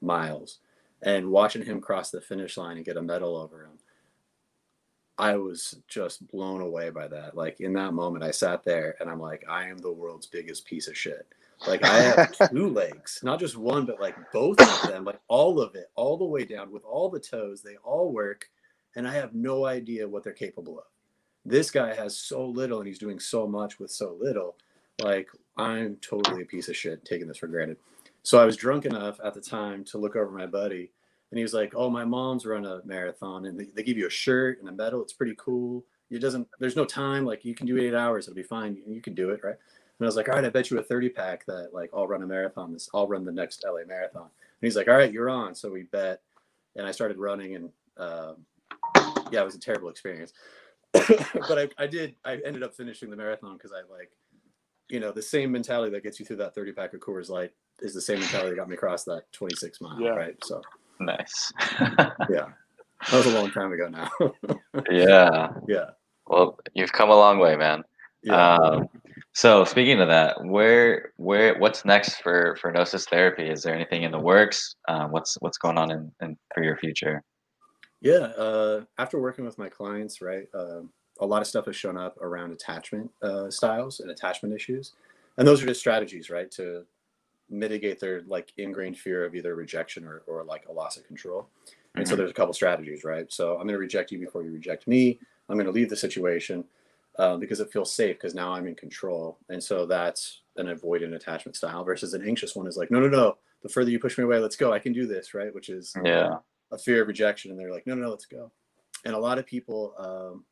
miles. 0.00 0.58
And 1.02 1.30
watching 1.30 1.64
him 1.64 1.80
cross 1.80 2.10
the 2.10 2.20
finish 2.20 2.56
line 2.56 2.76
and 2.76 2.84
get 2.84 2.96
a 2.96 3.02
medal 3.02 3.36
over 3.36 3.62
him, 3.64 3.78
I 5.16 5.36
was 5.36 5.76
just 5.86 6.26
blown 6.28 6.60
away 6.60 6.90
by 6.90 7.08
that. 7.08 7.36
Like 7.36 7.60
in 7.60 7.72
that 7.74 7.94
moment, 7.94 8.24
I 8.24 8.30
sat 8.30 8.64
there 8.64 8.96
and 9.00 9.08
I'm 9.08 9.20
like, 9.20 9.44
I 9.48 9.68
am 9.68 9.78
the 9.78 9.92
world's 9.92 10.26
biggest 10.26 10.66
piece 10.66 10.88
of 10.88 10.96
shit. 10.96 11.26
Like 11.66 11.84
I 11.84 11.98
have 11.98 12.50
two 12.50 12.68
legs, 12.68 13.20
not 13.22 13.38
just 13.38 13.56
one, 13.56 13.86
but 13.86 14.00
like 14.00 14.16
both 14.32 14.60
of 14.60 14.90
them, 14.90 15.04
like 15.04 15.20
all 15.28 15.60
of 15.60 15.74
it, 15.74 15.90
all 15.94 16.16
the 16.16 16.24
way 16.24 16.44
down 16.44 16.72
with 16.72 16.84
all 16.84 17.08
the 17.08 17.20
toes. 17.20 17.62
They 17.62 17.76
all 17.84 18.12
work, 18.12 18.48
and 18.96 19.06
I 19.06 19.14
have 19.14 19.34
no 19.34 19.66
idea 19.66 20.08
what 20.08 20.24
they're 20.24 20.32
capable 20.32 20.78
of. 20.78 20.86
This 21.44 21.70
guy 21.70 21.94
has 21.94 22.18
so 22.18 22.44
little, 22.46 22.78
and 22.78 22.88
he's 22.88 22.98
doing 22.98 23.20
so 23.20 23.46
much 23.46 23.78
with 23.78 23.90
so 23.90 24.16
little. 24.18 24.56
Like 25.00 25.28
I'm 25.56 25.96
totally 25.96 26.42
a 26.42 26.46
piece 26.46 26.68
of 26.68 26.76
shit 26.76 27.04
taking 27.04 27.28
this 27.28 27.38
for 27.38 27.46
granted. 27.46 27.76
So 28.22 28.38
I 28.38 28.44
was 28.44 28.56
drunk 28.56 28.86
enough 28.86 29.20
at 29.22 29.34
the 29.34 29.40
time 29.40 29.84
to 29.84 29.98
look 29.98 30.16
over 30.16 30.30
my 30.30 30.46
buddy 30.46 30.90
and 31.34 31.38
he 31.40 31.42
was 31.42 31.52
like, 31.52 31.74
"Oh, 31.74 31.90
my 31.90 32.04
mom's 32.04 32.46
run 32.46 32.64
a 32.64 32.80
marathon, 32.84 33.46
and 33.46 33.58
they, 33.58 33.64
they 33.64 33.82
give 33.82 33.98
you 33.98 34.06
a 34.06 34.10
shirt 34.10 34.60
and 34.60 34.68
a 34.68 34.72
medal. 34.72 35.02
It's 35.02 35.12
pretty 35.12 35.34
cool. 35.36 35.84
It 36.08 36.20
doesn't. 36.20 36.46
There's 36.60 36.76
no 36.76 36.84
time. 36.84 37.24
Like 37.24 37.44
you 37.44 37.56
can 37.56 37.66
do 37.66 37.76
eight 37.76 37.92
hours. 37.92 38.28
It'll 38.28 38.36
be 38.36 38.44
fine. 38.44 38.80
You 38.86 39.00
can 39.00 39.16
do 39.16 39.30
it, 39.30 39.42
right?" 39.42 39.56
And 39.98 40.04
I 40.04 40.06
was 40.06 40.14
like, 40.14 40.28
"All 40.28 40.36
right, 40.36 40.44
I 40.44 40.48
bet 40.48 40.70
you 40.70 40.78
a 40.78 40.82
30 40.82 41.08
pack 41.08 41.44
that 41.46 41.70
like 41.74 41.90
I'll 41.92 42.06
run 42.06 42.22
a 42.22 42.26
marathon. 42.26 42.72
This 42.72 42.88
I'll 42.94 43.08
run 43.08 43.24
the 43.24 43.32
next 43.32 43.64
LA 43.66 43.84
marathon." 43.84 44.22
And 44.22 44.30
he's 44.60 44.76
like, 44.76 44.86
"All 44.86 44.94
right, 44.94 45.12
you're 45.12 45.28
on." 45.28 45.56
So 45.56 45.72
we 45.72 45.82
bet, 45.82 46.20
and 46.76 46.86
I 46.86 46.92
started 46.92 47.18
running, 47.18 47.56
and 47.56 47.70
um, 47.96 48.36
yeah, 49.32 49.40
it 49.40 49.44
was 49.44 49.56
a 49.56 49.60
terrible 49.60 49.88
experience. 49.88 50.34
but 50.92 51.58
I, 51.58 51.68
I 51.78 51.88
did. 51.88 52.14
I 52.24 52.38
ended 52.44 52.62
up 52.62 52.76
finishing 52.76 53.10
the 53.10 53.16
marathon 53.16 53.56
because 53.56 53.72
I 53.72 53.80
like, 53.92 54.12
you 54.88 55.00
know, 55.00 55.12
the 55.12 55.22
same 55.22 55.50
mentality 55.52 55.90
that 55.92 56.02
gets 56.02 56.18
you 56.20 56.26
through 56.26 56.36
that 56.36 56.54
30 56.54 56.72
pack 56.72 56.94
of 56.94 57.00
Coors 57.00 57.28
Light 57.30 57.52
is 57.80 57.94
the 57.94 58.00
same 58.00 58.20
mentality 58.20 58.50
that 58.50 58.56
got 58.56 58.68
me 58.68 58.74
across 58.74 59.04
that 59.04 59.24
26 59.32 59.80
mile, 59.80 60.00
Yeah. 60.00 60.10
right? 60.10 60.36
So 60.44 60.60
nice. 61.00 61.52
yeah, 61.80 62.46
that 63.10 63.12
was 63.12 63.26
a 63.26 63.30
long 63.40 63.50
time 63.50 63.72
ago 63.72 63.88
now. 63.88 64.10
yeah. 64.90 65.48
yeah, 65.68 65.90
Well, 66.26 66.58
you've 66.74 66.92
come 66.92 67.10
a 67.10 67.16
long 67.16 67.38
way, 67.38 67.56
man. 67.56 67.82
yeah. 68.22 68.56
Um, 68.56 68.88
so 69.32 69.64
speaking 69.64 70.00
of 70.00 70.08
that, 70.08 70.44
where 70.44 71.12
where 71.16 71.58
what's 71.58 71.84
next 71.84 72.20
for 72.22 72.56
for 72.60 72.70
Gnosis 72.70 73.06
Therapy? 73.06 73.48
Is 73.48 73.62
there 73.64 73.74
anything 73.74 74.04
in 74.04 74.12
the 74.12 74.18
works? 74.20 74.76
Um, 74.86 75.10
what's 75.10 75.34
what's 75.40 75.58
going 75.58 75.76
on 75.76 75.90
in, 75.90 76.12
in 76.22 76.36
for 76.54 76.62
your 76.62 76.76
future? 76.76 77.22
Yeah, 78.00 78.26
uh, 78.38 78.82
after 78.98 79.18
working 79.20 79.44
with 79.44 79.58
my 79.58 79.68
clients, 79.68 80.20
right, 80.20 80.46
um, 80.54 80.90
a 81.20 81.26
lot 81.26 81.40
of 81.42 81.48
stuff 81.48 81.66
has 81.66 81.76
shown 81.76 81.96
up 81.96 82.20
around 82.20 82.52
attachment 82.52 83.10
uh, 83.22 83.50
styles 83.50 84.00
and 84.00 84.10
attachment 84.10 84.54
issues, 84.54 84.94
and 85.38 85.46
those 85.46 85.62
are 85.62 85.66
just 85.66 85.80
strategies, 85.80 86.30
right, 86.30 86.50
to 86.52 86.84
mitigate 87.50 88.00
their 88.00 88.22
like 88.22 88.52
ingrained 88.56 88.98
fear 88.98 89.24
of 89.24 89.34
either 89.34 89.54
rejection 89.54 90.04
or, 90.04 90.22
or 90.26 90.44
like 90.44 90.66
a 90.68 90.72
loss 90.72 90.96
of 90.96 91.06
control. 91.06 91.48
And 91.94 92.06
so 92.08 92.14
Mhm. 92.14 92.18
there's 92.18 92.30
a 92.30 92.34
couple 92.34 92.54
strategies, 92.54 93.04
right? 93.04 93.30
So 93.30 93.52
I'm 93.52 93.66
going 93.66 93.74
to 93.74 93.78
reject 93.78 94.10
you 94.10 94.18
before 94.18 94.42
you 94.42 94.50
reject 94.50 94.88
me. 94.88 95.20
I'm 95.48 95.56
going 95.56 95.66
to 95.66 95.72
leave 95.72 95.90
the 95.90 95.96
situation 95.96 96.64
um, 97.18 97.38
because 97.38 97.60
it 97.60 97.70
feels 97.70 97.92
safe 97.94 98.16
because 98.16 98.34
now 98.34 98.52
I'm 98.52 98.66
in 98.66 98.74
control. 98.74 99.38
And 99.50 99.62
so 99.62 99.86
that's 99.86 100.42
an 100.56 100.66
avoidant 100.66 101.14
attachment 101.14 101.54
style 101.54 101.84
versus 101.84 102.14
an 102.14 102.26
anxious 102.26 102.56
one 102.56 102.66
is 102.66 102.76
like, 102.76 102.90
no, 102.90 102.98
no, 102.98 103.08
no. 103.08 103.36
The 103.62 103.68
further 103.68 103.90
you 103.90 104.00
push 104.00 104.18
me 104.18 104.24
away, 104.24 104.38
let's 104.40 104.56
go. 104.56 104.72
I 104.72 104.78
can 104.80 104.92
do 104.92 105.06
this, 105.06 105.34
right? 105.34 105.54
Which 105.54 105.68
is 105.68 105.94
Yeah. 106.02 106.38
a 106.72 106.78
fear 106.78 107.02
of 107.02 107.08
rejection 107.08 107.50
and 107.52 107.60
they're 107.60 107.70
like 107.70 107.86
no 107.86 107.94
no 107.94 108.02
no 108.02 108.10
let's 108.10 108.26
go 108.26 108.50
and 109.04 109.14
a 109.14 109.18
lot 109.18 109.38
of 109.38 109.46
people 109.46 109.94
um, 109.98 110.44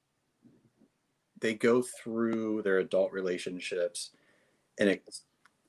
they 1.42 1.54
go 1.54 1.82
through 1.82 2.62
their 2.62 2.78
adult 2.78 3.12
relationships 3.12 4.10
and 4.78 4.88
it 4.88 5.02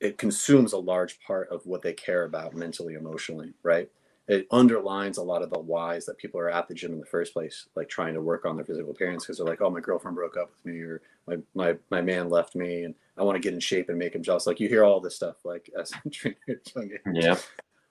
it 0.00 0.18
consumes 0.18 0.72
a 0.72 0.78
large 0.78 1.20
part 1.20 1.48
of 1.50 1.64
what 1.66 1.82
they 1.82 1.92
care 1.92 2.24
about 2.24 2.54
mentally 2.54 2.94
emotionally 2.94 3.52
right 3.62 3.90
it 4.26 4.46
underlines 4.50 5.18
a 5.18 5.22
lot 5.22 5.42
of 5.42 5.50
the 5.50 5.58
whys 5.58 6.06
that 6.06 6.16
people 6.16 6.40
are 6.40 6.48
at 6.48 6.66
the 6.66 6.74
gym 6.74 6.92
in 6.92 6.98
the 6.98 7.04
first 7.04 7.34
place 7.34 7.66
like 7.74 7.88
trying 7.88 8.14
to 8.14 8.22
work 8.22 8.46
on 8.46 8.56
their 8.56 8.64
physical 8.64 8.90
appearance 8.90 9.24
because 9.24 9.36
they're 9.36 9.46
like 9.46 9.60
oh 9.60 9.70
my 9.70 9.80
girlfriend 9.80 10.16
broke 10.16 10.36
up 10.38 10.50
with 10.50 10.72
me 10.72 10.80
or 10.80 11.02
my, 11.26 11.36
my 11.54 11.76
my 11.90 12.00
man 12.00 12.30
left 12.30 12.54
me 12.54 12.84
and 12.84 12.94
i 13.18 13.22
want 13.22 13.36
to 13.36 13.40
get 13.40 13.52
in 13.52 13.60
shape 13.60 13.90
and 13.90 13.98
make 13.98 14.14
him 14.14 14.22
jealous 14.22 14.46
like 14.46 14.60
you 14.60 14.68
hear 14.68 14.84
all 14.84 15.00
this 15.00 15.16
stuff 15.16 15.36
like 15.44 15.70
as 15.78 15.92
a 16.06 16.10
trainer 16.10 16.36
at 16.48 16.74
young 16.74 16.90
age. 16.90 17.00
Yep. 17.24 17.40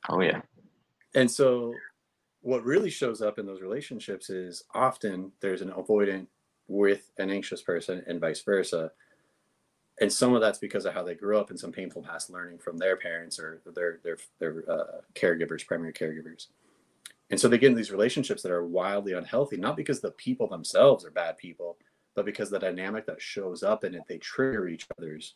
Oh 0.10 0.22
yeah. 0.22 0.42
And 1.16 1.30
so, 1.30 1.74
what 2.42 2.66
really 2.66 2.90
shows 2.90 3.22
up 3.22 3.40
in 3.40 3.46
those 3.46 3.62
relationships 3.62 4.30
is 4.30 4.64
often 4.74 5.32
there's 5.40 5.62
an 5.62 5.70
avoidant 5.70 6.28
with 6.74 7.12
an 7.20 7.30
anxious 7.30 7.62
person 7.62 8.04
and 8.08 8.20
vice 8.20 8.42
versa. 8.42 8.92
And 10.02 10.12
some 10.12 10.34
of 10.34 10.42
that's 10.42 10.58
because 10.58 10.86
of 10.86 10.94
how 10.96 11.04
they 11.04 11.14
grew 11.14 11.38
up 11.38 11.52
and 11.52 11.60
some 11.60 11.72
painful 11.72 12.02
past 12.02 12.32
learning 12.32 12.58
from 12.58 12.80
their 12.80 12.98
parents 12.98 13.40
or 13.40 13.62
their 13.76 14.00
their 14.04 14.18
their 14.40 14.64
uh, 14.68 15.02
caregivers, 15.14 15.66
primary 15.66 15.94
caregivers. 15.94 16.48
And 17.30 17.40
so 17.40 17.48
they 17.48 17.60
get 17.60 17.72
in 17.72 17.78
these 17.78 17.92
relationships 17.92 18.42
that 18.42 18.52
are 18.52 18.66
wildly 18.66 19.14
unhealthy, 19.14 19.58
not 19.58 19.78
because 19.78 20.02
the 20.02 20.12
people 20.12 20.48
themselves 20.48 21.06
are 21.06 21.12
bad 21.12 21.38
people, 21.38 21.78
but 22.16 22.26
because 22.26 22.50
the 22.50 22.60
dynamic 22.60 23.06
that 23.06 23.22
shows 23.22 23.62
up 23.62 23.84
in 23.84 23.94
it, 23.94 24.02
they 24.08 24.18
trigger 24.18 24.68
each 24.68 24.88
other's. 24.98 25.36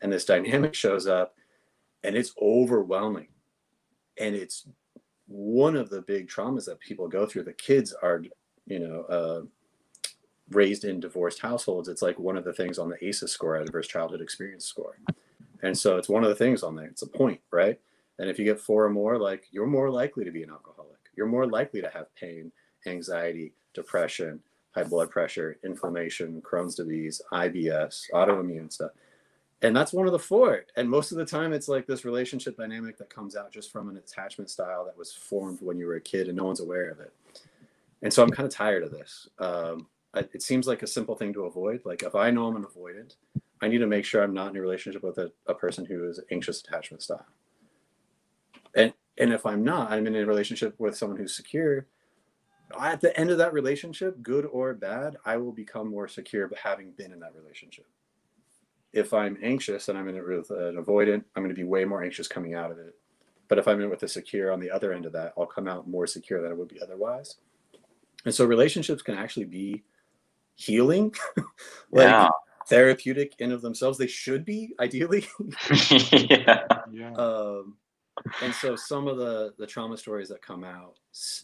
And 0.00 0.10
this 0.10 0.24
dynamic 0.24 0.74
shows 0.74 1.06
up 1.06 1.34
and 2.02 2.16
it's 2.16 2.32
overwhelming. 2.40 3.28
And 4.18 4.34
it's 4.34 4.66
one 5.26 5.76
of 5.76 5.90
the 5.90 6.02
big 6.02 6.28
traumas 6.28 6.64
that 6.64 6.80
people 6.80 7.08
go 7.08 7.26
through. 7.26 7.44
The 7.44 7.52
kids 7.52 7.94
are, 8.02 8.22
you 8.66 8.78
know, 8.78 9.02
uh, 9.02 9.42
raised 10.50 10.84
in 10.84 11.00
divorced 11.00 11.40
households. 11.40 11.88
It's 11.88 12.02
like 12.02 12.18
one 12.18 12.36
of 12.36 12.44
the 12.44 12.52
things 12.52 12.78
on 12.78 12.88
the 12.88 13.04
ACEs 13.04 13.30
score, 13.32 13.56
Adverse 13.56 13.88
Childhood 13.88 14.20
Experience 14.20 14.64
score. 14.64 14.98
And 15.62 15.76
so 15.76 15.96
it's 15.96 16.08
one 16.08 16.22
of 16.22 16.28
the 16.28 16.34
things 16.36 16.62
on 16.62 16.76
there. 16.76 16.86
It's 16.86 17.02
a 17.02 17.06
point, 17.06 17.40
right? 17.50 17.78
And 18.18 18.28
if 18.30 18.38
you 18.38 18.44
get 18.44 18.60
four 18.60 18.84
or 18.84 18.90
more, 18.90 19.18
like 19.18 19.46
you're 19.50 19.66
more 19.66 19.90
likely 19.90 20.24
to 20.24 20.30
be 20.30 20.42
an 20.42 20.50
alcoholic. 20.50 20.98
You're 21.16 21.26
more 21.26 21.46
likely 21.46 21.80
to 21.80 21.90
have 21.90 22.14
pain, 22.14 22.52
anxiety, 22.86 23.52
depression, 23.74 24.40
high 24.72 24.84
blood 24.84 25.10
pressure, 25.10 25.58
inflammation, 25.64 26.40
Crohn's 26.42 26.74
disease, 26.76 27.20
IBS, 27.32 28.06
autoimmune 28.12 28.72
stuff. 28.72 28.92
and 29.62 29.76
that's 29.76 29.92
one 29.92 30.06
of 30.06 30.12
the 30.12 30.18
four 30.18 30.64
and 30.76 30.88
most 30.88 31.10
of 31.10 31.18
the 31.18 31.24
time 31.24 31.52
it's 31.52 31.66
like 31.68 31.86
this 31.86 32.04
relationship 32.04 32.56
dynamic 32.56 32.96
that 32.96 33.10
comes 33.10 33.34
out 33.34 33.50
just 33.50 33.72
from 33.72 33.88
an 33.88 33.96
attachment 33.96 34.48
style 34.48 34.84
that 34.84 34.96
was 34.96 35.12
formed 35.12 35.58
when 35.60 35.78
you 35.78 35.86
were 35.86 35.96
a 35.96 36.00
kid 36.00 36.28
and 36.28 36.36
no 36.36 36.44
one's 36.44 36.60
aware 36.60 36.90
of 36.90 37.00
it 37.00 37.12
and 38.02 38.12
so 38.12 38.22
i'm 38.22 38.30
kind 38.30 38.46
of 38.46 38.52
tired 38.54 38.84
of 38.84 38.92
this 38.92 39.28
um, 39.40 39.86
it 40.14 40.42
seems 40.42 40.66
like 40.66 40.82
a 40.82 40.86
simple 40.86 41.14
thing 41.14 41.32
to 41.32 41.44
avoid 41.44 41.80
like 41.84 42.02
if 42.02 42.14
i 42.14 42.30
know 42.30 42.46
i'm 42.46 42.56
an 42.56 42.64
avoidant 42.64 43.16
i 43.62 43.68
need 43.68 43.78
to 43.78 43.86
make 43.86 44.04
sure 44.04 44.22
i'm 44.22 44.34
not 44.34 44.50
in 44.50 44.56
a 44.56 44.60
relationship 44.60 45.02
with 45.02 45.18
a, 45.18 45.30
a 45.46 45.54
person 45.54 45.84
who 45.84 46.08
is 46.08 46.20
anxious 46.30 46.60
attachment 46.60 47.02
style 47.02 47.26
and 48.74 48.92
and 49.18 49.32
if 49.32 49.44
i'm 49.44 49.62
not 49.62 49.90
i'm 49.90 50.06
in 50.06 50.16
a 50.16 50.26
relationship 50.26 50.74
with 50.78 50.96
someone 50.96 51.18
who's 51.18 51.36
secure 51.36 51.86
at 52.80 53.00
the 53.00 53.18
end 53.18 53.30
of 53.30 53.38
that 53.38 53.52
relationship 53.52 54.22
good 54.22 54.46
or 54.46 54.74
bad 54.74 55.16
i 55.24 55.36
will 55.36 55.52
become 55.52 55.90
more 55.90 56.08
secure 56.08 56.50
having 56.62 56.90
been 56.92 57.12
in 57.12 57.20
that 57.20 57.34
relationship 57.34 57.86
if 58.92 59.12
I'm 59.12 59.38
anxious 59.42 59.88
and 59.88 59.98
I'm 59.98 60.08
in 60.08 60.16
it 60.16 60.26
with 60.26 60.50
an 60.50 60.82
avoidant, 60.82 61.24
I'm 61.36 61.42
going 61.42 61.50
to 61.50 61.54
be 61.54 61.64
way 61.64 61.84
more 61.84 62.02
anxious 62.02 62.28
coming 62.28 62.54
out 62.54 62.70
of 62.70 62.78
it. 62.78 62.94
But 63.48 63.58
if 63.58 63.66
I'm 63.66 63.78
in 63.78 63.86
it 63.86 63.90
with 63.90 64.02
a 64.02 64.08
secure 64.08 64.52
on 64.52 64.60
the 64.60 64.70
other 64.70 64.92
end 64.92 65.06
of 65.06 65.12
that, 65.12 65.32
I'll 65.36 65.46
come 65.46 65.68
out 65.68 65.88
more 65.88 66.06
secure 66.06 66.42
than 66.42 66.50
I 66.50 66.54
would 66.54 66.68
be 66.68 66.80
otherwise. 66.80 67.36
And 68.24 68.34
so 68.34 68.44
relationships 68.44 69.02
can 69.02 69.16
actually 69.16 69.46
be 69.46 69.84
healing, 70.58 71.14
like 71.90 72.08
yeah. 72.08 72.28
therapeutic 72.66 73.34
in 73.38 73.52
of 73.52 73.62
themselves. 73.62 73.96
They 73.96 74.06
should 74.06 74.44
be 74.44 74.74
ideally. 74.80 75.26
yeah. 76.12 76.64
yeah. 76.92 77.12
Um, 77.14 77.76
and 78.42 78.52
so 78.52 78.76
some 78.76 79.06
of 79.06 79.16
the 79.16 79.54
the 79.58 79.66
trauma 79.66 79.96
stories 79.96 80.28
that 80.28 80.42
come 80.42 80.64
out 80.64 80.98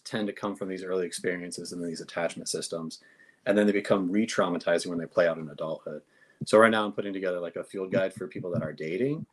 tend 0.05 0.27
to 0.27 0.33
come 0.33 0.55
from 0.55 0.69
these 0.69 0.85
early 0.85 1.07
experiences 1.07 1.73
and 1.73 1.83
these 1.83 2.01
attachment 2.01 2.49
systems, 2.49 3.01
and 3.47 3.57
then 3.57 3.67
they 3.67 3.73
become 3.73 4.11
re-traumatizing 4.11 4.89
when 4.89 4.99
they 4.99 5.07
play 5.07 5.27
out 5.27 5.39
in 5.39 5.49
adulthood. 5.49 6.03
So 6.45 6.59
right 6.59 6.71
now 6.71 6.85
I'm 6.85 6.93
putting 6.93 7.13
together 7.13 7.41
like 7.41 7.57
a 7.57 7.65
field 7.65 7.93
guide 7.93 8.13
for 8.13 8.27
people 8.27 8.51
that 8.51 8.63
are 8.63 8.73
dating. 8.73 9.25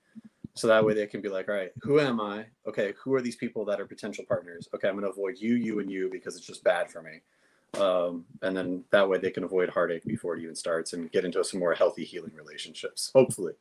So 0.54 0.68
that 0.68 0.86
way 0.86 0.94
they 0.94 1.08
can 1.08 1.22
be 1.22 1.30
like, 1.30 1.48
all 1.48 1.56
right, 1.56 1.72
who 1.82 2.00
am 2.00 2.20
I? 2.20 2.46
Okay, 2.68 2.94
who 3.02 3.14
are 3.14 3.22
these 3.22 3.38
people 3.38 3.64
that 3.66 3.80
are 3.80 3.86
potential 3.86 4.26
partners? 4.28 4.68
Okay, 4.76 4.88
I'm 4.88 4.96
going 4.96 5.06
to 5.06 5.10
avoid 5.10 5.38
you, 5.40 5.56
you, 5.56 5.80
and 5.80 5.90
you 5.90 6.10
because 6.12 6.36
it's 6.36 6.46
just 6.46 6.64
bad 6.64 6.92
for 6.92 7.02
me. 7.02 7.22
Um, 7.80 8.26
and 8.42 8.56
then 8.56 8.84
that 8.92 9.08
way 9.08 9.18
they 9.18 9.32
can 9.32 9.44
avoid 9.44 9.70
heartache 9.70 10.04
before 10.06 10.36
it 10.36 10.44
even 10.44 10.56
starts 10.56 10.94
and 10.94 11.12
get 11.12 11.24
into 11.24 11.44
some 11.44 11.60
more 11.60 11.74
healthy 11.74 12.04
healing 12.04 12.34
relationships. 12.36 13.12
Hopefully. 13.16 13.54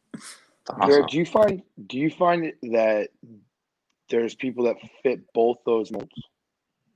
Awesome. 0.68 1.06
do 1.06 1.16
you 1.16 1.26
find 1.26 1.62
do 1.86 1.98
you 1.98 2.10
find 2.10 2.52
that 2.62 3.08
there's 4.08 4.34
people 4.34 4.64
that 4.64 4.76
fit 5.02 5.20
both 5.32 5.58
those 5.64 5.90
molds? 5.90 6.10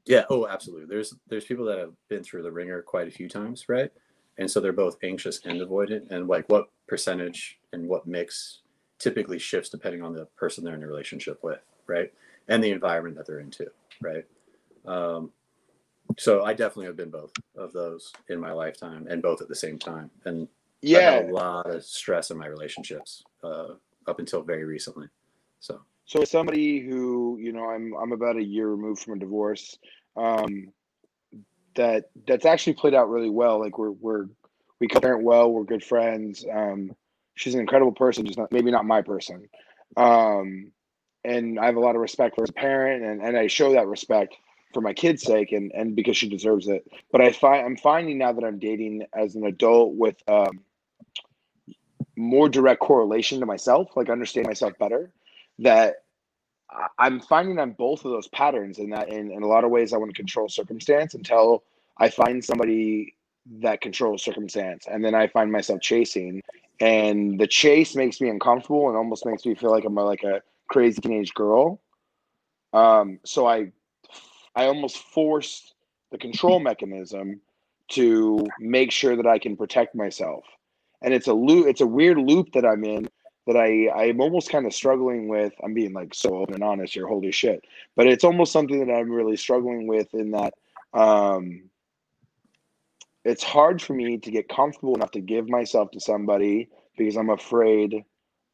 Yeah. 0.05 0.25
Oh, 0.29 0.47
absolutely. 0.47 0.87
There's 0.87 1.15
there's 1.29 1.45
people 1.45 1.65
that 1.67 1.79
have 1.79 1.93
been 2.09 2.23
through 2.23 2.43
the 2.43 2.53
ringer 2.53 2.83
quite 2.83 3.09
a 3.09 3.13
few 3.13 3.29
times, 3.29 3.69
right? 3.69 3.91
and 4.39 4.51
so 4.51 4.61
they're 4.61 4.73
both 4.73 4.97
anxious 5.03 5.41
and 5.45 5.61
avoidant 5.61 6.11
and 6.11 6.29
like 6.29 6.49
what 6.49 6.69
percentage 6.87 7.59
and 7.73 7.89
what 7.89 8.07
mix 8.07 8.61
typically 8.99 9.39
shifts 9.39 9.71
depending 9.71 10.03
on 10.03 10.13
the 10.13 10.27
person 10.37 10.65
they're 10.65 10.75
in 10.75 10.83
a 10.83 10.87
relationship 10.87 11.43
with 11.43 11.61
right 11.87 12.13
and 12.49 12.63
the 12.63 12.71
environment 12.71 13.17
that 13.17 13.27
they're 13.27 13.41
into 13.41 13.67
right 14.01 14.25
um, 14.87 15.31
so 16.19 16.45
i 16.45 16.53
definitely 16.53 16.87
have 16.87 16.97
been 16.97 17.11
both 17.11 17.33
of 17.57 17.73
those 17.73 18.13
in 18.29 18.41
my 18.41 18.53
lifetime 18.53 19.07
and 19.09 19.23
both 19.23 19.41
at 19.41 19.49
the 19.49 19.55
same 19.55 19.79
time 19.79 20.11
and 20.25 20.49
yeah 20.83 21.21
a 21.21 21.31
lot 21.31 21.69
of 21.69 21.83
stress 21.85 22.31
in 22.31 22.39
my 22.39 22.47
relationships 22.47 23.23
uh, 23.43 23.69
up 24.07 24.19
until 24.19 24.43
very 24.43 24.65
recently 24.65 25.09
so 25.61 25.81
so 26.05 26.21
as 26.23 26.31
somebody 26.31 26.81
who 26.81 27.39
you 27.41 27.53
know 27.53 27.69
i'm 27.71 27.95
i'm 28.01 28.13
about 28.13 28.37
a 28.37 28.43
year 28.43 28.69
removed 28.69 29.01
from 29.01 29.15
a 29.15 29.19
divorce 29.19 29.79
um 30.17 30.69
that 31.75 32.11
that's 32.27 32.47
actually 32.47 32.75
played 32.75 32.95
out 32.95 33.11
really 33.11 33.31
well. 33.31 33.61
Like 33.61 33.79
we're 33.79 33.91
we're 33.91 34.27
we 34.81 34.89
co-parent 34.89 35.25
well. 35.25 35.51
We're 35.51 35.65
good 35.65 35.85
friends. 35.85 36.45
Um, 36.51 36.93
she's 37.35 37.55
an 37.55 37.61
incredible 37.61 37.93
person, 37.93 38.27
just 38.27 38.39
not 38.39 38.53
maybe 38.53 38.71
not 38.71 38.85
my 38.85 39.03
person. 39.03 39.49
Um, 39.97 40.73
and 41.25 41.59
I 41.59 41.67
have 41.67 41.77
a 41.77 41.81
lot 41.81 41.95
of 41.95 42.03
respect 42.03 42.35
for 42.35 42.43
her 42.43 42.45
as 42.45 42.51
a 42.51 42.55
parent, 42.55 43.05
and 43.05 43.23
and 43.23 43.37
I 43.37 43.47
show 43.47 43.73
that 43.73 43.87
respect 43.87 44.35
for 44.75 44.81
my 44.81 44.93
kid's 44.93 45.23
sake, 45.23 45.53
and 45.53 45.73
and 45.73 45.97
because 45.97 46.17
she 46.17 46.29
deserves 46.29 46.69
it. 46.69 46.87
But 47.11 47.21
I 47.21 47.33
find 47.33 47.65
I'm 47.65 47.77
finding 47.77 48.19
now 48.19 48.33
that 48.33 48.45
I'm 48.45 48.59
dating 48.59 49.07
as 49.15 49.37
an 49.37 49.47
adult 49.47 49.95
with 49.95 50.17
um, 50.29 50.61
more 52.17 52.49
direct 52.49 52.81
correlation 52.81 53.41
to 53.41 53.47
myself, 53.47 53.97
like 53.97 54.11
understand 54.11 54.47
myself 54.47 54.73
better. 54.79 55.13
That 55.61 56.05
I'm 56.99 57.21
finding 57.21 57.59
on 57.59 57.73
both 57.73 58.05
of 58.05 58.11
those 58.11 58.29
patterns 58.29 58.79
in 58.79 58.91
that 58.91 59.09
in, 59.09 59.31
in 59.31 59.43
a 59.43 59.47
lot 59.47 59.65
of 59.65 59.71
ways 59.71 59.93
I 59.93 59.97
want 59.97 60.11
to 60.11 60.17
control 60.17 60.49
circumstance 60.49 61.15
until 61.15 61.65
I 61.99 62.09
find 62.09 62.45
somebody 62.45 63.15
that 63.61 63.81
controls 63.81 64.25
circumstance 64.25 64.87
and 64.91 65.05
then 65.05 65.15
I 65.15 65.27
find 65.29 65.53
myself 65.53 65.81
chasing 65.81 66.43
and 66.81 67.39
the 67.39 67.47
chase 67.47 67.95
makes 67.95 68.21
me 68.21 68.29
uncomfortable 68.29 68.89
and 68.89 68.97
almost 68.97 69.27
makes 69.27 69.45
me 69.47 69.55
feel 69.55 69.71
like 69.71 69.85
I'm 69.85 69.97
a, 69.97 70.05
like 70.05 70.25
a 70.25 70.43
crazy 70.69 71.01
teenage 71.01 71.35
girl. 71.35 71.81
Um, 72.73 73.21
so 73.25 73.47
I 73.47 73.71
I 74.55 74.67
almost 74.67 74.99
forced 74.99 75.75
the 76.11 76.19
control 76.19 76.61
mechanism 76.61 77.41
to 77.89 78.47
make 78.59 78.91
sure 78.91 79.17
that 79.17 79.27
I 79.27 79.39
can 79.39 79.57
protect 79.57 79.95
myself. 79.95 80.45
And 81.03 81.13
it's 81.13 81.27
a 81.27 81.35
loop 81.35 81.67
it's 81.67 81.81
a 81.81 81.87
weird 81.87 82.19
loop 82.19 82.53
that 82.53 82.65
I'm 82.65 82.85
in 82.85 83.09
that 83.47 83.57
I 83.57 83.91
I'm 83.91 84.21
almost 84.21 84.51
kind 84.51 84.67
of 84.67 84.73
struggling 84.73 85.29
with. 85.29 85.53
I'm 85.63 85.75
being 85.75 85.93
like 85.93 86.15
so 86.15 86.37
open 86.37 86.55
and 86.55 86.65
honest 86.65 86.95
here, 86.95 87.07
holy 87.07 87.33
shit. 87.33 87.65
But 87.97 88.07
it's 88.07 88.25
almost 88.25 88.53
something 88.53 88.87
that 88.87 88.93
I'm 88.93 89.11
really 89.11 89.37
struggling 89.37 89.87
with 89.87 90.15
in 90.15 90.31
that 90.31 90.55
um, 90.95 91.69
it's 93.25 93.43
hard 93.43 93.83
for 93.83 93.95
me 93.95 94.19
to 94.19 94.31
get 94.31 94.49
comfortable 94.49 94.95
enough 94.95 95.11
to 95.13 95.21
give 95.21 95.49
myself 95.49 95.91
to 95.93 96.01
somebody 96.01 96.69
because 96.97 97.17
I'm 97.17 97.31
afraid 97.31 98.05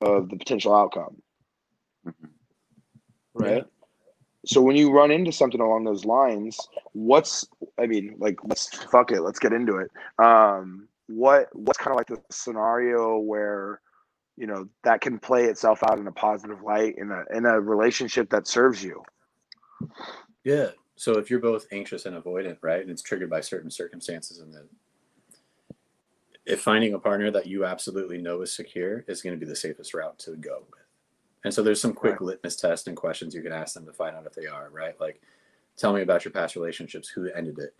of 0.01 0.31
the 0.31 0.37
potential 0.37 0.75
outcome. 0.75 1.21
Mm-hmm. 2.07 2.27
Right. 3.35 3.57
Yeah. 3.57 3.80
So 4.47 4.63
when 4.63 4.77
you 4.77 4.91
run 4.91 5.11
into 5.11 5.33
something 5.33 5.61
along 5.61 5.85
those 5.85 6.05
lines, 6.05 6.59
what's 6.93 7.47
I 7.79 7.87
mean, 7.87 8.15
like 8.19 8.39
let's 8.45 8.69
fuck 8.85 9.13
it, 9.13 9.21
let's 9.21 9.39
get 9.39 9.53
into 9.53 9.77
it. 9.77 9.91
Um, 10.19 10.89
what 11.09 11.49
what's 11.53 11.79
kind 11.79 11.91
of 11.91 11.97
like 11.97 12.07
the 12.07 12.23
scenario 12.31 13.19
where 13.19 13.81
you 14.37 14.47
know 14.47 14.69
that 14.85 15.03
can 15.03 15.19
play 15.19 15.45
itself 15.45 15.83
out 15.83 15.99
in 15.99 16.07
a 16.07 16.13
positive 16.13 16.63
light 16.63 16.95
in 16.97 17.11
a 17.11 17.25
in 17.37 17.45
a 17.45 17.61
relationship 17.61 18.31
that 18.31 18.47
serves 18.47 18.83
you? 18.83 19.03
Yeah. 20.45 20.71
So 20.97 21.19
if 21.19 21.31
you're 21.31 21.41
both 21.41 21.67
anxious 21.73 22.07
and 22.07 22.17
avoidant 22.17 22.59
right 22.63 22.81
and 22.81 22.91
it's 22.91 23.03
triggered 23.03 23.31
by 23.31 23.41
certain 23.41 23.71
circumstances 23.71 24.41
and 24.41 24.55
then 24.55 24.69
if 26.47 26.63
finding 26.63 26.95
a 26.95 26.99
partner 26.99 27.31
that 27.31 27.47
you 27.47 27.65
absolutely 27.65 28.19
know 28.19 28.43
is 28.43 28.55
secure 28.55 29.05
is 29.07 29.23
going 29.23 29.39
to 29.39 29.41
be 29.41 29.49
the 29.49 29.57
safest 29.57 29.95
route 29.95 30.19
to 30.19 30.37
go 30.37 30.65
and 31.45 31.53
so 31.53 31.63
there's 31.63 31.81
some 31.81 31.93
quick 31.93 32.21
right. 32.21 32.23
litmus 32.23 32.57
test 32.57 32.89
and 32.89 32.97
questions 32.97 33.35
you 33.35 33.43
can 33.43 33.53
ask 33.53 33.75
them 33.75 33.87
to 33.87 33.93
find 33.93 34.17
out 34.17 34.27
if 34.27 34.35
they 34.35 34.47
are 34.47 34.69
right 34.71 35.01
like 35.01 35.21
tell 35.77 35.93
me 35.93 36.03
about 36.03 36.25
your 36.25 36.33
past 36.33 36.57
relationships 36.57 37.09
who 37.09 37.31
ended 37.33 37.59
it 37.59 37.75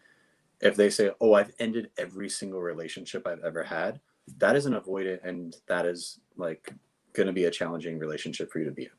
if 0.61 0.77
they 0.77 0.91
say 0.91 1.11
oh 1.21 1.35
i've 1.35 1.53
ended 1.59 1.91
every 1.99 2.29
single 2.29 2.61
relationship 2.61 3.27
i've 3.27 3.45
ever 3.45 3.63
had 3.63 4.01
that 4.39 4.57
is 4.57 4.67
an 4.67 4.75
avoidant 4.75 5.23
and 5.25 5.57
that 5.67 5.87
is 5.87 6.21
like 6.37 6.73
going 7.13 7.27
to 7.27 7.33
be 7.33 7.45
a 7.45 7.51
challenging 7.51 7.99
relationship 7.99 8.51
for 8.51 8.61
you 8.61 8.65
to 8.65 8.71
be 8.71 8.85
in 8.85 8.91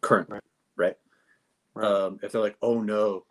currently 0.00 0.38
right, 0.76 0.96
right? 1.74 1.82
right. 1.82 1.86
Um, 1.86 2.20
if 2.22 2.32
they're 2.32 2.40
like 2.40 2.56
oh 2.62 2.80
no 2.80 3.24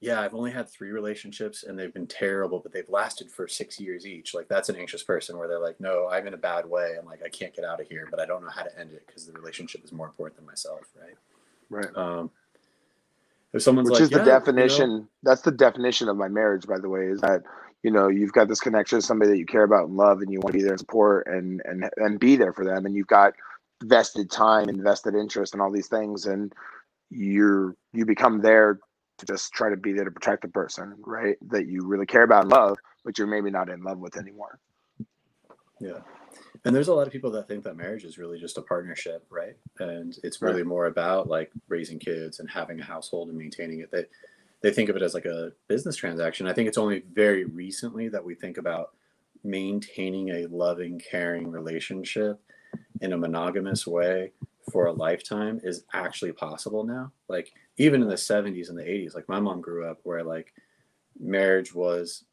yeah 0.00 0.20
i've 0.20 0.34
only 0.34 0.50
had 0.50 0.68
three 0.68 0.90
relationships 0.90 1.64
and 1.64 1.78
they've 1.78 1.94
been 1.94 2.06
terrible 2.06 2.60
but 2.60 2.72
they've 2.72 2.88
lasted 2.88 3.30
for 3.30 3.48
six 3.48 3.80
years 3.80 4.06
each. 4.06 4.34
Like 4.34 4.48
that's 4.48 4.68
an 4.68 4.76
anxious 4.76 5.02
person 5.02 5.38
where 5.38 5.48
they're 5.48 5.60
like 5.60 5.80
no 5.80 6.08
i'm 6.08 6.26
in 6.26 6.34
a 6.34 6.38
bad 6.38 6.66
way. 6.66 6.96
I'm 6.98 7.06
like 7.06 7.22
i 7.24 7.28
can't 7.28 7.54
get 7.54 7.64
out 7.64 7.80
of 7.80 7.88
here 7.88 8.06
but 8.10 8.20
i 8.20 8.26
don't 8.26 8.42
know 8.42 8.50
how 8.50 8.62
to 8.62 8.78
end 8.78 8.92
it 8.92 9.04
because 9.06 9.26
the 9.26 9.32
relationship 9.32 9.84
is 9.84 9.92
more 9.92 10.06
important 10.06 10.36
than 10.36 10.46
myself 10.46 10.82
right? 11.00 11.16
Right. 11.68 11.96
Um, 11.96 12.30
if 13.52 13.62
someone's 13.62 13.88
which 13.90 14.00
like, 14.00 14.02
is 14.04 14.10
the 14.10 14.18
yeah, 14.18 14.24
definition 14.24 14.90
you 14.90 14.96
know, 14.98 15.08
that's 15.22 15.42
the 15.42 15.50
definition 15.50 16.08
of 16.08 16.16
my 16.16 16.28
marriage 16.28 16.66
by 16.66 16.78
the 16.78 16.88
way 16.88 17.06
is 17.06 17.20
that 17.22 17.42
you 17.82 17.90
know 17.90 18.08
you've 18.08 18.32
got 18.32 18.48
this 18.48 18.60
connection 18.60 19.00
to 19.00 19.06
somebody 19.06 19.30
that 19.30 19.38
you 19.38 19.46
care 19.46 19.64
about 19.64 19.88
and 19.88 19.96
love 19.96 20.20
and 20.20 20.30
you 20.30 20.40
want 20.40 20.52
to 20.52 20.58
be 20.58 20.62
there 20.62 20.72
and 20.72 20.80
support 20.80 21.26
and 21.26 21.62
and 21.64 21.88
and 21.96 22.20
be 22.20 22.36
there 22.36 22.52
for 22.52 22.64
them 22.64 22.84
and 22.84 22.94
you've 22.94 23.06
got 23.06 23.32
vested 23.84 24.30
time 24.30 24.68
and 24.68 24.82
vested 24.82 25.14
interest 25.14 25.52
and 25.52 25.62
all 25.62 25.70
these 25.70 25.88
things 25.88 26.26
and 26.26 26.52
you're 27.10 27.76
you 27.92 28.04
become 28.04 28.40
there 28.40 28.80
to 29.18 29.26
just 29.26 29.52
try 29.52 29.70
to 29.70 29.76
be 29.76 29.92
there 29.92 30.04
to 30.04 30.10
protect 30.10 30.42
the 30.42 30.48
person 30.48 30.94
right 31.00 31.36
that 31.48 31.66
you 31.66 31.82
really 31.84 32.06
care 32.06 32.22
about 32.22 32.42
and 32.42 32.52
love 32.52 32.76
but 33.04 33.18
you're 33.18 33.26
maybe 33.26 33.50
not 33.50 33.68
in 33.68 33.82
love 33.82 33.98
with 33.98 34.16
anymore 34.16 34.58
yeah 35.80 35.98
and 36.64 36.74
there's 36.74 36.88
a 36.88 36.94
lot 36.94 37.06
of 37.06 37.12
people 37.12 37.30
that 37.30 37.46
think 37.46 37.62
that 37.64 37.76
marriage 37.76 38.04
is 38.04 38.18
really 38.18 38.38
just 38.38 38.58
a 38.58 38.62
partnership 38.62 39.24
right 39.30 39.56
and 39.78 40.18
it's 40.22 40.42
really 40.42 40.62
right. 40.62 40.66
more 40.66 40.86
about 40.86 41.28
like 41.28 41.50
raising 41.68 41.98
kids 41.98 42.40
and 42.40 42.50
having 42.50 42.80
a 42.80 42.84
household 42.84 43.28
and 43.28 43.38
maintaining 43.38 43.80
it 43.80 43.90
that 43.90 44.08
they 44.62 44.72
think 44.72 44.88
of 44.88 44.96
it 44.96 45.02
as 45.02 45.14
like 45.14 45.26
a 45.26 45.52
business 45.68 45.96
transaction. 45.96 46.46
I 46.46 46.52
think 46.52 46.68
it's 46.68 46.78
only 46.78 47.04
very 47.12 47.44
recently 47.44 48.08
that 48.08 48.24
we 48.24 48.34
think 48.34 48.58
about 48.58 48.94
maintaining 49.44 50.30
a 50.30 50.46
loving, 50.46 50.98
caring 50.98 51.50
relationship 51.50 52.40
in 53.00 53.12
a 53.12 53.18
monogamous 53.18 53.86
way 53.86 54.32
for 54.72 54.86
a 54.86 54.92
lifetime 54.92 55.60
is 55.62 55.84
actually 55.92 56.32
possible 56.32 56.84
now. 56.84 57.12
Like 57.28 57.52
even 57.78 58.02
in 58.02 58.08
the 58.08 58.14
70s 58.14 58.68
and 58.68 58.78
the 58.78 58.82
80s, 58.84 59.14
like 59.14 59.28
my 59.28 59.40
mom 59.40 59.60
grew 59.60 59.86
up 59.86 59.98
where 60.02 60.22
like 60.22 60.52
marriage 61.18 61.74
was 61.74 62.24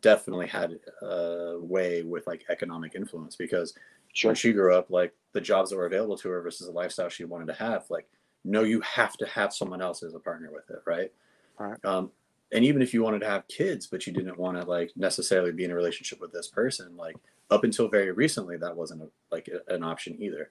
definitely 0.00 0.46
had 0.46 0.78
a 1.02 1.58
way 1.60 2.02
with 2.02 2.26
like 2.26 2.44
economic 2.48 2.94
influence 2.94 3.36
because 3.36 3.74
sure. 4.12 4.30
when 4.30 4.36
she 4.36 4.52
grew 4.52 4.74
up, 4.74 4.90
like 4.90 5.12
the 5.34 5.40
jobs 5.40 5.70
that 5.70 5.76
were 5.76 5.86
available 5.86 6.16
to 6.16 6.30
her 6.30 6.40
versus 6.40 6.66
the 6.66 6.72
lifestyle 6.72 7.08
she 7.08 7.24
wanted 7.24 7.46
to 7.46 7.54
have 7.54 7.84
like 7.90 8.08
no 8.44 8.62
you 8.62 8.80
have 8.80 9.14
to 9.18 9.26
have 9.26 9.52
someone 9.52 9.82
else 9.82 10.02
as 10.02 10.14
a 10.14 10.18
partner 10.18 10.50
with 10.52 10.70
it 10.70 10.82
right 10.86 11.12
Right. 11.58 11.84
um, 11.84 12.10
and 12.52 12.64
even 12.64 12.82
if 12.82 12.92
you 12.94 13.02
wanted 13.02 13.20
to 13.20 13.28
have 13.28 13.46
kids 13.48 13.86
but 13.86 14.06
you 14.06 14.12
didn't 14.12 14.38
want 14.38 14.56
to 14.60 14.64
like 14.64 14.92
necessarily 14.96 15.52
be 15.52 15.64
in 15.64 15.70
a 15.70 15.74
relationship 15.74 16.20
with 16.20 16.32
this 16.32 16.48
person 16.48 16.96
like 16.96 17.16
up 17.50 17.64
until 17.64 17.88
very 17.88 18.12
recently 18.12 18.56
that 18.56 18.74
wasn't 18.76 19.02
a, 19.02 19.08
like 19.30 19.48
an 19.68 19.82
option 19.82 20.16
either 20.20 20.50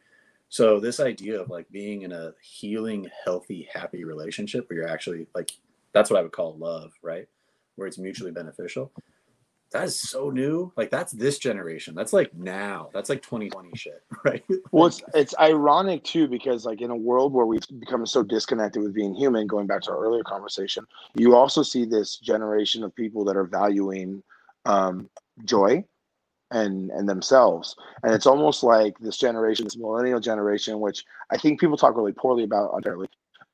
so 0.54 0.80
this 0.80 1.00
idea 1.00 1.42
of 1.42 1.50
like 1.50 1.68
being 1.72 2.04
in 2.04 2.12
a 2.12 2.32
healing 2.40 3.10
healthy 3.26 3.68
happy 3.74 4.04
relationship 4.04 4.70
where 4.70 4.78
you're 4.78 4.88
actually 4.88 5.26
like 5.34 5.52
that's 5.94 6.12
what 6.12 6.20
i 6.20 6.22
would 6.22 6.32
call 6.32 6.56
love 6.58 6.92
right? 7.02 7.28
Where 7.76 7.88
it's 7.88 7.98
mutually 7.98 8.30
beneficial. 8.30 8.92
That 9.72 9.86
is 9.86 10.00
so 10.00 10.30
new. 10.30 10.72
Like 10.78 10.92
that's 10.92 11.12
this 11.12 11.40
generation. 11.40 11.96
That's 11.96 12.14
like 12.14 12.32
now. 12.36 12.92
That's 12.94 13.10
like 13.10 13.24
2020 13.24 13.72
shit 13.76 14.04
right? 14.24 14.44
Well, 14.72 14.86
it's, 14.86 15.02
it's 15.16 15.36
ironic 15.40 16.04
too 16.04 16.28
because 16.28 16.66
like 16.68 16.82
in 16.82 16.92
a 16.92 16.96
world 16.96 17.34
where 17.34 17.48
we've 17.48 17.66
become 17.80 18.06
so 18.06 18.22
disconnected 18.22 18.84
with 18.84 18.94
being 18.94 19.16
human, 19.16 19.48
going 19.48 19.66
back 19.66 19.82
to 19.82 19.92
our 19.92 20.06
earlier 20.06 20.24
conversation, 20.24 20.86
you 21.16 21.36
also 21.36 21.64
see 21.64 21.84
this 21.84 22.18
generation 22.18 22.84
of 22.84 22.94
people 22.94 23.26
that 23.26 23.36
are 23.36 23.46
valuing 23.46 24.22
um, 24.66 25.10
joy 25.46 25.84
and 26.54 26.90
and 26.92 27.10
themselves, 27.10 27.76
and 28.04 28.14
it's 28.14 28.26
almost 28.26 28.64
like 28.64 28.98
this 29.00 29.18
generation, 29.18 29.66
this 29.66 29.78
millennial 29.78 30.20
generation, 30.20 30.80
which 30.80 31.04
I 31.30 31.38
think 31.38 31.60
people 31.60 31.78
talk 31.78 31.98
really 31.98 32.14
poorly 32.14 32.44
about 32.44 32.72
unfairly. 32.74 33.10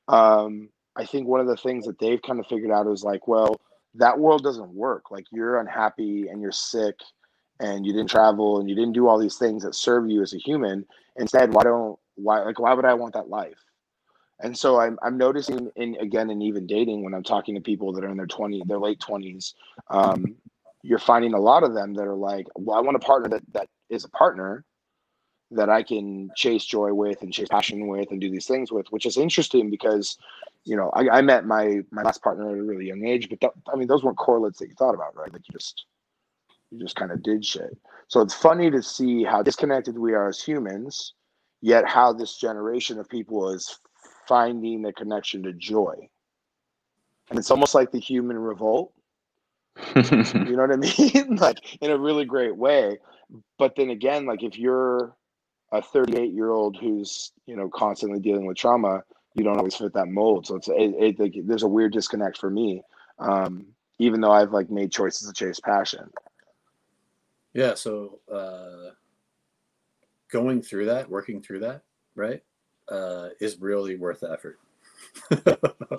Um, 0.06 0.68
I 0.96 1.04
think 1.04 1.26
one 1.26 1.40
of 1.40 1.46
the 1.46 1.56
things 1.56 1.86
that 1.86 1.98
they've 1.98 2.22
kind 2.22 2.38
of 2.38 2.46
figured 2.46 2.70
out 2.70 2.86
is 2.86 3.02
like, 3.02 3.26
well, 3.26 3.60
that 3.94 4.18
world 4.18 4.42
doesn't 4.42 4.74
work. 4.74 5.10
Like 5.10 5.26
you're 5.32 5.58
unhappy 5.58 6.28
and 6.28 6.40
you're 6.40 6.52
sick 6.52 6.96
and 7.60 7.86
you 7.86 7.92
didn't 7.92 8.10
travel 8.10 8.58
and 8.58 8.68
you 8.68 8.74
didn't 8.74 8.94
do 8.94 9.06
all 9.06 9.18
these 9.18 9.36
things 9.36 9.62
that 9.62 9.74
serve 9.74 10.08
you 10.10 10.22
as 10.22 10.34
a 10.34 10.38
human 10.38 10.84
instead 11.16 11.52
why 11.52 11.62
don't 11.62 11.98
why 12.16 12.40
like 12.40 12.58
why 12.58 12.72
would 12.72 12.84
i 12.84 12.94
want 12.94 13.12
that 13.14 13.28
life 13.28 13.62
and 14.40 14.56
so 14.56 14.80
i'm, 14.80 14.98
I'm 15.02 15.16
noticing 15.16 15.70
in 15.76 15.96
again 16.00 16.30
in 16.30 16.42
even 16.42 16.66
dating 16.66 17.04
when 17.04 17.14
i'm 17.14 17.22
talking 17.22 17.54
to 17.54 17.60
people 17.60 17.92
that 17.92 18.04
are 18.04 18.08
in 18.08 18.16
their 18.16 18.26
20 18.26 18.62
their 18.66 18.78
late 18.78 18.98
20s 18.98 19.54
um, 19.88 20.34
you're 20.82 20.98
finding 20.98 21.34
a 21.34 21.40
lot 21.40 21.62
of 21.62 21.74
them 21.74 21.94
that 21.94 22.06
are 22.06 22.14
like 22.14 22.46
well 22.56 22.76
i 22.76 22.80
want 22.80 22.96
a 22.96 23.00
partner 23.00 23.28
that 23.28 23.42
that 23.52 23.68
is 23.88 24.04
a 24.04 24.10
partner 24.10 24.64
that 25.50 25.68
i 25.68 25.82
can 25.82 26.30
chase 26.36 26.64
joy 26.64 26.92
with 26.92 27.22
and 27.22 27.32
chase 27.32 27.48
passion 27.48 27.88
with 27.88 28.10
and 28.10 28.20
do 28.20 28.30
these 28.30 28.46
things 28.46 28.70
with 28.72 28.86
which 28.90 29.06
is 29.06 29.16
interesting 29.16 29.70
because 29.70 30.16
you 30.64 30.76
know 30.76 30.90
i, 30.94 31.08
I 31.08 31.22
met 31.22 31.46
my 31.46 31.80
my 31.90 32.02
last 32.02 32.22
partner 32.22 32.50
at 32.50 32.58
a 32.58 32.62
really 32.62 32.86
young 32.86 33.04
age 33.04 33.28
but 33.28 33.40
that, 33.40 33.52
i 33.72 33.76
mean 33.76 33.88
those 33.88 34.04
weren't 34.04 34.18
correlates 34.18 34.58
that 34.58 34.68
you 34.68 34.74
thought 34.74 34.94
about 34.94 35.16
right 35.16 35.32
like 35.32 35.42
you 35.48 35.52
just 35.52 35.86
you 36.70 36.78
just 36.78 36.96
kind 36.96 37.10
of 37.10 37.22
did 37.22 37.44
shit. 37.44 37.76
So 38.08 38.20
it's 38.20 38.34
funny 38.34 38.70
to 38.70 38.82
see 38.82 39.24
how 39.24 39.42
disconnected 39.42 39.98
we 39.98 40.14
are 40.14 40.28
as 40.28 40.40
humans, 40.40 41.14
yet 41.60 41.86
how 41.86 42.12
this 42.12 42.36
generation 42.36 42.98
of 42.98 43.08
people 43.08 43.50
is 43.50 43.78
finding 44.26 44.82
the 44.82 44.92
connection 44.92 45.42
to 45.42 45.52
joy. 45.52 46.08
And 47.28 47.38
it's 47.38 47.50
almost 47.50 47.74
like 47.74 47.90
the 47.90 48.00
human 48.00 48.38
revolt. 48.38 48.92
You 49.94 50.56
know 50.56 50.66
what 50.66 50.72
I 50.72 50.76
mean? 50.76 51.36
like 51.40 51.58
in 51.80 51.90
a 51.90 51.98
really 51.98 52.24
great 52.24 52.56
way. 52.56 52.98
But 53.58 53.76
then 53.76 53.90
again, 53.90 54.26
like 54.26 54.42
if 54.42 54.58
you're 54.58 55.14
a 55.72 55.80
38 55.82 56.32
year 56.32 56.50
old 56.50 56.76
who's 56.76 57.32
you 57.46 57.56
know 57.56 57.68
constantly 57.68 58.20
dealing 58.20 58.46
with 58.46 58.56
trauma, 58.56 59.02
you 59.34 59.44
don't 59.44 59.58
always 59.58 59.76
fit 59.76 59.94
that 59.94 60.08
mold. 60.08 60.46
So 60.46 60.56
it's 60.56 60.68
it, 60.68 60.94
it 60.98 61.20
like, 61.20 61.34
there's 61.44 61.62
a 61.62 61.68
weird 61.68 61.92
disconnect 61.92 62.38
for 62.38 62.50
me. 62.50 62.82
Um, 63.18 63.66
even 63.98 64.20
though 64.20 64.32
I've 64.32 64.52
like 64.52 64.70
made 64.70 64.90
choices 64.90 65.28
to 65.28 65.34
chase 65.34 65.60
passion. 65.60 66.10
Yeah, 67.52 67.74
so 67.74 68.20
uh, 68.32 68.92
going 70.30 70.62
through 70.62 70.86
that, 70.86 71.10
working 71.10 71.42
through 71.42 71.60
that, 71.60 71.82
right, 72.14 72.42
uh, 72.88 73.28
is 73.40 73.60
really 73.60 73.96
worth 73.96 74.20
the 74.20 74.30
effort. 74.30 74.58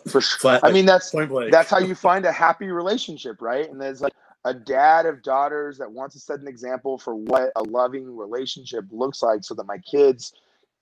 For 0.07 0.21
sure. 0.21 0.39
Flat, 0.39 0.61
I 0.63 0.71
mean, 0.71 0.85
that's 0.85 1.11
that's 1.51 1.69
how 1.69 1.79
you 1.79 1.95
find 1.95 2.25
a 2.25 2.31
happy 2.31 2.67
relationship, 2.67 3.41
right? 3.41 3.69
And 3.69 3.79
there's 3.79 4.01
like 4.01 4.13
a 4.45 4.53
dad 4.53 5.05
of 5.05 5.21
daughters 5.21 5.77
that 5.77 5.91
wants 5.91 6.15
to 6.15 6.19
set 6.19 6.39
an 6.39 6.47
example 6.47 6.97
for 6.97 7.15
what 7.15 7.51
a 7.55 7.63
loving 7.63 8.15
relationship 8.15 8.85
looks 8.91 9.21
like, 9.21 9.43
so 9.43 9.53
that 9.55 9.65
my 9.65 9.77
kids 9.79 10.33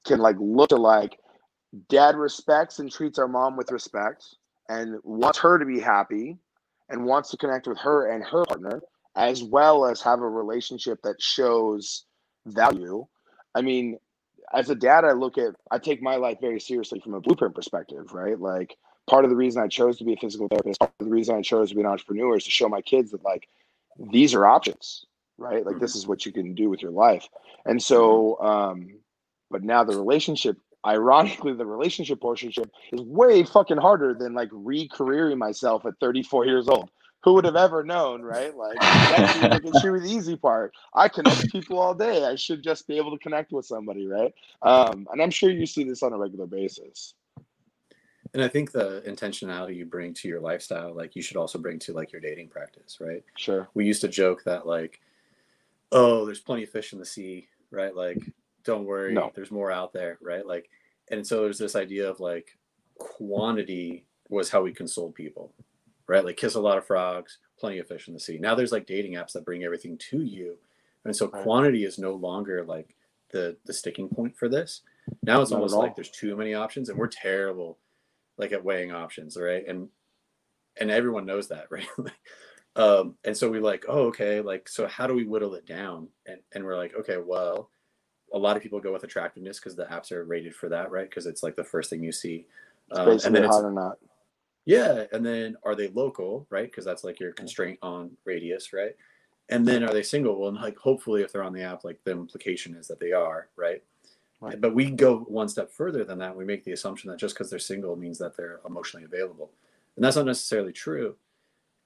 can 0.06 0.20
like 0.20 0.36
look 0.40 0.70
to 0.70 0.78
like 0.78 1.20
dad 1.90 2.16
respects 2.16 2.80
and 2.80 2.92
treats 2.92 3.20
our 3.20 3.28
mom 3.28 3.56
with 3.58 3.72
respect 3.72 4.24
and 4.70 4.98
wants 5.04 5.38
her 5.40 5.58
to 5.60 5.66
be 5.66 5.80
happy 5.80 6.38
and 6.90 7.06
wants 7.06 7.30
to 7.30 7.38
connect 7.38 7.68
with 7.68 7.78
her 7.78 8.12
and 8.12 8.24
her 8.24 8.46
partner 8.46 8.82
as 9.16 9.44
well 9.44 9.86
as 9.86 10.02
have 10.02 10.22
a 10.22 10.30
relationship 10.30 11.00
that 11.04 11.22
shows 11.22 12.06
value. 12.46 13.06
I 13.54 13.62
mean, 13.62 13.98
as 14.54 14.70
a 14.70 14.76
dad, 14.76 15.06
I 15.06 15.12
look 15.12 15.38
at, 15.38 15.56
I 15.72 15.78
take 15.78 16.02
my 16.02 16.16
life 16.16 16.40
very 16.42 16.60
seriously 16.60 17.00
from 17.00 17.14
a 17.14 17.22
blueprint 17.22 17.56
perspective, 17.56 18.14
right? 18.14 18.40
Like, 18.40 18.78
part 19.08 19.24
of 19.24 19.30
the 19.30 19.36
reason 19.36 19.62
I 19.62 19.68
chose 19.68 19.98
to 19.98 20.04
be 20.04 20.14
a 20.14 20.18
physical 20.18 20.48
therapist, 20.48 20.80
part 20.80 20.92
of 21.00 21.06
the 21.06 21.12
reason 21.12 21.36
I 21.36 21.42
chose 21.42 21.70
to 21.70 21.76
be 21.76 21.82
an 21.82 21.88
entrepreneur 21.88 22.38
is 22.38 22.46
to 22.46 22.52
show 22.52 22.70
my 22.70 22.82
kids 22.82 23.12
that, 23.12 23.24
like, 23.24 23.48
these 24.12 24.34
are 24.34 24.46
options, 24.46 25.06
right? 25.38 25.66
Like, 25.66 25.80
this 25.80 25.96
is 25.96 26.08
what 26.08 26.26
you 26.26 26.32
can 26.32 26.56
do 26.56 26.70
with 26.70 26.82
your 26.82 26.92
life. 26.92 27.28
And 27.66 27.82
so, 27.82 28.40
um, 28.40 29.00
but 29.52 29.64
now 29.64 29.84
the 29.84 29.98
relationship, 29.98 30.58
ironically, 30.86 31.54
the 31.54 31.66
relationship 31.66 32.22
portion 32.22 32.50
is 32.50 33.02
way 33.02 33.44
fucking 33.44 33.78
harder 33.78 34.14
than 34.14 34.34
like 34.34 34.50
re-careering 34.52 35.38
myself 35.38 35.86
at 35.86 36.00
34 36.00 36.46
years 36.46 36.68
old 36.68 36.90
who 37.22 37.34
would 37.34 37.46
have 37.46 37.56
ever 37.56 37.84
known, 37.84 38.22
right? 38.22 38.56
Like 38.56 38.80
that 38.80 39.34
seems 39.34 39.44
like 39.54 39.66
it 39.66 39.82
should 39.82 39.94
be 39.94 40.00
the 40.08 40.16
easy 40.16 40.36
part. 40.38 40.74
I 40.94 41.08
connect 41.10 41.42
with 41.44 41.52
people 41.52 41.78
all 41.80 41.94
day. 41.94 42.24
I 42.26 42.36
should 42.36 42.64
just 42.64 42.88
be 42.88 42.98
able 42.98 43.12
to 43.12 43.18
connect 43.22 43.52
with 43.52 43.66
somebody, 43.66 44.08
right? 44.08 44.34
Um, 44.62 45.08
and 45.12 45.22
I'm 45.22 45.32
sure 45.32 45.50
you 45.50 45.66
see 45.66 45.84
this 45.84 46.02
on 46.04 46.14
a 46.14 46.18
regular 46.18 46.46
basis. 46.48 47.16
and 48.34 48.44
I 48.44 48.48
think 48.48 48.72
the 48.72 49.02
intentionality 49.08 49.76
you 49.76 49.86
bring 49.86 50.14
to 50.14 50.28
your 50.28 50.40
lifestyle, 50.40 50.94
like 50.96 51.16
you 51.16 51.22
should 51.22 51.36
also 51.38 51.58
bring 51.60 51.80
to 51.80 51.94
like 51.94 52.12
your 52.12 52.22
dating 52.22 52.48
practice, 52.50 52.98
right? 53.02 53.24
Sure. 53.36 53.68
We 53.74 53.86
used 53.86 54.02
to 54.02 54.08
joke 54.08 54.44
that 54.46 54.66
like, 54.68 55.02
oh, 55.92 56.26
there's 56.26 56.40
plenty 56.40 56.64
of 56.64 56.70
fish 56.70 56.94
in 56.94 57.00
the 57.00 57.06
sea, 57.06 57.48
right? 57.72 57.96
Like, 57.96 58.20
don't 58.64 58.86
worry, 58.86 59.14
No. 59.14 59.32
there's 59.36 59.50
more 59.52 59.72
out 59.72 59.92
there, 59.94 60.20
right? 60.22 60.46
Like, 60.46 60.70
and 61.10 61.26
so 61.26 61.42
there's 61.42 61.58
this 61.58 61.76
idea 61.76 62.08
of 62.10 62.20
like 62.20 62.58
quantity 63.00 64.06
was 64.30 64.50
how 64.50 64.62
we 64.62 64.72
consoled 64.72 65.16
people, 65.16 65.52
right? 66.10 66.26
Like 66.26 66.38
kiss 66.38 66.56
a 66.56 66.60
lot 66.62 66.78
of 66.78 66.86
frogs, 66.86 67.38
plenty 67.60 67.80
of 67.80 67.88
fish 67.88 68.08
in 68.08 68.16
the 68.16 68.20
sea. 68.20 68.40
Now 68.40 68.56
there's 68.56 68.72
like 68.74 68.88
dating 68.88 69.14
apps 69.14 69.34
that 69.34 69.46
bring 69.46 69.64
everything 69.64 69.98
to 70.12 70.22
you, 70.24 70.58
and 71.06 71.16
so 71.16 71.28
Right. 71.32 71.44
quantity 71.44 71.86
is 71.86 72.00
no 72.00 72.14
longer 72.16 72.66
like 72.66 72.96
the 73.32 73.58
the 73.66 73.74
sticking 73.74 74.10
point 74.10 74.36
for 74.38 74.50
this. 74.50 74.82
Now 75.26 75.42
it's 75.42 75.52
Not 75.52 75.58
almost 75.58 75.78
like 75.78 75.96
there's 75.96 76.12
too 76.12 76.36
many 76.36 76.54
options, 76.56 76.90
and 76.90 76.98
we're 76.98 77.08
terrible, 77.08 77.78
like 78.38 78.52
at 78.54 78.64
weighing 78.64 78.92
options, 78.92 79.38
right? 79.38 79.66
And 79.68 79.90
and 80.80 80.92
everyone 80.92 81.26
knows 81.26 81.50
that, 81.50 81.68
right? 81.72 81.88
um, 82.76 83.16
and 83.26 83.38
so 83.38 83.50
we 83.50 83.60
like, 83.60 83.86
oh, 83.88 84.08
okay, 84.08 84.42
like 84.42 84.68
so 84.70 84.88
how 84.88 85.08
do 85.08 85.14
we 85.14 85.26
whittle 85.26 85.56
it 85.56 85.66
down? 85.68 86.10
And 86.26 86.40
and 86.54 86.64
we're 86.66 86.78
like, 86.78 86.96
okay, 86.96 87.18
well, 87.18 87.70
a 88.34 88.38
lot 88.40 88.58
of 88.58 88.64
people 88.64 88.80
go 88.80 88.94
with 88.94 89.04
attractiveness 89.04 89.60
because 89.60 89.76
the 89.76 89.86
apps 89.86 90.12
are 90.12 90.24
rated 90.26 90.56
for 90.56 90.70
that, 90.70 90.92
right? 90.92 91.10
Because 91.10 91.28
it's 91.28 91.44
like 91.44 91.56
the 91.56 91.64
first 91.64 91.90
thing 91.90 92.04
you 92.04 92.12
see. 92.12 92.48
Um, 92.92 93.20
and 93.24 93.36
then 93.36 93.44
it's 93.44 93.56
hot 93.56 93.64
or 93.66 93.72
not. 93.72 93.98
Yeah, 94.70 95.06
and 95.12 95.26
then 95.26 95.56
are 95.64 95.74
they 95.74 95.88
local, 95.88 96.46
right? 96.52 96.70
Because 96.70 96.86
that's 96.86 97.04
like 97.04 97.20
your 97.20 97.32
constraint 97.32 97.80
on 97.82 98.12
radius, 98.24 98.72
right? 98.72 98.96
And 99.50 99.68
then 99.68 99.84
are 99.84 99.92
they 99.92 100.04
single? 100.04 100.40
Well, 100.40 100.50
and 100.50 100.62
like 100.62 100.78
hopefully, 100.78 101.24
if 101.24 101.32
they're 101.32 101.44
on 101.44 101.54
the 101.54 101.64
app, 101.64 101.84
like 101.84 102.00
the 102.04 102.12
implication 102.12 102.76
is 102.76 102.88
that 102.88 103.00
they 103.00 103.12
are, 103.12 103.48
right? 103.56 103.82
Right. 104.40 104.62
But 104.62 104.76
we 104.76 104.92
go 104.92 105.22
one 105.22 105.50
step 105.50 105.72
further 105.72 106.04
than 106.04 106.20
that. 106.20 106.36
We 106.36 106.46
make 106.46 106.64
the 106.64 106.74
assumption 106.74 107.10
that 107.10 107.18
just 107.18 107.34
because 107.34 107.50
they're 107.50 107.58
single 107.58 107.96
means 107.96 108.20
that 108.20 108.38
they're 108.38 108.60
emotionally 108.64 109.06
available, 109.06 109.50
and 109.96 110.06
that's 110.06 110.18
not 110.18 110.28
necessarily 110.28 110.72
true. 110.72 111.16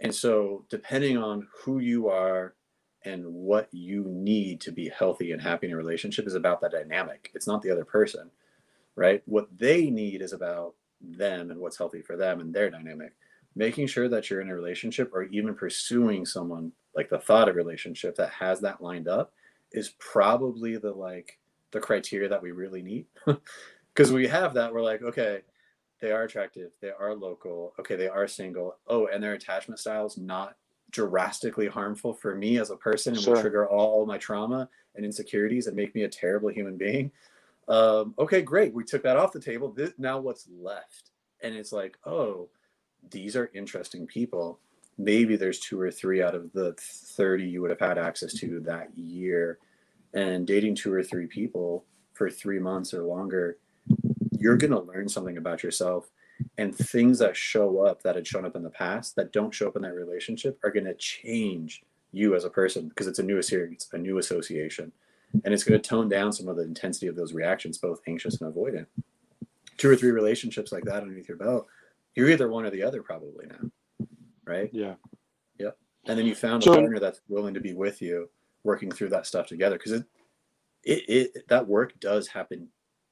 And 0.01 0.13
so, 0.13 0.65
depending 0.67 1.17
on 1.17 1.47
who 1.55 1.79
you 1.79 2.09
are 2.09 2.53
and 3.05 3.25
what 3.25 3.69
you 3.71 4.03
need 4.09 4.59
to 4.59 4.73
be 4.73 4.89
healthy 4.89 5.31
and 5.31 5.41
happy 5.41 5.67
in 5.67 5.73
a 5.73 5.77
relationship, 5.77 6.27
is 6.27 6.35
about 6.35 6.59
that 6.59 6.73
dynamic. 6.73 7.31
It's 7.33 7.47
not 7.47 7.61
the 7.61 7.71
other 7.71 7.85
person, 7.85 8.29
right? 8.97 9.23
What 9.25 9.47
they 9.57 9.89
need 9.89 10.21
is 10.21 10.33
about 10.33 10.75
them 11.03 11.51
and 11.51 11.59
what's 11.59 11.77
healthy 11.77 12.01
for 12.01 12.17
them 12.17 12.39
and 12.39 12.53
their 12.53 12.69
dynamic. 12.69 13.13
Making 13.55 13.87
sure 13.87 14.09
that 14.09 14.29
you're 14.29 14.41
in 14.41 14.49
a 14.49 14.55
relationship 14.55 15.11
or 15.13 15.23
even 15.23 15.53
pursuing 15.53 16.25
someone 16.25 16.71
like 16.95 17.09
the 17.09 17.19
thought 17.19 17.49
of 17.49 17.55
relationship 17.55 18.15
that 18.15 18.29
has 18.31 18.59
that 18.61 18.81
lined 18.81 19.07
up 19.07 19.33
is 19.71 19.93
probably 19.99 20.77
the 20.77 20.91
like 20.91 21.37
the 21.71 21.79
criteria 21.79 22.29
that 22.29 22.41
we 22.41 22.51
really 22.51 22.81
need. 22.81 23.05
Because 23.95 24.11
we 24.11 24.27
have 24.27 24.55
that, 24.55 24.73
we're 24.73 24.81
like, 24.81 25.03
okay, 25.03 25.41
they 26.01 26.11
are 26.11 26.23
attractive, 26.23 26.71
they 26.81 26.89
are 26.89 27.13
local, 27.13 27.75
okay, 27.79 27.95
they 27.95 28.07
are 28.07 28.27
single. 28.27 28.75
Oh, 28.87 29.05
and 29.05 29.21
their 29.23 29.33
attachment 29.33 29.79
style 29.79 30.07
is 30.07 30.17
not 30.17 30.55
drastically 30.89 31.67
harmful 31.67 32.11
for 32.13 32.33
me 32.35 32.57
as 32.57 32.71
a 32.71 32.75
person 32.75 33.13
and 33.13 33.21
Sure. 33.21 33.35
will 33.35 33.41
trigger 33.41 33.69
all 33.69 34.07
my 34.07 34.17
trauma 34.17 34.67
and 34.95 35.05
insecurities 35.05 35.67
and 35.67 35.75
make 35.75 35.93
me 35.93 36.03
a 36.03 36.09
terrible 36.09 36.49
human 36.49 36.75
being 36.75 37.11
um, 37.67 38.13
okay, 38.19 38.41
great. 38.41 38.73
We 38.73 38.83
took 38.83 39.03
that 39.03 39.17
off 39.17 39.31
the 39.31 39.39
table. 39.39 39.71
This, 39.71 39.93
now 39.97 40.19
what's 40.19 40.47
left? 40.59 41.11
And 41.41 41.55
it's 41.55 41.71
like, 41.71 41.97
oh, 42.05 42.49
these 43.09 43.35
are 43.35 43.51
interesting 43.53 44.07
people. 44.07 44.59
Maybe 44.97 45.35
there's 45.35 45.59
two 45.59 45.79
or 45.79 45.91
three 45.91 46.21
out 46.21 46.35
of 46.35 46.51
the 46.53 46.73
30 46.77 47.45
you 47.45 47.61
would 47.61 47.71
have 47.71 47.79
had 47.79 47.97
access 47.97 48.33
to 48.35 48.59
that 48.61 48.89
year. 48.97 49.59
And 50.13 50.45
dating 50.45 50.75
two 50.75 50.93
or 50.93 51.03
three 51.03 51.25
people 51.25 51.85
for 52.13 52.29
three 52.29 52.59
months 52.59 52.93
or 52.93 53.03
longer, 53.03 53.57
you're 54.37 54.57
going 54.57 54.71
to 54.71 54.81
learn 54.81 55.09
something 55.09 55.37
about 55.37 55.63
yourself. 55.63 56.11
And 56.57 56.75
things 56.75 57.19
that 57.19 57.35
show 57.35 57.85
up 57.85 58.03
that 58.03 58.15
had 58.15 58.27
shown 58.27 58.45
up 58.45 58.55
in 58.55 58.63
the 58.63 58.69
past 58.69 59.15
that 59.15 59.31
don't 59.31 59.53
show 59.53 59.67
up 59.67 59.75
in 59.75 59.81
that 59.81 59.93
relationship 59.93 60.59
are 60.63 60.71
going 60.71 60.85
to 60.85 60.93
change 60.95 61.83
you 62.11 62.35
as 62.35 62.43
a 62.43 62.49
person 62.49 62.89
because 62.89 63.07
it's 63.07 63.19
a 63.19 63.23
new 63.23 63.41
series, 63.41 63.89
a 63.93 63.97
new 63.97 64.19
association. 64.19 64.91
And 65.43 65.53
it's 65.53 65.63
going 65.63 65.79
to 65.81 65.87
tone 65.89 66.09
down 66.09 66.31
some 66.31 66.47
of 66.47 66.55
the 66.57 66.63
intensity 66.63 67.07
of 67.07 67.15
those 67.15 67.33
reactions, 67.33 67.77
both 67.77 68.01
anxious 68.07 68.39
and 68.41 68.53
avoidant. 68.53 68.85
Two 69.77 69.89
or 69.89 69.95
three 69.95 70.11
relationships 70.11 70.71
like 70.71 70.83
that 70.85 71.01
underneath 71.01 71.27
your 71.27 71.37
belt, 71.37 71.67
you're 72.15 72.29
either 72.29 72.47
one 72.49 72.65
or 72.65 72.69
the 72.69 72.83
other 72.83 73.01
probably 73.01 73.47
now. 73.47 74.07
Right? 74.45 74.69
Yeah. 74.71 74.95
Yep. 75.57 75.77
And 76.05 76.19
then 76.19 76.25
you 76.25 76.35
found 76.35 76.63
So- 76.63 76.73
a 76.73 76.75
partner 76.75 76.99
that's 76.99 77.21
willing 77.27 77.53
to 77.55 77.59
be 77.59 77.73
with 77.73 78.01
you 78.01 78.29
working 78.63 78.91
through 78.91 79.09
that 79.09 79.25
stuff 79.25 79.47
together 79.47 79.77
because 79.77 79.91
it, 79.91 80.05
it 80.85 81.31
it 81.35 81.47
that 81.49 81.67
work 81.67 81.99
does 81.99 82.27
happen 82.27 82.69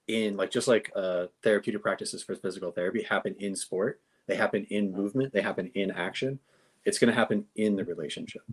in 0.08 0.38
like 0.38 0.50
just 0.52 0.68
like 0.68 0.92
uh 0.96 1.26
therapeutic 1.44 1.82
practices 1.82 2.24
for 2.24 2.36
physical 2.36 2.72
therapy 2.72 3.04
happen 3.04 3.36
in 3.40 3.54
sport 3.56 4.00
they 4.28 4.36
happen 4.36 4.66
in 4.70 4.92
movement 4.94 5.34
they 5.34 5.42
happen 5.42 5.70
in 5.76 5.92
action 5.92 6.40
it's 6.86 7.00
going 7.00 7.10
to 7.10 7.14
happen 7.18 7.46
in 7.56 7.76
the 7.76 7.84
relationship 7.84 8.44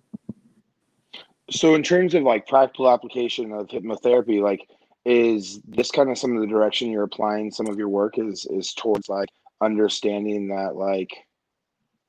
So 1.51 1.75
in 1.75 1.83
terms 1.83 2.15
of 2.15 2.23
like 2.23 2.47
practical 2.47 2.91
application 2.91 3.53
of 3.53 3.69
hypnotherapy, 3.69 4.43
like 4.43 4.69
is 5.05 5.61
this 5.67 5.91
kind 5.91 6.11
of 6.11 6.19
some 6.19 6.35
of 6.35 6.41
the 6.41 6.47
direction 6.47 6.91
you're 6.91 7.05
applying 7.05 7.51
some 7.51 7.67
of 7.67 7.79
your 7.79 7.89
work 7.89 8.19
is 8.19 8.47
is 8.51 8.75
towards 8.75 9.09
like 9.09 9.29
understanding 9.61 10.49
that 10.49 10.77
like 10.77 11.11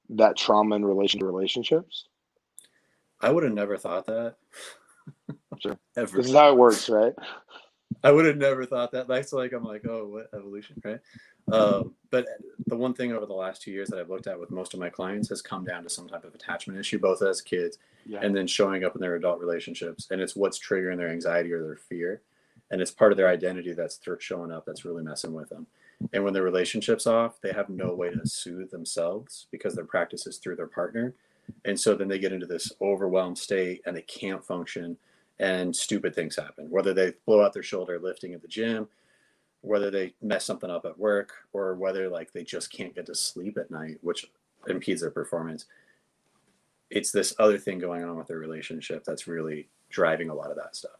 that 0.09 0.35
trauma 0.35 0.75
in 0.75 0.83
relation 0.85 1.19
to 1.19 1.25
relationships? 1.25 2.05
i 3.21 3.29
would 3.29 3.43
have 3.43 3.53
never 3.53 3.77
thought 3.77 4.05
that 4.05 4.35
Sure. 5.59 5.77
ever 5.97 6.17
This 6.17 6.27
is 6.27 6.33
how 6.33 6.51
it 6.51 6.57
works, 6.57 6.89
right? 6.89 7.13
I 8.03 8.11
would 8.11 8.25
have 8.25 8.37
never 8.37 8.65
thought 8.65 8.91
that. 8.91 9.07
That's 9.07 9.33
like 9.33 9.51
I'm 9.53 9.63
like, 9.63 9.85
oh, 9.87 10.07
what 10.07 10.29
evolution, 10.33 10.81
right? 10.83 10.99
Um, 11.51 11.93
but 12.11 12.27
the 12.67 12.75
one 12.77 12.93
thing 12.93 13.11
over 13.11 13.25
the 13.25 13.33
last 13.33 13.61
two 13.61 13.71
years 13.71 13.89
that 13.89 13.99
I've 13.99 14.09
looked 14.09 14.27
at 14.27 14.39
with 14.39 14.51
most 14.51 14.73
of 14.73 14.79
my 14.79 14.89
clients 14.89 15.29
has 15.29 15.41
come 15.41 15.65
down 15.65 15.83
to 15.83 15.89
some 15.89 16.07
type 16.07 16.23
of 16.23 16.35
attachment 16.35 16.79
issue, 16.79 16.99
both 16.99 17.21
as 17.23 17.41
kids 17.41 17.79
Yeah. 18.05 18.19
and 18.21 18.35
then 18.35 18.45
showing 18.47 18.83
up 18.83 18.95
in 18.95 19.01
their 19.01 19.15
adult 19.15 19.39
relationships, 19.39 20.07
and 20.11 20.21
it's 20.21 20.35
what's 20.35 20.59
triggering 20.59 20.97
their 20.97 21.09
anxiety 21.09 21.51
or 21.51 21.63
their 21.63 21.75
fear, 21.75 22.21
and 22.71 22.81
it's 22.81 22.91
part 22.91 23.11
of 23.11 23.17
their 23.17 23.27
identity 23.27 23.73
that's 23.73 23.97
th- 23.97 24.21
showing 24.21 24.51
up 24.51 24.65
that's 24.65 24.85
really 24.85 25.03
messing 25.03 25.33
with 25.33 25.49
them. 25.49 25.65
And 26.13 26.23
when 26.23 26.33
their 26.33 26.43
relationship's 26.43 27.07
off, 27.07 27.41
they 27.41 27.51
have 27.51 27.67
no 27.69 27.93
way 27.93 28.11
to 28.11 28.25
soothe 28.25 28.69
themselves 28.71 29.47
because 29.51 29.73
their 29.75 29.85
practice 29.85 30.27
is 30.27 30.37
through 30.37 30.55
their 30.55 30.67
partner, 30.67 31.15
and 31.65 31.77
so 31.79 31.95
then 31.95 32.07
they 32.07 32.19
get 32.19 32.31
into 32.31 32.45
this 32.45 32.71
overwhelmed 32.79 33.37
state 33.39 33.81
and 33.87 33.97
they 33.97 34.03
can't 34.03 34.45
function 34.45 34.97
and 35.39 35.75
stupid 35.75 36.13
things 36.13 36.35
happen 36.35 36.69
whether 36.69 36.93
they 36.93 37.13
blow 37.25 37.43
out 37.43 37.53
their 37.53 37.63
shoulder 37.63 37.99
lifting 37.99 38.33
at 38.33 38.41
the 38.41 38.47
gym 38.47 38.87
whether 39.61 39.91
they 39.91 40.13
mess 40.21 40.45
something 40.45 40.69
up 40.69 40.85
at 40.85 40.97
work 40.97 41.33
or 41.53 41.75
whether 41.75 42.07
like 42.09 42.31
they 42.31 42.43
just 42.43 42.71
can't 42.71 42.95
get 42.95 43.05
to 43.05 43.15
sleep 43.15 43.57
at 43.57 43.71
night 43.71 43.97
which 44.01 44.31
impedes 44.67 45.01
their 45.01 45.11
performance 45.11 45.65
it's 46.89 47.11
this 47.11 47.35
other 47.39 47.57
thing 47.57 47.77
going 47.79 48.03
on 48.03 48.17
with 48.17 48.27
their 48.27 48.39
relationship 48.39 49.03
that's 49.03 49.27
really 49.27 49.67
driving 49.89 50.29
a 50.29 50.33
lot 50.33 50.49
of 50.49 50.57
that 50.57 50.75
stuff 50.75 50.91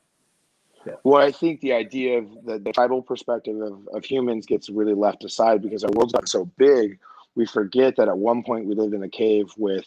Yeah. 0.85 0.93
Well, 1.03 1.21
I 1.21 1.31
think 1.31 1.61
the 1.61 1.73
idea 1.73 2.19
of 2.19 2.29
the, 2.45 2.59
the 2.59 2.71
tribal 2.71 3.01
perspective 3.01 3.59
of, 3.61 3.87
of 3.93 4.05
humans 4.05 4.45
gets 4.45 4.69
really 4.69 4.93
left 4.93 5.23
aside 5.23 5.61
because 5.61 5.83
our 5.83 5.91
world's 5.91 6.13
gotten 6.13 6.27
so 6.27 6.45
big. 6.57 6.99
We 7.35 7.45
forget 7.45 7.95
that 7.97 8.07
at 8.07 8.17
one 8.17 8.43
point 8.43 8.65
we 8.65 8.75
lived 8.75 8.93
in 8.93 9.03
a 9.03 9.09
cave 9.09 9.47
with, 9.57 9.85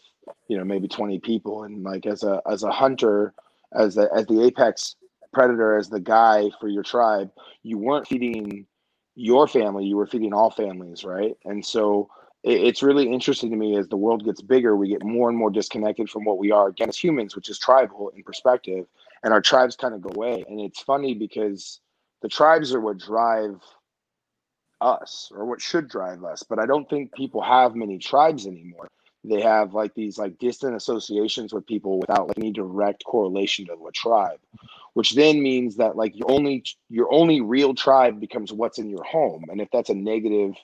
you 0.49 0.57
know, 0.59 0.65
maybe 0.65 0.89
20 0.89 1.19
people. 1.21 1.65
And 1.65 1.83
like 1.83 2.07
as 2.07 2.23
a 2.23 2.43
as 2.47 2.63
a 2.63 2.71
hunter, 2.71 3.35
as 3.75 3.95
the 3.95 4.09
as 4.15 4.27
the 4.27 4.43
apex 4.43 4.97
predator, 5.33 5.77
as 5.77 5.89
the 5.89 6.01
guy 6.01 6.51
for 6.61 6.69
your 6.69 6.83
tribe, 6.83 7.31
you 7.63 7.79
weren't 7.79 8.07
feeding 8.07 8.67
your 9.15 9.47
family, 9.47 9.85
you 9.85 9.97
were 9.97 10.07
feeding 10.07 10.33
all 10.33 10.51
families, 10.51 11.05
right? 11.05 11.37
And 11.45 11.65
so 11.65 12.09
it, 12.43 12.61
it's 12.61 12.83
really 12.83 13.11
interesting 13.11 13.51
to 13.51 13.57
me 13.57 13.77
as 13.77 13.89
the 13.89 13.97
world 13.97 14.25
gets 14.25 14.43
bigger, 14.43 14.77
we 14.77 14.89
get 14.89 15.03
more 15.05 15.29
and 15.29 15.39
more 15.39 15.51
disconnected 15.51 16.11
from 16.11 16.25
what 16.25 16.39
we 16.39 16.51
are 16.51 16.69
again 16.69 16.89
as 16.89 16.99
humans, 16.99 17.35
which 17.35 17.49
is 17.49 17.59
tribal 17.59 18.11
in 18.15 18.23
perspective 18.23 18.87
and 19.23 19.33
our 19.33 19.41
tribes 19.41 19.77
kind 19.77 19.95
of 19.95 20.03
go 20.03 20.11
away. 20.15 20.45
And 20.49 20.61
it's 20.61 20.83
funny 20.83 21.15
because 21.15 21.81
the 22.23 22.29
tribes 22.29 22.75
are 22.75 22.81
what 22.81 22.99
drive 22.99 23.61
us 24.81 25.31
or 25.35 25.45
what 25.45 25.61
should 25.61 25.89
drive 25.89 26.25
us. 26.25 26.43
But 26.43 26.59
I 26.59 26.67
don't 26.67 26.89
think 26.91 27.13
people 27.13 27.43
have 27.43 27.75
many 27.75 27.99
tribes 27.99 28.47
anymore. 28.47 28.89
They 29.25 29.41
have 29.41 29.73
like 29.73 29.95
these 29.95 30.19
like 30.19 30.39
distant 30.39 30.75
associations 30.75 31.53
with 31.53 31.67
people 31.67 31.99
without 32.01 32.29
like 32.29 32.39
any 32.39 32.51
direct 32.51 33.05
correlation 33.05 33.67
to 33.67 33.87
a 33.87 33.93
tribe, 33.93 34.41
which 34.95 35.15
then 35.15 35.43
means 35.43 35.77
that 35.77 35.97
like 35.97 36.17
your 36.17 36.31
only 36.31 36.65
your 36.91 37.13
only 37.13 37.41
real 37.41 37.75
tribe 37.75 38.19
becomes 38.19 38.53
what's 38.53 38.79
in 38.79 38.91
your 38.91 39.05
home. 39.05 39.45
And 39.49 39.61
if 39.61 39.69
that's 39.73 39.91
a 39.91 39.95
negative, 39.95 40.55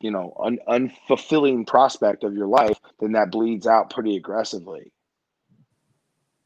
you 0.00 0.10
know, 0.10 0.34
un, 0.42 0.58
unfulfilling 0.66 1.66
prospect 1.66 2.24
of 2.24 2.34
your 2.34 2.46
life, 2.46 2.80
then 3.00 3.12
that 3.12 3.30
bleeds 3.30 3.66
out 3.66 3.90
pretty 3.90 4.16
aggressively. 4.16 4.92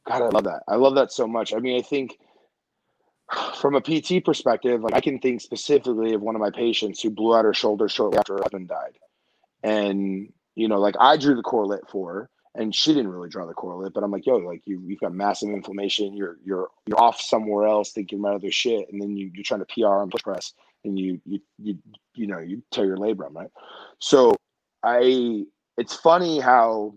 God, 0.06 0.22
I 0.22 0.28
love 0.28 0.44
that. 0.44 0.62
I 0.66 0.74
love 0.76 0.96
that 0.96 1.12
so 1.12 1.28
much. 1.28 1.54
I 1.54 1.58
mean, 1.58 1.78
I 1.78 1.82
think 1.82 2.18
from 3.60 3.76
a 3.76 3.80
PT 3.80 4.24
perspective, 4.24 4.82
like 4.82 4.94
I 4.94 5.00
can 5.00 5.20
think 5.20 5.40
specifically 5.40 6.14
of 6.14 6.22
one 6.22 6.34
of 6.34 6.40
my 6.40 6.50
patients 6.50 7.00
who 7.00 7.10
blew 7.10 7.36
out 7.36 7.44
her 7.44 7.54
shoulder 7.54 7.88
shortly 7.88 8.18
after 8.18 8.34
her 8.34 8.42
husband 8.42 8.68
died. 8.68 8.98
And, 9.62 10.32
you 10.60 10.68
know, 10.68 10.78
like 10.78 10.94
I 11.00 11.16
drew 11.16 11.34
the 11.34 11.42
correlate 11.42 11.88
for 11.88 12.12
her 12.12 12.30
and 12.54 12.74
she 12.74 12.92
didn't 12.92 13.12
really 13.12 13.28
draw 13.28 13.46
the 13.46 13.54
correlate, 13.54 13.92
but 13.94 14.02
I'm 14.02 14.10
like, 14.10 14.26
yo, 14.26 14.36
like 14.36 14.62
you 14.66 14.82
you've 14.84 15.00
got 15.00 15.14
massive 15.14 15.50
inflammation, 15.50 16.16
you're 16.16 16.36
you're 16.44 16.68
you're 16.86 17.00
off 17.00 17.20
somewhere 17.20 17.66
else 17.66 17.92
thinking 17.92 18.18
about 18.18 18.34
other 18.34 18.50
shit, 18.50 18.92
and 18.92 19.00
then 19.00 19.16
you, 19.16 19.30
you're 19.34 19.44
trying 19.44 19.64
to 19.64 19.66
PR 19.66 20.02
and 20.02 20.10
push 20.10 20.22
press 20.22 20.52
and 20.84 20.98
you 20.98 21.20
you 21.24 21.40
you 21.58 21.78
you 22.14 22.26
know, 22.26 22.38
you 22.38 22.62
tear 22.70 22.86
your 22.86 22.96
labrum, 22.96 23.34
right? 23.34 23.50
So 23.98 24.34
I 24.82 25.44
it's 25.76 25.94
funny 25.94 26.40
how 26.40 26.94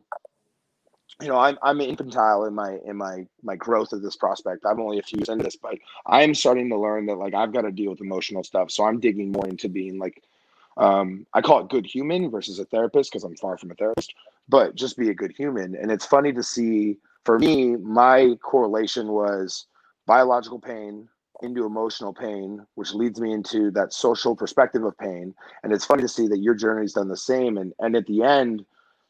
you 1.21 1.27
know, 1.27 1.37
I'm 1.37 1.57
I'm 1.61 1.79
infantile 1.81 2.45
in 2.45 2.53
my 2.53 2.79
in 2.85 2.97
my 2.97 3.25
my 3.43 3.55
growth 3.55 3.93
of 3.93 4.01
this 4.01 4.15
prospect. 4.15 4.65
I'm 4.65 4.79
only 4.79 4.99
a 4.99 5.03
few 5.03 5.19
years 5.19 5.29
into 5.29 5.43
this, 5.43 5.55
but 5.55 5.75
I'm 6.05 6.33
starting 6.33 6.69
to 6.69 6.77
learn 6.77 7.05
that 7.07 7.15
like 7.15 7.33
I've 7.33 7.53
got 7.53 7.61
to 7.61 7.71
deal 7.71 7.91
with 7.91 8.01
emotional 8.01 8.43
stuff. 8.43 8.71
So 8.71 8.83
I'm 8.85 8.99
digging 8.99 9.31
more 9.31 9.47
into 9.47 9.69
being 9.69 9.99
like 9.99 10.23
um 10.77 11.25
I 11.33 11.41
call 11.41 11.59
it 11.59 11.69
good 11.69 11.85
human 11.85 12.29
versus 12.29 12.59
a 12.59 12.65
therapist 12.65 13.11
because 13.11 13.23
I'm 13.23 13.35
far 13.37 13.57
from 13.57 13.71
a 13.71 13.75
therapist, 13.75 14.13
but 14.49 14.75
just 14.75 14.97
be 14.97 15.09
a 15.09 15.13
good 15.13 15.33
human. 15.35 15.75
And 15.75 15.91
it's 15.91 16.05
funny 16.05 16.33
to 16.33 16.43
see 16.43 16.97
for 17.25 17.39
me, 17.39 17.77
my 17.77 18.35
correlation 18.41 19.09
was 19.09 19.65
biological 20.05 20.59
pain 20.59 21.07
into 21.41 21.65
emotional 21.65 22.13
pain, 22.13 22.65
which 22.75 22.93
leads 22.93 23.19
me 23.19 23.33
into 23.33 23.71
that 23.71 23.93
social 23.93 24.35
perspective 24.35 24.83
of 24.83 24.97
pain. 24.97 25.33
And 25.63 25.73
it's 25.73 25.85
funny 25.85 26.01
to 26.01 26.07
see 26.07 26.27
that 26.27 26.39
your 26.39 26.53
journey's 26.55 26.93
done 26.93 27.09
the 27.09 27.17
same. 27.17 27.57
And 27.57 27.73
and 27.79 27.95
at 27.95 28.05
the 28.05 28.23
end, 28.23 28.65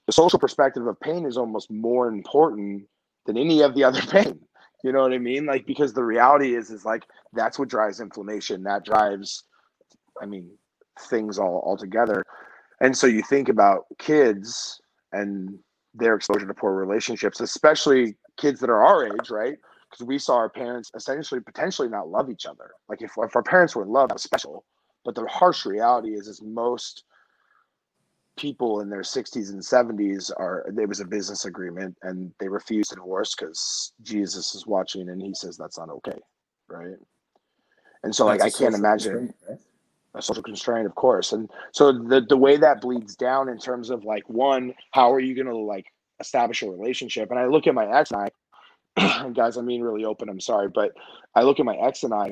the 0.06 0.12
social 0.12 0.40
perspective 0.40 0.86
of 0.86 1.00
pain 1.00 1.26
is 1.26 1.38
almost 1.38 1.72
more 1.72 2.08
important 2.08 2.88
than 3.26 3.38
any 3.38 3.62
of 3.62 3.76
the 3.76 3.84
other 3.84 4.02
pain. 4.10 4.40
You 4.84 4.92
know 4.92 5.02
what 5.02 5.14
I 5.14 5.18
mean? 5.18 5.46
Like 5.46 5.66
because 5.66 5.94
the 5.94 6.04
reality 6.04 6.56
is 6.56 6.70
is 6.70 6.86
like 6.86 7.06
that's 7.34 7.58
what 7.58 7.70
drives 7.70 8.00
inflammation. 8.00 8.64
That 8.64 8.86
drives 8.86 9.44
I 10.22 10.26
mean 10.26 10.52
things 11.00 11.40
all 11.40 11.62
all 11.66 11.78
together. 11.78 12.24
And 12.82 12.98
so 12.98 13.08
you 13.08 13.22
think 13.24 13.50
about 13.50 13.86
kids 14.00 14.82
and 15.12 15.58
their 15.94 16.16
exposure 16.16 16.48
to 16.48 16.54
poor 16.54 16.74
relationships, 16.74 17.40
especially 17.40 18.16
kids 18.38 18.60
that 18.60 18.70
are 18.70 18.84
our 18.84 19.06
age, 19.06 19.30
right? 19.30 19.58
Because 19.90 20.06
we 20.06 20.18
saw 20.18 20.36
our 20.36 20.50
parents 20.50 20.92
essentially 20.96 21.40
potentially 21.40 21.88
not 21.88 22.10
love 22.10 22.30
each 22.30 22.46
other. 22.46 22.72
Like 22.90 23.02
if, 23.02 23.12
if 23.18 23.36
our 23.36 23.44
parents 23.44 23.76
were 23.76 23.84
in 23.84 23.90
love, 23.90 24.10
that 24.10 24.16
was 24.16 24.24
special. 24.24 24.66
But 25.06 25.16
the 25.16 25.26
harsh 25.28 25.66
reality 25.66 26.16
is 26.16 26.28
is 26.28 26.42
most 26.42 27.04
people 28.36 28.80
in 28.80 28.90
their 28.90 29.02
60s 29.02 29.52
and 29.52 29.62
70s 29.62 30.32
are 30.38 30.66
there 30.74 30.88
was 30.88 31.00
a 31.00 31.06
business 31.06 31.46
agreement 31.46 31.96
and 32.02 32.32
they 32.40 32.48
refused 32.48 32.90
to 32.90 32.96
divorce 32.96 33.36
because 33.36 33.94
jesus 34.02 34.56
is 34.56 34.66
watching 34.66 35.10
and 35.10 35.22
he 35.22 35.36
says 35.36 35.56
that's 35.56 35.78
not 35.78 35.90
okay 35.90 36.18
right 36.68 36.96
and 38.04 38.16
so 38.16 38.26
like 38.26 38.42
I 38.42 38.50
can't 38.50 38.74
imagine 38.74 39.34
right? 39.48 39.60
A 40.16 40.22
social 40.22 40.44
constraint 40.44 40.86
of 40.86 40.96
course. 40.96 41.32
And 41.32 41.50
so 41.72 41.92
the 41.92 42.22
the 42.28 42.38
way 42.38 42.58
that 42.58 42.82
bleeds 42.82 43.16
down 43.16 43.50
in 43.50 43.58
terms 43.58 43.90
of 43.90 44.04
like 44.04 44.28
one 44.30 44.74
how 44.92 45.12
are 45.12 45.20
you 45.20 45.36
to 45.44 45.56
like 45.56 45.86
establish 46.20 46.62
a 46.62 46.70
relationship? 46.70 47.32
And 47.32 47.40
i 47.40 47.46
look 47.46 47.68
at 47.68 47.74
my 47.74 47.88
ex 47.88 48.12
and 48.12 48.30
i 48.98 49.30
guys 49.34 49.58
i'm 49.58 49.66
being 49.66 49.82
really 49.82 50.06
open 50.06 50.30
i'm 50.30 50.40
sorry 50.40 50.70
but 50.70 50.92
i 51.34 51.42
look 51.42 51.60
at 51.60 51.66
my 51.66 51.76
ex 51.78 52.04
and 52.04 52.14
i 52.14 52.32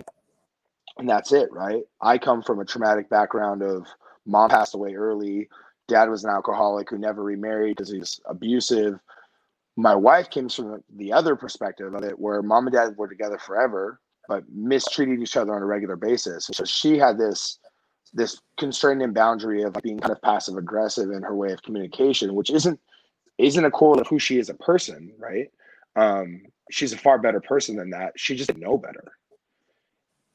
and 0.98 1.10
that's 1.10 1.32
it 1.32 1.50
right? 1.52 1.84
I 2.02 2.18
come 2.18 2.44
from 2.44 2.60
a 2.60 2.66
traumatic 2.66 3.10
background 3.10 3.64
of 3.64 3.88
mom 4.26 4.50
passed 4.50 4.76
away 4.76 4.94
early 4.94 5.50
dad 5.88 6.10
was 6.10 6.24
an 6.24 6.30
alcoholic 6.30 6.90
who 6.90 6.98
never 6.98 7.24
remarried 7.24 7.76
because 7.76 7.92
he's 7.92 8.20
abusive. 8.26 9.00
My 9.76 9.94
wife 9.94 10.30
came 10.30 10.48
from 10.48 10.82
the 10.96 11.12
other 11.12 11.36
perspective 11.36 11.94
of 11.94 12.04
it 12.04 12.18
where 12.18 12.42
mom 12.42 12.68
and 12.68 12.74
dad 12.74 12.96
were 12.98 13.08
together 13.08 13.38
forever 13.38 14.00
but 14.28 14.44
mistreated 14.54 15.20
each 15.20 15.36
other 15.36 15.54
on 15.54 15.62
a 15.62 15.66
regular 15.66 15.98
basis. 15.98 16.50
So 16.54 16.64
she 16.64 16.98
had 16.98 17.18
this 17.18 17.60
this 18.14 18.42
constraint 18.58 19.02
and 19.02 19.14
boundary 19.14 19.64
of 19.64 19.74
being 19.82 20.00
kind 20.00 20.12
of 20.12 20.22
passive 20.22 20.58
aggressive 20.58 21.12
in 21.12 21.22
her 21.22 21.36
way 21.36 21.52
of 21.52 21.62
communication 21.64 22.34
which 22.34 22.50
isn't 22.50 22.80
isn't 23.38 23.66
a 23.66 23.72
correlate 23.72 24.02
of 24.02 24.08
who 24.08 24.20
she 24.20 24.38
is 24.38 24.50
a 24.50 24.54
person 24.56 25.12
right 25.18 25.52
um 25.96 26.42
she's 26.70 26.94
a 26.94 26.98
far 26.98 27.18
better 27.18 27.42
person 27.42 27.76
than 27.76 27.90
that 27.90 28.14
she 28.18 28.36
just 28.36 28.48
didn't 28.48 28.64
know 28.64 28.78
better 28.78 29.14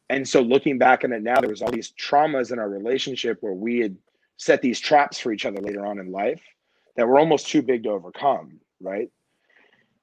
and 0.09 0.29
so 0.29 0.41
looking 0.41 0.79
back 0.79 1.05
on 1.05 1.13
it 1.13 1.23
now, 1.23 1.41
there 1.41 1.51
was 1.51 1.63
all 1.63 1.71
these 1.71 1.93
traumas 1.93 2.53
in 2.53 2.59
our 2.59 2.69
relationship 2.69 3.39
where 3.41 3.53
we 3.53 3.81
had 3.81 3.97
set 4.37 4.63
these 4.63 4.79
traps 4.79 5.19
for 5.19 5.33
each 5.33 5.47
other 5.47 5.61
later 5.61 5.85
on 5.85 5.99
in 5.99 6.13
life 6.13 6.41
that 6.97 7.07
were 7.07 7.19
almost 7.19 7.49
too 7.49 7.63
big 7.63 7.83
to 7.83 7.91
overcome, 7.91 8.61
right? 8.81 9.11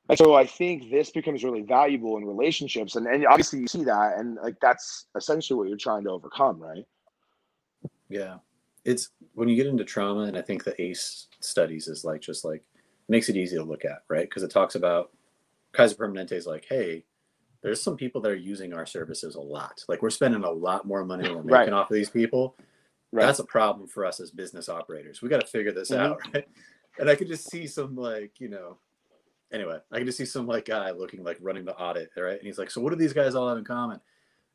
And 0.09 0.17
so 0.17 0.35
I 0.35 0.45
think 0.45 0.91
this 0.91 1.11
becomes 1.11 1.43
really 1.43 1.61
valuable 1.61 2.17
in 2.17 2.25
relationships, 2.25 2.97
and 2.97 3.07
and 3.07 3.25
obviously 3.25 3.59
you 3.59 3.67
see 3.67 3.85
that, 3.85 4.17
and 4.17 4.35
like 4.43 4.55
that's 4.61 5.05
essentially 5.15 5.57
what 5.57 5.69
you're 5.69 5.77
trying 5.77 6.03
to 6.03 6.09
overcome, 6.09 6.59
right? 6.59 6.85
Yeah, 8.13 8.37
it's 8.85 9.09
when 9.33 9.49
you 9.49 9.55
get 9.55 9.67
into 9.67 9.83
trauma, 9.83 10.21
and 10.21 10.37
I 10.37 10.41
think 10.41 10.63
the 10.63 10.79
ACE 10.81 11.27
studies 11.39 11.87
is 11.87 12.03
like 12.03 12.21
just 12.21 12.45
like 12.45 12.63
makes 13.09 13.29
it 13.29 13.35
easy 13.35 13.57
to 13.57 13.63
look 13.63 13.85
at, 13.85 14.03
right? 14.09 14.29
Because 14.29 14.43
it 14.43 14.51
talks 14.51 14.75
about 14.75 15.11
Kaiser 15.73 15.95
Permanente 15.95 16.33
is 16.33 16.45
like, 16.45 16.65
hey, 16.69 17.03
there's 17.61 17.81
some 17.81 17.97
people 17.97 18.21
that 18.21 18.31
are 18.31 18.35
using 18.35 18.73
our 18.73 18.85
services 18.85 19.35
a 19.35 19.41
lot. 19.41 19.83
Like 19.87 20.01
we're 20.01 20.09
spending 20.09 20.43
a 20.43 20.51
lot 20.51 20.85
more 20.85 21.03
money 21.05 21.23
than 21.23 21.35
we're 21.35 21.43
making 21.43 21.53
right. 21.53 21.73
off 21.73 21.89
of 21.89 21.95
these 21.95 22.09
people. 22.09 22.55
Right. 23.11 23.25
That's 23.25 23.39
a 23.39 23.45
problem 23.45 23.87
for 23.87 24.05
us 24.05 24.19
as 24.19 24.31
business 24.31 24.69
operators. 24.69 25.21
We 25.21 25.29
got 25.29 25.41
to 25.41 25.47
figure 25.47 25.71
this 25.71 25.91
mm-hmm. 25.91 26.01
out, 26.01 26.21
right? 26.33 26.47
And 26.99 27.09
I 27.09 27.15
could 27.15 27.27
just 27.27 27.49
see 27.49 27.67
some 27.67 27.95
like, 27.95 28.39
you 28.39 28.49
know, 28.49 28.77
anyway, 29.51 29.77
I 29.91 29.97
can 29.97 30.05
just 30.05 30.17
see 30.17 30.25
some 30.25 30.45
like 30.45 30.65
guy 30.65 30.91
looking 30.91 31.23
like 31.23 31.37
running 31.39 31.63
the 31.63 31.75
audit, 31.75 32.09
right? 32.17 32.37
And 32.37 32.45
he's 32.45 32.57
like, 32.57 32.69
so 32.69 32.81
what 32.81 32.89
do 32.89 32.95
these 32.95 33.13
guys 33.13 33.33
all 33.33 33.47
have 33.47 33.57
in 33.57 33.63
common? 33.63 33.99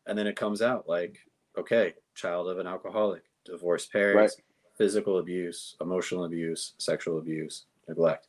And 0.07 0.19
then 0.19 0.27
it 0.27 0.37
comes 0.37 0.61
out 0.61 0.89
like, 0.89 1.19
okay, 1.57 1.95
child 2.15 2.49
of 2.49 2.59
an 2.59 2.67
alcoholic, 2.67 3.23
divorced 3.51 3.93
parents, 3.93 4.37
right. 4.37 4.45
physical 4.77 5.19
abuse, 5.19 5.77
emotional 5.81 6.25
abuse, 6.25 6.75
sexual 6.79 7.19
abuse, 7.19 7.65
neglect. 7.89 8.29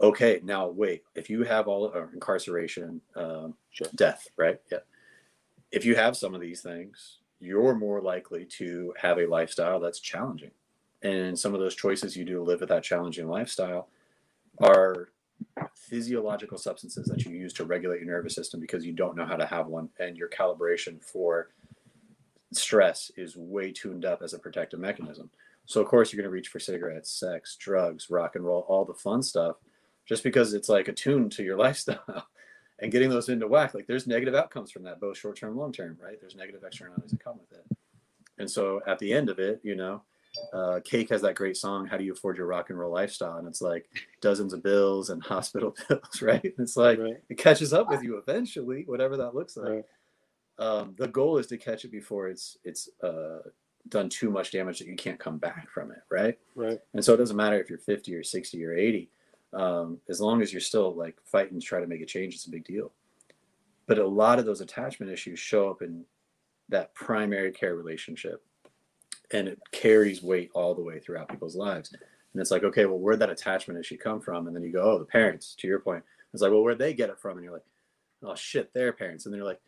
Okay, 0.00 0.40
now 0.44 0.68
wait. 0.68 1.04
If 1.14 1.30
you 1.30 1.42
have 1.44 1.68
all 1.68 1.86
or 1.86 2.10
incarceration, 2.12 3.00
um, 3.14 3.54
sure. 3.70 3.88
death, 3.94 4.28
right? 4.36 4.60
Yeah. 4.70 4.78
If 5.72 5.84
you 5.84 5.96
have 5.96 6.16
some 6.16 6.34
of 6.34 6.40
these 6.40 6.60
things, 6.60 7.18
you're 7.40 7.74
more 7.74 8.00
likely 8.00 8.44
to 8.44 8.94
have 8.98 9.18
a 9.18 9.26
lifestyle 9.26 9.80
that's 9.80 10.00
challenging, 10.00 10.52
and 11.02 11.38
some 11.38 11.54
of 11.54 11.60
those 11.60 11.74
choices 11.74 12.16
you 12.16 12.24
do 12.24 12.34
to 12.36 12.42
live 12.42 12.60
with 12.60 12.68
that 12.68 12.82
challenging 12.82 13.28
lifestyle 13.28 13.88
are 14.62 15.08
physiological 15.74 16.58
substances 16.58 17.06
that 17.06 17.24
you 17.24 17.32
use 17.32 17.52
to 17.52 17.64
regulate 17.64 17.98
your 17.98 18.06
nervous 18.06 18.34
system 18.34 18.60
because 18.60 18.84
you 18.84 18.92
don't 18.92 19.16
know 19.16 19.26
how 19.26 19.36
to 19.36 19.46
have 19.46 19.66
one 19.66 19.88
and 19.98 20.16
your 20.16 20.28
calibration 20.28 21.02
for 21.02 21.48
stress 22.52 23.10
is 23.16 23.36
way 23.36 23.72
tuned 23.72 24.04
up 24.04 24.22
as 24.22 24.34
a 24.34 24.38
protective 24.38 24.80
mechanism 24.80 25.30
so 25.64 25.80
of 25.80 25.86
course 25.86 26.12
you're 26.12 26.22
going 26.22 26.30
to 26.30 26.34
reach 26.34 26.48
for 26.48 26.60
cigarettes 26.60 27.10
sex 27.10 27.56
drugs 27.56 28.08
rock 28.10 28.36
and 28.36 28.44
roll 28.44 28.64
all 28.68 28.84
the 28.84 28.94
fun 28.94 29.22
stuff 29.22 29.56
just 30.06 30.22
because 30.22 30.54
it's 30.54 30.68
like 30.68 30.88
attuned 30.88 31.32
to 31.32 31.42
your 31.42 31.56
lifestyle 31.58 32.26
and 32.80 32.92
getting 32.92 33.10
those 33.10 33.28
into 33.28 33.48
whack 33.48 33.74
like 33.74 33.86
there's 33.86 34.06
negative 34.06 34.34
outcomes 34.34 34.70
from 34.70 34.84
that 34.84 35.00
both 35.00 35.18
short 35.18 35.36
term 35.36 35.56
long 35.56 35.72
term 35.72 35.96
right 36.02 36.20
there's 36.20 36.36
negative 36.36 36.62
externalities 36.64 37.10
that 37.10 37.22
come 37.22 37.38
with 37.38 37.58
it 37.58 37.76
and 38.38 38.50
so 38.50 38.80
at 38.86 38.98
the 38.98 39.12
end 39.12 39.28
of 39.28 39.38
it 39.38 39.60
you 39.62 39.74
know 39.74 40.02
uh, 40.52 40.80
Cake 40.84 41.10
has 41.10 41.22
that 41.22 41.34
great 41.34 41.56
song, 41.56 41.86
How 41.86 41.96
Do 41.96 42.04
You 42.04 42.12
Afford 42.12 42.36
Your 42.36 42.46
Rock 42.46 42.70
and 42.70 42.78
Roll 42.78 42.92
Lifestyle? 42.92 43.38
And 43.38 43.48
it's 43.48 43.62
like 43.62 43.88
dozens 44.20 44.52
of 44.52 44.62
bills 44.62 45.10
and 45.10 45.22
hospital 45.24 45.74
bills, 45.88 46.22
right? 46.22 46.42
And 46.42 46.54
it's 46.58 46.76
like 46.76 46.98
right. 46.98 47.16
it 47.28 47.38
catches 47.38 47.72
up 47.72 47.88
with 47.88 48.02
you 48.02 48.16
eventually, 48.18 48.84
whatever 48.86 49.16
that 49.16 49.34
looks 49.34 49.56
like. 49.56 49.68
Right. 49.68 49.84
Um, 50.58 50.94
the 50.98 51.08
goal 51.08 51.38
is 51.38 51.46
to 51.48 51.58
catch 51.58 51.84
it 51.84 51.92
before 51.92 52.28
it's 52.28 52.58
it's 52.64 52.88
uh, 53.02 53.40
done 53.88 54.08
too 54.08 54.30
much 54.30 54.50
damage 54.50 54.78
that 54.78 54.88
you 54.88 54.96
can't 54.96 55.18
come 55.18 55.38
back 55.38 55.70
from 55.70 55.90
it, 55.90 56.02
right? 56.10 56.38
Right. 56.54 56.78
And 56.94 57.04
so 57.04 57.14
it 57.14 57.18
doesn't 57.18 57.36
matter 57.36 57.60
if 57.60 57.68
you're 57.68 57.78
50 57.78 58.14
or 58.14 58.22
60 58.22 58.64
or 58.64 58.74
80, 58.74 59.10
um, 59.52 59.98
as 60.08 60.20
long 60.20 60.42
as 60.42 60.52
you're 60.52 60.60
still 60.60 60.94
like 60.94 61.16
fighting 61.24 61.60
to 61.60 61.66
try 61.66 61.80
to 61.80 61.86
make 61.86 62.00
a 62.00 62.06
change, 62.06 62.34
it's 62.34 62.46
a 62.46 62.50
big 62.50 62.64
deal. 62.64 62.92
But 63.86 63.98
a 63.98 64.06
lot 64.06 64.38
of 64.38 64.46
those 64.46 64.60
attachment 64.60 65.12
issues 65.12 65.38
show 65.38 65.70
up 65.70 65.82
in 65.82 66.04
that 66.68 66.94
primary 66.94 67.52
care 67.52 67.76
relationship 67.76 68.42
and 69.32 69.48
it 69.48 69.60
carries 69.72 70.22
weight 70.22 70.50
all 70.54 70.74
the 70.74 70.82
way 70.82 70.98
throughout 70.98 71.28
people's 71.28 71.56
lives. 71.56 71.92
And 71.92 72.40
it's 72.40 72.50
like, 72.50 72.64
okay, 72.64 72.86
well, 72.86 72.98
where'd 72.98 73.20
that 73.20 73.30
attachment 73.30 73.80
issue 73.80 73.96
come 73.96 74.20
from? 74.20 74.46
And 74.46 74.54
then 74.54 74.62
you 74.62 74.72
go, 74.72 74.82
oh, 74.82 74.98
the 74.98 75.04
parents, 75.04 75.54
to 75.58 75.66
your 75.66 75.78
point. 75.78 76.04
It's 76.32 76.42
like, 76.42 76.52
well, 76.52 76.62
where'd 76.62 76.78
they 76.78 76.92
get 76.92 77.08
it 77.08 77.18
from? 77.18 77.38
And 77.38 77.44
you're 77.44 77.52
like, 77.52 77.64
oh, 78.22 78.34
shit, 78.34 78.74
their 78.74 78.92
parents. 78.92 79.24
And 79.24 79.34
they're 79.34 79.44
like, 79.44 79.60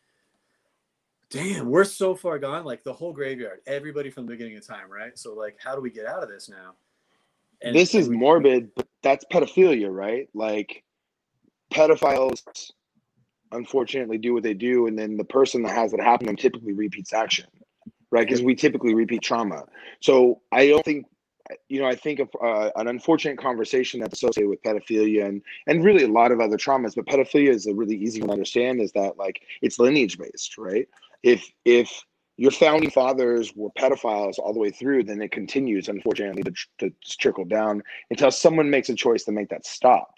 damn, 1.30 1.68
we're 1.68 1.84
so 1.84 2.14
far 2.14 2.38
gone. 2.38 2.64
Like 2.64 2.82
the 2.82 2.92
whole 2.92 3.12
graveyard, 3.12 3.60
everybody 3.66 4.10
from 4.10 4.26
the 4.26 4.32
beginning 4.32 4.56
of 4.56 4.66
time, 4.66 4.90
right? 4.90 5.18
So, 5.18 5.34
like, 5.34 5.56
how 5.62 5.74
do 5.74 5.80
we 5.80 5.90
get 5.90 6.06
out 6.06 6.22
of 6.22 6.28
this 6.28 6.48
now? 6.48 6.74
And 7.62 7.74
this 7.74 7.94
is 7.94 8.08
we, 8.08 8.16
morbid, 8.16 8.74
but 8.74 8.86
that's 9.02 9.24
pedophilia, 9.32 9.92
right? 9.92 10.28
Like, 10.34 10.84
pedophiles 11.72 12.42
unfortunately 13.52 14.18
do 14.18 14.34
what 14.34 14.42
they 14.42 14.54
do, 14.54 14.86
and 14.86 14.98
then 14.98 15.16
the 15.16 15.24
person 15.24 15.62
that 15.62 15.74
has 15.74 15.92
it 15.92 16.00
happen 16.00 16.26
them 16.26 16.36
typically 16.36 16.72
repeats 16.72 17.12
action 17.12 17.46
right? 18.10 18.26
Because 18.26 18.42
we 18.42 18.54
typically 18.54 18.94
repeat 18.94 19.22
trauma. 19.22 19.64
So 20.00 20.40
I 20.52 20.68
don't 20.68 20.84
think, 20.84 21.06
you 21.68 21.80
know, 21.80 21.86
I 21.86 21.94
think 21.94 22.20
of 22.20 22.28
uh, 22.42 22.70
an 22.76 22.88
unfortunate 22.88 23.38
conversation 23.38 24.00
that's 24.00 24.14
associated 24.14 24.50
with 24.50 24.62
pedophilia 24.62 25.26
and 25.26 25.42
and 25.66 25.84
really 25.84 26.04
a 26.04 26.08
lot 26.08 26.30
of 26.30 26.40
other 26.40 26.56
traumas. 26.56 26.94
But 26.94 27.06
pedophilia 27.06 27.48
is 27.48 27.66
a 27.66 27.74
really 27.74 27.96
easy 27.96 28.20
one 28.20 28.28
to 28.28 28.32
understand. 28.34 28.80
Is 28.80 28.92
that 28.92 29.16
like 29.16 29.42
it's 29.62 29.78
lineage 29.78 30.18
based, 30.18 30.58
right? 30.58 30.88
If 31.22 31.50
if 31.64 31.90
your 32.36 32.52
founding 32.52 32.90
fathers 32.90 33.52
were 33.56 33.70
pedophiles 33.70 34.38
all 34.38 34.52
the 34.52 34.60
way 34.60 34.70
through, 34.70 35.02
then 35.02 35.20
it 35.20 35.32
continues, 35.32 35.88
unfortunately, 35.88 36.44
to, 36.44 36.52
to 36.78 36.94
trickle 37.18 37.44
down 37.44 37.82
until 38.10 38.30
someone 38.30 38.70
makes 38.70 38.88
a 38.88 38.94
choice 38.94 39.24
to 39.24 39.32
make 39.32 39.48
that 39.48 39.66
stop. 39.66 40.14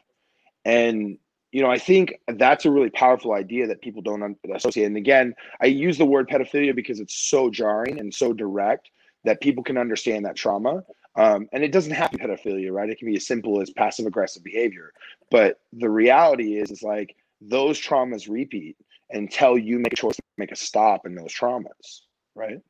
And 0.67 1.19
you 1.53 1.63
know, 1.63 1.71
I 1.71 1.79
think 1.79 2.15
that's 2.29 2.65
a 2.65 2.71
really 2.71 2.91
powerful 2.91 3.33
idea 3.33 3.67
that 3.67 3.83
people 3.83 4.03
don't 4.03 4.37
associate. 4.55 4.85
And 4.85 4.97
again, 4.97 5.35
I 5.61 5.67
use 5.67 5.99
the 5.99 6.05
word 6.05 6.29
pedophilia 6.29 6.75
because 6.75 7.01
it's 7.01 7.15
so 7.15 7.51
jarring 7.51 7.99
and 7.99 8.15
so 8.15 8.33
direct 8.33 8.91
that 9.25 9.41
people 9.41 9.65
can 9.65 9.77
understand 9.77 10.25
that 10.25 10.37
trauma. 10.37 10.85
Um, 11.17 11.49
and 11.53 11.65
it 11.65 11.73
doesn't 11.73 11.93
have 11.93 12.11
to 12.13 12.19
be 12.19 12.25
pedophilia, 12.25 12.71
right? 12.71 12.89
It 12.89 12.99
can 12.99 13.09
be 13.09 13.17
as 13.17 13.27
simple 13.27 13.61
as 13.61 13.71
passive 13.71 14.07
aggressive 14.07 14.45
behavior. 14.45 14.93
But 15.31 15.61
the 15.73 15.91
reality 15.91 16.57
is, 16.59 16.71
is 16.71 16.83
like 16.85 17.17
those 17.41 17.81
traumas 17.81 18.31
repeat 18.31 18.77
until 19.13 19.59
you 19.59 19.79
make 19.79 19.93
a 19.93 19.97
choice 19.97 20.17
to 20.17 20.23
make 20.39 20.53
a 20.53 20.57
stop 20.57 21.07
in 21.07 21.15
those 21.15 21.33
traumas, 21.33 22.03
right? 22.35 22.61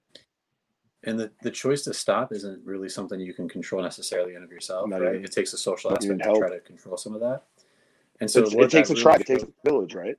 And 1.04 1.18
the, 1.18 1.30
the 1.42 1.50
choice 1.50 1.82
to 1.82 1.94
stop 1.94 2.32
isn't 2.32 2.64
really 2.64 2.88
something 2.88 3.18
you 3.18 3.32
can 3.32 3.48
control 3.48 3.82
necessarily 3.82 4.34
in 4.34 4.42
of 4.42 4.50
yourself, 4.50 4.88
Not 4.88 5.00
right? 5.00 5.14
Even, 5.14 5.24
it 5.24 5.32
takes 5.32 5.52
a 5.54 5.58
social 5.58 5.92
aspect 5.92 6.22
to 6.22 6.38
try 6.38 6.50
to 6.50 6.60
control 6.60 6.96
some 6.96 7.14
of 7.14 7.20
that. 7.20 7.44
And 8.20 8.30
so 8.30 8.44
it 8.44 8.70
takes 8.70 8.90
a 8.90 8.94
tribe, 8.94 9.22
it 9.22 9.26
takes 9.26 9.42
a 9.42 9.48
village, 9.64 9.94
right? 9.94 10.16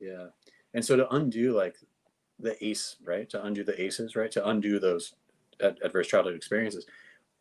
Yeah. 0.00 0.28
And 0.72 0.84
so 0.84 0.96
to 0.96 1.14
undo 1.14 1.52
like 1.52 1.76
the 2.38 2.62
ace, 2.64 2.96
right? 3.04 3.28
To 3.30 3.44
undo 3.44 3.62
the 3.62 3.80
aces, 3.80 4.16
right? 4.16 4.30
To 4.32 4.48
undo 4.48 4.78
those 4.78 5.14
adverse 5.60 6.08
childhood 6.08 6.34
experiences, 6.34 6.86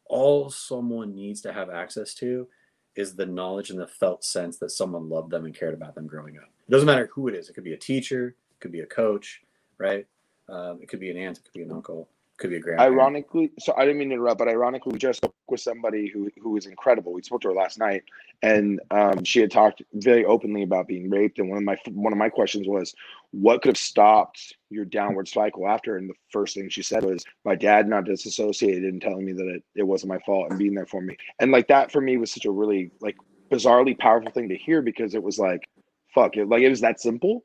all 0.05 0.49
someone 0.49 1.15
needs 1.15 1.41
to 1.41 1.53
have 1.53 1.69
access 1.69 2.13
to 2.15 2.47
is 2.95 3.15
the 3.15 3.25
knowledge 3.25 3.69
and 3.69 3.79
the 3.79 3.87
felt 3.87 4.23
sense 4.23 4.57
that 4.57 4.71
someone 4.71 5.09
loved 5.09 5.31
them 5.31 5.45
and 5.45 5.55
cared 5.55 5.73
about 5.73 5.95
them 5.95 6.07
growing 6.07 6.37
up. 6.37 6.49
It 6.67 6.71
doesn't 6.71 6.87
matter 6.87 7.09
who 7.13 7.27
it 7.27 7.35
is. 7.35 7.49
It 7.49 7.53
could 7.53 7.63
be 7.63 7.73
a 7.73 7.77
teacher, 7.77 8.35
it 8.51 8.59
could 8.59 8.71
be 8.71 8.81
a 8.81 8.85
coach, 8.85 9.41
right? 9.77 10.05
Um, 10.49 10.79
it 10.81 10.89
could 10.89 10.99
be 10.99 11.11
an 11.11 11.17
aunt, 11.17 11.37
it 11.37 11.43
could 11.43 11.53
be 11.53 11.63
an 11.63 11.71
uncle, 11.71 12.07
it 12.33 12.37
could 12.39 12.49
be 12.49 12.57
a 12.57 12.59
grandparent. 12.59 12.93
Ironically, 12.93 13.51
so 13.59 13.73
I 13.77 13.81
didn't 13.81 13.99
mean 13.99 14.09
to 14.09 14.15
interrupt, 14.15 14.39
but 14.39 14.47
ironically, 14.47 14.93
we 14.93 14.99
just 14.99 15.17
spoke 15.17 15.35
with 15.47 15.59
somebody 15.59 16.07
who 16.07 16.31
who 16.41 16.51
was 16.51 16.65
incredible. 16.65 17.13
We 17.13 17.21
spoke 17.21 17.41
to 17.41 17.49
her 17.49 17.53
last 17.53 17.77
night, 17.77 18.03
and 18.41 18.79
um, 18.89 19.23
she 19.23 19.39
had 19.41 19.51
talked 19.51 19.83
very 19.93 20.25
openly 20.25 20.63
about 20.63 20.87
being 20.87 21.09
raped. 21.09 21.37
And 21.39 21.49
one 21.49 21.59
of 21.59 21.63
my 21.63 21.77
one 21.91 22.13
of 22.13 22.17
my 22.17 22.29
questions 22.29 22.67
was, 22.67 22.95
what 23.31 23.61
could 23.61 23.69
have 23.69 23.77
stopped 23.77 24.55
your 24.71 24.85
downward 24.85 25.27
cycle 25.27 25.67
after? 25.67 25.97
And 25.97 26.09
the 26.09 26.15
first 26.31 26.55
thing 26.55 26.69
she 26.69 26.81
said 26.81 27.03
was, 27.03 27.23
my 27.43 27.55
dad 27.55 27.87
not 27.87 28.05
disassociated 28.05 28.83
and 28.85 29.01
telling 29.01 29.25
me 29.25 29.33
that 29.33 29.47
it, 29.47 29.63
it 29.75 29.83
wasn't 29.83 30.09
my 30.09 30.19
fault 30.25 30.49
and 30.49 30.57
being 30.59 30.73
there 30.73 30.87
for 30.87 31.01
me. 31.01 31.15
And 31.39 31.51
like 31.51 31.67
that 31.67 31.91
for 31.91 32.01
me 32.01 32.17
was 32.17 32.31
such 32.31 32.45
a 32.45 32.51
really 32.51 32.91
like 33.01 33.17
bizarrely 33.51 33.97
powerful 33.97 34.31
thing 34.31 34.49
to 34.49 34.57
hear 34.57 34.81
because 34.81 35.13
it 35.13 35.21
was 35.21 35.37
like, 35.37 35.69
fuck, 36.15 36.37
it, 36.37 36.47
like 36.47 36.61
it 36.61 36.69
was 36.69 36.81
that 36.81 36.99
simple, 36.99 37.43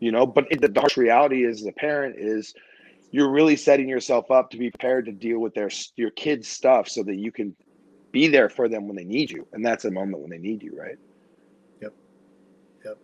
you 0.00 0.10
know. 0.10 0.26
But 0.26 0.46
it, 0.50 0.60
the 0.60 0.80
harsh 0.80 0.96
reality 0.96 1.44
is, 1.44 1.60
as 1.60 1.66
a 1.66 1.72
parent, 1.72 2.16
is 2.18 2.54
you're 3.12 3.30
really 3.30 3.56
setting 3.56 3.88
yourself 3.88 4.30
up 4.30 4.50
to 4.50 4.56
be 4.56 4.70
prepared 4.70 5.06
to 5.06 5.12
deal 5.12 5.38
with 5.38 5.54
their 5.54 5.70
your 5.94 6.10
kids' 6.10 6.48
stuff 6.48 6.88
so 6.88 7.02
that 7.04 7.16
you 7.16 7.30
can 7.30 7.54
be 8.10 8.26
there 8.26 8.48
for 8.48 8.68
them 8.68 8.88
when 8.88 8.96
they 8.96 9.04
need 9.04 9.30
you, 9.30 9.46
and 9.52 9.64
that's 9.64 9.84
a 9.84 9.90
moment 9.90 10.20
when 10.20 10.30
they 10.30 10.38
need 10.38 10.62
you, 10.62 10.76
right? 10.76 10.96
Yep, 11.82 11.92
yep, 12.84 12.98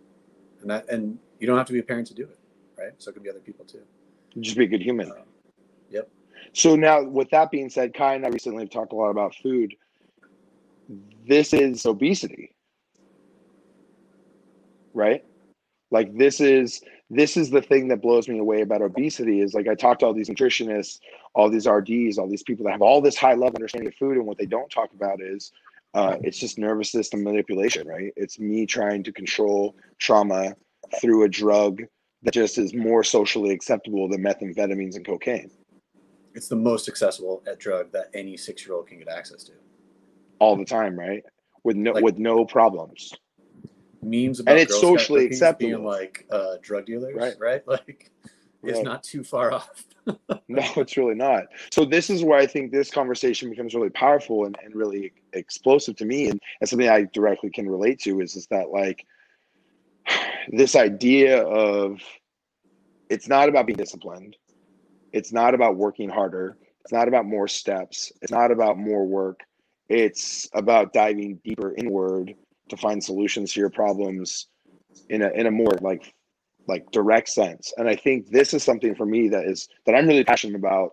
and 0.62 0.70
that 0.70 0.88
and 0.88 1.18
you 1.38 1.46
don't 1.46 1.58
have 1.58 1.66
to 1.66 1.72
be 1.72 1.80
a 1.80 1.84
parent 1.84 2.08
to 2.08 2.14
do 2.14 2.24
it, 2.24 2.38
right? 2.78 2.92
So 2.98 3.10
it 3.10 3.14
can 3.14 3.22
be 3.22 3.30
other 3.30 3.40
people 3.40 3.64
too. 3.64 3.82
Just 4.40 4.56
be 4.56 4.64
a 4.64 4.68
good 4.68 4.82
human. 4.82 5.10
Um, 5.10 5.18
yep. 5.90 6.08
So 6.54 6.74
now, 6.76 7.02
with 7.02 7.30
that 7.30 7.50
being 7.50 7.68
said, 7.68 7.94
Kai 7.94 8.14
and 8.14 8.24
I 8.24 8.28
recently 8.28 8.62
have 8.64 8.70
talked 8.70 8.92
a 8.92 8.96
lot 8.96 9.10
about 9.10 9.34
food. 9.34 9.74
This 11.26 11.52
is 11.52 11.86
obesity, 11.86 12.51
right? 14.94 15.24
Like 15.90 16.16
this 16.16 16.40
is 16.40 16.82
this 17.10 17.36
is 17.36 17.50
the 17.50 17.60
thing 17.60 17.88
that 17.88 18.00
blows 18.00 18.28
me 18.28 18.38
away 18.38 18.62
about 18.62 18.80
obesity 18.80 19.40
is 19.40 19.52
like 19.52 19.68
I 19.68 19.74
talk 19.74 19.98
to 19.98 20.06
all 20.06 20.14
these 20.14 20.30
nutritionists, 20.30 21.00
all 21.34 21.50
these 21.50 21.66
RDs, 21.68 22.16
all 22.18 22.28
these 22.28 22.42
people 22.42 22.64
that 22.64 22.72
have 22.72 22.82
all 22.82 23.02
this 23.02 23.16
high 23.16 23.34
level 23.34 23.56
understanding 23.56 23.88
of 23.88 23.94
food, 23.96 24.16
and 24.16 24.26
what 24.26 24.38
they 24.38 24.46
don't 24.46 24.70
talk 24.70 24.92
about 24.94 25.20
is 25.20 25.52
uh, 25.94 26.16
it's 26.22 26.38
just 26.38 26.58
nervous 26.58 26.90
system 26.90 27.22
manipulation, 27.22 27.86
right? 27.86 28.12
It's 28.16 28.38
me 28.38 28.64
trying 28.64 29.02
to 29.04 29.12
control 29.12 29.76
trauma 29.98 30.56
through 31.00 31.24
a 31.24 31.28
drug 31.28 31.82
that 32.22 32.32
just 32.32 32.56
is 32.56 32.72
more 32.72 33.04
socially 33.04 33.50
acceptable 33.50 34.08
than 34.08 34.22
methamphetamines 34.22 34.96
and 34.96 35.04
cocaine. 35.04 35.50
It's 36.34 36.48
the 36.48 36.56
most 36.56 36.88
accessible 36.88 37.42
at 37.46 37.58
drug 37.58 37.92
that 37.92 38.06
any 38.14 38.38
six 38.38 38.64
year 38.64 38.74
old 38.74 38.86
can 38.86 38.98
get 38.98 39.08
access 39.08 39.44
to. 39.44 39.52
All 40.38 40.56
the 40.56 40.64
time, 40.64 40.98
right? 40.98 41.22
With 41.64 41.76
no 41.76 41.92
Like- 41.92 42.04
with 42.04 42.18
no 42.18 42.46
problems. 42.46 43.12
Memes 44.02 44.40
about 44.40 44.52
and 44.52 44.60
it's 44.60 44.78
socially 44.78 45.26
acceptable. 45.26 45.70
being 45.70 45.84
like 45.84 46.26
uh, 46.30 46.56
drug 46.60 46.86
dealers, 46.86 47.14
Right. 47.14 47.34
right? 47.38 47.62
Like 47.66 48.10
it's 48.62 48.76
Right. 48.78 48.84
not 48.84 49.02
too 49.02 49.24
far 49.24 49.52
off. 49.52 49.84
No, 50.48 50.62
it's 50.76 50.96
really 50.96 51.14
not. 51.14 51.44
So 51.72 51.84
this 51.84 52.10
is 52.10 52.22
where 52.22 52.38
I 52.38 52.46
think 52.46 52.72
this 52.72 52.90
conversation 52.90 53.48
becomes 53.48 53.74
really 53.74 53.88
powerful 53.90 54.44
and, 54.44 54.56
and 54.62 54.74
really 54.74 55.12
explosive 55.32 55.96
to 55.96 56.04
me 56.04 56.28
and, 56.28 56.38
and 56.60 56.68
something 56.68 56.88
I 56.88 57.04
directly 57.12 57.48
can 57.48 57.68
relate 57.68 58.00
to 58.00 58.20
is 58.20 58.36
is 58.36 58.46
that 58.48 58.68
like 58.70 59.06
this 60.48 60.76
idea 60.76 61.42
of 61.44 62.00
it's 63.08 63.28
not 63.28 63.48
about 63.48 63.66
being 63.66 63.76
disciplined. 63.76 64.36
It's 65.12 65.32
not 65.32 65.54
about 65.54 65.76
working 65.76 66.08
harder. 66.10 66.56
It's 66.82 66.92
not 66.92 67.08
about 67.08 67.24
more 67.24 67.48
steps. 67.48 68.12
It's 68.20 68.32
not 68.32 68.50
about 68.50 68.78
more 68.78 69.06
work. 69.06 69.40
It's 69.88 70.48
about 70.52 70.92
diving 70.92 71.40
deeper 71.44 71.74
inward 71.76 72.34
to 72.72 72.76
find 72.78 73.02
solutions 73.02 73.52
to 73.52 73.60
your 73.60 73.70
problems 73.70 74.48
in 75.10 75.22
a 75.22 75.28
in 75.30 75.46
a 75.46 75.50
more 75.50 75.72
like 75.80 76.12
like 76.68 76.90
direct 76.90 77.28
sense. 77.28 77.72
And 77.76 77.88
I 77.88 77.96
think 77.96 78.30
this 78.30 78.54
is 78.54 78.62
something 78.62 78.94
for 78.94 79.04
me 79.04 79.28
that 79.28 79.44
is 79.44 79.68
that 79.84 79.94
I'm 79.94 80.06
really 80.06 80.24
passionate 80.24 80.56
about, 80.56 80.92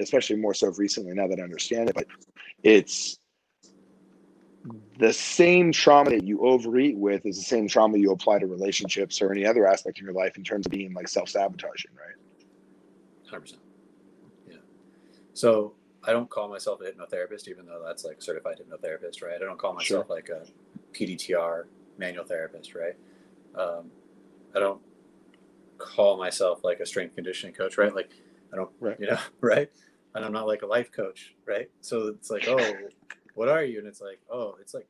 especially 0.00 0.36
more 0.36 0.54
so 0.54 0.72
recently 0.78 1.12
now 1.12 1.28
that 1.28 1.38
I 1.38 1.42
understand 1.42 1.90
it. 1.90 1.94
But 1.94 2.06
it's 2.62 3.18
the 4.98 5.12
same 5.12 5.72
trauma 5.72 6.10
that 6.10 6.24
you 6.24 6.40
overeat 6.46 6.96
with 6.96 7.26
is 7.26 7.36
the 7.36 7.44
same 7.44 7.68
trauma 7.68 7.98
you 7.98 8.12
apply 8.12 8.38
to 8.38 8.46
relationships 8.46 9.20
or 9.20 9.32
any 9.32 9.44
other 9.44 9.66
aspect 9.66 9.98
of 9.98 10.04
your 10.04 10.14
life 10.14 10.36
in 10.36 10.44
terms 10.44 10.66
of 10.66 10.72
being 10.72 10.94
like 10.94 11.08
self 11.08 11.28
sabotaging, 11.28 11.90
right? 11.94 12.16
Hundred 13.28 13.40
percent. 13.40 13.62
Yeah. 14.48 14.56
So 15.34 15.74
I 16.04 16.12
don't 16.12 16.30
call 16.30 16.48
myself 16.48 16.80
a 16.80 16.84
hypnotherapist, 16.84 17.48
even 17.48 17.66
though 17.66 17.82
that's 17.84 18.04
like 18.04 18.22
certified 18.22 18.60
hypnotherapist, 18.60 19.22
right? 19.22 19.36
I 19.36 19.44
don't 19.44 19.58
call 19.58 19.74
myself 19.74 20.08
like 20.08 20.28
a 20.28 20.46
PDTR 20.92 21.64
manual 21.98 22.24
therapist, 22.24 22.74
right? 22.74 22.96
Um, 23.54 23.90
I 24.54 24.60
don't 24.60 24.80
call 25.78 26.16
myself 26.16 26.64
like 26.64 26.80
a 26.80 26.86
strength 26.86 27.14
conditioning 27.14 27.54
coach, 27.54 27.78
right? 27.78 27.94
Like 27.94 28.10
I 28.52 28.56
don't, 28.56 28.70
Right. 28.80 28.98
you 29.00 29.06
know, 29.08 29.18
right? 29.40 29.70
And 30.14 30.24
I'm 30.24 30.32
not 30.32 30.46
like 30.46 30.62
a 30.62 30.66
life 30.66 30.92
coach, 30.92 31.34
right? 31.46 31.70
So 31.80 32.08
it's 32.08 32.30
like, 32.30 32.46
oh, 32.48 32.74
what 33.34 33.48
are 33.48 33.64
you? 33.64 33.78
And 33.78 33.88
it's 33.88 34.00
like, 34.00 34.20
oh, 34.30 34.56
it's 34.60 34.74
like, 34.74 34.86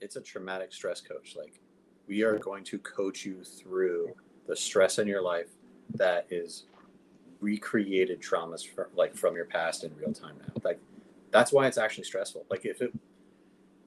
it's 0.00 0.16
a 0.16 0.20
traumatic 0.20 0.72
stress 0.72 1.00
coach. 1.00 1.36
Like 1.36 1.60
we 2.08 2.22
are 2.22 2.38
going 2.38 2.64
to 2.64 2.78
coach 2.78 3.24
you 3.24 3.44
through 3.44 4.14
the 4.46 4.56
stress 4.56 4.98
in 4.98 5.06
your 5.06 5.22
life 5.22 5.48
that 5.94 6.26
is 6.30 6.64
recreated 7.40 8.20
traumas 8.20 8.66
from 8.66 8.86
like 8.96 9.14
from 9.14 9.36
your 9.36 9.44
past 9.44 9.84
in 9.84 9.94
real 9.96 10.12
time 10.12 10.34
now. 10.40 10.52
Like 10.64 10.80
that's 11.30 11.52
why 11.52 11.66
it's 11.66 11.78
actually 11.78 12.04
stressful. 12.04 12.46
Like 12.50 12.64
if 12.64 12.82
it 12.82 12.92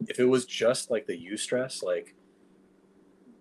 if 0.07 0.19
it 0.19 0.25
was 0.25 0.45
just 0.45 0.91
like 0.91 1.07
the 1.07 1.17
eustress, 1.17 1.83
like 1.83 2.15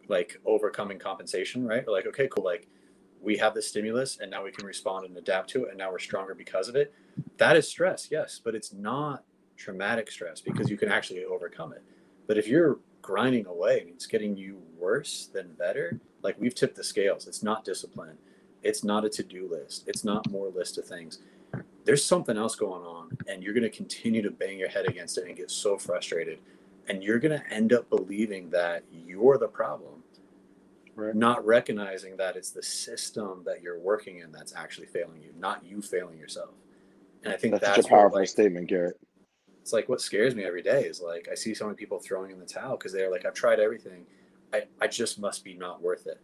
like 0.08 0.40
overcoming 0.44 0.98
compensation, 0.98 1.66
right? 1.66 1.86
Like, 1.86 2.06
okay, 2.06 2.28
cool, 2.28 2.44
like 2.44 2.66
we 3.22 3.36
have 3.36 3.54
the 3.54 3.62
stimulus 3.62 4.18
and 4.20 4.30
now 4.30 4.42
we 4.42 4.50
can 4.50 4.66
respond 4.66 5.06
and 5.06 5.16
adapt 5.16 5.50
to 5.50 5.64
it 5.64 5.68
and 5.70 5.78
now 5.78 5.90
we're 5.90 5.98
stronger 5.98 6.34
because 6.34 6.68
of 6.68 6.74
it. 6.76 6.92
That 7.36 7.56
is 7.56 7.68
stress, 7.68 8.08
yes, 8.10 8.40
but 8.42 8.54
it's 8.54 8.72
not 8.72 9.24
traumatic 9.56 10.10
stress 10.10 10.40
because 10.40 10.68
you 10.70 10.76
can 10.76 10.90
actually 10.90 11.24
overcome 11.24 11.72
it. 11.72 11.82
But 12.26 12.38
if 12.38 12.48
you're 12.48 12.78
grinding 13.02 13.46
away 13.46 13.80
and 13.80 13.90
it's 13.90 14.06
getting 14.06 14.36
you 14.36 14.60
worse 14.78 15.28
than 15.32 15.52
better, 15.54 16.00
like 16.22 16.36
we've 16.40 16.54
tipped 16.54 16.76
the 16.76 16.84
scales. 16.84 17.26
It's 17.26 17.42
not 17.42 17.64
discipline. 17.64 18.16
It's 18.62 18.84
not 18.84 19.04
a 19.04 19.08
to-do 19.08 19.48
list. 19.50 19.84
It's 19.86 20.04
not 20.04 20.30
more 20.30 20.48
list 20.48 20.78
of 20.78 20.84
things. 20.84 21.18
There's 21.90 22.04
something 22.04 22.36
else 22.36 22.54
going 22.54 22.84
on 22.84 23.18
and 23.26 23.42
you're 23.42 23.52
going 23.52 23.64
to 23.64 23.68
continue 23.68 24.22
to 24.22 24.30
bang 24.30 24.60
your 24.60 24.68
head 24.68 24.86
against 24.88 25.18
it 25.18 25.26
and 25.26 25.36
get 25.36 25.50
so 25.50 25.76
frustrated 25.76 26.38
and 26.88 27.02
you're 27.02 27.18
going 27.18 27.36
to 27.36 27.52
end 27.52 27.72
up 27.72 27.90
believing 27.90 28.48
that 28.50 28.84
you're 28.92 29.38
the 29.38 29.48
problem 29.48 30.04
Right. 30.94 31.16
not 31.16 31.44
recognizing 31.44 32.16
that 32.18 32.36
it's 32.36 32.52
the 32.52 32.62
system 32.62 33.42
that 33.44 33.60
you're 33.60 33.80
working 33.80 34.18
in 34.18 34.30
that's 34.30 34.54
actually 34.54 34.86
failing 34.86 35.20
you, 35.20 35.32
not 35.36 35.64
you 35.64 35.82
failing 35.82 36.16
yourself. 36.16 36.50
And 37.24 37.32
I 37.32 37.36
think 37.36 37.54
That's, 37.54 37.76
that's, 37.76 37.86
a 37.88 37.90
what, 37.90 37.98
powerful 37.98 38.18
like, 38.20 38.28
statement, 38.28 38.68
Garrett. 38.68 38.96
it's 39.60 39.72
like 39.72 39.88
what 39.88 40.00
scares 40.00 40.36
me 40.36 40.44
every 40.44 40.62
day 40.62 40.82
is 40.84 41.00
like 41.00 41.28
I 41.28 41.34
see 41.34 41.54
so 41.54 41.64
many 41.64 41.76
people 41.76 41.98
throwing 41.98 42.30
in 42.30 42.38
the 42.38 42.46
towel 42.46 42.76
because 42.76 42.92
they're 42.92 43.10
like, 43.10 43.24
I've 43.26 43.34
tried 43.34 43.58
everything. 43.58 44.06
I, 44.52 44.64
I 44.80 44.86
just 44.86 45.18
must 45.18 45.42
be 45.42 45.54
not 45.54 45.82
worth 45.82 46.06
it. 46.06 46.20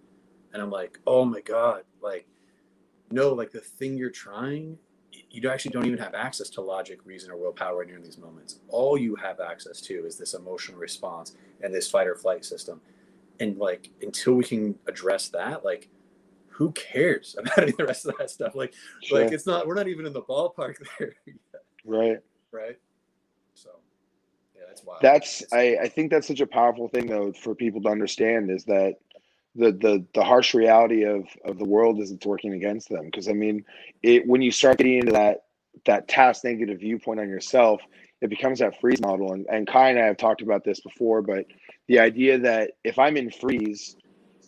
And 0.52 0.62
I'm 0.62 0.70
like, 0.70 1.00
oh 1.08 1.24
my 1.24 1.40
God, 1.40 1.82
like, 2.00 2.26
no, 3.10 3.32
like 3.32 3.50
the 3.50 3.60
thing 3.60 3.96
you're 3.98 4.10
trying, 4.10 4.78
you 5.30 5.50
actually 5.50 5.72
don't 5.72 5.86
even 5.86 5.98
have 5.98 6.14
access 6.14 6.48
to 6.50 6.60
logic, 6.60 7.00
reason, 7.04 7.30
or 7.30 7.36
willpower 7.36 7.82
in 7.82 8.02
these 8.02 8.18
moments. 8.18 8.60
All 8.68 8.96
you 8.96 9.14
have 9.16 9.40
access 9.40 9.80
to 9.82 10.06
is 10.06 10.16
this 10.16 10.34
emotional 10.34 10.78
response 10.78 11.34
and 11.62 11.74
this 11.74 11.90
fight 11.90 12.06
or 12.06 12.14
flight 12.14 12.44
system. 12.44 12.80
And 13.40 13.58
like 13.58 13.90
until 14.02 14.34
we 14.34 14.44
can 14.44 14.78
address 14.86 15.28
that, 15.30 15.64
like 15.64 15.88
who 16.48 16.72
cares 16.72 17.36
about 17.38 17.58
any 17.58 17.70
of 17.70 17.76
the 17.76 17.84
rest 17.84 18.06
of 18.06 18.16
that 18.18 18.30
stuff? 18.30 18.54
Like, 18.54 18.72
Sure. 19.02 19.22
like 19.22 19.32
it's 19.32 19.46
not 19.46 19.66
we're 19.66 19.74
not 19.74 19.88
even 19.88 20.06
in 20.06 20.12
the 20.12 20.22
ballpark 20.22 20.76
there 20.98 21.14
yet, 21.26 21.36
right. 21.84 22.18
right? 22.50 22.78
So 23.54 23.70
yeah, 24.54 24.62
that's 24.66 24.84
wild. 24.84 25.00
That's 25.02 25.44
I, 25.52 25.76
I 25.82 25.88
think 25.88 26.10
that's 26.10 26.28
such 26.28 26.40
a 26.40 26.46
powerful 26.46 26.88
thing 26.88 27.06
though 27.06 27.32
for 27.32 27.54
people 27.54 27.82
to 27.82 27.88
understand 27.88 28.50
is 28.50 28.64
that 28.64 28.94
the 29.56 29.72
the 29.72 30.04
the 30.14 30.24
harsh 30.24 30.54
reality 30.54 31.04
of 31.04 31.24
of 31.44 31.58
the 31.58 31.64
world 31.64 32.00
is 32.00 32.10
it's 32.10 32.26
working 32.26 32.52
against 32.52 32.88
them. 32.88 33.06
Because 33.06 33.28
I 33.28 33.32
mean 33.32 33.64
it 34.02 34.26
when 34.26 34.42
you 34.42 34.50
start 34.50 34.78
getting 34.78 34.98
into 34.98 35.12
that 35.12 35.44
that 35.84 36.08
task 36.08 36.44
negative 36.44 36.80
viewpoint 36.80 37.20
on 37.20 37.28
yourself 37.28 37.80
it 38.22 38.30
becomes 38.30 38.60
that 38.60 38.80
freeze 38.80 39.00
model. 39.00 39.32
And 39.32 39.46
and 39.50 39.66
Kai 39.66 39.90
and 39.90 39.98
I 39.98 40.06
have 40.06 40.16
talked 40.16 40.42
about 40.42 40.64
this 40.64 40.80
before 40.80 41.22
but 41.22 41.46
the 41.88 41.98
idea 41.98 42.38
that 42.38 42.72
if 42.84 42.98
I'm 42.98 43.16
in 43.16 43.30
freeze 43.30 43.96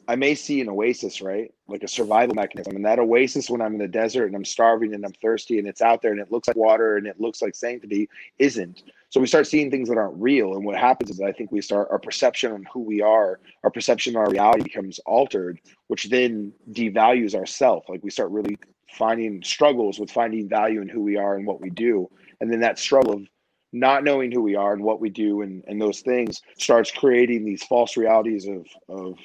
I 0.06 0.16
may 0.16 0.34
see 0.34 0.60
an 0.60 0.68
oasis 0.68 1.20
right? 1.20 1.52
Like 1.66 1.82
a 1.82 1.88
survival 1.88 2.34
mechanism. 2.34 2.76
And 2.76 2.84
that 2.84 2.98
oasis 2.98 3.50
when 3.50 3.60
I'm 3.60 3.74
in 3.74 3.78
the 3.78 3.88
desert 3.88 4.26
and 4.26 4.36
I'm 4.36 4.44
starving 4.44 4.94
and 4.94 5.04
I'm 5.04 5.12
thirsty 5.20 5.58
and 5.58 5.68
it's 5.68 5.82
out 5.82 6.02
there 6.02 6.12
and 6.12 6.20
it 6.20 6.32
looks 6.32 6.48
like 6.48 6.56
water 6.56 6.96
and 6.96 7.06
it 7.06 7.20
looks 7.20 7.42
like 7.42 7.54
sanctity 7.54 8.08
isn't 8.38 8.82
so 9.10 9.20
we 9.20 9.26
start 9.26 9.46
seeing 9.46 9.70
things 9.70 9.88
that 9.88 9.96
aren't 9.96 10.20
real. 10.20 10.54
And 10.54 10.64
what 10.64 10.76
happens 10.76 11.10
is 11.10 11.20
I 11.20 11.32
think 11.32 11.50
we 11.50 11.62
start 11.62 11.88
our 11.90 11.98
perception 11.98 12.52
on 12.52 12.66
who 12.72 12.80
we 12.80 13.00
are, 13.00 13.40
our 13.64 13.70
perception 13.70 14.14
of 14.14 14.20
our 14.20 14.30
reality 14.30 14.62
becomes 14.62 14.98
altered, 15.00 15.60
which 15.86 16.10
then 16.10 16.52
devalues 16.72 17.34
ourself. 17.34 17.84
Like 17.88 18.02
we 18.02 18.10
start 18.10 18.30
really 18.30 18.58
finding 18.92 19.42
struggles 19.42 19.98
with 19.98 20.10
finding 20.10 20.48
value 20.48 20.82
in 20.82 20.88
who 20.88 21.02
we 21.02 21.16
are 21.16 21.36
and 21.36 21.46
what 21.46 21.60
we 21.60 21.70
do. 21.70 22.08
And 22.40 22.52
then 22.52 22.60
that 22.60 22.78
struggle 22.78 23.14
of 23.14 23.26
not 23.72 24.04
knowing 24.04 24.30
who 24.30 24.42
we 24.42 24.56
are 24.56 24.72
and 24.72 24.82
what 24.82 25.00
we 25.00 25.10
do 25.10 25.42
and, 25.42 25.64
and 25.66 25.80
those 25.80 26.00
things 26.00 26.40
starts 26.58 26.90
creating 26.90 27.44
these 27.44 27.62
false 27.64 27.96
realities 27.96 28.46
of 28.46 28.66
of 28.88 29.18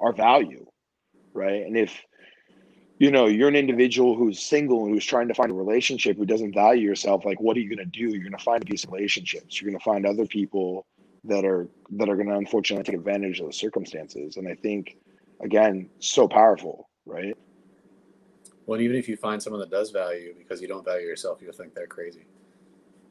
our 0.00 0.12
value. 0.12 0.64
Right. 1.32 1.62
And 1.62 1.76
if 1.76 1.92
you 2.98 3.10
know 3.10 3.26
you're 3.26 3.48
an 3.48 3.56
individual 3.56 4.14
who's 4.14 4.40
single 4.40 4.84
and 4.84 4.94
who's 4.94 5.04
trying 5.04 5.28
to 5.28 5.34
find 5.34 5.50
a 5.50 5.54
relationship 5.54 6.16
who 6.16 6.26
doesn't 6.26 6.52
value 6.52 6.86
yourself 6.86 7.24
like 7.24 7.40
what 7.40 7.56
are 7.56 7.60
you 7.60 7.68
going 7.68 7.78
to 7.78 7.98
do? 7.98 8.08
You're 8.08 8.22
going 8.22 8.32
to 8.32 8.44
find 8.44 8.62
abusive 8.62 8.90
relationships. 8.92 9.60
You're 9.60 9.70
going 9.70 9.78
to 9.78 9.84
find 9.84 10.06
other 10.06 10.26
people 10.26 10.86
that 11.24 11.44
are 11.44 11.68
that 11.90 12.08
are 12.08 12.16
going 12.16 12.28
to 12.28 12.36
unfortunately 12.36 12.84
take 12.84 12.94
advantage 12.94 13.40
of 13.40 13.46
the 13.46 13.52
circumstances. 13.52 14.36
And 14.36 14.48
i 14.48 14.54
think 14.54 14.96
again 15.40 15.88
so 16.00 16.28
powerful 16.28 16.88
right? 17.08 17.36
Well, 18.66 18.80
even 18.80 18.96
if 18.96 19.08
you 19.08 19.16
find 19.16 19.42
someone 19.42 19.60
that 19.60 19.70
does 19.70 19.90
value 19.90 20.26
you 20.26 20.34
because 20.36 20.60
you 20.60 20.68
don't 20.68 20.84
value 20.84 21.06
yourself, 21.06 21.40
you'll 21.42 21.54
think 21.54 21.74
they're 21.74 21.86
crazy. 21.86 22.26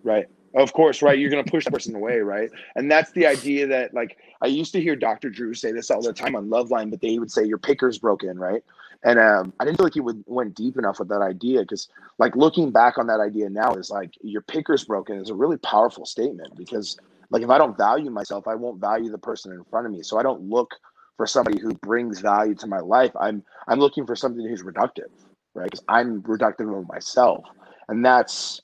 Right. 0.03 0.25
Of 0.55 0.73
course 0.73 1.01
right. 1.01 1.19
You're 1.19 1.29
going 1.31 1.43
to 1.45 1.51
push 1.51 1.65
the 1.65 1.71
person 1.71 1.95
away 1.95 2.19
right? 2.19 2.49
And 2.75 2.91
that's 2.91 3.11
the 3.13 3.27
idea 3.27 3.67
that 3.67 3.93
like 3.93 4.17
i 4.41 4.47
used 4.47 4.73
to 4.73 4.81
hear 4.81 4.95
dr 4.95 5.29
drew 5.31 5.53
say 5.53 5.71
this 5.71 5.91
all 5.91 6.01
the 6.01 6.13
time 6.13 6.35
on 6.35 6.49
loveline 6.49 6.89
but 6.91 7.01
they 7.01 7.19
would 7.19 7.31
say 7.31 7.45
your 7.45 7.59
picker's 7.59 7.99
broken 7.99 8.39
right? 8.39 8.63
And 9.03 9.19
um, 9.19 9.53
i 9.59 9.65
didn't 9.65 9.77
feel 9.77 9.85
like 9.87 9.95
he 9.95 10.01
would, 10.01 10.23
went 10.27 10.55
deep 10.55 10.77
enough 10.77 10.99
with 10.99 11.09
that 11.09 11.21
idea 11.21 11.61
because 11.61 11.89
like 12.19 12.35
looking 12.35 12.71
back 12.71 12.97
on 12.97 13.07
that 13.07 13.19
idea 13.21 13.49
now 13.49 13.73
is 13.73 13.91
like 13.91 14.13
your 14.21 14.41
picker's 14.41 14.85
broken 14.85 15.17
is 15.19 15.29
a 15.29 15.35
really 15.35 15.57
powerful 15.57 16.05
statement 16.05 16.55
because 16.57 16.97
like 17.31 17.43
if 17.43 17.49
i 17.49 17.57
don't 17.57 17.77
value 17.77 18.09
myself 18.11 18.47
i 18.47 18.55
won't 18.55 18.81
value 18.81 19.11
the 19.11 19.19
person 19.19 19.51
in 19.53 19.63
front 19.65 19.85
of 19.87 19.91
me. 19.93 20.03
So 20.03 20.19
i 20.19 20.23
don't 20.23 20.43
look 20.49 20.71
for 21.17 21.27
somebody 21.27 21.59
who 21.61 21.73
brings 21.75 22.21
value 22.21 22.55
to 22.55 22.67
my 22.67 22.79
life. 22.79 23.11
I'm 23.19 23.43
i'm 23.67 23.79
looking 23.79 24.05
for 24.05 24.15
something 24.15 24.47
who's 24.47 24.63
reductive 24.63 25.11
right? 25.55 25.65
Because 25.71 25.83
i'm 25.89 26.21
reductive 26.23 26.77
of 26.77 26.87
myself. 26.87 27.45
And 27.89 28.05
that's 28.05 28.61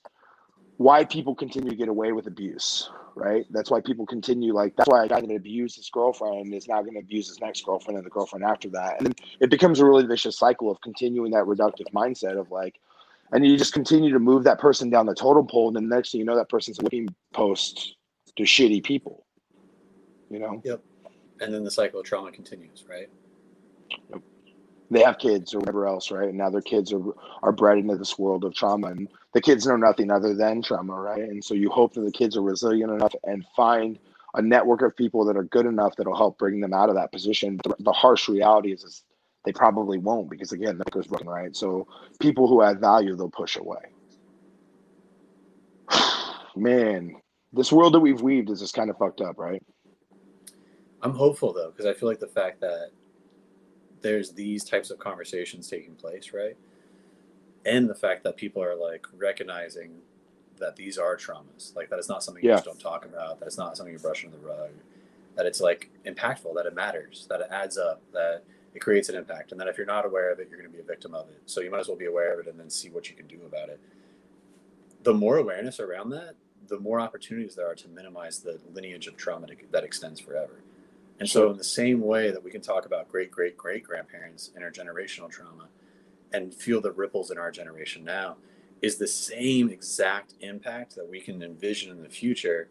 why 0.83 1.05
people 1.05 1.33
continue 1.33 1.69
to 1.69 1.75
get 1.77 1.87
away 1.87 2.11
with 2.11 2.27
abuse, 2.27 2.89
right? 3.15 3.45
That's 3.51 3.71
why 3.71 3.79
people 3.79 4.05
continue 4.05 4.53
like 4.53 4.75
that's 4.75 4.89
why 4.89 5.05
a 5.05 5.07
guy 5.07 5.21
that 5.21 5.33
abused 5.33 5.77
his 5.77 5.89
girlfriend 5.89 6.53
is 6.53 6.67
now 6.67 6.81
going 6.81 6.95
to 6.95 6.99
abuse 6.99 7.29
his 7.29 7.39
next 7.39 7.63
girlfriend 7.65 7.97
and 7.97 8.05
the 8.05 8.09
girlfriend 8.09 8.43
after 8.43 8.69
that, 8.71 8.97
and 8.97 9.07
then 9.07 9.15
it 9.39 9.49
becomes 9.49 9.79
a 9.79 9.85
really 9.85 10.05
vicious 10.05 10.37
cycle 10.37 10.69
of 10.69 10.81
continuing 10.81 11.31
that 11.31 11.45
reductive 11.45 11.89
mindset 11.93 12.37
of 12.37 12.51
like, 12.51 12.81
and 13.31 13.45
you 13.45 13.57
just 13.57 13.71
continue 13.71 14.11
to 14.11 14.19
move 14.19 14.43
that 14.43 14.59
person 14.59 14.89
down 14.89 15.05
the 15.05 15.15
totem 15.15 15.47
pole, 15.47 15.69
and 15.69 15.75
then 15.77 15.87
next 15.87 16.11
thing 16.11 16.19
you 16.19 16.25
know, 16.25 16.35
that 16.35 16.49
person's 16.49 16.77
a 16.79 16.83
whipping 16.83 17.07
post 17.31 17.95
to 18.35 18.43
shitty 18.43 18.83
people, 18.83 19.25
you 20.29 20.39
know? 20.39 20.61
Yep. 20.65 20.83
And 21.39 21.53
then 21.53 21.63
the 21.63 21.71
cycle 21.71 22.01
of 22.01 22.05
trauma 22.05 22.31
continues, 22.31 22.83
right? 22.89 23.07
they 24.91 25.01
have 25.01 25.17
kids 25.17 25.53
or 25.53 25.59
whatever 25.59 25.87
else, 25.87 26.11
right? 26.11 26.29
And 26.29 26.37
now 26.37 26.49
their 26.49 26.61
kids 26.61 26.93
are 26.93 27.01
are 27.41 27.51
bred 27.51 27.77
into 27.77 27.95
this 27.97 28.19
world 28.19 28.43
of 28.43 28.53
trauma, 28.53 28.87
and 28.87 29.07
the 29.33 29.41
kids 29.41 29.65
know 29.65 29.75
nothing 29.75 30.11
other 30.11 30.33
than 30.33 30.61
trauma, 30.61 30.93
right? 30.93 31.21
And 31.21 31.43
so 31.43 31.53
you 31.53 31.69
hope 31.69 31.93
that 31.93 32.01
the 32.01 32.11
kids 32.11 32.37
are 32.37 32.41
resilient 32.41 32.91
enough 32.91 33.13
and 33.23 33.45
find 33.55 33.99
a 34.35 34.41
network 34.41 34.81
of 34.81 34.95
people 34.95 35.25
that 35.25 35.37
are 35.37 35.43
good 35.43 35.65
enough 35.65 35.95
that'll 35.95 36.15
help 36.15 36.37
bring 36.37 36.59
them 36.59 36.73
out 36.73 36.89
of 36.89 36.95
that 36.95 37.11
position. 37.11 37.59
The, 37.63 37.75
the 37.79 37.91
harsh 37.91 38.29
reality 38.29 38.71
is, 38.71 38.83
is 38.83 39.03
they 39.45 39.51
probably 39.51 39.97
won't 39.97 40.29
because 40.29 40.51
again, 40.51 40.77
the 40.77 40.99
is 40.99 41.07
broken, 41.07 41.27
right? 41.27 41.55
So 41.55 41.87
people 42.19 42.47
who 42.47 42.61
add 42.61 42.79
value, 42.79 43.15
they'll 43.15 43.29
push 43.29 43.57
away. 43.57 43.81
Man, 46.55 47.15
this 47.51 47.71
world 47.71 47.93
that 47.95 47.99
we've 47.99 48.21
weaved 48.21 48.49
is 48.49 48.59
just 48.59 48.75
kind 48.75 48.89
of 48.89 48.97
fucked 48.97 49.21
up, 49.21 49.37
right? 49.37 49.61
I'm 51.01 51.13
hopeful 51.13 51.53
though, 51.53 51.71
because 51.71 51.85
I 51.85 51.93
feel 51.93 52.07
like 52.07 52.19
the 52.19 52.27
fact 52.27 52.61
that 52.61 52.91
there's 54.01 54.31
these 54.31 54.63
types 54.63 54.91
of 54.91 54.99
conversations 54.99 55.67
taking 55.67 55.95
place, 55.95 56.31
right? 56.33 56.55
And 57.65 57.89
the 57.89 57.95
fact 57.95 58.23
that 58.23 58.35
people 58.35 58.61
are 58.61 58.75
like 58.75 59.05
recognizing 59.15 60.01
that 60.59 60.75
these 60.75 60.97
are 60.97 61.15
traumas, 61.17 61.75
like 61.75 61.89
that 61.89 61.99
it's 61.99 62.09
not 62.09 62.23
something 62.23 62.43
yeah. 62.43 62.51
you 62.51 62.55
just 62.57 62.65
don't 62.65 62.79
talk 62.79 63.05
about, 63.05 63.39
that 63.39 63.45
it's 63.45 63.57
not 63.57 63.77
something 63.77 63.93
you 63.93 63.99
brush 63.99 64.25
under 64.25 64.37
the 64.37 64.45
rug, 64.45 64.71
that 65.35 65.45
it's 65.45 65.61
like 65.61 65.89
impactful, 66.05 66.53
that 66.55 66.65
it 66.65 66.75
matters, 66.75 67.25
that 67.29 67.41
it 67.41 67.47
adds 67.49 67.77
up, 67.77 68.01
that 68.13 68.43
it 68.73 68.79
creates 68.79 69.09
an 69.09 69.15
impact, 69.15 69.51
and 69.51 69.61
that 69.61 69.67
if 69.67 69.77
you're 69.77 69.85
not 69.85 70.05
aware 70.05 70.31
of 70.31 70.39
it, 70.39 70.47
you're 70.49 70.59
going 70.59 70.69
to 70.69 70.75
be 70.75 70.81
a 70.81 70.85
victim 70.85 71.13
of 71.13 71.29
it. 71.29 71.41
So 71.45 71.61
you 71.61 71.71
might 71.71 71.79
as 71.79 71.87
well 71.87 71.97
be 71.97 72.05
aware 72.05 72.33
of 72.33 72.45
it 72.45 72.49
and 72.49 72.59
then 72.59 72.69
see 72.69 72.89
what 72.89 73.09
you 73.09 73.15
can 73.15 73.27
do 73.27 73.39
about 73.45 73.69
it. 73.69 73.79
The 75.03 75.13
more 75.13 75.37
awareness 75.37 75.79
around 75.79 76.09
that, 76.11 76.35
the 76.67 76.79
more 76.79 76.99
opportunities 76.99 77.55
there 77.55 77.69
are 77.69 77.75
to 77.75 77.87
minimize 77.89 78.39
the 78.39 78.59
lineage 78.73 79.07
of 79.07 79.17
trauma 79.17 79.47
that 79.71 79.83
extends 79.83 80.19
forever. 80.19 80.61
And 81.19 81.29
so, 81.29 81.51
in 81.51 81.57
the 81.57 81.63
same 81.63 82.01
way 82.01 82.31
that 82.31 82.43
we 82.43 82.51
can 82.51 82.61
talk 82.61 82.85
about 82.85 83.09
great 83.09 83.29
great 83.29 83.55
great 83.55 83.83
grandparents 83.83 84.51
intergenerational 84.57 85.29
trauma 85.29 85.67
and 86.33 86.53
feel 86.53 86.81
the 86.81 86.91
ripples 86.91 87.31
in 87.31 87.37
our 87.37 87.51
generation 87.51 88.03
now, 88.03 88.37
is 88.81 88.97
the 88.97 89.07
same 89.07 89.69
exact 89.69 90.33
impact 90.41 90.95
that 90.95 91.09
we 91.09 91.21
can 91.21 91.41
envision 91.41 91.91
in 91.91 92.01
the 92.01 92.09
future 92.09 92.69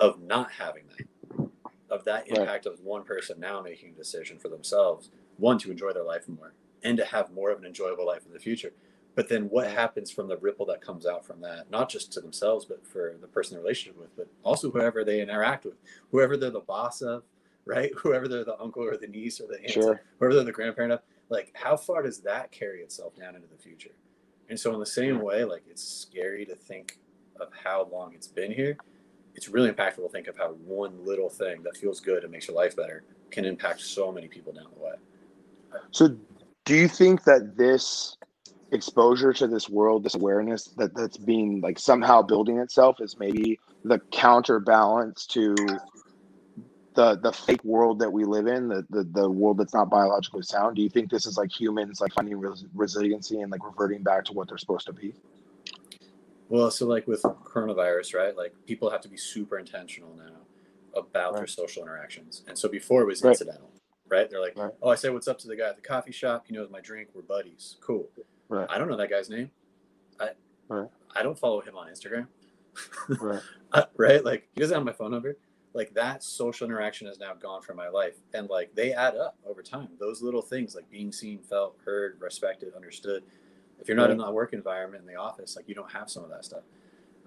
of 0.00 0.20
not 0.22 0.50
having 0.50 0.84
that, 0.88 1.48
of 1.90 2.04
that 2.04 2.28
impact 2.28 2.66
right. 2.66 2.74
of 2.74 2.80
one 2.80 3.04
person 3.04 3.38
now 3.38 3.60
making 3.60 3.90
a 3.90 3.96
decision 3.96 4.38
for 4.38 4.48
themselves, 4.48 5.10
one 5.36 5.58
to 5.58 5.70
enjoy 5.70 5.92
their 5.92 6.04
life 6.04 6.28
more 6.28 6.52
and 6.82 6.96
to 6.96 7.04
have 7.04 7.30
more 7.32 7.50
of 7.50 7.58
an 7.58 7.66
enjoyable 7.66 8.06
life 8.06 8.24
in 8.26 8.32
the 8.32 8.38
future. 8.38 8.72
But 9.14 9.28
then 9.28 9.44
what 9.50 9.70
happens 9.70 10.10
from 10.10 10.28
the 10.28 10.36
ripple 10.38 10.66
that 10.66 10.80
comes 10.80 11.04
out 11.04 11.24
from 11.26 11.40
that, 11.42 11.70
not 11.70 11.88
just 11.88 12.12
to 12.12 12.20
themselves, 12.20 12.64
but 12.64 12.86
for 12.86 13.14
the 13.20 13.26
person 13.26 13.54
they're 13.54 13.62
relationship 13.62 14.00
with, 14.00 14.16
but 14.16 14.28
also 14.42 14.70
whoever 14.70 15.04
they 15.04 15.20
interact 15.20 15.64
with, 15.64 15.74
whoever 16.10 16.36
they're 16.36 16.50
the 16.50 16.60
boss 16.60 17.02
of, 17.02 17.24
right? 17.66 17.90
Whoever 17.96 18.28
they're 18.28 18.44
the 18.44 18.58
uncle 18.60 18.82
or 18.82 18.96
the 18.96 19.06
niece 19.06 19.40
or 19.40 19.46
the 19.46 19.60
aunt, 19.60 19.70
sure. 19.70 20.00
whoever 20.18 20.34
they're 20.34 20.44
the 20.44 20.52
grandparent 20.52 20.92
of, 20.92 21.00
like 21.30 21.52
how 21.54 21.76
far 21.76 22.02
does 22.02 22.20
that 22.20 22.52
carry 22.52 22.80
itself 22.80 23.16
down 23.16 23.34
into 23.36 23.48
the 23.48 23.56
future? 23.56 23.94
And 24.48 24.58
so 24.58 24.74
in 24.74 24.80
the 24.80 24.86
same 24.86 25.22
way, 25.22 25.44
like 25.44 25.62
it's 25.70 25.82
scary 25.82 26.44
to 26.46 26.54
think 26.54 26.98
of 27.40 27.48
how 27.64 27.88
long 27.90 28.12
it's 28.14 28.26
been 28.26 28.52
here. 28.52 28.76
It's 29.36 29.48
really 29.48 29.70
impactful 29.70 30.02
to 30.02 30.08
think 30.08 30.26
of 30.26 30.36
how 30.36 30.48
one 30.64 31.06
little 31.06 31.30
thing 31.30 31.62
that 31.62 31.76
feels 31.76 32.00
good 32.00 32.24
and 32.24 32.32
makes 32.32 32.48
your 32.48 32.56
life 32.56 32.76
better 32.76 33.04
can 33.30 33.44
impact 33.44 33.80
so 33.80 34.10
many 34.10 34.26
people 34.26 34.52
down 34.52 34.66
the 34.76 34.84
way. 34.84 34.94
So 35.92 36.16
do 36.64 36.74
you 36.74 36.88
think 36.88 37.22
that 37.24 37.56
this 37.56 38.16
exposure 38.72 39.32
to 39.32 39.46
this 39.46 39.68
world, 39.68 40.04
this 40.04 40.14
awareness 40.14 40.64
that 40.76 40.94
that's 40.94 41.16
being 41.16 41.60
like 41.60 41.78
somehow 41.78 42.22
building 42.22 42.58
itself 42.58 42.96
is 43.00 43.18
maybe 43.18 43.58
the 43.84 43.98
counterbalance 44.12 45.26
to 45.26 45.54
the 46.94 47.16
the 47.16 47.32
fake 47.32 47.62
world 47.64 47.98
that 48.00 48.12
we 48.12 48.24
live 48.24 48.46
in, 48.46 48.68
the, 48.68 48.86
the 48.90 49.04
the 49.04 49.30
world 49.30 49.58
that's 49.58 49.74
not 49.74 49.90
biologically 49.90 50.42
sound? 50.42 50.76
Do 50.76 50.82
you 50.82 50.88
think 50.88 51.10
this 51.10 51.26
is 51.26 51.36
like 51.36 51.50
humans 51.50 52.00
like 52.00 52.12
finding 52.12 52.38
res- 52.38 52.66
resiliency 52.74 53.40
and 53.40 53.50
like 53.50 53.64
reverting 53.64 54.02
back 54.02 54.24
to 54.26 54.32
what 54.32 54.48
they're 54.48 54.58
supposed 54.58 54.86
to 54.86 54.92
be? 54.92 55.14
Well, 56.48 56.70
so 56.70 56.86
like 56.86 57.06
with 57.06 57.22
coronavirus, 57.22 58.14
right? 58.14 58.36
Like 58.36 58.54
people 58.66 58.90
have 58.90 59.00
to 59.02 59.08
be 59.08 59.16
super 59.16 59.58
intentional 59.58 60.14
now 60.16 60.40
about 60.94 61.32
right. 61.32 61.38
their 61.38 61.46
social 61.46 61.82
interactions, 61.82 62.42
and 62.48 62.58
so 62.58 62.68
before 62.68 63.02
it 63.02 63.06
was 63.06 63.22
right. 63.22 63.30
incidental, 63.30 63.70
right? 64.08 64.28
They're 64.28 64.40
like, 64.40 64.56
right. 64.56 64.72
oh, 64.82 64.90
I 64.90 64.96
say 64.96 65.10
what's 65.10 65.28
up 65.28 65.38
to 65.40 65.48
the 65.48 65.56
guy 65.56 65.68
at 65.68 65.76
the 65.76 65.82
coffee 65.82 66.12
shop. 66.12 66.44
He 66.48 66.54
knows 66.54 66.70
my 66.70 66.80
drink. 66.80 67.10
We're 67.14 67.22
buddies. 67.22 67.76
Cool. 67.80 68.08
Right. 68.48 68.66
I 68.68 68.78
don't 68.78 68.88
know 68.88 68.96
that 68.96 69.10
guy's 69.10 69.30
name. 69.30 69.50
I. 70.18 70.30
I 71.16 71.24
don't 71.24 71.36
follow 71.36 71.60
him 71.60 71.76
on 71.76 71.88
Instagram. 71.88 72.28
right. 73.20 73.42
uh, 73.72 73.84
right. 73.96 74.24
Like 74.24 74.48
he 74.54 74.60
doesn't 74.60 74.74
have 74.74 74.84
my 74.84 74.92
phone 74.92 75.10
number 75.10 75.36
like 75.72 75.94
that 75.94 76.22
social 76.22 76.66
interaction 76.66 77.06
is 77.06 77.18
now 77.18 77.34
gone 77.34 77.62
from 77.62 77.76
my 77.76 77.88
life 77.88 78.14
and 78.34 78.48
like 78.48 78.74
they 78.74 78.92
add 78.92 79.16
up 79.16 79.36
over 79.46 79.62
time 79.62 79.88
those 79.98 80.22
little 80.22 80.42
things 80.42 80.74
like 80.74 80.88
being 80.90 81.12
seen 81.12 81.38
felt 81.38 81.76
heard 81.84 82.16
respected 82.20 82.74
understood 82.74 83.22
if 83.80 83.88
you're 83.88 83.96
not 83.96 84.04
right. 84.04 84.12
in 84.12 84.18
that 84.18 84.32
work 84.32 84.52
environment 84.52 85.02
in 85.02 85.06
the 85.06 85.18
office 85.18 85.56
like 85.56 85.68
you 85.68 85.74
don't 85.74 85.90
have 85.90 86.10
some 86.10 86.24
of 86.24 86.30
that 86.30 86.44
stuff 86.44 86.62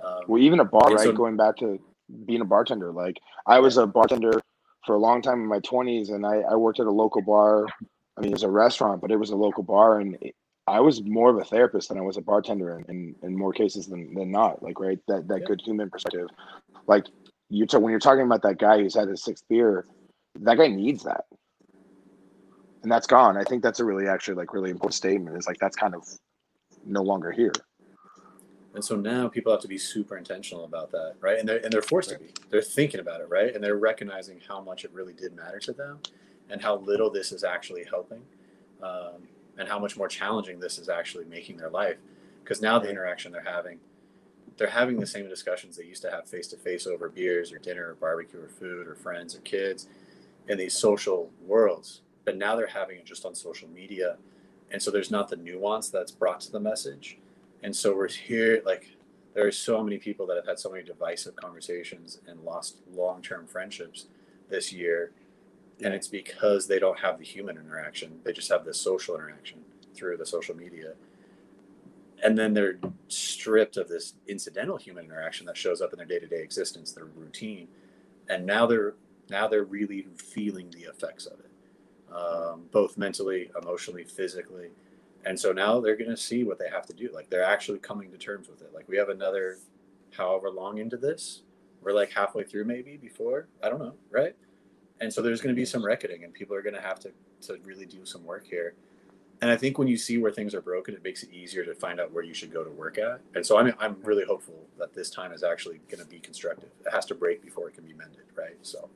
um, 0.03 0.21
well 0.27 0.41
even 0.41 0.59
a 0.59 0.65
bar 0.65 0.93
right 0.93 0.99
so, 0.99 1.11
going 1.11 1.37
back 1.37 1.55
to 1.57 1.79
being 2.25 2.41
a 2.41 2.45
bartender 2.45 2.91
like 2.91 3.19
i 3.47 3.59
was 3.59 3.77
a 3.77 3.87
bartender 3.87 4.33
for 4.85 4.95
a 4.95 4.99
long 4.99 5.21
time 5.21 5.39
in 5.41 5.47
my 5.47 5.59
20s 5.59 6.13
and 6.13 6.25
i, 6.25 6.41
I 6.41 6.55
worked 6.55 6.79
at 6.79 6.87
a 6.87 6.91
local 6.91 7.21
bar 7.21 7.65
i 8.17 8.21
mean 8.21 8.31
it 8.31 8.33
was 8.33 8.43
a 8.43 8.49
restaurant 8.49 9.01
but 9.01 9.11
it 9.11 9.17
was 9.17 9.29
a 9.29 9.35
local 9.35 9.63
bar 9.63 9.99
and 9.99 10.17
it, 10.21 10.35
I 10.65 10.79
was 10.79 11.03
more 11.03 11.29
of 11.29 11.37
a 11.37 11.43
therapist 11.43 11.89
than 11.89 11.97
I 11.97 12.01
was 12.01 12.15
a 12.15 12.21
bartender 12.21 12.79
in, 12.79 12.85
in, 12.85 13.15
in 13.21 13.37
more 13.37 13.51
cases 13.51 13.87
than, 13.87 14.13
than 14.13 14.31
not. 14.31 14.63
Like, 14.63 14.79
right, 14.79 14.97
that, 15.09 15.27
that 15.27 15.41
yeah. 15.41 15.45
good 15.45 15.61
human 15.61 15.89
perspective. 15.89 16.29
Like, 16.87 17.07
you 17.53 17.65
t- 17.65 17.77
when 17.77 17.91
you're 17.91 17.99
talking 17.99 18.23
about 18.23 18.41
that 18.41 18.57
guy 18.57 18.79
who's 18.79 18.95
had 18.95 19.07
his 19.07 19.23
sixth 19.23 19.43
beer, 19.47 19.85
that 20.39 20.57
guy 20.57 20.67
needs 20.67 21.03
that, 21.03 21.25
and 22.81 22.91
that's 22.91 23.05
gone. 23.05 23.37
I 23.37 23.43
think 23.43 23.61
that's 23.61 23.79
a 23.79 23.85
really 23.85 24.07
actually 24.07 24.35
like 24.35 24.53
really 24.53 24.71
important 24.71 24.95
statement. 24.95 25.37
Is 25.37 25.47
like 25.47 25.59
that's 25.59 25.75
kind 25.75 25.93
of 25.93 26.03
no 26.85 27.03
longer 27.03 27.31
here. 27.31 27.53
And 28.73 28.83
so 28.83 28.95
now 28.95 29.27
people 29.27 29.51
have 29.51 29.61
to 29.61 29.67
be 29.67 29.77
super 29.77 30.17
intentional 30.17 30.65
about 30.65 30.91
that, 30.91 31.13
right? 31.21 31.37
And 31.37 31.47
they're 31.47 31.63
and 31.63 31.71
they're 31.71 31.83
forced 31.83 32.09
to 32.09 32.17
be. 32.17 32.33
They're 32.49 32.61
thinking 32.61 32.99
about 32.99 33.21
it, 33.21 33.29
right? 33.29 33.53
And 33.53 33.63
they're 33.63 33.77
recognizing 33.77 34.41
how 34.47 34.59
much 34.61 34.83
it 34.83 34.91
really 34.91 35.13
did 35.13 35.35
matter 35.35 35.59
to 35.59 35.73
them, 35.73 35.99
and 36.49 36.59
how 36.59 36.77
little 36.77 37.11
this 37.11 37.31
is 37.31 37.43
actually 37.43 37.83
helping, 37.83 38.23
um, 38.81 39.27
and 39.59 39.67
how 39.67 39.77
much 39.77 39.95
more 39.95 40.07
challenging 40.07 40.59
this 40.59 40.79
is 40.79 40.89
actually 40.89 41.25
making 41.25 41.57
their 41.57 41.69
life. 41.69 41.97
Because 42.43 42.63
now 42.63 42.79
the 42.79 42.89
interaction 42.89 43.31
they're 43.31 43.43
having 43.43 43.79
they're 44.57 44.67
having 44.67 44.99
the 44.99 45.05
same 45.05 45.27
discussions 45.27 45.77
they 45.77 45.85
used 45.85 46.01
to 46.03 46.11
have 46.11 46.27
face 46.27 46.47
to 46.47 46.57
face 46.57 46.85
over 46.85 47.09
beers 47.09 47.51
or 47.51 47.57
dinner 47.57 47.89
or 47.89 47.95
barbecue 47.95 48.41
or 48.41 48.47
food 48.47 48.87
or 48.87 48.95
friends 48.95 49.35
or 49.35 49.39
kids 49.39 49.87
in 50.47 50.57
these 50.57 50.77
social 50.77 51.31
worlds. 51.45 52.01
But 52.25 52.37
now 52.37 52.55
they're 52.55 52.67
having 52.67 52.97
it 52.97 53.05
just 53.05 53.25
on 53.25 53.35
social 53.35 53.67
media. 53.69 54.17
And 54.71 54.81
so 54.81 54.91
there's 54.91 55.11
not 55.11 55.29
the 55.29 55.35
nuance 55.35 55.89
that's 55.89 56.11
brought 56.11 56.41
to 56.41 56.51
the 56.51 56.59
message. 56.59 57.17
And 57.63 57.75
so 57.75 57.95
we're 57.95 58.07
here, 58.09 58.61
like, 58.65 58.95
there 59.33 59.47
are 59.47 59.51
so 59.51 59.83
many 59.83 59.97
people 59.97 60.27
that 60.27 60.37
have 60.37 60.45
had 60.45 60.59
so 60.59 60.69
many 60.69 60.83
divisive 60.83 61.35
conversations 61.35 62.19
and 62.27 62.39
lost 62.41 62.77
long 62.93 63.21
term 63.21 63.47
friendships 63.47 64.07
this 64.49 64.71
year. 64.71 65.11
And 65.83 65.93
it's 65.93 66.07
because 66.07 66.67
they 66.67 66.79
don't 66.79 66.99
have 66.99 67.17
the 67.17 67.25
human 67.25 67.57
interaction, 67.57 68.19
they 68.23 68.31
just 68.31 68.51
have 68.51 68.63
the 68.63 68.73
social 68.73 69.15
interaction 69.15 69.59
through 69.95 70.17
the 70.17 70.25
social 70.25 70.55
media 70.55 70.93
and 72.23 72.37
then 72.37 72.53
they're 72.53 72.79
stripped 73.09 73.77
of 73.77 73.87
this 73.87 74.13
incidental 74.27 74.77
human 74.77 75.05
interaction 75.05 75.45
that 75.45 75.57
shows 75.57 75.81
up 75.81 75.91
in 75.93 75.97
their 75.97 76.07
day-to-day 76.07 76.41
existence 76.41 76.91
their 76.91 77.05
routine 77.05 77.67
and 78.29 78.45
now 78.45 78.65
they're 78.65 78.95
now 79.29 79.47
they're 79.47 79.65
really 79.65 80.07
feeling 80.17 80.69
the 80.71 80.83
effects 80.83 81.25
of 81.25 81.39
it 81.39 82.15
um, 82.15 82.63
both 82.71 82.97
mentally 82.97 83.51
emotionally 83.61 84.03
physically 84.03 84.69
and 85.25 85.39
so 85.39 85.51
now 85.51 85.79
they're 85.79 85.95
going 85.95 86.09
to 86.09 86.17
see 86.17 86.43
what 86.43 86.59
they 86.59 86.69
have 86.69 86.85
to 86.85 86.93
do 86.93 87.09
like 87.13 87.29
they're 87.29 87.43
actually 87.43 87.79
coming 87.79 88.11
to 88.11 88.17
terms 88.17 88.47
with 88.47 88.61
it 88.61 88.73
like 88.73 88.87
we 88.87 88.97
have 88.97 89.09
another 89.09 89.57
however 90.11 90.49
long 90.49 90.77
into 90.77 90.97
this 90.97 91.41
we're 91.81 91.91
like 91.91 92.11
halfway 92.11 92.43
through 92.43 92.63
maybe 92.63 92.97
before 92.97 93.47
i 93.61 93.69
don't 93.69 93.79
know 93.79 93.93
right? 94.11 94.35
And 95.01 95.11
so 95.11 95.21
there's 95.21 95.41
going 95.41 95.53
to 95.53 95.59
be 95.59 95.65
some 95.65 95.83
reckoning 95.83 96.23
and 96.23 96.33
people 96.33 96.55
are 96.55 96.61
going 96.61 96.75
to 96.75 96.81
have 96.81 96.99
to 97.01 97.11
to 97.41 97.57
really 97.65 97.85
do 97.85 98.05
some 98.05 98.23
work 98.23 98.45
here 98.47 98.73
and 99.43 99.51
I 99.51 99.57
think 99.57 99.77
when 99.77 99.89
you 99.89 99.97
see 99.97 100.17
where 100.19 100.31
things 100.31 100.55
are 100.55 100.61
broken, 100.61 100.93
it 100.95 101.03
makes 101.03 101.21
it 101.21 101.29
easier 101.33 101.65
to 101.65 101.75
find 101.75 101.99
out 101.99 102.13
where 102.13 102.23
you 102.23 102.33
should 102.33 102.53
go 102.53 102.63
to 102.63 102.69
work 102.69 102.97
at. 102.97 103.19
And 103.35 103.45
so 103.45 103.57
I'm, 103.57 103.73
I'm 103.77 103.97
really 104.01 104.23
hopeful 104.23 104.55
that 104.79 104.93
this 104.93 105.09
time 105.09 105.33
is 105.33 105.43
actually 105.43 105.81
going 105.89 106.01
to 106.01 106.09
be 106.09 106.21
constructive. 106.21 106.69
It 106.85 106.93
has 106.93 107.05
to 107.07 107.13
break 107.13 107.43
before 107.43 107.67
it 107.67 107.75
can 107.75 107.83
be 107.83 107.91
mended, 107.91 108.21
right? 108.37 108.55
So. 108.61 108.87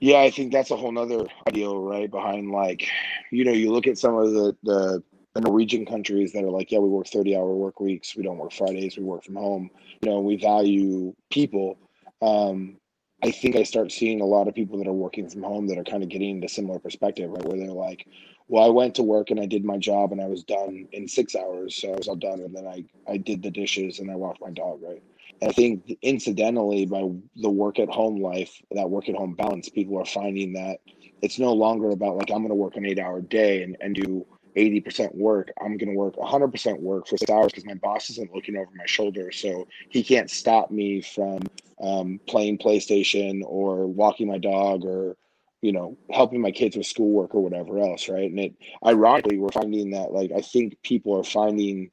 Yeah, 0.00 0.20
I 0.20 0.30
think 0.30 0.54
that's 0.54 0.70
a 0.70 0.76
whole 0.76 0.90
nother 0.90 1.26
ideal, 1.46 1.82
right? 1.82 2.10
Behind 2.10 2.50
like, 2.50 2.88
you 3.30 3.44
know, 3.44 3.52
you 3.52 3.70
look 3.70 3.86
at 3.86 3.98
some 3.98 4.16
of 4.16 4.32
the, 4.32 4.56
the, 4.62 5.02
the 5.34 5.42
Norwegian 5.42 5.84
countries 5.84 6.32
that 6.32 6.42
are 6.42 6.50
like, 6.50 6.72
yeah, 6.72 6.78
we 6.78 6.88
work 6.88 7.08
30 7.08 7.36
hour 7.36 7.54
work 7.54 7.78
weeks. 7.78 8.16
We 8.16 8.22
don't 8.22 8.38
work 8.38 8.54
Fridays. 8.54 8.96
We 8.96 9.04
work 9.04 9.22
from 9.22 9.36
home. 9.36 9.68
You 10.00 10.12
know, 10.12 10.20
we 10.20 10.36
value 10.36 11.14
people. 11.30 11.76
Um, 12.22 12.78
I 13.22 13.30
think 13.30 13.56
I 13.56 13.62
start 13.62 13.92
seeing 13.92 14.20
a 14.20 14.26
lot 14.26 14.46
of 14.46 14.54
people 14.54 14.78
that 14.78 14.86
are 14.86 14.92
working 14.92 15.28
from 15.28 15.42
home 15.42 15.66
that 15.68 15.78
are 15.78 15.84
kind 15.84 16.02
of 16.02 16.08
getting 16.08 16.40
the 16.40 16.48
similar 16.48 16.78
perspective, 16.78 17.30
right? 17.30 17.44
Where 17.44 17.58
they're 17.58 17.68
like, 17.68 18.06
well, 18.48 18.64
I 18.64 18.68
went 18.68 18.94
to 18.96 19.02
work 19.02 19.30
and 19.30 19.40
I 19.40 19.46
did 19.46 19.64
my 19.64 19.76
job 19.76 20.12
and 20.12 20.20
I 20.20 20.26
was 20.26 20.44
done 20.44 20.86
in 20.92 21.08
six 21.08 21.34
hours. 21.34 21.76
So 21.76 21.92
I 21.92 21.96
was 21.96 22.08
all 22.08 22.16
done. 22.16 22.40
And 22.40 22.54
then 22.54 22.66
I, 22.66 22.84
I 23.10 23.16
did 23.16 23.42
the 23.42 23.50
dishes 23.50 23.98
and 23.98 24.10
I 24.10 24.14
walked 24.14 24.40
my 24.40 24.50
dog, 24.50 24.80
right? 24.82 25.02
And 25.40 25.50
I 25.50 25.52
think 25.52 25.96
incidentally, 26.02 26.86
by 26.86 27.02
the 27.36 27.50
work 27.50 27.78
at 27.78 27.88
home 27.88 28.20
life, 28.20 28.54
that 28.70 28.88
work 28.88 29.08
at 29.08 29.16
home 29.16 29.34
balance, 29.34 29.68
people 29.68 30.00
are 30.00 30.06
finding 30.06 30.52
that 30.54 30.78
it's 31.22 31.38
no 31.38 31.52
longer 31.52 31.90
about 31.90 32.16
like 32.16 32.30
I'm 32.30 32.38
going 32.38 32.48
to 32.48 32.54
work 32.54 32.76
an 32.76 32.86
eight 32.86 32.98
hour 32.98 33.20
day 33.20 33.62
and, 33.62 33.76
and 33.80 33.94
do 33.94 34.24
80% 34.56 35.14
work. 35.14 35.52
I'm 35.60 35.76
going 35.76 35.90
to 35.90 35.96
work 35.96 36.16
100% 36.16 36.80
work 36.80 37.06
for 37.06 37.18
six 37.18 37.30
hours 37.30 37.52
because 37.52 37.66
my 37.66 37.74
boss 37.74 38.08
isn't 38.10 38.34
looking 38.34 38.56
over 38.56 38.70
my 38.74 38.86
shoulder. 38.86 39.30
So 39.32 39.66
he 39.90 40.02
can't 40.02 40.30
stop 40.30 40.70
me 40.70 41.02
from 41.02 41.40
um, 41.80 42.20
playing 42.26 42.58
PlayStation 42.58 43.42
or 43.44 43.86
walking 43.86 44.28
my 44.28 44.38
dog 44.38 44.84
or, 44.84 45.16
you 45.62 45.72
know, 45.72 45.96
helping 46.10 46.40
my 46.40 46.50
kids 46.50 46.76
with 46.76 46.86
schoolwork 46.86 47.34
or 47.34 47.42
whatever 47.42 47.78
else. 47.78 48.08
Right. 48.08 48.30
And 48.30 48.38
it, 48.38 48.54
ironically, 48.84 49.38
we're 49.38 49.48
finding 49.48 49.90
that 49.90 50.12
like 50.12 50.32
I 50.32 50.40
think 50.40 50.80
people 50.82 51.18
are 51.18 51.24
finding 51.24 51.90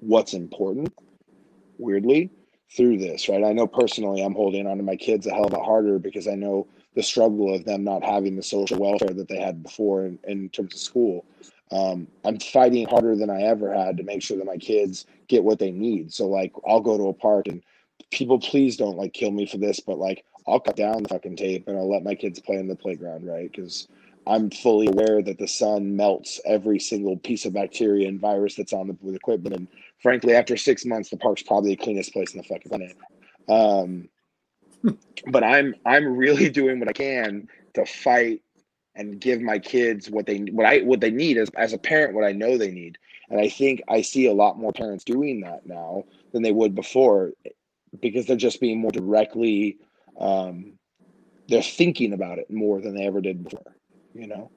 what's 0.00 0.34
important 0.34 0.92
weirdly 1.78 2.30
through 2.76 2.98
this. 2.98 3.28
Right. 3.28 3.44
I 3.44 3.52
know 3.52 3.66
personally 3.66 4.22
I'm 4.22 4.34
holding 4.34 4.66
on 4.66 4.76
to 4.76 4.82
my 4.82 4.96
kids 4.96 5.26
a 5.26 5.30
hell 5.30 5.46
of 5.46 5.52
a 5.52 5.56
lot 5.56 5.64
harder 5.64 5.98
because 5.98 6.28
I 6.28 6.34
know 6.34 6.66
the 6.94 7.02
struggle 7.02 7.54
of 7.54 7.64
them 7.64 7.84
not 7.84 8.02
having 8.02 8.36
the 8.36 8.42
social 8.42 8.78
welfare 8.78 9.14
that 9.14 9.28
they 9.28 9.38
had 9.38 9.62
before 9.62 10.06
in, 10.06 10.18
in 10.24 10.48
terms 10.48 10.74
of 10.74 10.80
school 10.80 11.26
um, 11.70 12.06
I'm 12.24 12.38
fighting 12.38 12.86
harder 12.86 13.16
than 13.16 13.30
I 13.30 13.42
ever 13.42 13.74
had 13.74 13.96
to 13.96 14.04
make 14.04 14.22
sure 14.22 14.36
that 14.36 14.46
my 14.46 14.56
kids 14.56 15.06
get 15.28 15.42
what 15.42 15.58
they 15.58 15.72
need. 15.72 16.12
So 16.12 16.28
like 16.28 16.52
I'll 16.66 16.80
go 16.80 16.96
to 16.96 17.08
a 17.08 17.14
park 17.14 17.48
and 17.48 17.62
people 18.10 18.38
please 18.38 18.76
don't 18.76 18.96
like 18.96 19.12
kill 19.12 19.32
me 19.32 19.46
for 19.46 19.58
this, 19.58 19.80
but 19.80 19.98
like 19.98 20.24
I'll 20.48 20.60
cut 20.60 20.76
down 20.76 21.02
the 21.02 21.08
fucking 21.08 21.36
tape 21.36 21.66
and 21.66 21.76
I'll 21.76 21.90
let 21.90 22.04
my 22.04 22.14
kids 22.14 22.40
play 22.40 22.56
in 22.56 22.68
the 22.68 22.76
playground, 22.76 23.26
right? 23.26 23.50
Because 23.50 23.88
I'm 24.26 24.50
fully 24.50 24.88
aware 24.88 25.22
that 25.22 25.38
the 25.38 25.46
sun 25.46 25.96
melts 25.96 26.40
every 26.44 26.80
single 26.80 27.16
piece 27.16 27.44
of 27.44 27.52
bacteria 27.52 28.08
and 28.08 28.20
virus 28.20 28.56
that's 28.56 28.72
on 28.72 28.88
the, 28.88 29.14
equipment. 29.14 29.54
And 29.54 29.68
frankly, 30.02 30.34
after 30.34 30.56
six 30.56 30.84
months, 30.84 31.10
the 31.10 31.16
park's 31.16 31.42
probably 31.42 31.70
the 31.70 31.82
cleanest 31.82 32.12
place 32.12 32.32
in 32.32 32.38
the 32.38 32.44
fucking 32.44 32.68
planet. 32.68 32.96
Um, 33.48 34.08
but 35.30 35.44
I'm 35.44 35.74
I'm 35.84 36.16
really 36.16 36.50
doing 36.60 36.80
what 36.80 36.88
I 36.88 36.92
can 36.92 37.48
to 37.74 37.86
fight 37.86 38.42
and 38.96 39.20
give 39.20 39.40
my 39.40 39.58
kids 39.58 40.10
what 40.10 40.26
they 40.26 40.38
what 40.38 40.66
I 40.66 40.80
what 40.80 41.00
they 41.00 41.10
need 41.10 41.38
as 41.38 41.50
as 41.50 41.72
a 41.72 41.78
parent 41.78 42.14
what 42.14 42.24
I 42.24 42.32
know 42.32 42.56
they 42.56 42.70
need. 42.70 42.98
And 43.28 43.40
I 43.40 43.48
think 43.48 43.82
I 43.88 44.02
see 44.02 44.26
a 44.26 44.32
lot 44.32 44.58
more 44.58 44.72
parents 44.72 45.04
doing 45.04 45.40
that 45.40 45.66
now 45.66 46.04
than 46.32 46.42
they 46.42 46.52
would 46.52 46.74
before 46.74 47.32
because 48.00 48.26
they're 48.26 48.36
just 48.36 48.60
being 48.60 48.78
more 48.78 48.92
directly 48.92 49.78
um, 50.18 50.72
they're 51.48 51.62
thinking 51.62 52.12
about 52.12 52.38
it 52.38 52.50
more 52.50 52.80
than 52.80 52.94
they 52.94 53.06
ever 53.06 53.20
did 53.20 53.44
before, 53.44 53.76
you 54.14 54.26
know. 54.26 54.50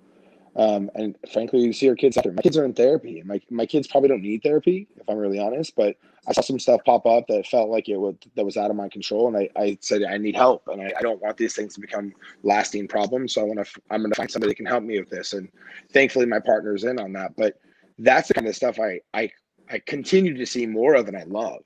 Um, 0.56 0.90
and 0.96 1.16
frankly, 1.32 1.62
you 1.62 1.72
see 1.74 1.88
our 1.90 1.96
kids 1.96 2.18
after 2.18 2.32
my 2.32 2.42
kids 2.42 2.58
are 2.58 2.66
in 2.66 2.74
therapy. 2.74 3.20
and 3.20 3.28
My 3.28 3.40
my 3.50 3.66
kids 3.66 3.88
probably 3.88 4.10
don't 4.10 4.22
need 4.22 4.42
therapy, 4.44 4.88
if 4.98 5.08
I'm 5.08 5.18
really 5.18 5.40
honest. 5.40 5.76
But 5.76 5.96
I 6.28 6.34
saw 6.34 6.42
some 6.42 6.60
stuff 6.60 6.82
pop 6.86 7.06
up 7.06 7.28
that 7.28 7.48
felt 7.48 7.70
like 7.70 7.88
it 7.88 7.98
would 7.98 8.18
that 8.36 8.44
was 8.46 8.58
out 8.58 8.70
of 8.70 8.76
my 8.76 8.90
control, 8.90 9.28
and 9.28 9.38
I, 9.38 9.50
I 9.56 9.78
said 9.80 10.04
I 10.04 10.18
need 10.18 10.36
help, 10.36 10.68
and 10.68 10.82
I, 10.82 10.92
I 10.98 11.02
don't 11.02 11.22
want 11.22 11.38
these 11.38 11.56
things 11.56 11.76
to 11.76 11.82
become 11.82 12.14
lasting 12.44 12.88
problems. 12.88 13.34
So 13.34 13.42
I 13.42 13.44
want 13.46 13.66
to 13.66 13.82
I'm 13.92 14.02
going 14.02 14.12
to 14.12 14.16
find 14.16 14.30
somebody 14.30 14.52
that 14.52 14.58
can 14.58 14.66
help 14.66 14.84
me 14.84 15.00
with 15.00 15.10
this, 15.10 15.34
and 15.34 15.50
thankfully 15.94 16.26
my 16.26 16.40
partner's 16.40 16.84
in 16.84 17.00
on 17.00 17.14
that. 17.14 17.36
But 17.38 17.60
that's 18.00 18.28
the 18.28 18.34
kind 18.34 18.48
of 18.48 18.56
stuff 18.56 18.80
I 18.80 19.00
I 19.14 19.32
I 19.70 19.80
continue 19.86 20.36
to 20.36 20.46
see 20.46 20.66
more 20.66 20.96
of, 20.96 21.08
and 21.08 21.16
I 21.16 21.24
love. 21.24 21.62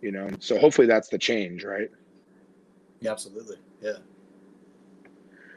You 0.00 0.12
know, 0.12 0.28
so 0.38 0.58
hopefully 0.58 0.86
that's 0.86 1.08
the 1.08 1.18
change, 1.18 1.64
right? 1.64 1.90
Yeah, 3.04 3.10
absolutely. 3.10 3.56
Yeah. 3.82 3.96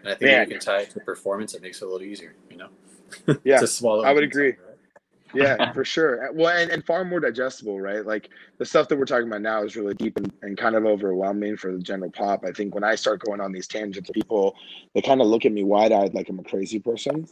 And 0.02 0.10
I 0.10 0.16
think 0.16 0.22
Man. 0.22 0.42
if 0.42 0.50
you 0.50 0.56
can 0.56 0.66
tie 0.66 0.80
it 0.82 0.90
to 0.92 1.00
performance, 1.00 1.54
it 1.54 1.62
makes 1.62 1.82
it 1.82 1.86
a 1.86 1.88
little 1.88 2.06
easier, 2.06 2.36
you 2.52 2.58
know? 2.58 2.70
Yeah. 3.46 3.58
to 3.60 3.68
swallow. 3.68 4.04
I 4.04 4.12
would 4.12 4.24
agree. 4.24 4.52
Time, 4.52 4.62
right? 4.68 4.78
yeah, 5.34 5.72
for 5.74 5.86
sure. 5.86 6.28
Uh, 6.28 6.34
well, 6.34 6.58
and, 6.58 6.70
and 6.70 6.86
far 6.86 7.06
more 7.06 7.22
digestible, 7.22 7.80
right? 7.80 8.06
Like 8.06 8.30
the 8.58 8.66
stuff 8.66 8.90
that 8.90 8.98
we're 9.00 9.06
talking 9.06 9.28
about 9.28 9.42
now 9.42 9.64
is 9.64 9.78
really 9.78 9.94
deep 9.94 10.18
and, 10.18 10.32
and 10.42 10.58
kind 10.58 10.76
of 10.76 10.86
overwhelming 10.86 11.56
for 11.56 11.72
the 11.72 11.80
general 11.80 12.12
pop. 12.12 12.44
I 12.44 12.52
think 12.52 12.76
when 12.76 12.84
I 12.84 12.96
start 12.96 13.24
going 13.24 13.40
on 13.40 13.54
these 13.54 13.68
tangents, 13.68 14.10
people 14.14 14.56
they 14.94 15.02
kind 15.02 15.22
of 15.22 15.28
look 15.28 15.46
at 15.46 15.54
me 15.54 15.64
wide 15.64 15.94
eyed 15.94 16.14
like 16.14 16.28
I'm 16.28 16.40
a 16.40 16.44
crazy 16.44 16.80
person. 16.80 17.28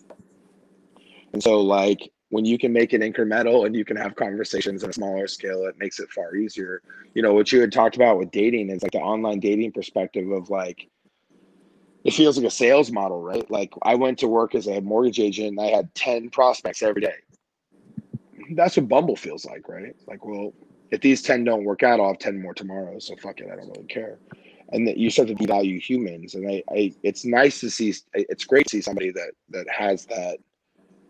And 1.34 1.44
so, 1.44 1.60
like, 1.60 2.10
when 2.30 2.45
you 2.45 2.57
can 2.57 2.73
make 2.73 2.93
it 2.93 3.02
incremental 3.02 3.65
and 3.65 3.76
you 3.76 3.85
can 3.85 3.97
have 3.97 4.15
conversations 4.15 4.84
on 4.84 4.89
a 4.89 4.93
smaller 4.93 5.27
scale, 5.27 5.65
it 5.65 5.76
makes 5.77 5.99
it 5.99 6.11
far 6.11 6.35
easier. 6.35 6.81
You 7.14 7.22
know, 7.22 7.34
what 7.34 7.52
you 7.52 7.61
had 7.61 7.72
talked 7.72 7.95
about 7.95 8.18
with 8.18 8.31
dating 8.31 8.69
is 8.69 8.81
like 8.81 8.93
the 8.93 8.99
online 8.99 9.39
dating 9.39 9.72
perspective 9.73 10.30
of 10.31 10.49
like, 10.49 10.89
it 12.03 12.14
feels 12.14 12.38
like 12.38 12.45
a 12.45 12.52
sales 12.52 12.91
model, 12.91 13.22
right? 13.22 13.49
Like 13.49 13.73
I 13.84 13.95
went 13.95 14.19
to 14.19 14.27
work 14.27 14.56
as 14.56 14.68
a 14.68 14.81
mortgage 14.81 15.19
agent 15.19 15.49
and 15.49 15.61
I 15.61 15.68
had 15.68 15.93
10 15.95 16.30
prospects 16.30 16.84
every 16.84 17.02
day. 17.02 17.15
That's 18.52 18.77
what 18.77 18.88
Bumble 18.88 19.15
feels 19.15 19.45
like, 19.45 19.68
right? 19.68 19.95
Like, 20.07 20.26
well, 20.26 20.53
if 20.91 21.02
these 21.02 21.22
10 21.22 21.43
don't 21.43 21.64
work 21.64 21.84
out, 21.84 21.99
I'll 21.99 22.10
have 22.10 22.19
10 22.19 22.41
more 22.41 22.53
tomorrow. 22.53 22.99
So 22.99 23.15
fuck 23.15 23.39
it, 23.39 23.49
I 23.52 23.56
don't 23.56 23.69
really 23.69 23.88
care. 23.88 24.19
And 24.69 24.88
that 24.88 24.97
you 24.97 25.10
start 25.10 25.27
to 25.30 25.35
devalue 25.35 25.80
humans. 25.80 26.35
And 26.35 26.47
I, 26.47 26.64
I 26.72 26.93
it's 27.03 27.23
nice 27.23 27.60
to 27.60 27.69
see 27.69 27.93
it's 28.14 28.45
great 28.45 28.65
to 28.68 28.72
see 28.72 28.81
somebody 28.81 29.11
that 29.11 29.31
that 29.49 29.68
has 29.69 30.06
that 30.07 30.39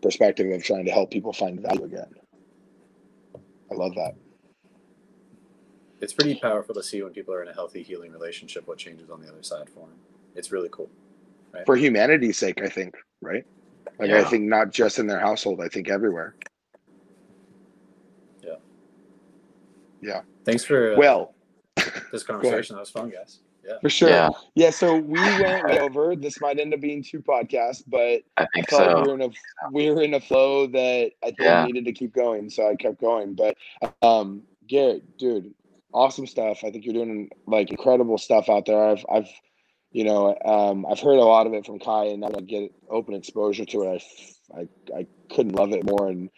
perspective 0.02 0.50
of 0.50 0.62
trying 0.62 0.84
to 0.84 0.92
help 0.92 1.10
people 1.10 1.32
find 1.32 1.60
value 1.60 1.84
again. 1.84 2.12
I 3.70 3.74
love 3.74 3.94
that. 3.94 4.14
It's 6.00 6.12
pretty 6.12 6.34
powerful 6.36 6.74
to 6.74 6.82
see 6.82 7.02
when 7.02 7.12
people 7.12 7.34
are 7.34 7.42
in 7.42 7.48
a 7.48 7.54
healthy, 7.54 7.82
healing 7.82 8.12
relationship 8.12 8.68
what 8.68 8.78
changes 8.78 9.10
on 9.10 9.20
the 9.20 9.28
other 9.28 9.42
side 9.42 9.68
for 9.68 9.80
them 9.80 9.96
it's 10.36 10.52
really 10.52 10.68
cool. 10.70 10.90
Right? 11.52 11.66
For 11.66 11.76
humanity's 11.76 12.38
sake, 12.38 12.62
I 12.62 12.68
think, 12.68 12.94
right? 13.20 13.44
Like 13.98 14.10
yeah. 14.10 14.20
I 14.20 14.24
think 14.24 14.44
not 14.44 14.70
just 14.70 14.98
in 14.98 15.06
their 15.06 15.18
household, 15.18 15.60
I 15.62 15.68
think 15.68 15.88
everywhere. 15.88 16.36
Yeah. 18.44 18.56
Yeah. 20.02 20.20
Thanks 20.44 20.64
for 20.64 20.92
uh, 20.94 20.96
well 20.96 21.34
this 22.12 22.22
conversation. 22.22 22.76
that 22.76 22.80
was 22.80 22.90
fun, 22.90 23.10
guys. 23.10 23.40
Yeah. 23.66 23.78
For 23.80 23.90
sure. 23.90 24.08
Yeah. 24.08 24.28
yeah. 24.54 24.70
So 24.70 24.96
we 24.96 25.20
went 25.20 25.64
over. 25.80 26.14
This 26.14 26.40
might 26.40 26.58
end 26.58 26.72
up 26.72 26.80
being 26.80 27.02
two 27.02 27.20
podcasts, 27.20 27.82
but 27.86 28.22
I 28.36 28.46
think 28.54 28.72
I 28.72 28.76
so. 28.76 29.02
we 29.02 29.08
were 29.08 29.14
in 29.14 29.22
a 29.22 29.28
we 29.72 29.90
were 29.90 30.02
in 30.02 30.14
a 30.14 30.20
flow 30.20 30.66
that 30.68 31.10
I 31.22 31.26
think 31.26 31.40
yeah. 31.40 31.64
needed 31.64 31.84
to 31.86 31.92
keep 31.92 32.14
going, 32.14 32.48
so 32.48 32.70
I 32.70 32.76
kept 32.76 33.00
going. 33.00 33.34
But 33.34 33.56
um, 34.02 34.42
Garrett, 34.68 35.18
dude, 35.18 35.52
awesome 35.92 36.26
stuff. 36.26 36.62
I 36.64 36.70
think 36.70 36.84
you're 36.84 36.94
doing 36.94 37.28
like 37.46 37.70
incredible 37.70 38.18
stuff 38.18 38.48
out 38.48 38.66
there. 38.66 38.88
I've 38.88 39.04
I've 39.10 39.28
you 39.96 40.04
know, 40.04 40.36
um, 40.44 40.84
I've 40.84 41.00
heard 41.00 41.16
a 41.16 41.24
lot 41.24 41.46
of 41.46 41.54
it 41.54 41.64
from 41.64 41.78
Kai, 41.78 42.06
and 42.08 42.20
now 42.20 42.30
I 42.36 42.42
get 42.42 42.70
open 42.90 43.14
exposure 43.14 43.64
to 43.64 43.82
it. 43.84 44.02
I, 44.54 44.60
I, 44.60 44.98
I 44.98 45.06
couldn't 45.34 45.54
love 45.54 45.72
it 45.72 45.86
more, 45.86 46.08
and 46.08 46.28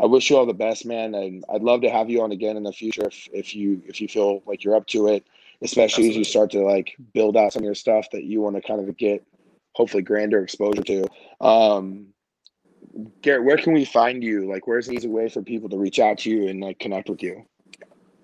I 0.00 0.06
wish 0.06 0.30
you 0.30 0.36
all 0.36 0.46
the 0.46 0.54
best, 0.54 0.86
man. 0.86 1.16
And 1.16 1.44
I'd 1.52 1.62
love 1.62 1.80
to 1.82 1.90
have 1.90 2.08
you 2.08 2.22
on 2.22 2.30
again 2.30 2.56
in 2.56 2.62
the 2.62 2.72
future 2.72 3.08
if, 3.08 3.28
if 3.32 3.56
you 3.56 3.82
if 3.86 4.00
you 4.00 4.06
feel 4.06 4.42
like 4.46 4.62
you're 4.62 4.76
up 4.76 4.86
to 4.88 5.08
it, 5.08 5.26
especially 5.62 6.04
Absolutely. 6.04 6.10
as 6.10 6.16
you 6.16 6.24
start 6.24 6.50
to 6.52 6.60
like 6.60 6.94
build 7.12 7.36
out 7.36 7.52
some 7.52 7.62
of 7.62 7.64
your 7.64 7.74
stuff 7.74 8.06
that 8.12 8.24
you 8.24 8.40
want 8.40 8.56
to 8.56 8.62
kind 8.62 8.86
of 8.86 8.96
get 8.96 9.24
hopefully 9.72 10.02
grander 10.02 10.42
exposure 10.42 10.82
to. 10.82 11.06
Um, 11.40 12.08
Garrett, 13.22 13.44
where 13.44 13.56
can 13.56 13.72
we 13.72 13.84
find 13.84 14.22
you? 14.22 14.50
Like, 14.50 14.66
where's 14.66 14.88
an 14.88 14.94
easy 14.94 15.08
way 15.08 15.28
for 15.28 15.42
people 15.42 15.68
to 15.68 15.78
reach 15.78 15.98
out 15.98 16.18
to 16.18 16.30
you 16.30 16.48
and 16.48 16.60
like 16.60 16.78
connect 16.78 17.08
with 17.08 17.22
you? 17.22 17.44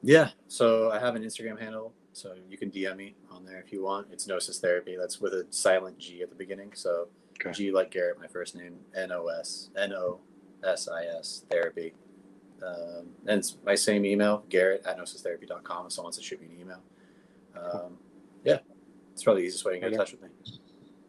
Yeah, 0.02 0.30
so 0.48 0.90
I 0.90 0.98
have 0.98 1.14
an 1.14 1.22
Instagram 1.22 1.58
handle, 1.58 1.94
so 2.12 2.34
you 2.48 2.58
can 2.58 2.70
DM 2.70 2.96
me 2.96 3.14
on 3.30 3.44
there 3.44 3.60
if 3.60 3.72
you 3.72 3.82
want. 3.82 4.08
It's 4.12 4.26
Gnosis 4.26 4.58
Therapy. 4.58 4.96
That's 4.98 5.20
with 5.20 5.32
a 5.32 5.46
silent 5.50 5.98
G 5.98 6.22
at 6.22 6.28
the 6.28 6.34
beginning. 6.34 6.72
So 6.74 7.08
okay. 7.40 7.52
G 7.52 7.70
like 7.70 7.90
Garrett, 7.90 8.18
my 8.20 8.26
first 8.26 8.54
name, 8.56 8.76
N 8.96 9.12
O 9.12 9.28
S 9.28 9.70
N 9.76 9.92
O 9.92 10.20
S 10.64 10.88
I 10.88 11.04
S 11.04 11.44
Therapy. 11.50 11.94
Um, 12.66 13.08
and 13.26 13.38
it's 13.38 13.56
my 13.64 13.74
same 13.74 14.04
email, 14.04 14.44
Garrett 14.48 14.84
at 14.86 14.98
gnosistherapy.com 14.98 15.86
if 15.86 15.92
someone 15.92 16.06
wants 16.06 16.18
to 16.18 16.24
shoot 16.24 16.40
me 16.40 16.48
an 16.54 16.60
email. 16.60 16.80
Um, 17.56 17.98
yeah, 18.44 18.58
it's 19.12 19.22
probably 19.22 19.42
the 19.42 19.48
easiest 19.48 19.64
way 19.64 19.74
to 19.74 19.80
get 19.80 19.92
in 19.92 19.98
touch 19.98 20.12
with 20.12 20.22
me. 20.22 20.28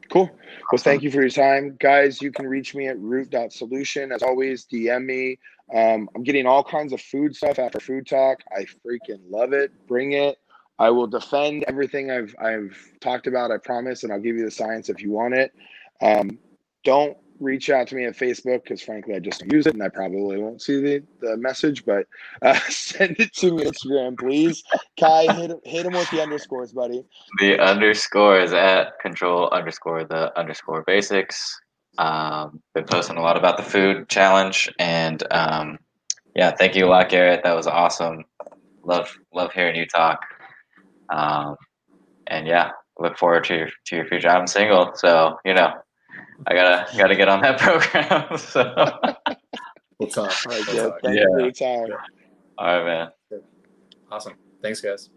Cool. 0.10 0.30
Well, 0.72 0.82
thank 0.82 1.04
you 1.04 1.12
for 1.12 1.22
your 1.22 1.30
time. 1.30 1.76
Guys, 1.80 2.22
you 2.22 2.32
can 2.32 2.48
reach 2.48 2.76
me 2.76 2.88
at 2.88 3.00
root.solution. 3.00 4.12
As 4.12 4.24
always, 4.24 4.66
DM 4.66 5.06
me. 5.06 5.40
Um, 5.74 6.08
I'm 6.16 6.24
getting 6.24 6.46
all 6.46 6.64
kinds 6.64 6.94
of 6.94 7.02
food 7.02 7.36
stuff 7.36 7.58
after 7.58 7.80
food 7.80 8.08
talk. 8.08 8.40
I 8.56 8.66
freaking 8.86 9.20
love 9.30 9.54
it. 9.54 9.72
Bring 9.88 10.14
it. 10.14 10.38
I 10.78 10.90
will 10.90 11.08
defend 11.08 11.64
everything 11.68 12.12
I've 12.12 12.36
I've 12.40 12.78
talked 13.00 13.28
about. 13.28 13.52
I 13.52 13.58
promise, 13.58 14.04
and 14.04 14.12
I'll 14.12 14.20
give 14.20 14.36
you 14.36 14.46
the 14.46 14.52
science 14.52 14.90
if 14.90 15.02
you 15.02 15.12
want 15.12 15.34
it. 15.34 15.54
Um, 16.02 16.38
don't 16.84 17.18
reach 17.40 17.70
out 17.70 17.88
to 17.88 17.95
me 17.95 18.06
at 18.06 18.16
Facebook 18.16 18.64
because 18.64 18.82
frankly 18.82 19.16
I 19.16 19.20
just 19.20 19.40
don't 19.40 19.52
use 19.52 19.68
it, 19.68 19.74
and 19.74 19.84
I 19.84 19.90
probably 19.90 20.38
won't 20.38 20.62
see 20.62 20.82
the, 20.82 21.03
the 21.22 21.38
message. 21.38 21.86
But 21.86 22.07
uh, 22.41 22.60
send 22.70 23.18
it 23.20 23.34
to 23.36 23.53
me 23.53 23.66
Instagram, 23.66 24.18
please. 24.18 24.64
Kai, 24.99 25.34
hit 25.34 25.52
hit 25.64 25.86
him 25.86 25.94
with 25.94 26.10
the 26.12 26.22
underscores, 26.22 26.72
buddy. 26.72 27.06
The 27.40 27.60
underscore 27.60 28.40
is 28.40 28.53
at 28.53 28.99
control 28.99 29.49
underscore 29.49 30.03
the 30.03 30.38
underscore 30.38 30.84
basics. 30.86 31.60
Um, 31.98 32.62
been 32.74 32.86
posting 32.86 33.18
a 33.18 33.22
lot 33.22 33.38
about 33.38 33.57
the 33.57 33.64
food 33.64 34.10
challenge, 34.10 34.70
and 34.80 35.24
um, 35.32 35.80
yeah, 36.36 36.52
thank 36.52 36.76
you 36.76 36.86
a 36.86 36.90
lot, 36.90 37.10
Garrett. 37.10 37.41
That 37.44 37.56
was 37.56 37.68
awesome. 37.68 38.26
Love 38.84 39.18
love 39.34 39.52
hearing 39.53 39.76
you 39.76 39.86
talk. 39.86 40.20
Um, 41.10 41.56
and 42.28 42.48
yeah, 42.48 42.72
look 42.99 43.18
forward 43.18 43.44
to 43.45 43.56
your, 43.56 43.70
to 43.86 43.95
your 43.95 44.06
future. 44.07 44.30
I'm 44.30 44.48
single, 44.48 44.91
so 44.95 45.38
you 45.45 45.53
know, 45.53 45.74
I 46.48 46.53
gotta 46.53 46.98
gotta 46.98 47.16
get 47.16 47.28
on 47.28 47.41
that 47.41 47.60
program. 47.60 48.38
so 48.38 49.16
we'll 49.99 50.10
talk. 50.10 50.34
All 50.45 50.52
right, 50.52 50.68
we'll 50.68 50.90
talk. 50.90 51.02
Thank 51.02 51.16
yeah. 51.16 51.22
you 51.22 51.32
for 51.32 51.40
your 51.40 51.52
time. 51.52 51.98
All 52.57 52.84
right, 52.84 52.86
man. 53.32 53.41
Awesome. 54.12 54.34
Thanks, 54.62 54.82
guys. 54.82 55.10